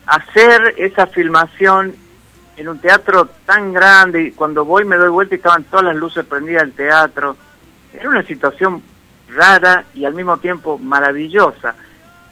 Hacer 0.07 0.75
esa 0.77 1.07
filmación 1.07 1.95
en 2.57 2.69
un 2.69 2.79
teatro 2.79 3.29
tan 3.47 3.73
grande 3.73 4.23
y 4.23 4.33
cuando 4.33 4.65
voy 4.65 4.85
me 4.85 4.97
doy 4.97 5.09
vuelta 5.09 5.35
y 5.35 5.39
estaban 5.39 5.65
todas 5.65 5.87
las 5.87 5.97
luces 5.97 6.25
prendidas 6.27 6.63
del 6.63 6.73
teatro. 6.73 7.37
Era 7.93 8.09
una 8.09 8.23
situación 8.23 8.83
rara 9.29 9.85
y 9.95 10.05
al 10.05 10.15
mismo 10.15 10.37
tiempo 10.39 10.79
maravillosa. 10.79 11.75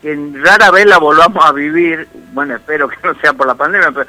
que 0.02 0.16
rara 0.42 0.70
vez 0.70 0.86
la 0.86 0.98
volvamos 0.98 1.44
a 1.44 1.52
vivir, 1.52 2.06
bueno, 2.32 2.54
espero 2.56 2.88
que 2.88 2.96
no 3.02 3.14
sea 3.20 3.32
por 3.32 3.46
la 3.46 3.54
pandemia, 3.54 3.90
pero 3.90 4.08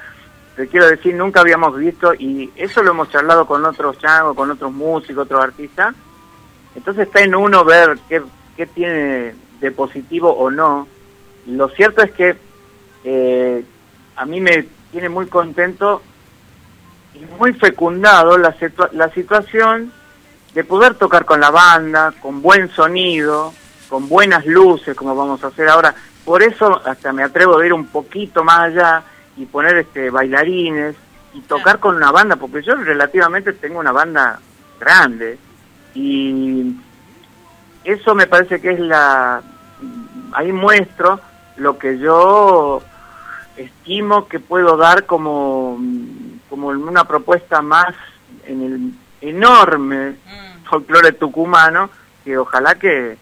te 0.55 0.67
quiero 0.67 0.87
decir, 0.87 1.15
nunca 1.15 1.39
habíamos 1.39 1.75
visto, 1.77 2.13
y 2.13 2.51
eso 2.55 2.83
lo 2.83 2.91
hemos 2.91 3.09
charlado 3.09 3.45
con 3.45 3.63
otros 3.65 3.97
changos, 3.97 4.35
con 4.35 4.51
otros 4.51 4.71
músicos, 4.73 5.23
otros 5.23 5.41
artistas, 5.41 5.95
entonces 6.75 7.07
está 7.07 7.21
en 7.21 7.35
uno 7.35 7.63
ver 7.65 7.97
qué, 8.07 8.21
qué 8.55 8.65
tiene 8.65 9.35
de 9.59 9.71
positivo 9.71 10.31
o 10.31 10.49
no. 10.51 10.87
Lo 11.47 11.69
cierto 11.69 12.01
es 12.01 12.11
que 12.11 12.35
eh, 13.03 13.63
a 14.15 14.25
mí 14.25 14.39
me 14.41 14.67
tiene 14.91 15.09
muy 15.09 15.27
contento 15.27 16.01
y 17.15 17.25
muy 17.39 17.53
fecundado 17.53 18.37
la, 18.37 18.55
situa- 18.57 18.91
la 18.93 19.09
situación 19.11 19.91
de 20.53 20.63
poder 20.63 20.95
tocar 20.95 21.25
con 21.25 21.39
la 21.39 21.51
banda, 21.51 22.13
con 22.21 22.41
buen 22.41 22.69
sonido, 22.71 23.53
con 23.89 24.07
buenas 24.09 24.45
luces, 24.45 24.95
como 24.95 25.15
vamos 25.15 25.43
a 25.43 25.47
hacer 25.47 25.67
ahora. 25.69 25.93
Por 26.25 26.43
eso 26.43 26.81
hasta 26.85 27.11
me 27.13 27.23
atrevo 27.23 27.57
a 27.57 27.65
ir 27.65 27.73
un 27.73 27.87
poquito 27.87 28.43
más 28.43 28.59
allá 28.59 29.03
y 29.37 29.45
poner 29.45 29.77
este 29.77 30.09
bailarines 30.09 30.95
y 31.33 31.41
tocar 31.41 31.79
con 31.79 31.95
una 31.95 32.11
banda, 32.11 32.35
porque 32.35 32.61
yo 32.61 32.75
relativamente 32.75 33.53
tengo 33.53 33.79
una 33.79 33.91
banda 33.91 34.39
grande 34.79 35.37
y 35.93 36.75
eso 37.83 38.15
me 38.15 38.27
parece 38.27 38.59
que 38.61 38.71
es 38.71 38.79
la 38.79 39.41
ahí 40.33 40.51
muestro 40.51 41.19
lo 41.57 41.77
que 41.77 41.97
yo 41.97 42.81
estimo 43.57 44.27
que 44.27 44.39
puedo 44.39 44.77
dar 44.77 45.05
como 45.05 45.79
como 46.49 46.67
una 46.67 47.03
propuesta 47.05 47.61
más 47.61 47.95
en 48.45 48.61
el 48.61 48.93
enorme 49.21 50.15
folclore 50.69 51.13
tucumano 51.13 51.89
que 52.23 52.37
ojalá 52.37 52.75
que, 52.75 53.17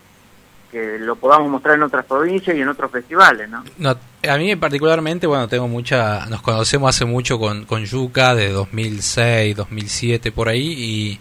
que 0.71 0.97
lo 0.99 1.15
podamos 1.15 1.49
mostrar 1.49 1.75
en 1.75 1.83
otras 1.83 2.05
provincias 2.05 2.55
y 2.55 2.61
en 2.61 2.69
otros 2.69 2.91
festivales, 2.91 3.49
¿no? 3.49 3.63
No, 3.77 3.95
a 4.27 4.37
mí 4.37 4.55
particularmente, 4.55 5.27
bueno, 5.27 5.47
tengo 5.47 5.67
mucha, 5.67 6.25
nos 6.27 6.41
conocemos 6.41 6.95
hace 6.95 7.05
mucho 7.05 7.39
con, 7.39 7.65
con 7.65 7.85
Yuka, 7.85 8.35
de 8.35 8.49
2006, 8.49 9.55
2007, 9.55 10.31
por 10.31 10.49
ahí, 10.49 10.73
y, 10.77 11.19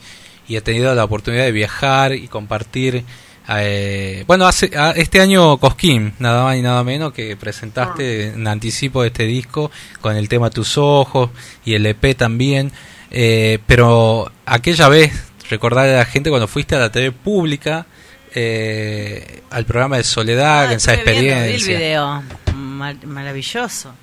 y 0.48 0.56
he 0.56 0.60
tenido 0.60 0.94
la 0.94 1.04
oportunidad 1.04 1.44
de 1.44 1.52
viajar 1.52 2.12
y 2.14 2.28
compartir, 2.28 3.04
eh, 3.48 4.24
bueno, 4.26 4.46
hace, 4.46 4.70
a- 4.76 4.90
este 4.92 5.20
año 5.20 5.56
Cosquín, 5.58 6.14
nada 6.18 6.44
más 6.44 6.56
y 6.56 6.62
nada 6.62 6.82
menos, 6.84 7.12
que 7.12 7.36
presentaste 7.36 8.28
en 8.28 8.46
anticipo 8.48 9.02
de 9.02 9.08
este 9.08 9.24
disco 9.24 9.70
con 10.00 10.16
el 10.16 10.28
tema 10.28 10.50
Tus 10.50 10.76
Ojos 10.78 11.30
y 11.64 11.74
el 11.74 11.86
EP 11.86 12.14
también, 12.16 12.72
eh, 13.10 13.58
pero 13.66 14.30
aquella 14.46 14.88
vez, 14.88 15.12
recordarle 15.50 15.94
a 15.94 15.98
la 15.98 16.04
gente 16.04 16.30
cuando 16.30 16.48
fuiste 16.48 16.74
a 16.74 16.78
la 16.80 16.90
TV 16.90 17.12
pública, 17.12 17.86
eh, 18.34 19.42
al 19.50 19.64
programa 19.64 19.96
de 19.96 20.04
Soledad, 20.04 20.66
en 20.72 20.76
esa 20.78 20.90
Ah, 20.90 20.94
Estuve 20.94 21.12
viendo, 21.20 21.42
vi 21.42 21.48
el 21.48 21.54
experiencia. 21.54 21.78
video. 21.78 22.22
Mar- 22.54 23.06
maravilloso. 23.06 23.94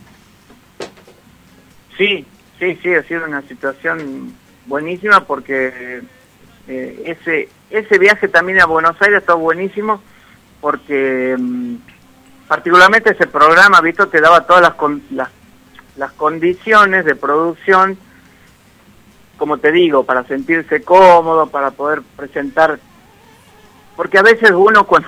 Sí, 1.98 2.26
sí, 2.60 2.78
sí, 2.82 2.94
ha 2.94 3.04
sido 3.04 3.26
una 3.26 3.42
situación 3.48 4.34
buenísima 4.66 5.26
porque 5.26 6.02
eh, 6.68 7.04
ese 7.20 7.50
ese 7.70 7.98
viaje 7.98 8.28
también 8.28 8.62
a 8.62 8.66
Buenos 8.66 9.02
Aires 9.02 9.20
está 9.20 9.34
buenísimo 9.34 10.02
porque 10.62 11.36
mm, 11.38 11.76
particularmente 12.48 13.12
ese 13.12 13.28
programa, 13.28 13.82
visto, 13.82 14.08
te 14.08 14.22
daba 14.22 14.46
todas 14.46 14.62
las, 14.62 14.74
con- 14.76 15.02
las 15.12 15.30
las 15.96 16.12
condiciones 16.14 17.06
de 17.06 17.16
producción, 17.16 17.98
como 19.38 19.58
te 19.60 19.72
digo, 19.72 20.04
para 20.06 20.24
sentirse 20.24 20.82
cómodo, 20.84 21.48
para 21.48 21.70
poder 21.72 22.02
presentar, 22.16 22.80
porque 23.96 24.18
a 24.18 24.24
veces 24.24 24.52
uno 24.52 24.86
cuando 24.88 25.08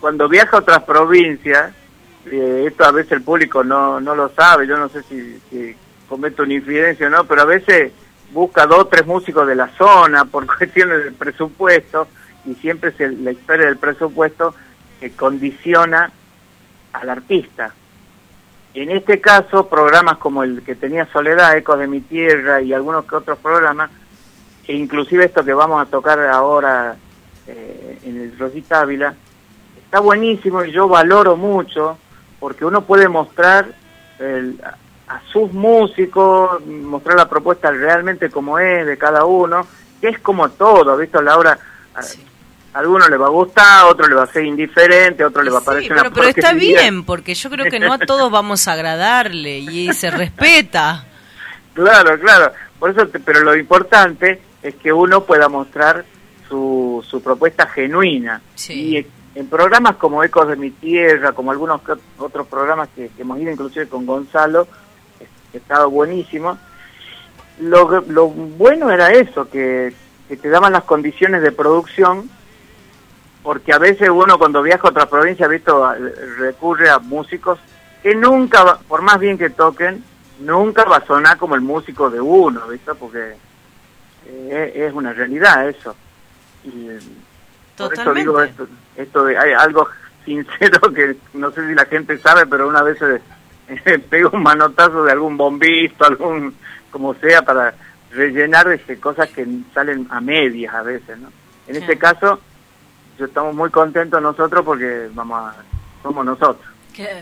cuando 0.00 0.28
viaja 0.28 0.56
a 0.56 0.60
otras 0.60 0.82
provincias 0.84 1.72
esto 2.30 2.84
a 2.84 2.92
veces 2.92 3.12
el 3.12 3.22
público 3.22 3.64
no, 3.64 4.00
no 4.00 4.14
lo 4.14 4.28
sabe, 4.30 4.66
yo 4.66 4.76
no 4.76 4.88
sé 4.90 5.02
si, 5.04 5.40
si 5.50 5.74
cometo 6.08 6.42
una 6.42 6.54
infidencia 6.54 7.06
o 7.06 7.10
no, 7.10 7.24
pero 7.24 7.42
a 7.42 7.46
veces 7.46 7.90
busca 8.32 8.66
dos 8.66 8.80
o 8.80 8.86
tres 8.86 9.06
músicos 9.06 9.46
de 9.46 9.54
la 9.54 9.68
zona 9.76 10.24
por 10.24 10.46
cuestiones 10.58 11.04
del 11.04 11.14
presupuesto 11.14 12.08
y 12.46 12.54
siempre 12.54 12.90
es 12.90 13.00
el- 13.00 13.24
la 13.24 13.32
historia 13.32 13.66
del 13.66 13.76
presupuesto 13.78 14.54
que 15.00 15.12
condiciona 15.12 16.10
al 16.92 17.10
artista. 17.10 17.72
En 18.74 18.90
este 18.90 19.20
caso, 19.20 19.68
programas 19.68 20.18
como 20.18 20.42
el 20.44 20.62
que 20.62 20.74
tenía 20.74 21.06
Soledad, 21.06 21.56
Ecos 21.56 21.78
de 21.78 21.86
mi 21.86 22.00
Tierra 22.00 22.60
y 22.60 22.72
algunos 22.72 23.04
que 23.06 23.16
otros 23.16 23.38
programas, 23.38 23.90
e 24.66 24.74
inclusive 24.74 25.24
esto 25.24 25.44
que 25.44 25.54
vamos 25.54 25.80
a 25.82 25.86
tocar 25.90 26.20
ahora 26.28 26.96
eh, 27.46 27.98
en 28.04 28.20
el 28.20 28.38
Rosita 28.38 28.80
Ávila, 28.82 29.14
está 29.82 30.00
buenísimo 30.00 30.62
y 30.64 30.70
yo 30.70 30.86
valoro 30.86 31.36
mucho 31.36 31.96
porque 32.38 32.64
uno 32.66 32.82
puede 32.82 33.08
mostrar 33.08 33.68
el- 34.18 34.60
a 35.08 35.20
sus 35.32 35.52
músicos, 35.52 36.64
mostrar 36.66 37.16
la 37.16 37.28
propuesta 37.28 37.70
realmente 37.70 38.30
como 38.30 38.58
es 38.58 38.86
de 38.86 38.96
cada 38.98 39.24
uno, 39.24 39.66
que 40.00 40.08
es 40.08 40.18
como 40.18 40.48
todo, 40.50 40.96
¿visto, 40.96 41.20
Laura? 41.22 41.58
A, 41.94 42.00
a 42.00 42.78
alguno 42.80 43.08
le 43.08 43.16
va 43.16 43.26
a 43.26 43.30
gustar, 43.30 43.80
a 43.80 43.86
otro 43.86 44.06
le 44.06 44.14
va 44.14 44.24
a 44.24 44.26
ser 44.26 44.44
indiferente, 44.44 45.22
a 45.22 45.28
otro 45.28 45.42
le 45.42 45.50
va 45.50 45.58
a 45.58 45.60
Sí, 45.60 45.66
parecer 45.66 45.88
pero, 45.88 46.00
una 46.02 46.10
pero 46.10 46.28
está 46.28 46.52
bien, 46.52 47.04
porque 47.04 47.34
yo 47.34 47.48
creo 47.50 47.70
que 47.70 47.80
no 47.80 47.92
a 47.92 47.98
todos 47.98 48.30
vamos 48.30 48.68
a 48.68 48.72
agradarle 48.74 49.58
y 49.58 49.92
se 49.92 50.10
respeta. 50.10 51.04
Claro, 51.74 52.18
claro. 52.18 52.52
Por 52.80 52.90
eso, 52.90 53.06
te- 53.06 53.20
pero 53.20 53.40
lo 53.44 53.54
importante 53.56 54.40
es 54.64 54.74
que 54.74 54.92
uno 54.92 55.22
pueda 55.22 55.48
mostrar 55.48 56.04
su, 56.48 57.04
su 57.08 57.22
propuesta 57.22 57.66
genuina. 57.68 58.40
Y 58.68 59.06
en 59.36 59.46
programas 59.48 59.94
como 59.94 60.24
Ecos 60.24 60.48
de 60.48 60.56
mi 60.56 60.70
Tierra, 60.72 61.30
como 61.30 61.52
algunos 61.52 61.80
otros 62.18 62.48
programas 62.48 62.88
que, 62.96 63.10
que 63.10 63.22
hemos 63.22 63.38
ido 63.38 63.52
inclusive 63.52 63.86
con 63.88 64.06
Gonzalo, 64.06 64.66
estado 65.52 65.90
buenísimo, 65.90 66.58
lo, 67.60 68.00
lo 68.08 68.28
bueno 68.28 68.90
era 68.90 69.10
eso, 69.12 69.48
que, 69.50 69.92
que 70.28 70.36
te 70.36 70.48
daban 70.48 70.72
las 70.72 70.84
condiciones 70.84 71.42
de 71.42 71.52
producción, 71.52 72.28
porque 73.42 73.72
a 73.72 73.78
veces 73.78 74.08
uno 74.10 74.38
cuando 74.38 74.62
viaja 74.62 74.86
a 74.86 74.90
otra 74.90 75.06
provincia, 75.06 75.48
visto, 75.48 75.92
recurre 76.38 76.90
a 76.90 76.98
músicos 76.98 77.58
que 78.02 78.14
nunca, 78.14 78.62
va- 78.64 78.78
por 78.86 79.02
más 79.02 79.18
bien 79.18 79.38
que 79.38 79.50
toquen, 79.50 80.04
nunca 80.40 80.84
va 80.84 80.98
a 80.98 81.06
sonar 81.06 81.36
como 81.38 81.54
el 81.54 81.60
músico 81.62 82.10
de 82.10 82.20
uno, 82.20 82.66
¿viste? 82.68 82.94
Porque 82.94 83.34
eh, 84.26 84.72
es 84.74 84.92
una 84.92 85.12
realidad 85.12 85.68
eso. 85.68 85.96
Y 86.64 86.88
por 87.86 87.94
eso 87.94 88.02
digo 88.20 88.40
esto, 88.42 88.68
esto 88.96 89.24
de, 89.24 89.38
hay 89.38 89.52
algo 89.52 89.88
sincero 90.24 90.80
que 90.92 91.16
no 91.34 91.50
sé 91.50 91.66
si 91.66 91.74
la 91.74 91.86
gente 91.86 92.18
sabe, 92.18 92.46
pero 92.46 92.68
una 92.68 92.82
vez 92.82 92.98
se 92.98 93.20
pega 94.10 94.28
un 94.32 94.42
manotazo 94.42 95.04
de 95.04 95.12
algún 95.12 95.36
bombista, 95.36 96.06
algún, 96.06 96.54
como 96.90 97.14
sea, 97.14 97.42
para 97.42 97.74
rellenar 98.10 98.70
este, 98.72 98.98
cosas 98.98 99.28
que 99.30 99.46
salen 99.74 100.06
a 100.10 100.20
medias 100.20 100.74
a 100.74 100.82
veces, 100.82 101.18
¿no? 101.18 101.28
En 101.66 101.74
Sí. 101.74 101.80
este 101.82 101.98
caso, 101.98 102.40
yo 103.18 103.26
estamos 103.26 103.54
muy 103.54 103.70
contentos 103.70 104.22
nosotros 104.22 104.64
porque 104.64 105.08
vamos 105.12 105.38
a, 105.40 105.56
somos 106.02 106.24
nosotros. 106.24 106.66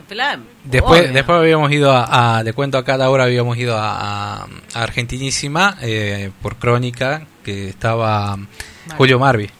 Claro, 0.08 0.42
Después, 0.64 1.02
obvio. 1.02 1.12
después 1.12 1.38
habíamos 1.38 1.70
ido 1.70 1.90
a, 1.92 2.38
a- 2.38 2.42
le 2.42 2.52
cuento 2.54 2.78
a 2.78 2.84
cada 2.84 3.10
hora, 3.10 3.24
habíamos 3.24 3.58
ido 3.58 3.76
a, 3.76 4.44
a- 4.44 4.46
Argentinísima 4.74 5.76
eh, 5.82 6.30
por 6.40 6.56
crónica, 6.56 7.26
que 7.44 7.68
estaba 7.68 8.38
Julio 8.96 9.18
Marvi. 9.18 9.50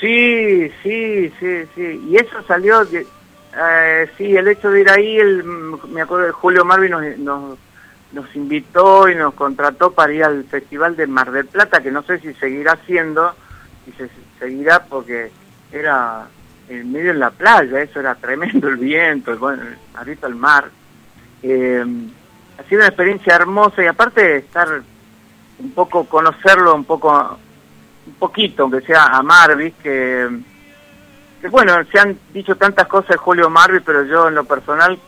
Sí, 0.00 0.70
sí, 0.82 1.32
sí, 1.40 1.62
sí. 1.74 2.00
Y 2.10 2.16
eso 2.16 2.42
salió, 2.46 2.84
de, 2.84 3.06
eh, 3.58 4.10
sí, 4.16 4.36
el 4.36 4.48
hecho 4.48 4.70
de 4.70 4.80
ir 4.80 4.90
ahí, 4.90 5.18
el, 5.18 5.44
me 5.88 6.02
acuerdo 6.02 6.26
de 6.26 6.32
Julio 6.32 6.64
Marvin 6.64 6.90
nos, 6.90 7.18
nos, 7.18 7.58
nos 8.12 8.36
invitó 8.36 9.08
y 9.08 9.14
nos 9.14 9.34
contrató 9.34 9.92
para 9.92 10.12
ir 10.12 10.24
al 10.24 10.44
Festival 10.44 10.96
de 10.96 11.06
Mar 11.06 11.30
del 11.30 11.46
Plata, 11.46 11.82
que 11.82 11.90
no 11.90 12.02
sé 12.02 12.18
si 12.18 12.34
seguirá 12.34 12.78
siendo, 12.86 13.34
y 13.86 13.92
se 13.92 14.08
seguirá 14.38 14.84
porque 14.84 15.30
era 15.72 16.26
en 16.68 16.92
medio 16.92 17.12
en 17.12 17.20
la 17.20 17.30
playa, 17.30 17.80
eso 17.80 18.00
era 18.00 18.14
tremendo 18.14 18.68
el 18.68 18.76
viento, 18.76 19.36
bueno, 19.38 19.62
arriba 19.94 20.28
el 20.28 20.34
mar. 20.34 20.70
Eh, 21.42 21.84
ha 22.58 22.62
sido 22.64 22.80
una 22.80 22.88
experiencia 22.88 23.36
hermosa 23.36 23.82
y 23.82 23.86
aparte 23.86 24.22
de 24.22 24.36
estar 24.38 24.82
un 25.58 25.70
poco, 25.72 26.06
conocerlo 26.06 26.74
un 26.74 26.84
poco 26.84 27.38
un 28.06 28.14
poquito, 28.14 28.64
aunque 28.64 28.80
sea 28.82 29.06
a 29.06 29.22
Marvis, 29.22 29.74
que 29.82 30.28
bueno, 31.50 31.74
se 31.90 31.98
han 31.98 32.18
dicho 32.32 32.56
tantas 32.56 32.86
cosas 32.86 33.10
de 33.10 33.16
Julio 33.16 33.50
Marvis, 33.50 33.82
pero 33.84 34.04
yo 34.04 34.28
en 34.28 34.34
lo 34.34 34.44
personal 34.44 34.98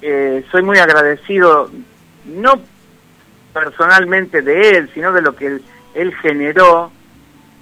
eh, 0.00 0.44
soy 0.50 0.62
muy 0.62 0.78
agradecido, 0.78 1.70
no 2.24 2.60
personalmente 3.52 4.42
de 4.42 4.70
él, 4.70 4.90
sino 4.94 5.12
de 5.12 5.22
lo 5.22 5.36
que 5.36 5.46
él, 5.46 5.64
él 5.94 6.14
generó, 6.16 6.90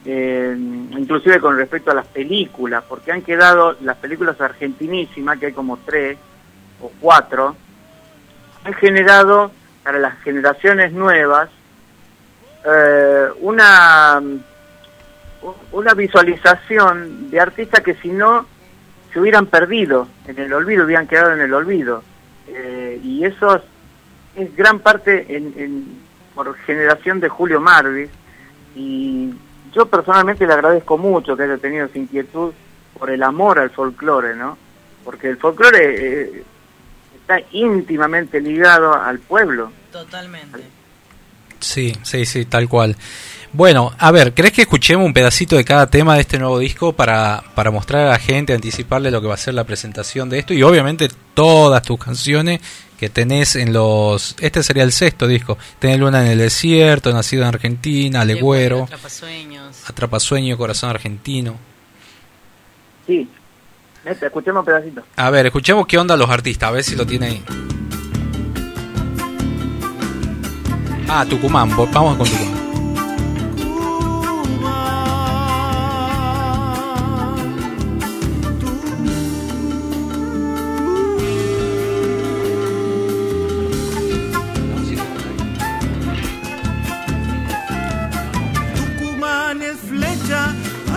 eh, 0.05 0.55
inclusive 0.56 1.40
con 1.40 1.56
respecto 1.56 1.90
a 1.90 1.94
las 1.94 2.06
películas, 2.06 2.85
porque 2.89 3.12
han 3.12 3.22
quedado 3.22 3.77
las 3.81 3.97
películas 3.97 4.40
argentinísimas, 4.40 5.39
que 5.39 5.47
hay 5.47 5.52
como 5.52 5.78
tres 5.78 6.16
o 6.81 6.90
cuatro, 7.01 7.56
han 8.64 8.74
generado 8.74 9.51
para 9.82 9.98
las 9.98 10.18
generaciones 10.20 10.93
nuevas 10.93 11.51
eh, 12.64 13.28
una 13.40 14.20
una 15.73 15.95
visualización 15.95 17.31
de 17.31 17.41
artistas 17.41 17.81
que 17.81 17.95
si 17.95 18.09
no 18.09 18.47
se 19.12 19.21
hubieran 19.21 19.47
perdido 19.47 20.07
en 20.27 20.39
el 20.39 20.53
olvido, 20.53 20.85
hubieran 20.85 21.07
quedado 21.07 21.33
en 21.33 21.41
el 21.41 21.53
olvido. 21.53 22.03
Eh, 22.49 23.01
y 23.03 23.25
eso 23.25 23.57
es, 23.57 23.62
es 24.37 24.55
gran 24.57 24.79
parte 24.81 25.37
en, 25.37 25.53
en- 25.57 26.01
por 26.35 26.57
generación 26.59 27.21
de 27.21 27.29
Julio 27.29 27.61
Marvis. 27.61 28.09
Y 28.77 29.31
yo 29.73 29.87
personalmente 29.87 30.47
le 30.47 30.53
agradezco 30.53 30.97
mucho 30.97 31.37
que 31.37 31.43
haya 31.45 31.59
tenido 31.59 31.87
esa 31.87 31.99
inquietud 31.99 32.53
por 32.99 33.11
el 33.11 33.23
amor 33.23 33.59
al 33.59 33.71
folclore, 33.71 34.37
¿no? 34.37 34.57
Porque 35.05 35.29
el 35.31 35.37
folclore 35.39 36.23
eh, 36.39 36.45
está 37.21 37.41
íntimamente 37.53 38.41
ligado 38.41 38.95
al 38.95 39.19
pueblo. 39.19 39.73
Totalmente. 39.91 40.61
Sí, 41.59 41.93
sí, 42.03 42.25
sí, 42.25 42.45
tal 42.47 42.69
cual. 42.69 42.97
Bueno, 43.52 43.93
a 43.98 44.12
ver, 44.12 44.32
¿crees 44.32 44.52
que 44.52 44.62
escuchemos 44.62 45.05
un 45.05 45.12
pedacito 45.12 45.56
de 45.56 45.64
cada 45.64 45.89
tema 45.89 46.14
de 46.14 46.20
este 46.20 46.39
nuevo 46.39 46.59
disco 46.60 46.93
para, 46.93 47.43
para 47.56 47.72
mostrar 47.72 48.06
a 48.06 48.10
la 48.10 48.18
gente, 48.18 48.55
anticiparle 48.55 49.10
lo 49.10 49.20
que 49.20 49.27
va 49.27 49.35
a 49.35 49.39
ser 49.39 49.55
la 49.55 49.64
presentación 49.64 50.31
de 50.31 50.39
esto? 50.39 50.55
Y 50.55 50.62
obviamente 50.62 51.09
todas 51.35 51.82
tus 51.82 51.98
canciones 51.98 52.60
que 52.97 53.09
tenés 53.09 53.56
en 53.56 53.72
los... 53.72 54.36
Este 54.39 54.62
sería 54.62 54.85
el 54.85 54.93
sexto 54.93 55.27
disco. 55.27 55.59
Tenés 55.81 55.98
Luna 55.98 56.24
en 56.24 56.31
el 56.31 56.39
Desierto, 56.39 57.12
Nacido 57.12 57.43
en 57.43 57.48
Argentina, 57.48 58.24
Legüero, 58.24 58.85
Atrapasueños. 58.85 59.90
Atrapasueño, 59.90 60.56
Corazón 60.56 60.90
Argentino. 60.90 61.56
Sí. 63.06 63.28
Escuchemos 64.05 64.60
un 64.60 64.66
pedacito. 64.66 65.02
A 65.16 65.28
ver, 65.31 65.47
escuchemos 65.47 65.86
qué 65.89 65.98
onda 65.98 66.16
los 66.16 66.31
artistas, 66.31 66.68
a 66.68 66.72
ver 66.72 66.85
si 66.85 66.94
lo 66.94 67.05
tiene 67.05 67.27
ahí. 67.27 67.44
Ah, 71.09 71.27
Tucumán, 71.28 71.68
vamos 71.70 72.16
con. 72.16 72.28
Tucumán 72.28 72.49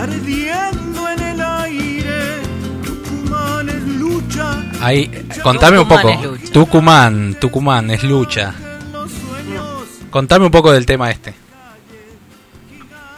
ardiendo 0.04 1.08
en 1.08 1.20
el 1.20 1.40
aire. 1.40 2.42
Tucumán 2.84 3.68
es 3.68 3.82
lucha. 3.86 4.62
Ahí, 4.80 5.10
contame 5.42 5.78
un 5.78 5.88
poco. 5.88 6.10
Tucumán, 6.52 7.34
Tucumán 7.40 7.90
es 7.90 8.02
lucha. 8.04 8.54
Contame 10.10 10.44
un 10.46 10.50
poco 10.52 10.70
del 10.72 10.86
tema 10.86 11.10
este. 11.10 11.34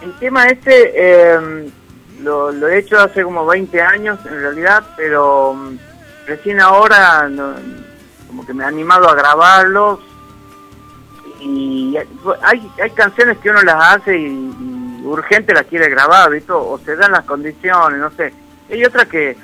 El 0.02 0.12
tema 0.20 0.46
este 0.46 0.92
eh, 0.94 1.70
lo, 2.22 2.50
lo 2.52 2.68
he 2.68 2.78
hecho 2.78 2.98
hace 3.00 3.22
como 3.24 3.44
20 3.44 3.82
años 3.82 4.18
en 4.24 4.40
realidad, 4.40 4.84
pero 4.96 5.52
mm, 5.54 5.76
recién 6.26 6.60
ahora 6.60 7.28
no- 7.28 7.54
como 8.28 8.46
que 8.46 8.54
me 8.54 8.64
he 8.64 8.66
animado 8.66 9.08
a 9.08 9.14
grabarlo 9.14 10.00
y 11.40 11.96
hay, 12.42 12.70
hay 12.82 12.90
canciones 12.90 13.38
que 13.38 13.50
uno 13.50 13.62
las 13.62 13.96
hace 13.98 14.18
y, 14.18 14.24
y 14.26 14.75
urgente 15.10 15.54
las 15.54 15.66
quiere 15.66 15.88
grabar, 15.88 16.30
¿viste? 16.30 16.52
O 16.52 16.78
se 16.84 16.96
dan 16.96 17.12
las 17.12 17.24
condiciones, 17.24 17.98
no 17.98 18.10
sé. 18.10 18.32
Hay 18.70 18.84
otras 18.84 19.06
que, 19.06 19.36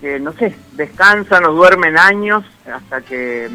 que, 0.00 0.20
no 0.20 0.32
sé, 0.32 0.54
descansan 0.72 1.44
o 1.46 1.52
duermen 1.52 1.96
años 1.98 2.44
hasta 2.70 3.00
que 3.00 3.48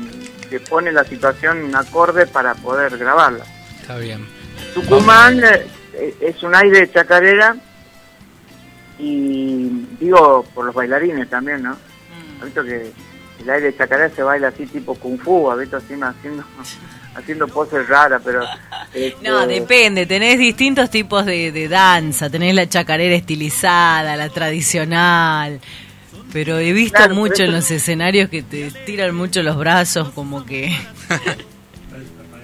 se 0.49 0.59
pone 0.59 0.91
la 0.91 1.03
situación 1.03 1.73
acorde 1.75 2.27
para 2.27 2.55
poder 2.55 2.97
grabarla. 2.97 3.45
Está 3.79 3.97
bien. 3.97 4.27
Tucumán 4.73 5.41
eh, 5.43 6.15
es 6.19 6.41
un 6.43 6.55
aire 6.55 6.81
de 6.81 6.91
chacarera 6.91 7.55
y 8.97 9.87
digo 9.99 10.45
por 10.53 10.65
los 10.65 10.75
bailarines 10.75 11.29
también, 11.29 11.63
¿no? 11.63 11.71
Mm. 11.71 12.39
¿Has 12.39 12.45
visto 12.45 12.63
que 12.63 12.91
el 13.41 13.49
aire 13.49 13.67
de 13.67 13.77
chacarera 13.77 14.09
se 14.09 14.23
baila 14.23 14.49
así 14.49 14.65
tipo 14.65 14.95
kung 14.95 15.17
fu, 15.17 15.49
¿has 15.49 15.59
visto? 15.59 15.77
Así, 15.77 15.93
haciendo, 15.93 16.43
haciendo 17.15 17.47
poses 17.47 17.87
raras, 17.87 18.21
pero... 18.23 18.41
este, 18.93 19.27
No, 19.27 19.45
depende, 19.47 20.05
tenés 20.05 20.39
distintos 20.39 20.89
tipos 20.89 21.25
de, 21.25 21.51
de 21.51 21.67
danza, 21.67 22.29
tenés 22.29 22.55
la 22.55 22.67
chacarera 22.67 23.15
estilizada, 23.15 24.15
la 24.15 24.29
tradicional, 24.29 25.59
pero 26.31 26.57
he 26.57 26.71
visto 26.73 26.97
Claro, 26.97 27.15
mucho 27.15 27.43
en 27.43 27.51
los 27.51 27.69
escenarios 27.71 28.29
que 28.29 28.43
te 28.43 28.71
tiran 28.85 29.15
mucho 29.15 29.43
los 29.43 29.57
brazos, 29.57 30.09
como 30.09 30.45
que... 30.45 30.75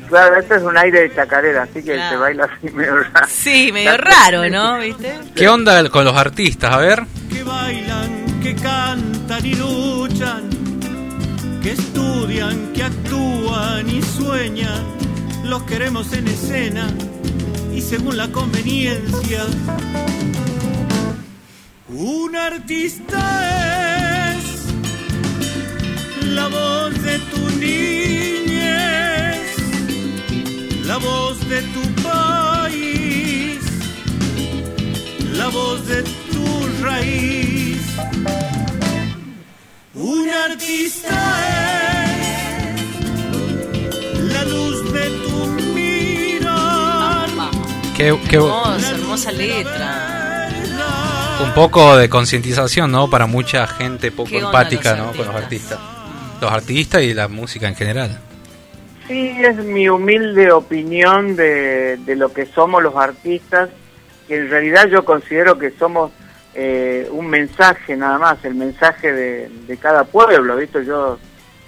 Claro, 0.07 0.39
este 0.39 0.55
es 0.55 0.63
un 0.63 0.77
aire 0.77 1.01
de 1.01 1.15
chacarera, 1.15 1.63
así 1.63 1.83
que 1.83 1.99
se 1.99 2.15
baila 2.15 2.45
así 2.45 2.73
medio 2.73 2.95
raro. 2.95 3.27
Sí, 3.29 3.71
medio 3.73 3.97
raro, 3.97 4.49
¿no? 4.49 4.79
¿Viste? 4.79 5.19
¿Qué 5.35 5.49
onda 5.49 5.89
con 5.89 6.05
los 6.05 6.15
artistas? 6.15 6.73
A 6.73 6.77
ver. 6.77 7.03
que 7.29 7.43
bailan, 7.43 8.39
que 8.41 8.55
cantan 8.55 9.45
y 9.45 9.53
luchan, 9.55 10.49
que 11.67 11.73
estudian, 11.73 12.71
que 12.71 12.81
actúan 12.81 13.89
y 13.89 14.01
sueñan, 14.01 14.85
los 15.43 15.63
queremos 15.63 16.13
en 16.13 16.25
escena 16.29 16.87
y 17.75 17.81
según 17.81 18.15
la 18.15 18.29
conveniencia. 18.29 19.45
Un 21.89 22.37
artista 22.37 23.19
es 24.31 24.45
la 26.27 26.47
voz 26.47 27.03
de 27.03 27.19
tu 27.31 27.49
niñez, 27.59 29.37
la 30.85 30.95
voz 30.95 31.37
de 31.49 31.61
tu 31.75 31.81
país, 32.01 33.59
la 35.33 35.49
voz 35.49 35.85
de 35.85 36.03
tu 36.03 36.45
raíz. 36.81 38.56
Un 39.99 40.29
artista 40.29 41.09
es 42.75 44.23
la 44.33 44.43
luz 44.45 44.93
de 44.93 45.09
tu 45.09 45.45
mirar. 45.73 47.27
Qué, 47.95 48.15
qué- 48.29 48.35
Hermosa, 48.35 48.91
hermosa 48.91 49.31
letra. 49.31 50.49
un 51.43 51.51
poco 51.53 51.95
de 51.97 52.09
concientización, 52.09 52.91
¿no? 52.91 53.09
Para 53.09 53.25
mucha 53.27 53.65
gente 53.67 54.11
poco 54.11 54.29
¿Qué 54.29 54.37
onda 54.37 54.47
empática, 54.61 54.95
¿no? 54.95 55.07
Con 55.13 55.25
los 55.27 55.35
artistas? 55.35 55.79
artistas. 55.79 56.41
Los 56.41 56.51
artistas 56.51 57.01
y 57.03 57.13
la 57.13 57.27
música 57.27 57.67
en 57.67 57.75
general. 57.75 58.19
Sí, 59.07 59.33
es 59.41 59.55
mi 59.57 59.87
humilde 59.89 60.51
opinión 60.51 61.35
de, 61.35 61.97
de 61.97 62.15
lo 62.15 62.31
que 62.33 62.45
somos 62.47 62.83
los 62.83 62.95
artistas, 62.95 63.69
que 64.27 64.35
en 64.37 64.49
realidad 64.49 64.87
yo 64.89 65.05
considero 65.05 65.57
que 65.57 65.71
somos 65.79 66.11
eh, 66.59 67.07
un 67.11 67.27
mensaje 67.27 67.95
nada 67.95 68.17
más, 68.17 68.43
el 68.43 68.55
mensaje 68.55 69.13
de, 69.13 69.47
de 69.67 69.77
cada 69.77 70.05
pueblo, 70.05 70.55
¿viste? 70.57 70.83
Yo 70.83 71.19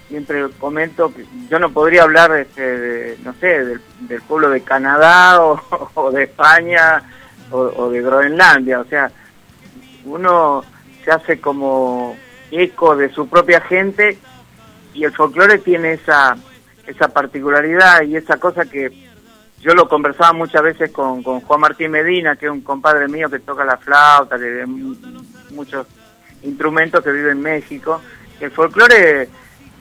siempre 0.08 0.50
comento 0.60 1.14
que 1.14 1.24
yo 1.48 1.60
no 1.60 1.72
podría 1.72 2.02
hablar, 2.04 2.32
este, 2.36 2.62
de, 2.62 3.18
no 3.24 3.34
sé, 3.34 3.64
del, 3.64 3.82
del 4.00 4.22
pueblo 4.24 4.50
de 4.50 4.62
Canadá 4.62 5.44
o, 5.94 6.12
de 6.12 6.24
España 6.24 7.04
o, 7.52 7.60
o 7.60 7.92
de 7.92 8.02
Groenlandia, 8.02 8.80
o 8.80 8.86
sea, 8.86 9.12
uno 10.06 10.64
se 11.06 11.12
hace 11.12 11.40
como 11.40 12.18
eco 12.50 12.96
de 12.96 13.14
su 13.14 13.30
propia 13.30 13.62
gente 13.62 14.18
y 14.96 15.04
el 15.04 15.14
folclore 15.14 15.60
tiene 15.60 15.94
esa 15.94 16.36
esa 16.88 17.10
particularidad 17.10 18.02
y 18.02 18.16
esa 18.16 18.38
cosa 18.38 18.66
que 18.66 19.09
yo 19.62 19.74
lo 19.74 19.88
conversaba 19.90 20.34
muchas 20.34 20.64
veces 20.64 20.92
con, 20.92 21.22
con 21.22 21.42
Juan 21.42 21.60
Martín 21.60 21.92
Medina, 21.92 22.36
que 22.36 22.46
es 22.46 22.52
un 22.52 22.62
compadre 22.62 23.08
mío 23.08 23.30
que 23.30 23.40
toca 23.40 23.66
la 23.66 23.78
flauta, 23.78 24.38
que 24.38 24.66
muchos 25.52 25.88
instrumentos 26.44 27.04
que 27.04 27.12
vive 27.12 27.32
en 27.32 27.42
México. 27.42 28.02
El 28.40 28.52
folclore 28.52 29.28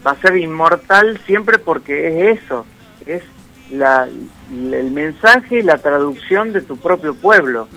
va 0.05 0.13
a 0.13 0.21
ser 0.21 0.37
inmortal 0.37 1.21
siempre 1.27 1.59
porque 1.59 2.31
es 2.31 2.41
eso, 2.43 2.67
es 3.07 3.23
la, 3.71 4.09
el 4.51 4.91
mensaje 4.91 5.61
y 5.61 5.63
la 5.63 5.79
traducción 5.79 6.53
de 6.53 6.63
tu 6.63 6.77
propio 6.77 7.15
pueblo. 7.15 7.69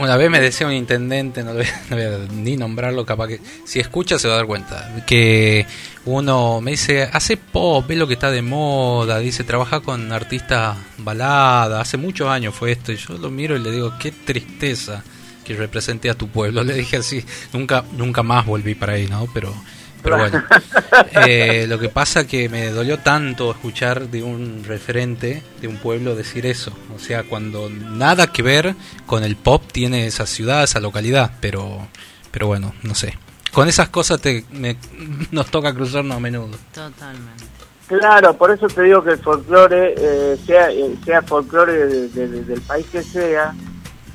Una 0.00 0.16
vez 0.16 0.30
me 0.30 0.40
decía 0.40 0.66
un 0.66 0.72
intendente, 0.72 1.44
no, 1.44 1.52
lo 1.52 1.58
voy 1.58 1.66
no 1.90 1.96
voy 1.96 2.04
a 2.06 2.18
ni 2.32 2.56
nombrarlo, 2.56 3.04
capaz 3.04 3.28
que 3.28 3.40
si 3.66 3.80
escucha 3.80 4.18
se 4.18 4.28
va 4.28 4.34
a 4.34 4.36
dar 4.38 4.46
cuenta, 4.46 4.94
que 5.06 5.66
uno 6.06 6.62
me 6.62 6.70
dice, 6.70 7.02
hace 7.12 7.36
pop, 7.36 7.86
ve 7.86 7.96
lo 7.96 8.08
que 8.08 8.14
está 8.14 8.30
de 8.30 8.40
moda, 8.40 9.18
dice, 9.18 9.44
trabaja 9.44 9.80
con 9.80 10.10
artistas 10.10 10.78
balada, 10.96 11.82
hace 11.82 11.98
muchos 11.98 12.28
años 12.28 12.54
fue 12.54 12.72
esto, 12.72 12.92
y 12.92 12.96
yo 12.96 13.18
lo 13.18 13.30
miro 13.30 13.56
y 13.56 13.58
le 13.58 13.70
digo, 13.70 13.92
qué 13.98 14.10
tristeza 14.10 15.04
que 15.44 15.54
represente 15.54 16.08
a 16.08 16.14
tu 16.14 16.28
pueblo, 16.28 16.64
le 16.64 16.72
dije 16.72 16.96
así, 16.96 17.22
nunca 17.52 17.84
nunca 17.92 18.22
más 18.22 18.46
volví 18.46 18.74
para 18.74 18.94
ahí, 18.94 19.06
¿no? 19.06 19.28
Pero 19.34 19.54
pero 20.02 20.18
bueno, 20.18 20.42
Eh, 21.26 21.66
lo 21.68 21.78
que 21.78 21.88
pasa 21.88 22.26
que 22.26 22.48
me 22.48 22.70
dolió 22.70 22.98
tanto 22.98 23.50
escuchar 23.50 24.08
de 24.08 24.22
un 24.22 24.64
referente 24.64 25.42
de 25.60 25.68
un 25.68 25.76
pueblo 25.76 26.14
decir 26.14 26.46
eso. 26.46 26.72
O 26.94 26.98
sea, 26.98 27.22
cuando 27.24 27.68
nada 27.70 28.26
que 28.32 28.42
ver 28.42 28.74
con 29.06 29.24
el 29.24 29.36
pop 29.36 29.62
tiene 29.72 30.06
esa 30.06 30.26
ciudad, 30.26 30.62
esa 30.64 30.80
localidad. 30.80 31.32
Pero, 31.40 31.88
pero 32.30 32.46
bueno, 32.46 32.74
no 32.82 32.94
sé. 32.94 33.18
Con 33.52 33.68
esas 33.68 33.88
cosas 33.88 34.20
te, 34.20 34.44
me- 34.52 34.76
nos 35.30 35.50
toca 35.50 35.74
cruzarnos 35.74 36.16
a 36.16 36.20
menudo. 36.20 36.56
Totalmente. 36.72 37.44
Claro, 37.88 38.36
por 38.36 38.52
eso 38.52 38.68
te 38.68 38.82
digo 38.82 39.02
que 39.02 39.10
el 39.10 39.18
folclore, 39.18 39.94
eh, 39.98 40.36
sea, 40.46 40.70
eh, 40.70 40.94
sea 41.04 41.22
folclore 41.22 41.72
de- 41.86 42.08
de- 42.08 42.28
de- 42.28 42.44
del 42.44 42.60
país 42.60 42.86
que 42.92 43.02
sea, 43.02 43.52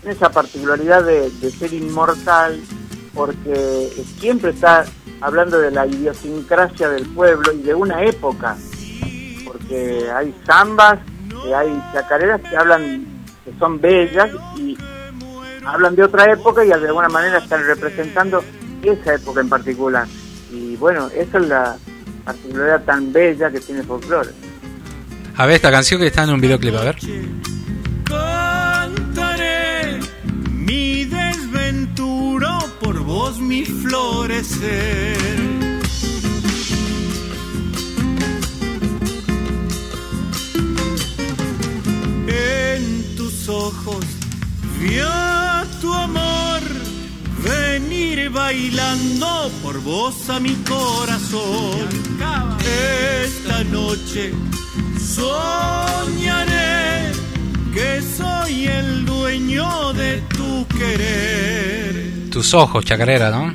tiene 0.02 0.16
esa 0.16 0.30
particularidad 0.30 1.04
de, 1.04 1.30
de 1.30 1.52
ser 1.52 1.74
inmortal 1.74 2.58
porque 3.16 3.90
siempre 4.20 4.52
está 4.52 4.86
hablando 5.22 5.58
de 5.58 5.72
la 5.72 5.88
idiosincrasia 5.88 6.90
del 6.90 7.08
pueblo 7.08 7.54
y 7.54 7.64
de 7.64 7.74
una 7.74 8.04
época, 8.04 8.56
porque 9.46 10.08
hay 10.14 10.36
zambas, 10.46 11.00
hay 11.56 11.82
chacareras 11.94 12.42
que 12.42 12.56
hablan, 12.56 13.06
que 13.44 13.58
son 13.58 13.80
bellas 13.80 14.30
y 14.58 14.78
hablan 15.66 15.96
de 15.96 16.04
otra 16.04 16.32
época 16.32 16.64
y 16.64 16.68
de 16.68 16.74
alguna 16.74 17.10
manera 17.10 17.38
están 17.40 17.66
representando 17.66 18.44
esa 18.84 19.16
época 19.16 19.42
en 19.42 19.50
particular. 19.50 20.08
Y 20.52 20.76
bueno, 20.76 21.08
esa 21.16 21.38
es 21.40 21.48
la 21.48 21.78
particularidad 22.24 22.84
tan 22.84 23.12
bella 23.14 23.50
que 23.50 23.60
tiene 23.60 23.84
folclore. 23.84 24.30
A 25.38 25.46
ver, 25.46 25.56
esta 25.56 25.72
canción 25.72 26.00
que 26.00 26.08
está 26.08 26.24
en 26.24 26.32
un 26.32 26.42
videoclip, 26.42 26.76
a 26.76 26.84
ver. 26.84 26.96
Vos 33.16 33.40
mi 33.40 33.64
florecer. 33.64 35.18
En 42.28 43.16
tus 43.16 43.48
ojos 43.48 44.06
vi 44.80 45.00
tu 45.82 45.94
amor 45.94 46.62
venir 47.52 48.30
bailando 48.32 49.50
por 49.64 49.80
vos 49.80 50.30
a 50.30 50.38
mi 50.42 50.56
corazón. 50.74 51.88
Esta 53.24 53.64
noche 53.64 54.34
soñaré 55.16 56.95
que 57.76 58.02
soy 58.02 58.68
el 58.68 59.06
dueño 59.06 59.92
de 59.94 60.22
tu 60.30 60.66
querer. 60.70 62.30
Tus 62.32 62.54
ojos, 62.54 62.86
chacarera, 62.86 63.30
¿no? 63.30 63.54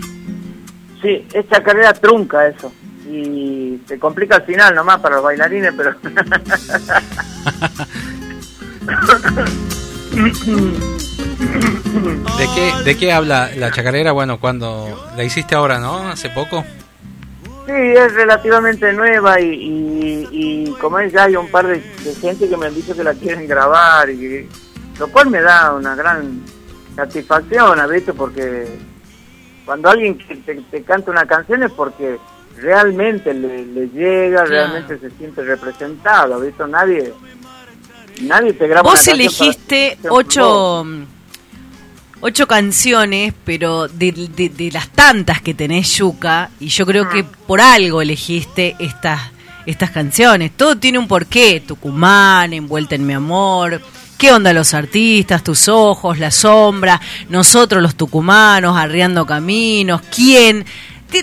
Sí, 1.00 1.26
es 1.32 1.48
chacarera 1.48 1.94
trunca 1.94 2.46
eso. 2.46 2.70
Y 3.10 3.80
se 3.88 3.98
complica 3.98 4.36
al 4.36 4.42
final 4.42 4.74
nomás 4.74 5.00
para 5.00 5.14
los 5.16 5.24
bailarines, 5.24 5.72
pero... 5.74 5.94
¿De 12.38 12.46
qué, 12.54 12.72
¿De 12.84 12.96
qué 12.98 13.12
habla 13.12 13.50
la 13.56 13.70
chacarera? 13.70 14.12
Bueno, 14.12 14.38
cuando 14.38 15.10
la 15.16 15.24
hiciste 15.24 15.54
ahora, 15.54 15.78
¿no? 15.80 16.10
Hace 16.10 16.28
poco. 16.28 16.62
Sí, 17.66 17.72
es 17.72 18.14
relativamente 18.14 18.92
nueva 18.92 19.40
y, 19.40 19.46
y, 19.46 20.28
y 20.30 20.70
como 20.80 20.98
es 20.98 21.12
ya 21.12 21.24
hay 21.24 21.36
un 21.36 21.48
par 21.48 21.66
de, 21.66 21.74
de 21.74 22.14
gente 22.20 22.48
que 22.48 22.56
me 22.56 22.66
han 22.66 22.74
dicho 22.74 22.96
que 22.96 23.04
la 23.04 23.14
quieren 23.14 23.46
grabar, 23.46 24.10
y 24.10 24.48
lo 24.98 25.08
cual 25.08 25.30
me 25.30 25.40
da 25.40 25.74
una 25.74 25.94
gran 25.94 26.42
satisfacción, 26.96 27.78
¿has 27.78 27.90
visto? 27.90 28.14
Porque 28.14 28.66
cuando 29.64 29.90
alguien 29.90 30.18
te, 30.18 30.54
te 30.54 30.82
canta 30.82 31.10
una 31.10 31.26
canción 31.26 31.62
es 31.62 31.70
porque 31.72 32.18
realmente 32.56 33.32
le, 33.32 33.64
le 33.66 33.88
llega, 33.88 34.44
realmente 34.44 34.98
se 34.98 35.10
siente 35.12 35.42
representado, 35.42 36.34
¿has 36.36 36.42
visto? 36.42 36.66
Nadie, 36.66 37.12
nadie 38.22 38.52
te 38.52 38.66
graba 38.66 38.90
Vos 38.90 39.06
una 39.06 39.14
elegiste 39.14 39.98
ocho, 40.08 40.84
ocho 42.20 42.46
canciones, 42.46 43.32
pero 43.44 43.88
de, 43.88 44.12
de- 44.12 44.48
de 44.50 44.70
las 44.72 44.88
tantas 44.90 45.40
que 45.40 45.54
tenés, 45.54 45.96
Yuka, 45.96 46.50
y 46.60 46.68
yo 46.68 46.84
creo 46.86 47.08
que 47.08 47.24
por 47.24 47.60
algo 47.60 48.02
elegiste 48.02 48.76
estas, 48.78 49.20
estas 49.66 49.90
canciones. 49.90 50.52
Todo 50.56 50.76
tiene 50.76 50.98
un 50.98 51.08
porqué. 51.08 51.62
Tucumán, 51.66 52.52
Envuelta 52.52 52.94
en 52.94 53.06
mi 53.06 53.12
amor. 53.14 53.80
¿Qué 54.18 54.32
onda 54.32 54.52
los 54.52 54.74
artistas? 54.74 55.42
Tus 55.42 55.66
ojos, 55.68 56.18
la 56.18 56.30
sombra, 56.30 57.00
nosotros 57.30 57.82
los 57.82 57.94
tucumanos, 57.94 58.76
arriando 58.76 59.24
caminos, 59.24 60.02
quién. 60.14 60.66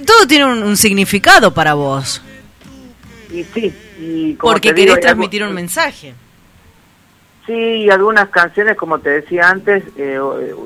Todo 0.06 0.26
tiene 0.28 0.45
un, 0.45 0.64
un 0.64 0.76
significado 0.76 1.53
para 1.53 1.76
vos. 1.76 2.22
Y 3.32 3.44
sí, 3.53 3.72
y 3.99 4.34
como 4.34 4.53
Porque 4.53 4.74
digo, 4.74 4.88
querés 4.94 5.02
transmitir 5.02 5.44
algo- 5.44 5.52
un 5.52 5.56
mensaje. 5.56 6.15
Sí, 7.48 7.53
y 7.86 7.90
algunas 7.90 8.28
canciones, 8.30 8.76
como 8.78 8.99
te 8.99 9.10
decía 9.10 9.49
antes, 9.49 9.82
eh, 9.95 10.19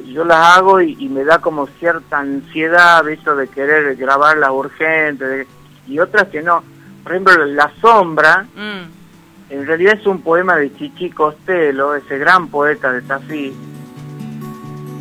yo 0.07 0.25
las 0.25 0.57
hago 0.57 0.81
y, 0.81 0.95
y 0.99 1.07
me 1.09 1.23
da 1.23 1.39
como 1.39 1.67
cierta 1.67 2.17
ansiedad, 2.19 3.03
visto, 3.05 3.35
de 3.35 3.47
querer 3.47 3.95
grabarlas 3.95 4.49
urgente, 4.51 5.23
de- 5.25 5.47
y 5.87 5.99
otras 5.99 6.27
que 6.29 6.41
no. 6.41 6.63
Por 7.03 7.11
ejemplo, 7.13 7.45
La 7.45 7.71
Sombra, 7.81 8.47
Mm. 8.55 9.51
en 9.53 9.67
realidad 9.67 9.93
es 9.99 10.07
un 10.07 10.21
poema 10.21 10.55
de 10.57 10.75
Chichi 10.75 11.11
Costello, 11.11 11.93
ese 11.93 12.17
gran 12.17 12.47
poeta 12.47 12.91
de 12.91 13.01
Tafí. 13.03 13.53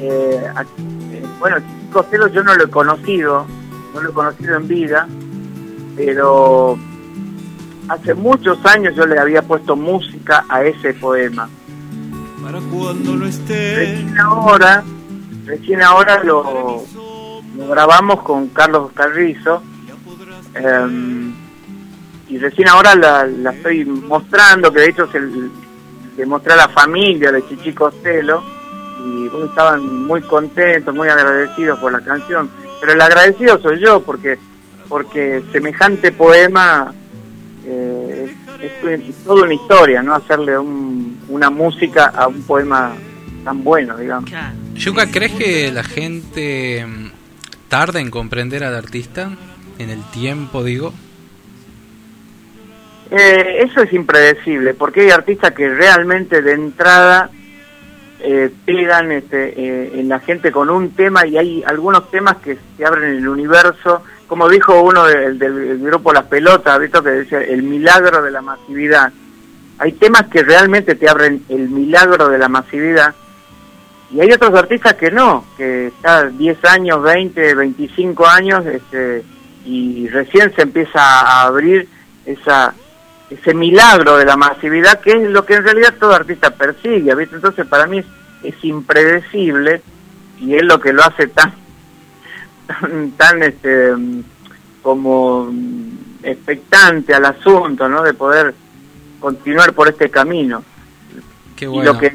Eh, 0.01 0.43
eh, 1.12 1.23
bueno, 1.39 1.57
Chichi 1.61 1.90
Costello 1.93 2.27
yo 2.28 2.43
no 2.43 2.55
lo 2.57 2.65
he 2.65 2.70
conocido, 2.70 3.47
no 3.94 4.02
lo 4.02 4.11
he 4.11 4.12
conocido 4.12 4.57
en 4.57 4.69
vida, 4.69 5.09
pero 5.97 6.78
hace 7.89 8.12
muchos 8.15 8.59
años 8.66 8.94
yo 8.94 9.07
le 9.07 9.19
había 9.19 9.40
puesto 9.40 9.77
música 9.77 10.44
a 10.48 10.62
ese 10.62 10.93
poema. 10.94 11.48
Para 12.42 12.60
cuando 12.60 13.16
no 13.16 13.26
esté. 13.26 13.76
Recién 13.76 14.18
ahora, 14.18 14.82
recién 15.46 15.82
ahora 15.82 16.22
lo, 16.24 16.84
lo 17.56 17.68
grabamos 17.68 18.22
con 18.22 18.48
Carlos 18.48 18.90
Carrizo 18.94 19.62
em, 20.54 21.34
y 22.28 22.38
recién 22.38 22.68
ahora 22.68 22.94
la, 22.94 23.26
la 23.26 23.50
estoy 23.50 23.84
mostrando, 23.84 24.72
que 24.72 24.80
de 24.80 24.90
hecho 24.90 25.06
se 25.10 25.20
le 25.20 26.26
mostré 26.26 26.54
a 26.54 26.56
la 26.56 26.68
familia 26.68 27.32
de 27.32 27.46
Chichi 27.48 27.72
Costello 27.72 28.42
y 29.04 29.28
bueno, 29.28 29.46
estaban 29.46 30.06
muy 30.06 30.22
contentos, 30.22 30.94
muy 30.94 31.08
agradecidos 31.08 31.78
por 31.78 31.92
la 31.92 32.00
canción. 32.00 32.50
Pero 32.80 32.92
el 32.92 33.00
agradecido 33.00 33.60
soy 33.60 33.80
yo 33.80 34.02
porque 34.02 34.38
porque 34.88 35.42
semejante 35.52 36.10
poema 36.10 36.92
eh, 37.64 37.99
es, 38.62 39.01
es 39.01 39.15
toda 39.24 39.44
una 39.44 39.55
historia, 39.55 40.02
¿no? 40.02 40.15
Hacerle 40.15 40.59
un- 40.59 41.20
una 41.28 41.51
música 41.51 42.07
a 42.07 42.27
un 42.28 42.43
poema 42.43 42.93
tan 43.44 43.62
bueno, 43.65 43.97
digamos. 43.97 44.31
Yuka, 44.74 45.11
¿crees 45.11 45.32
que 45.32 45.70
la 45.73 45.82
gente 45.85 46.85
mm, 46.86 47.11
tarda 47.69 48.01
en 48.01 48.11
comprender 48.11 48.65
al 48.65 48.74
artista? 48.74 49.31
En 49.78 49.89
el 49.90 50.02
tiempo, 50.11 50.62
digo. 50.62 50.93
Eh, 53.11 53.65
eso 53.65 53.82
es 53.82 53.93
impredecible, 53.93 54.74
porque 54.74 55.01
hay 55.02 55.11
artistas 55.11 55.52
que 55.52 55.69
realmente 55.69 56.43
de 56.43 56.52
entrada 56.52 57.31
eh, 58.20 58.51
pegan 58.65 59.11
este, 59.11 59.48
eh, 59.61 59.93
en 60.01 60.09
la 60.09 60.20
gente 60.20 60.52
con 60.52 60.70
un 60.70 60.90
tema 60.90 61.27
y 61.27 61.36
hay 61.36 61.62
algunos 61.66 62.09
temas 62.11 62.36
que 62.36 62.57
se 62.77 62.85
abren 62.85 63.11
en 63.11 63.16
el 63.16 63.28
universo, 63.28 64.02
como 64.31 64.48
dijo 64.48 64.81
uno 64.81 65.07
del, 65.07 65.40
del 65.40 65.81
grupo 65.81 66.12
Las 66.12 66.27
Pelotas, 66.27 66.78
visto 66.78 67.02
que 67.02 67.11
decía 67.11 67.40
el 67.43 67.65
milagro 67.65 68.23
de 68.23 68.31
la 68.31 68.40
masividad. 68.40 69.12
Hay 69.77 69.90
temas 69.90 70.28
que 70.28 70.44
realmente 70.44 70.94
te 70.94 71.09
abren 71.09 71.44
el 71.48 71.69
milagro 71.69 72.28
de 72.28 72.39
la 72.39 72.48
masividad 72.48 73.12
y 74.12 74.20
hay 74.20 74.31
otros 74.31 74.55
artistas 74.55 74.94
que 74.94 75.11
no, 75.11 75.44
que 75.57 75.89
está 75.89 76.27
10 76.27 76.65
años, 76.66 77.02
20, 77.02 77.57
25 77.57 78.27
años 78.28 78.65
este, 78.66 79.24
y 79.65 80.07
recién 80.07 80.55
se 80.55 80.62
empieza 80.62 81.01
a 81.01 81.43
abrir 81.43 81.89
esa 82.24 82.73
ese 83.31 83.52
milagro 83.52 84.16
de 84.16 84.27
la 84.27 84.36
masividad 84.36 85.01
que 85.01 85.11
es 85.11 85.28
lo 85.28 85.44
que 85.44 85.55
en 85.55 85.65
realidad 85.65 85.94
todo 85.98 86.15
artista 86.15 86.55
persigue, 86.55 87.16
¿viste? 87.16 87.35
Entonces 87.35 87.66
para 87.66 87.89
mí 87.89 87.98
es, 87.98 88.07
es 88.44 88.65
impredecible 88.65 89.82
y 90.39 90.55
es 90.55 90.62
lo 90.62 90.78
que 90.78 90.93
lo 90.93 91.02
hace 91.02 91.27
tan 91.27 91.60
tan, 92.80 93.10
tan, 93.12 93.42
este 93.42 93.92
como 94.82 95.51
expectante 96.22 97.14
al 97.14 97.24
asunto, 97.26 97.88
¿no? 97.88 98.02
De 98.02 98.14
poder 98.14 98.55
continuar 99.20 99.72
por 99.74 99.88
este 99.88 100.10
camino. 100.10 100.62
Qué 101.56 101.66
Y 101.66 101.68
bueno. 101.68 101.92
lo 101.92 101.98
que 101.98 102.10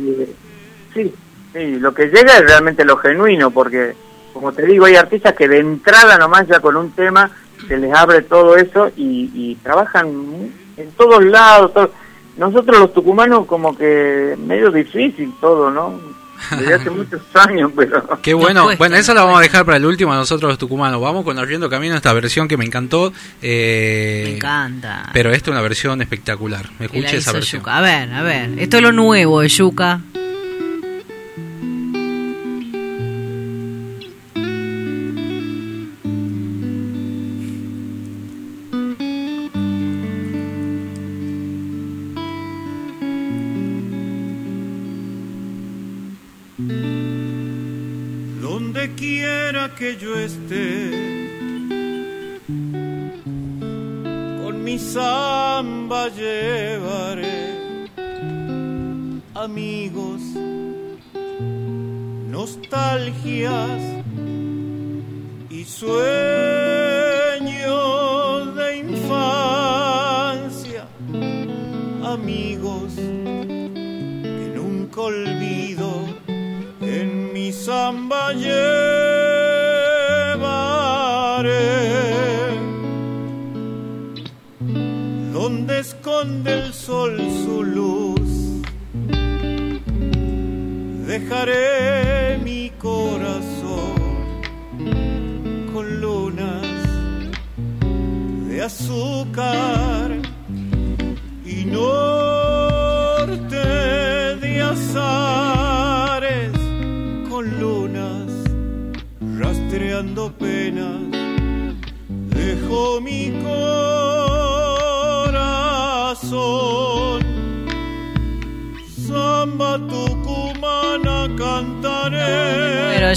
sí, 0.93 1.13
sí, 1.53 1.79
lo 1.79 1.93
que 1.93 2.07
llega 2.07 2.37
es 2.37 2.45
realmente 2.45 2.83
lo 2.85 2.97
genuino 2.97 3.51
porque 3.51 3.95
como 4.33 4.51
te 4.51 4.65
digo, 4.65 4.85
hay 4.85 4.95
artistas 4.95 5.33
que 5.33 5.47
de 5.47 5.59
entrada 5.59 6.17
nomás 6.17 6.45
ya 6.47 6.59
con 6.59 6.75
un 6.75 6.91
tema 6.91 7.31
se 7.67 7.77
les 7.77 7.93
abre 7.93 8.21
todo 8.21 8.57
eso 8.57 8.91
y, 8.97 9.31
y 9.33 9.55
trabajan 9.63 10.51
en 10.75 10.91
todos 10.91 11.23
lados. 11.23 11.73
todo. 11.73 11.91
Nosotros 12.37 12.79
los 12.79 12.93
tucumanos 12.93 13.45
como 13.45 13.77
que 13.77 14.35
medio 14.45 14.71
difícil 14.71 15.33
todo, 15.39 15.71
¿no? 15.71 15.97
Desde 16.51 16.73
hace 16.73 16.89
muchos 16.89 17.21
años, 17.33 17.71
pero... 17.75 18.19
Qué 18.21 18.33
bueno. 18.33 18.69
bueno, 18.77 18.95
esa 18.95 19.13
la 19.13 19.23
vamos 19.23 19.39
a 19.39 19.41
dejar 19.41 19.65
para 19.65 19.77
el 19.77 19.85
último 19.85 20.13
a 20.13 20.15
nosotros 20.15 20.49
los 20.49 20.57
tucumanos. 20.57 21.01
Vamos 21.01 21.23
con 21.23 21.37
Arriendo 21.39 21.69
Camino, 21.69 21.95
esta 21.95 22.13
versión 22.13 22.47
que 22.47 22.57
me 22.57 22.65
encantó. 22.65 23.13
eh, 23.41 24.23
Me 24.25 24.35
encanta. 24.37 25.09
Pero 25.13 25.31
esta 25.31 25.49
es 25.49 25.53
una 25.53 25.61
versión 25.61 26.01
espectacular. 26.01 26.69
Me 26.79 26.85
escuché 26.87 27.17
esa 27.17 27.31
versión. 27.31 27.61
Yuka. 27.61 27.77
A 27.77 27.81
ver, 27.81 28.13
a 28.13 28.21
ver. 28.23 28.51
Esto 28.57 28.77
es 28.77 28.83
lo 28.83 28.91
nuevo 28.91 29.41
de 29.41 29.47
Yuka. 29.49 30.01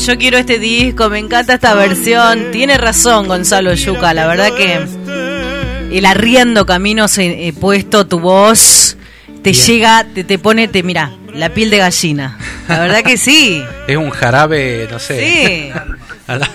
Yo 0.09 0.17
quiero 0.17 0.39
este 0.39 0.59
disco, 0.59 1.11
me 1.11 1.19
encanta 1.19 1.53
esta 1.55 1.75
versión. 1.75 2.51
Tiene 2.51 2.79
razón 2.79 3.29
Gonzalo 3.29 3.75
Yuca, 3.75 4.15
la 4.15 4.27
verdad 4.27 4.49
que 4.57 5.97
el 5.99 6.07
arriendo 6.07 6.65
caminos 6.65 7.19
he, 7.19 7.47
he 7.49 7.53
puesto 7.53 8.07
tu 8.07 8.19
voz 8.19 8.97
te 9.43 9.53
llega, 9.53 10.05
te, 10.15 10.25
te 10.25 10.39
pone, 10.39 10.67
te 10.69 10.83
mira, 10.83 11.13
la 11.35 11.51
piel 11.51 11.69
de 11.71 11.77
gallina. 11.79 12.39
La 12.69 12.81
verdad 12.81 13.03
que 13.03 13.19
sí. 13.19 13.63
Es 13.87 13.97
un 13.99 14.09
jarabe, 14.11 14.89
no 14.91 14.99
sé. 14.99 15.71
Sí. 15.77 16.33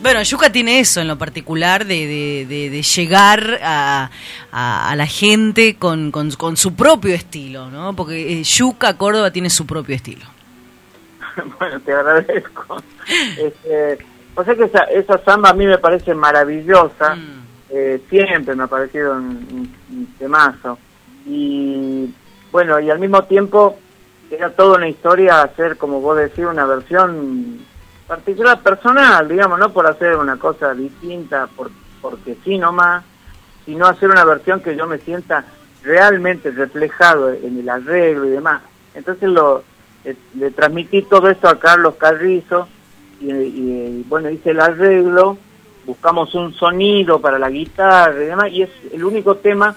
Bueno, 0.00 0.22
Yuca 0.22 0.50
tiene 0.50 0.78
eso 0.78 1.00
en 1.00 1.08
lo 1.08 1.18
particular 1.18 1.84
de, 1.84 2.06
de- 2.06 2.46
de- 2.48 2.70
de 2.70 2.82
llegar 2.82 3.58
a, 3.62 4.10
a- 4.52 4.90
a 4.90 4.96
la 4.96 5.06
gente 5.06 5.74
con, 5.74 6.12
con- 6.12 6.30
con 6.30 6.56
su 6.56 6.72
propio 6.74 7.14
estilo, 7.14 7.68
¿no? 7.68 7.94
Porque 7.96 8.38
eh, 8.40 8.44
Yuca 8.44 8.96
Córdoba 8.96 9.32
tiene 9.32 9.50
su 9.50 9.66
propio 9.66 9.96
estilo. 9.96 10.24
bueno, 11.58 11.80
te 11.80 11.92
agradezco. 11.92 12.82
Este, 13.38 13.98
o 14.34 14.44
sea 14.44 14.54
que 14.54 14.64
esa, 14.64 14.84
esa 14.84 15.18
samba 15.24 15.50
a 15.50 15.54
mí 15.54 15.66
me 15.66 15.78
parece 15.78 16.14
maravillosa. 16.14 17.16
Eh, 17.70 18.00
siempre 18.08 18.54
me 18.54 18.64
ha 18.64 18.66
parecido 18.66 19.12
un, 19.12 19.26
un- 19.52 19.76
un 19.98 20.06
temazo. 20.18 20.78
Y 21.26 22.12
bueno, 22.50 22.80
y 22.80 22.90
al 22.90 22.98
mismo 22.98 23.24
tiempo 23.24 23.78
era 24.30 24.50
toda 24.50 24.76
una 24.78 24.88
historia 24.88 25.42
hacer, 25.42 25.76
como 25.76 26.00
vos 26.00 26.16
decís, 26.16 26.44
una 26.44 26.64
versión 26.64 27.58
particular, 28.06 28.60
personal, 28.62 29.28
digamos, 29.28 29.58
no 29.58 29.70
por 29.72 29.86
hacer 29.86 30.16
una 30.16 30.38
cosa 30.38 30.72
distinta, 30.74 31.46
por, 31.54 31.70
porque 32.00 32.36
sí 32.44 32.56
nomás, 32.56 33.04
sino 33.66 33.86
hacer 33.86 34.08
una 34.10 34.24
versión 34.24 34.60
que 34.60 34.74
yo 34.76 34.86
me 34.86 34.98
sienta 34.98 35.44
realmente 35.82 36.50
reflejado 36.50 37.32
en 37.32 37.58
el 37.60 37.68
arreglo 37.68 38.24
y 38.26 38.30
demás. 38.30 38.62
Entonces 38.94 39.28
lo 39.28 39.62
eh, 40.10 40.16
le 40.34 40.50
transmití 40.50 41.02
todo 41.02 41.28
esto 41.30 41.48
a 41.48 41.58
Carlos 41.58 41.94
Carrizo 41.98 42.68
y, 43.20 43.30
y, 43.32 44.04
bueno, 44.08 44.30
hice 44.30 44.50
el 44.50 44.60
arreglo, 44.60 45.36
buscamos 45.86 46.34
un 46.34 46.52
sonido 46.54 47.20
para 47.20 47.38
la 47.38 47.50
guitarra 47.50 48.22
y 48.22 48.26
demás, 48.26 48.50
y 48.52 48.62
es 48.62 48.70
el 48.92 49.04
único 49.04 49.36
tema, 49.36 49.74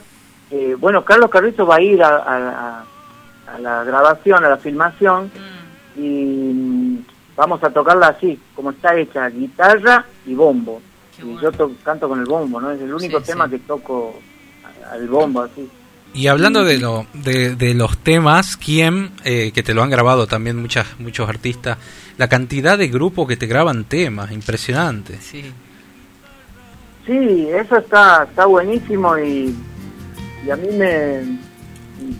eh, 0.51 0.75
bueno, 0.79 1.03
Carlos 1.03 1.29
Carrizo 1.29 1.65
va 1.65 1.75
a 1.77 1.81
ir 1.81 2.03
a, 2.03 2.17
a- 2.17 2.79
a- 2.81 3.59
la 3.59 3.83
grabación, 3.83 4.45
a 4.45 4.49
la 4.49 4.57
filmación, 4.57 5.29
y 5.97 6.99
vamos 7.35 7.63
a 7.63 7.69
tocarla 7.69 8.07
así, 8.07 8.39
como 8.55 8.71
está 8.71 8.95
hecha, 8.95 9.27
guitarra 9.29 10.05
y 10.25 10.33
bombo. 10.33 10.81
Y 11.21 11.37
yo 11.41 11.51
to- 11.51 11.71
canto 11.83 12.07
con 12.09 12.19
el 12.19 12.25
bombo, 12.25 12.59
¿no? 12.61 12.71
Es 12.71 12.81
el 12.81 12.93
único 12.93 13.19
Sí, 13.19 13.25
tema 13.27 13.45
sí. 13.45 13.51
que 13.51 13.59
toco 13.59 14.15
al 14.91 15.07
bombo, 15.07 15.41
así. 15.41 15.69
Y 16.13 16.27
hablando 16.27 16.65
de, 16.65 16.77
lo, 16.77 17.05
de, 17.13 17.55
de 17.55 17.73
los 17.73 17.97
temas, 17.97 18.57
¿quién, 18.57 19.11
eh, 19.23 19.51
que 19.53 19.63
te 19.63 19.73
lo 19.73 19.81
han 19.81 19.89
grabado 19.89 20.27
también 20.27 20.57
muchas, 20.57 20.99
muchos 20.99 21.29
artistas, 21.29 21.77
la 22.17 22.27
cantidad 22.27 22.77
de 22.77 22.89
grupos 22.89 23.27
que 23.27 23.37
te 23.37 23.47
graban 23.47 23.85
temas, 23.85 24.31
impresionante. 24.31 25.17
Sí. 25.21 25.51
Sí, 27.05 27.47
eso 27.49 27.77
está, 27.77 28.25
está 28.29 28.45
buenísimo 28.45 29.17
y, 29.17 29.55
y 30.45 30.49
a 30.49 30.55
mí 30.55 30.67
me, 30.77 31.21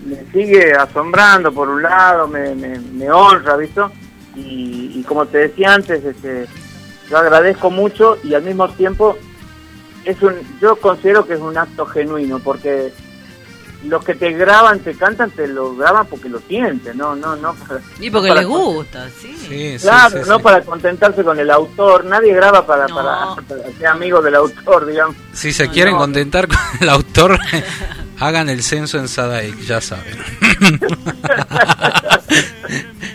me 0.05 0.31
sigue 0.31 0.73
asombrando 0.73 1.51
por 1.51 1.69
un 1.69 1.84
lado, 1.84 2.27
me, 2.27 2.55
me, 2.55 2.80
me 2.80 3.11
honra, 3.11 3.57
¿visto? 3.57 3.91
Y, 4.35 4.93
y 4.95 5.03
como 5.03 5.26
te 5.26 5.38
decía 5.39 5.73
antes, 5.73 6.03
este, 6.03 6.47
yo 7.09 7.18
agradezco 7.18 7.69
mucho 7.69 8.18
y 8.23 8.34
al 8.34 8.43
mismo 8.43 8.69
tiempo 8.69 9.18
es 10.05 10.19
un, 10.22 10.34
yo 10.61 10.77
considero 10.77 11.27
que 11.27 11.34
es 11.34 11.39
un 11.39 11.57
acto 11.57 11.85
genuino 11.85 12.39
porque 12.39 12.91
los 13.86 14.03
que 14.06 14.14
te 14.16 14.32
graban, 14.34 14.80
te 14.80 14.94
cantan, 14.95 15.32
te 15.32 15.48
lo 15.48 15.76
graban 15.76 16.06
porque 16.06 16.30
lo 16.30 16.40
sienten, 16.40 16.98
no, 16.98 17.16
no, 17.16 17.36
no. 17.36 17.53
para- 17.56 17.82
Y 17.99 18.10
porque 18.12 18.28
no 18.30 18.34
para 18.36 18.41
les 18.41 18.48
gusta, 18.49 19.08
sí. 19.20 19.78
Claro, 19.82 20.24
sí, 20.24 20.30
no 20.30 20.38
sí. 20.38 20.44
para 20.44 20.62
contentarse 20.62 21.24
con 21.24 21.40
el 21.40 21.49
autor, 21.49 22.06
nadie 22.06 22.34
graba 22.34 22.66
para, 22.66 22.88
No. 22.88 22.95
para, 22.95 23.36
para 23.48 23.72
ser 23.78 23.88
amigo 23.88 24.22
del 24.22 24.36
autor, 24.36 24.86
digamos. 24.86 25.16
Si 25.34 25.52
se 25.52 25.66
No, 25.68 25.74
quieren 25.74 25.94
no. 25.94 25.99
contentar 25.99 26.48
con 26.48 26.58
el 26.80 26.90
autor, 26.90 27.40
hagan 28.20 28.49
el 28.49 28.62
censo 28.64 28.99
en 28.99 29.08
Sadaic, 29.08 29.58
ya 29.62 29.82
saben. 29.82 30.16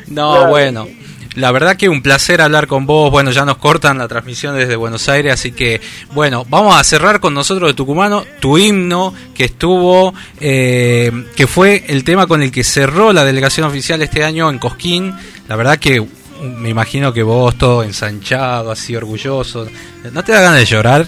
no, 0.08 0.32
Claro. 0.32 0.48
bueno. 0.48 0.88
La 1.36 1.52
verdad 1.52 1.76
que 1.76 1.90
un 1.90 2.00
placer 2.00 2.40
hablar 2.40 2.66
con 2.66 2.86
vos. 2.86 3.10
Bueno, 3.10 3.30
ya 3.30 3.44
nos 3.44 3.58
cortan 3.58 3.98
la 3.98 4.08
transmisión 4.08 4.56
desde 4.56 4.74
Buenos 4.74 5.06
Aires, 5.10 5.34
así 5.34 5.52
que, 5.52 5.82
bueno, 6.14 6.46
vamos 6.48 6.74
a 6.74 6.82
cerrar 6.82 7.20
con 7.20 7.34
nosotros 7.34 7.68
de 7.68 7.74
Tucumano 7.74 8.24
tu 8.40 8.56
himno 8.56 9.12
que 9.34 9.44
estuvo, 9.44 10.14
eh, 10.40 11.12
que 11.36 11.46
fue 11.46 11.84
el 11.88 12.04
tema 12.04 12.26
con 12.26 12.42
el 12.42 12.50
que 12.50 12.64
cerró 12.64 13.12
la 13.12 13.22
delegación 13.22 13.66
oficial 13.66 14.00
este 14.00 14.24
año 14.24 14.48
en 14.48 14.58
Cosquín. 14.58 15.14
La 15.46 15.56
verdad 15.56 15.78
que 15.78 16.00
uh, 16.00 16.08
me 16.42 16.70
imagino 16.70 17.12
que 17.12 17.22
vos 17.22 17.54
todo 17.58 17.82
ensanchado, 17.82 18.70
así 18.70 18.96
orgulloso. 18.96 19.68
¿No 20.10 20.24
te 20.24 20.32
da 20.32 20.40
ganas 20.40 20.60
de 20.60 20.64
llorar? 20.64 21.06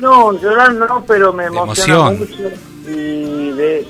No, 0.00 0.40
llorar 0.40 0.74
no, 0.74 1.04
pero 1.04 1.32
me 1.32 1.46
emociona 1.46 2.10
emoción. 2.10 2.18
mucho. 2.20 2.56
Y 2.88 3.50
de, 3.50 3.86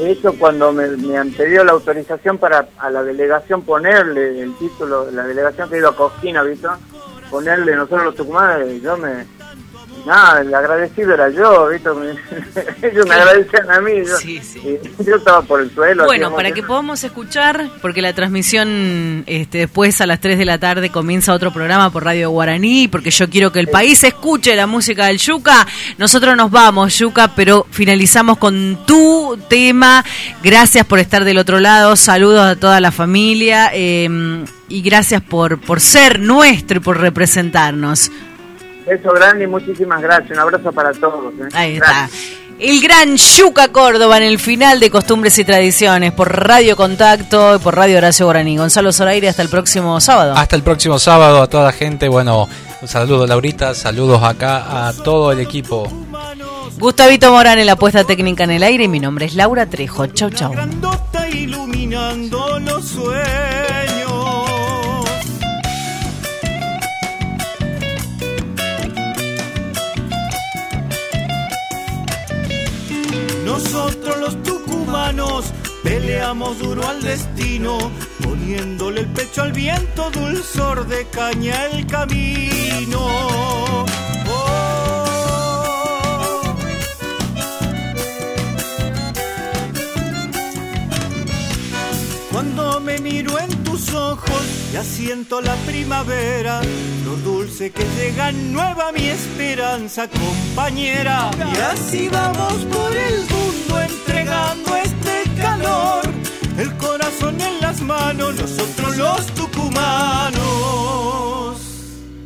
de 0.00 0.12
hecho, 0.12 0.34
cuando 0.38 0.72
me, 0.72 0.86
me 0.88 1.16
han 1.16 1.30
pedido 1.32 1.64
la 1.64 1.72
autorización 1.72 2.38
para 2.38 2.68
a 2.78 2.90
la 2.90 3.02
delegación 3.02 3.62
ponerle 3.62 4.40
el 4.40 4.56
título, 4.56 5.10
la 5.10 5.26
delegación 5.26 5.68
que 5.68 5.76
ha 5.76 5.78
ido 5.78 5.88
a 5.88 5.96
Cosquina, 5.96 6.42
¿viste? 6.42 6.68
Ponerle 7.30 7.74
nosotros 7.74 8.04
los 8.04 8.14
tucumanos, 8.14 8.68
yo 8.80 8.96
me. 8.96 9.37
Nada, 10.08 10.40
el 10.40 10.54
agradecido 10.54 11.12
era 11.12 11.28
yo, 11.28 11.68
¿viste? 11.68 11.90
Ellos 12.82 13.06
me 13.06 13.14
agradecían 13.14 13.70
a 13.70 13.80
mí. 13.82 13.92
Yo, 14.06 14.16
Sí, 14.16 14.40
sí. 14.42 14.78
yo 15.06 15.16
estaba 15.16 15.42
por 15.42 15.60
el 15.60 15.70
suelo. 15.74 16.06
Bueno, 16.06 16.34
para 16.34 16.50
que 16.52 16.62
podamos 16.62 17.04
escuchar, 17.04 17.68
porque 17.82 18.00
la 18.00 18.14
transmisión 18.14 19.24
este, 19.26 19.58
después 19.58 20.00
a 20.00 20.06
las 20.06 20.18
3 20.20 20.38
de 20.38 20.46
la 20.46 20.56
tarde 20.56 20.88
comienza 20.88 21.34
otro 21.34 21.52
programa 21.52 21.90
por 21.90 22.04
Radio 22.04 22.30
Guaraní, 22.30 22.88
porque 22.88 23.10
yo 23.10 23.28
quiero 23.28 23.52
que 23.52 23.60
el 23.60 23.68
país 23.68 24.02
escuche 24.02 24.56
la 24.56 24.66
música 24.66 25.04
del 25.08 25.18
Yuca. 25.18 25.66
Nosotros 25.98 26.34
nos 26.38 26.50
vamos, 26.50 26.98
Yuca, 26.98 27.32
pero 27.36 27.66
finalizamos 27.70 28.38
con 28.38 28.78
tu 28.86 29.38
tema. 29.50 30.02
Gracias 30.42 30.86
por 30.86 31.00
estar 31.00 31.22
del 31.26 31.36
otro 31.36 31.60
lado, 31.60 31.96
saludos 31.96 32.46
a 32.46 32.56
toda 32.56 32.80
la 32.80 32.92
familia 32.92 33.70
eh, 33.74 34.08
y 34.70 34.80
gracias 34.80 35.20
por, 35.20 35.60
por 35.60 35.80
ser 35.80 36.18
nuestro 36.18 36.78
y 36.78 36.80
por 36.80 36.98
representarnos. 36.98 38.10
Beso 38.88 39.12
grande 39.12 39.44
y 39.44 39.46
muchísimas 39.46 40.00
gracias. 40.00 40.30
Un 40.30 40.38
abrazo 40.38 40.72
para 40.72 40.92
todos. 40.92 41.32
¿eh? 41.34 41.48
Ahí 41.52 41.76
Gracias. 41.76 42.10
está. 42.14 42.38
El 42.60 42.80
gran 42.80 43.16
Yuca 43.16 43.68
Córdoba 43.68 44.16
en 44.16 44.24
el 44.24 44.40
final 44.40 44.80
de 44.80 44.90
Costumbres 44.90 45.38
y 45.38 45.44
Tradiciones 45.44 46.12
por 46.12 46.44
Radio 46.44 46.74
Contacto 46.76 47.54
y 47.54 47.58
por 47.60 47.76
Radio 47.76 47.98
Horacio 47.98 48.26
Guaraní. 48.26 48.56
Gonzalo 48.56 48.92
Zoraire, 48.92 49.28
hasta 49.28 49.42
el 49.42 49.48
próximo 49.48 50.00
sábado. 50.00 50.34
Hasta 50.34 50.56
el 50.56 50.62
próximo 50.64 50.98
sábado 50.98 51.40
a 51.40 51.46
toda 51.46 51.66
la 51.66 51.72
gente. 51.72 52.08
Bueno, 52.08 52.48
un 52.82 52.88
saludo 52.88 53.28
Laurita, 53.28 53.74
saludos 53.74 54.24
acá 54.24 54.88
a 54.88 54.92
todo 54.92 55.30
el 55.30 55.38
equipo. 55.38 55.88
Gustavito 56.80 57.30
Morán 57.30 57.58
en 57.60 57.66
la 57.66 57.76
puesta 57.76 58.02
técnica 58.04 58.42
en 58.44 58.50
el 58.52 58.62
aire 58.64 58.84
y 58.84 58.88
mi 58.88 58.98
nombre 58.98 59.26
es 59.26 59.34
Laura 59.34 59.66
Trejo. 59.66 60.06
Chau, 60.08 60.30
chau. 60.30 60.52
Nosotros 73.58 74.18
los 74.18 74.42
tucumanos 74.44 75.46
peleamos 75.82 76.60
duro 76.60 76.86
al 76.86 77.02
destino, 77.02 77.90
poniéndole 78.22 79.00
el 79.00 79.08
pecho 79.08 79.42
al 79.42 79.52
viento, 79.52 80.12
dulzor 80.12 80.86
de 80.86 81.04
caña 81.06 81.66
el 81.66 81.84
camino. 81.84 83.00
Oh. 84.28 85.07
Cuando 92.38 92.78
me 92.78 92.98
miro 92.98 93.36
en 93.40 93.48
tus 93.64 93.92
ojos, 93.92 94.70
ya 94.72 94.84
siento 94.84 95.40
la 95.40 95.56
primavera, 95.66 96.60
lo 97.04 97.16
dulce 97.16 97.72
que 97.72 97.84
llega 97.96 98.30
nueva 98.30 98.92
mi 98.92 99.08
esperanza, 99.08 100.06
compañera. 100.08 101.32
Y 101.36 101.58
así 101.58 102.08
vamos 102.08 102.64
por 102.66 102.96
el 102.96 103.22
mundo 103.22 103.80
entregando 103.80 104.76
este 104.76 105.24
calor, 105.36 106.02
el 106.56 106.72
corazón 106.76 107.40
en 107.40 107.60
las 107.60 107.80
manos, 107.80 108.36
nosotros 108.36 108.96
los 108.96 109.26
tucumanos. 109.34 111.17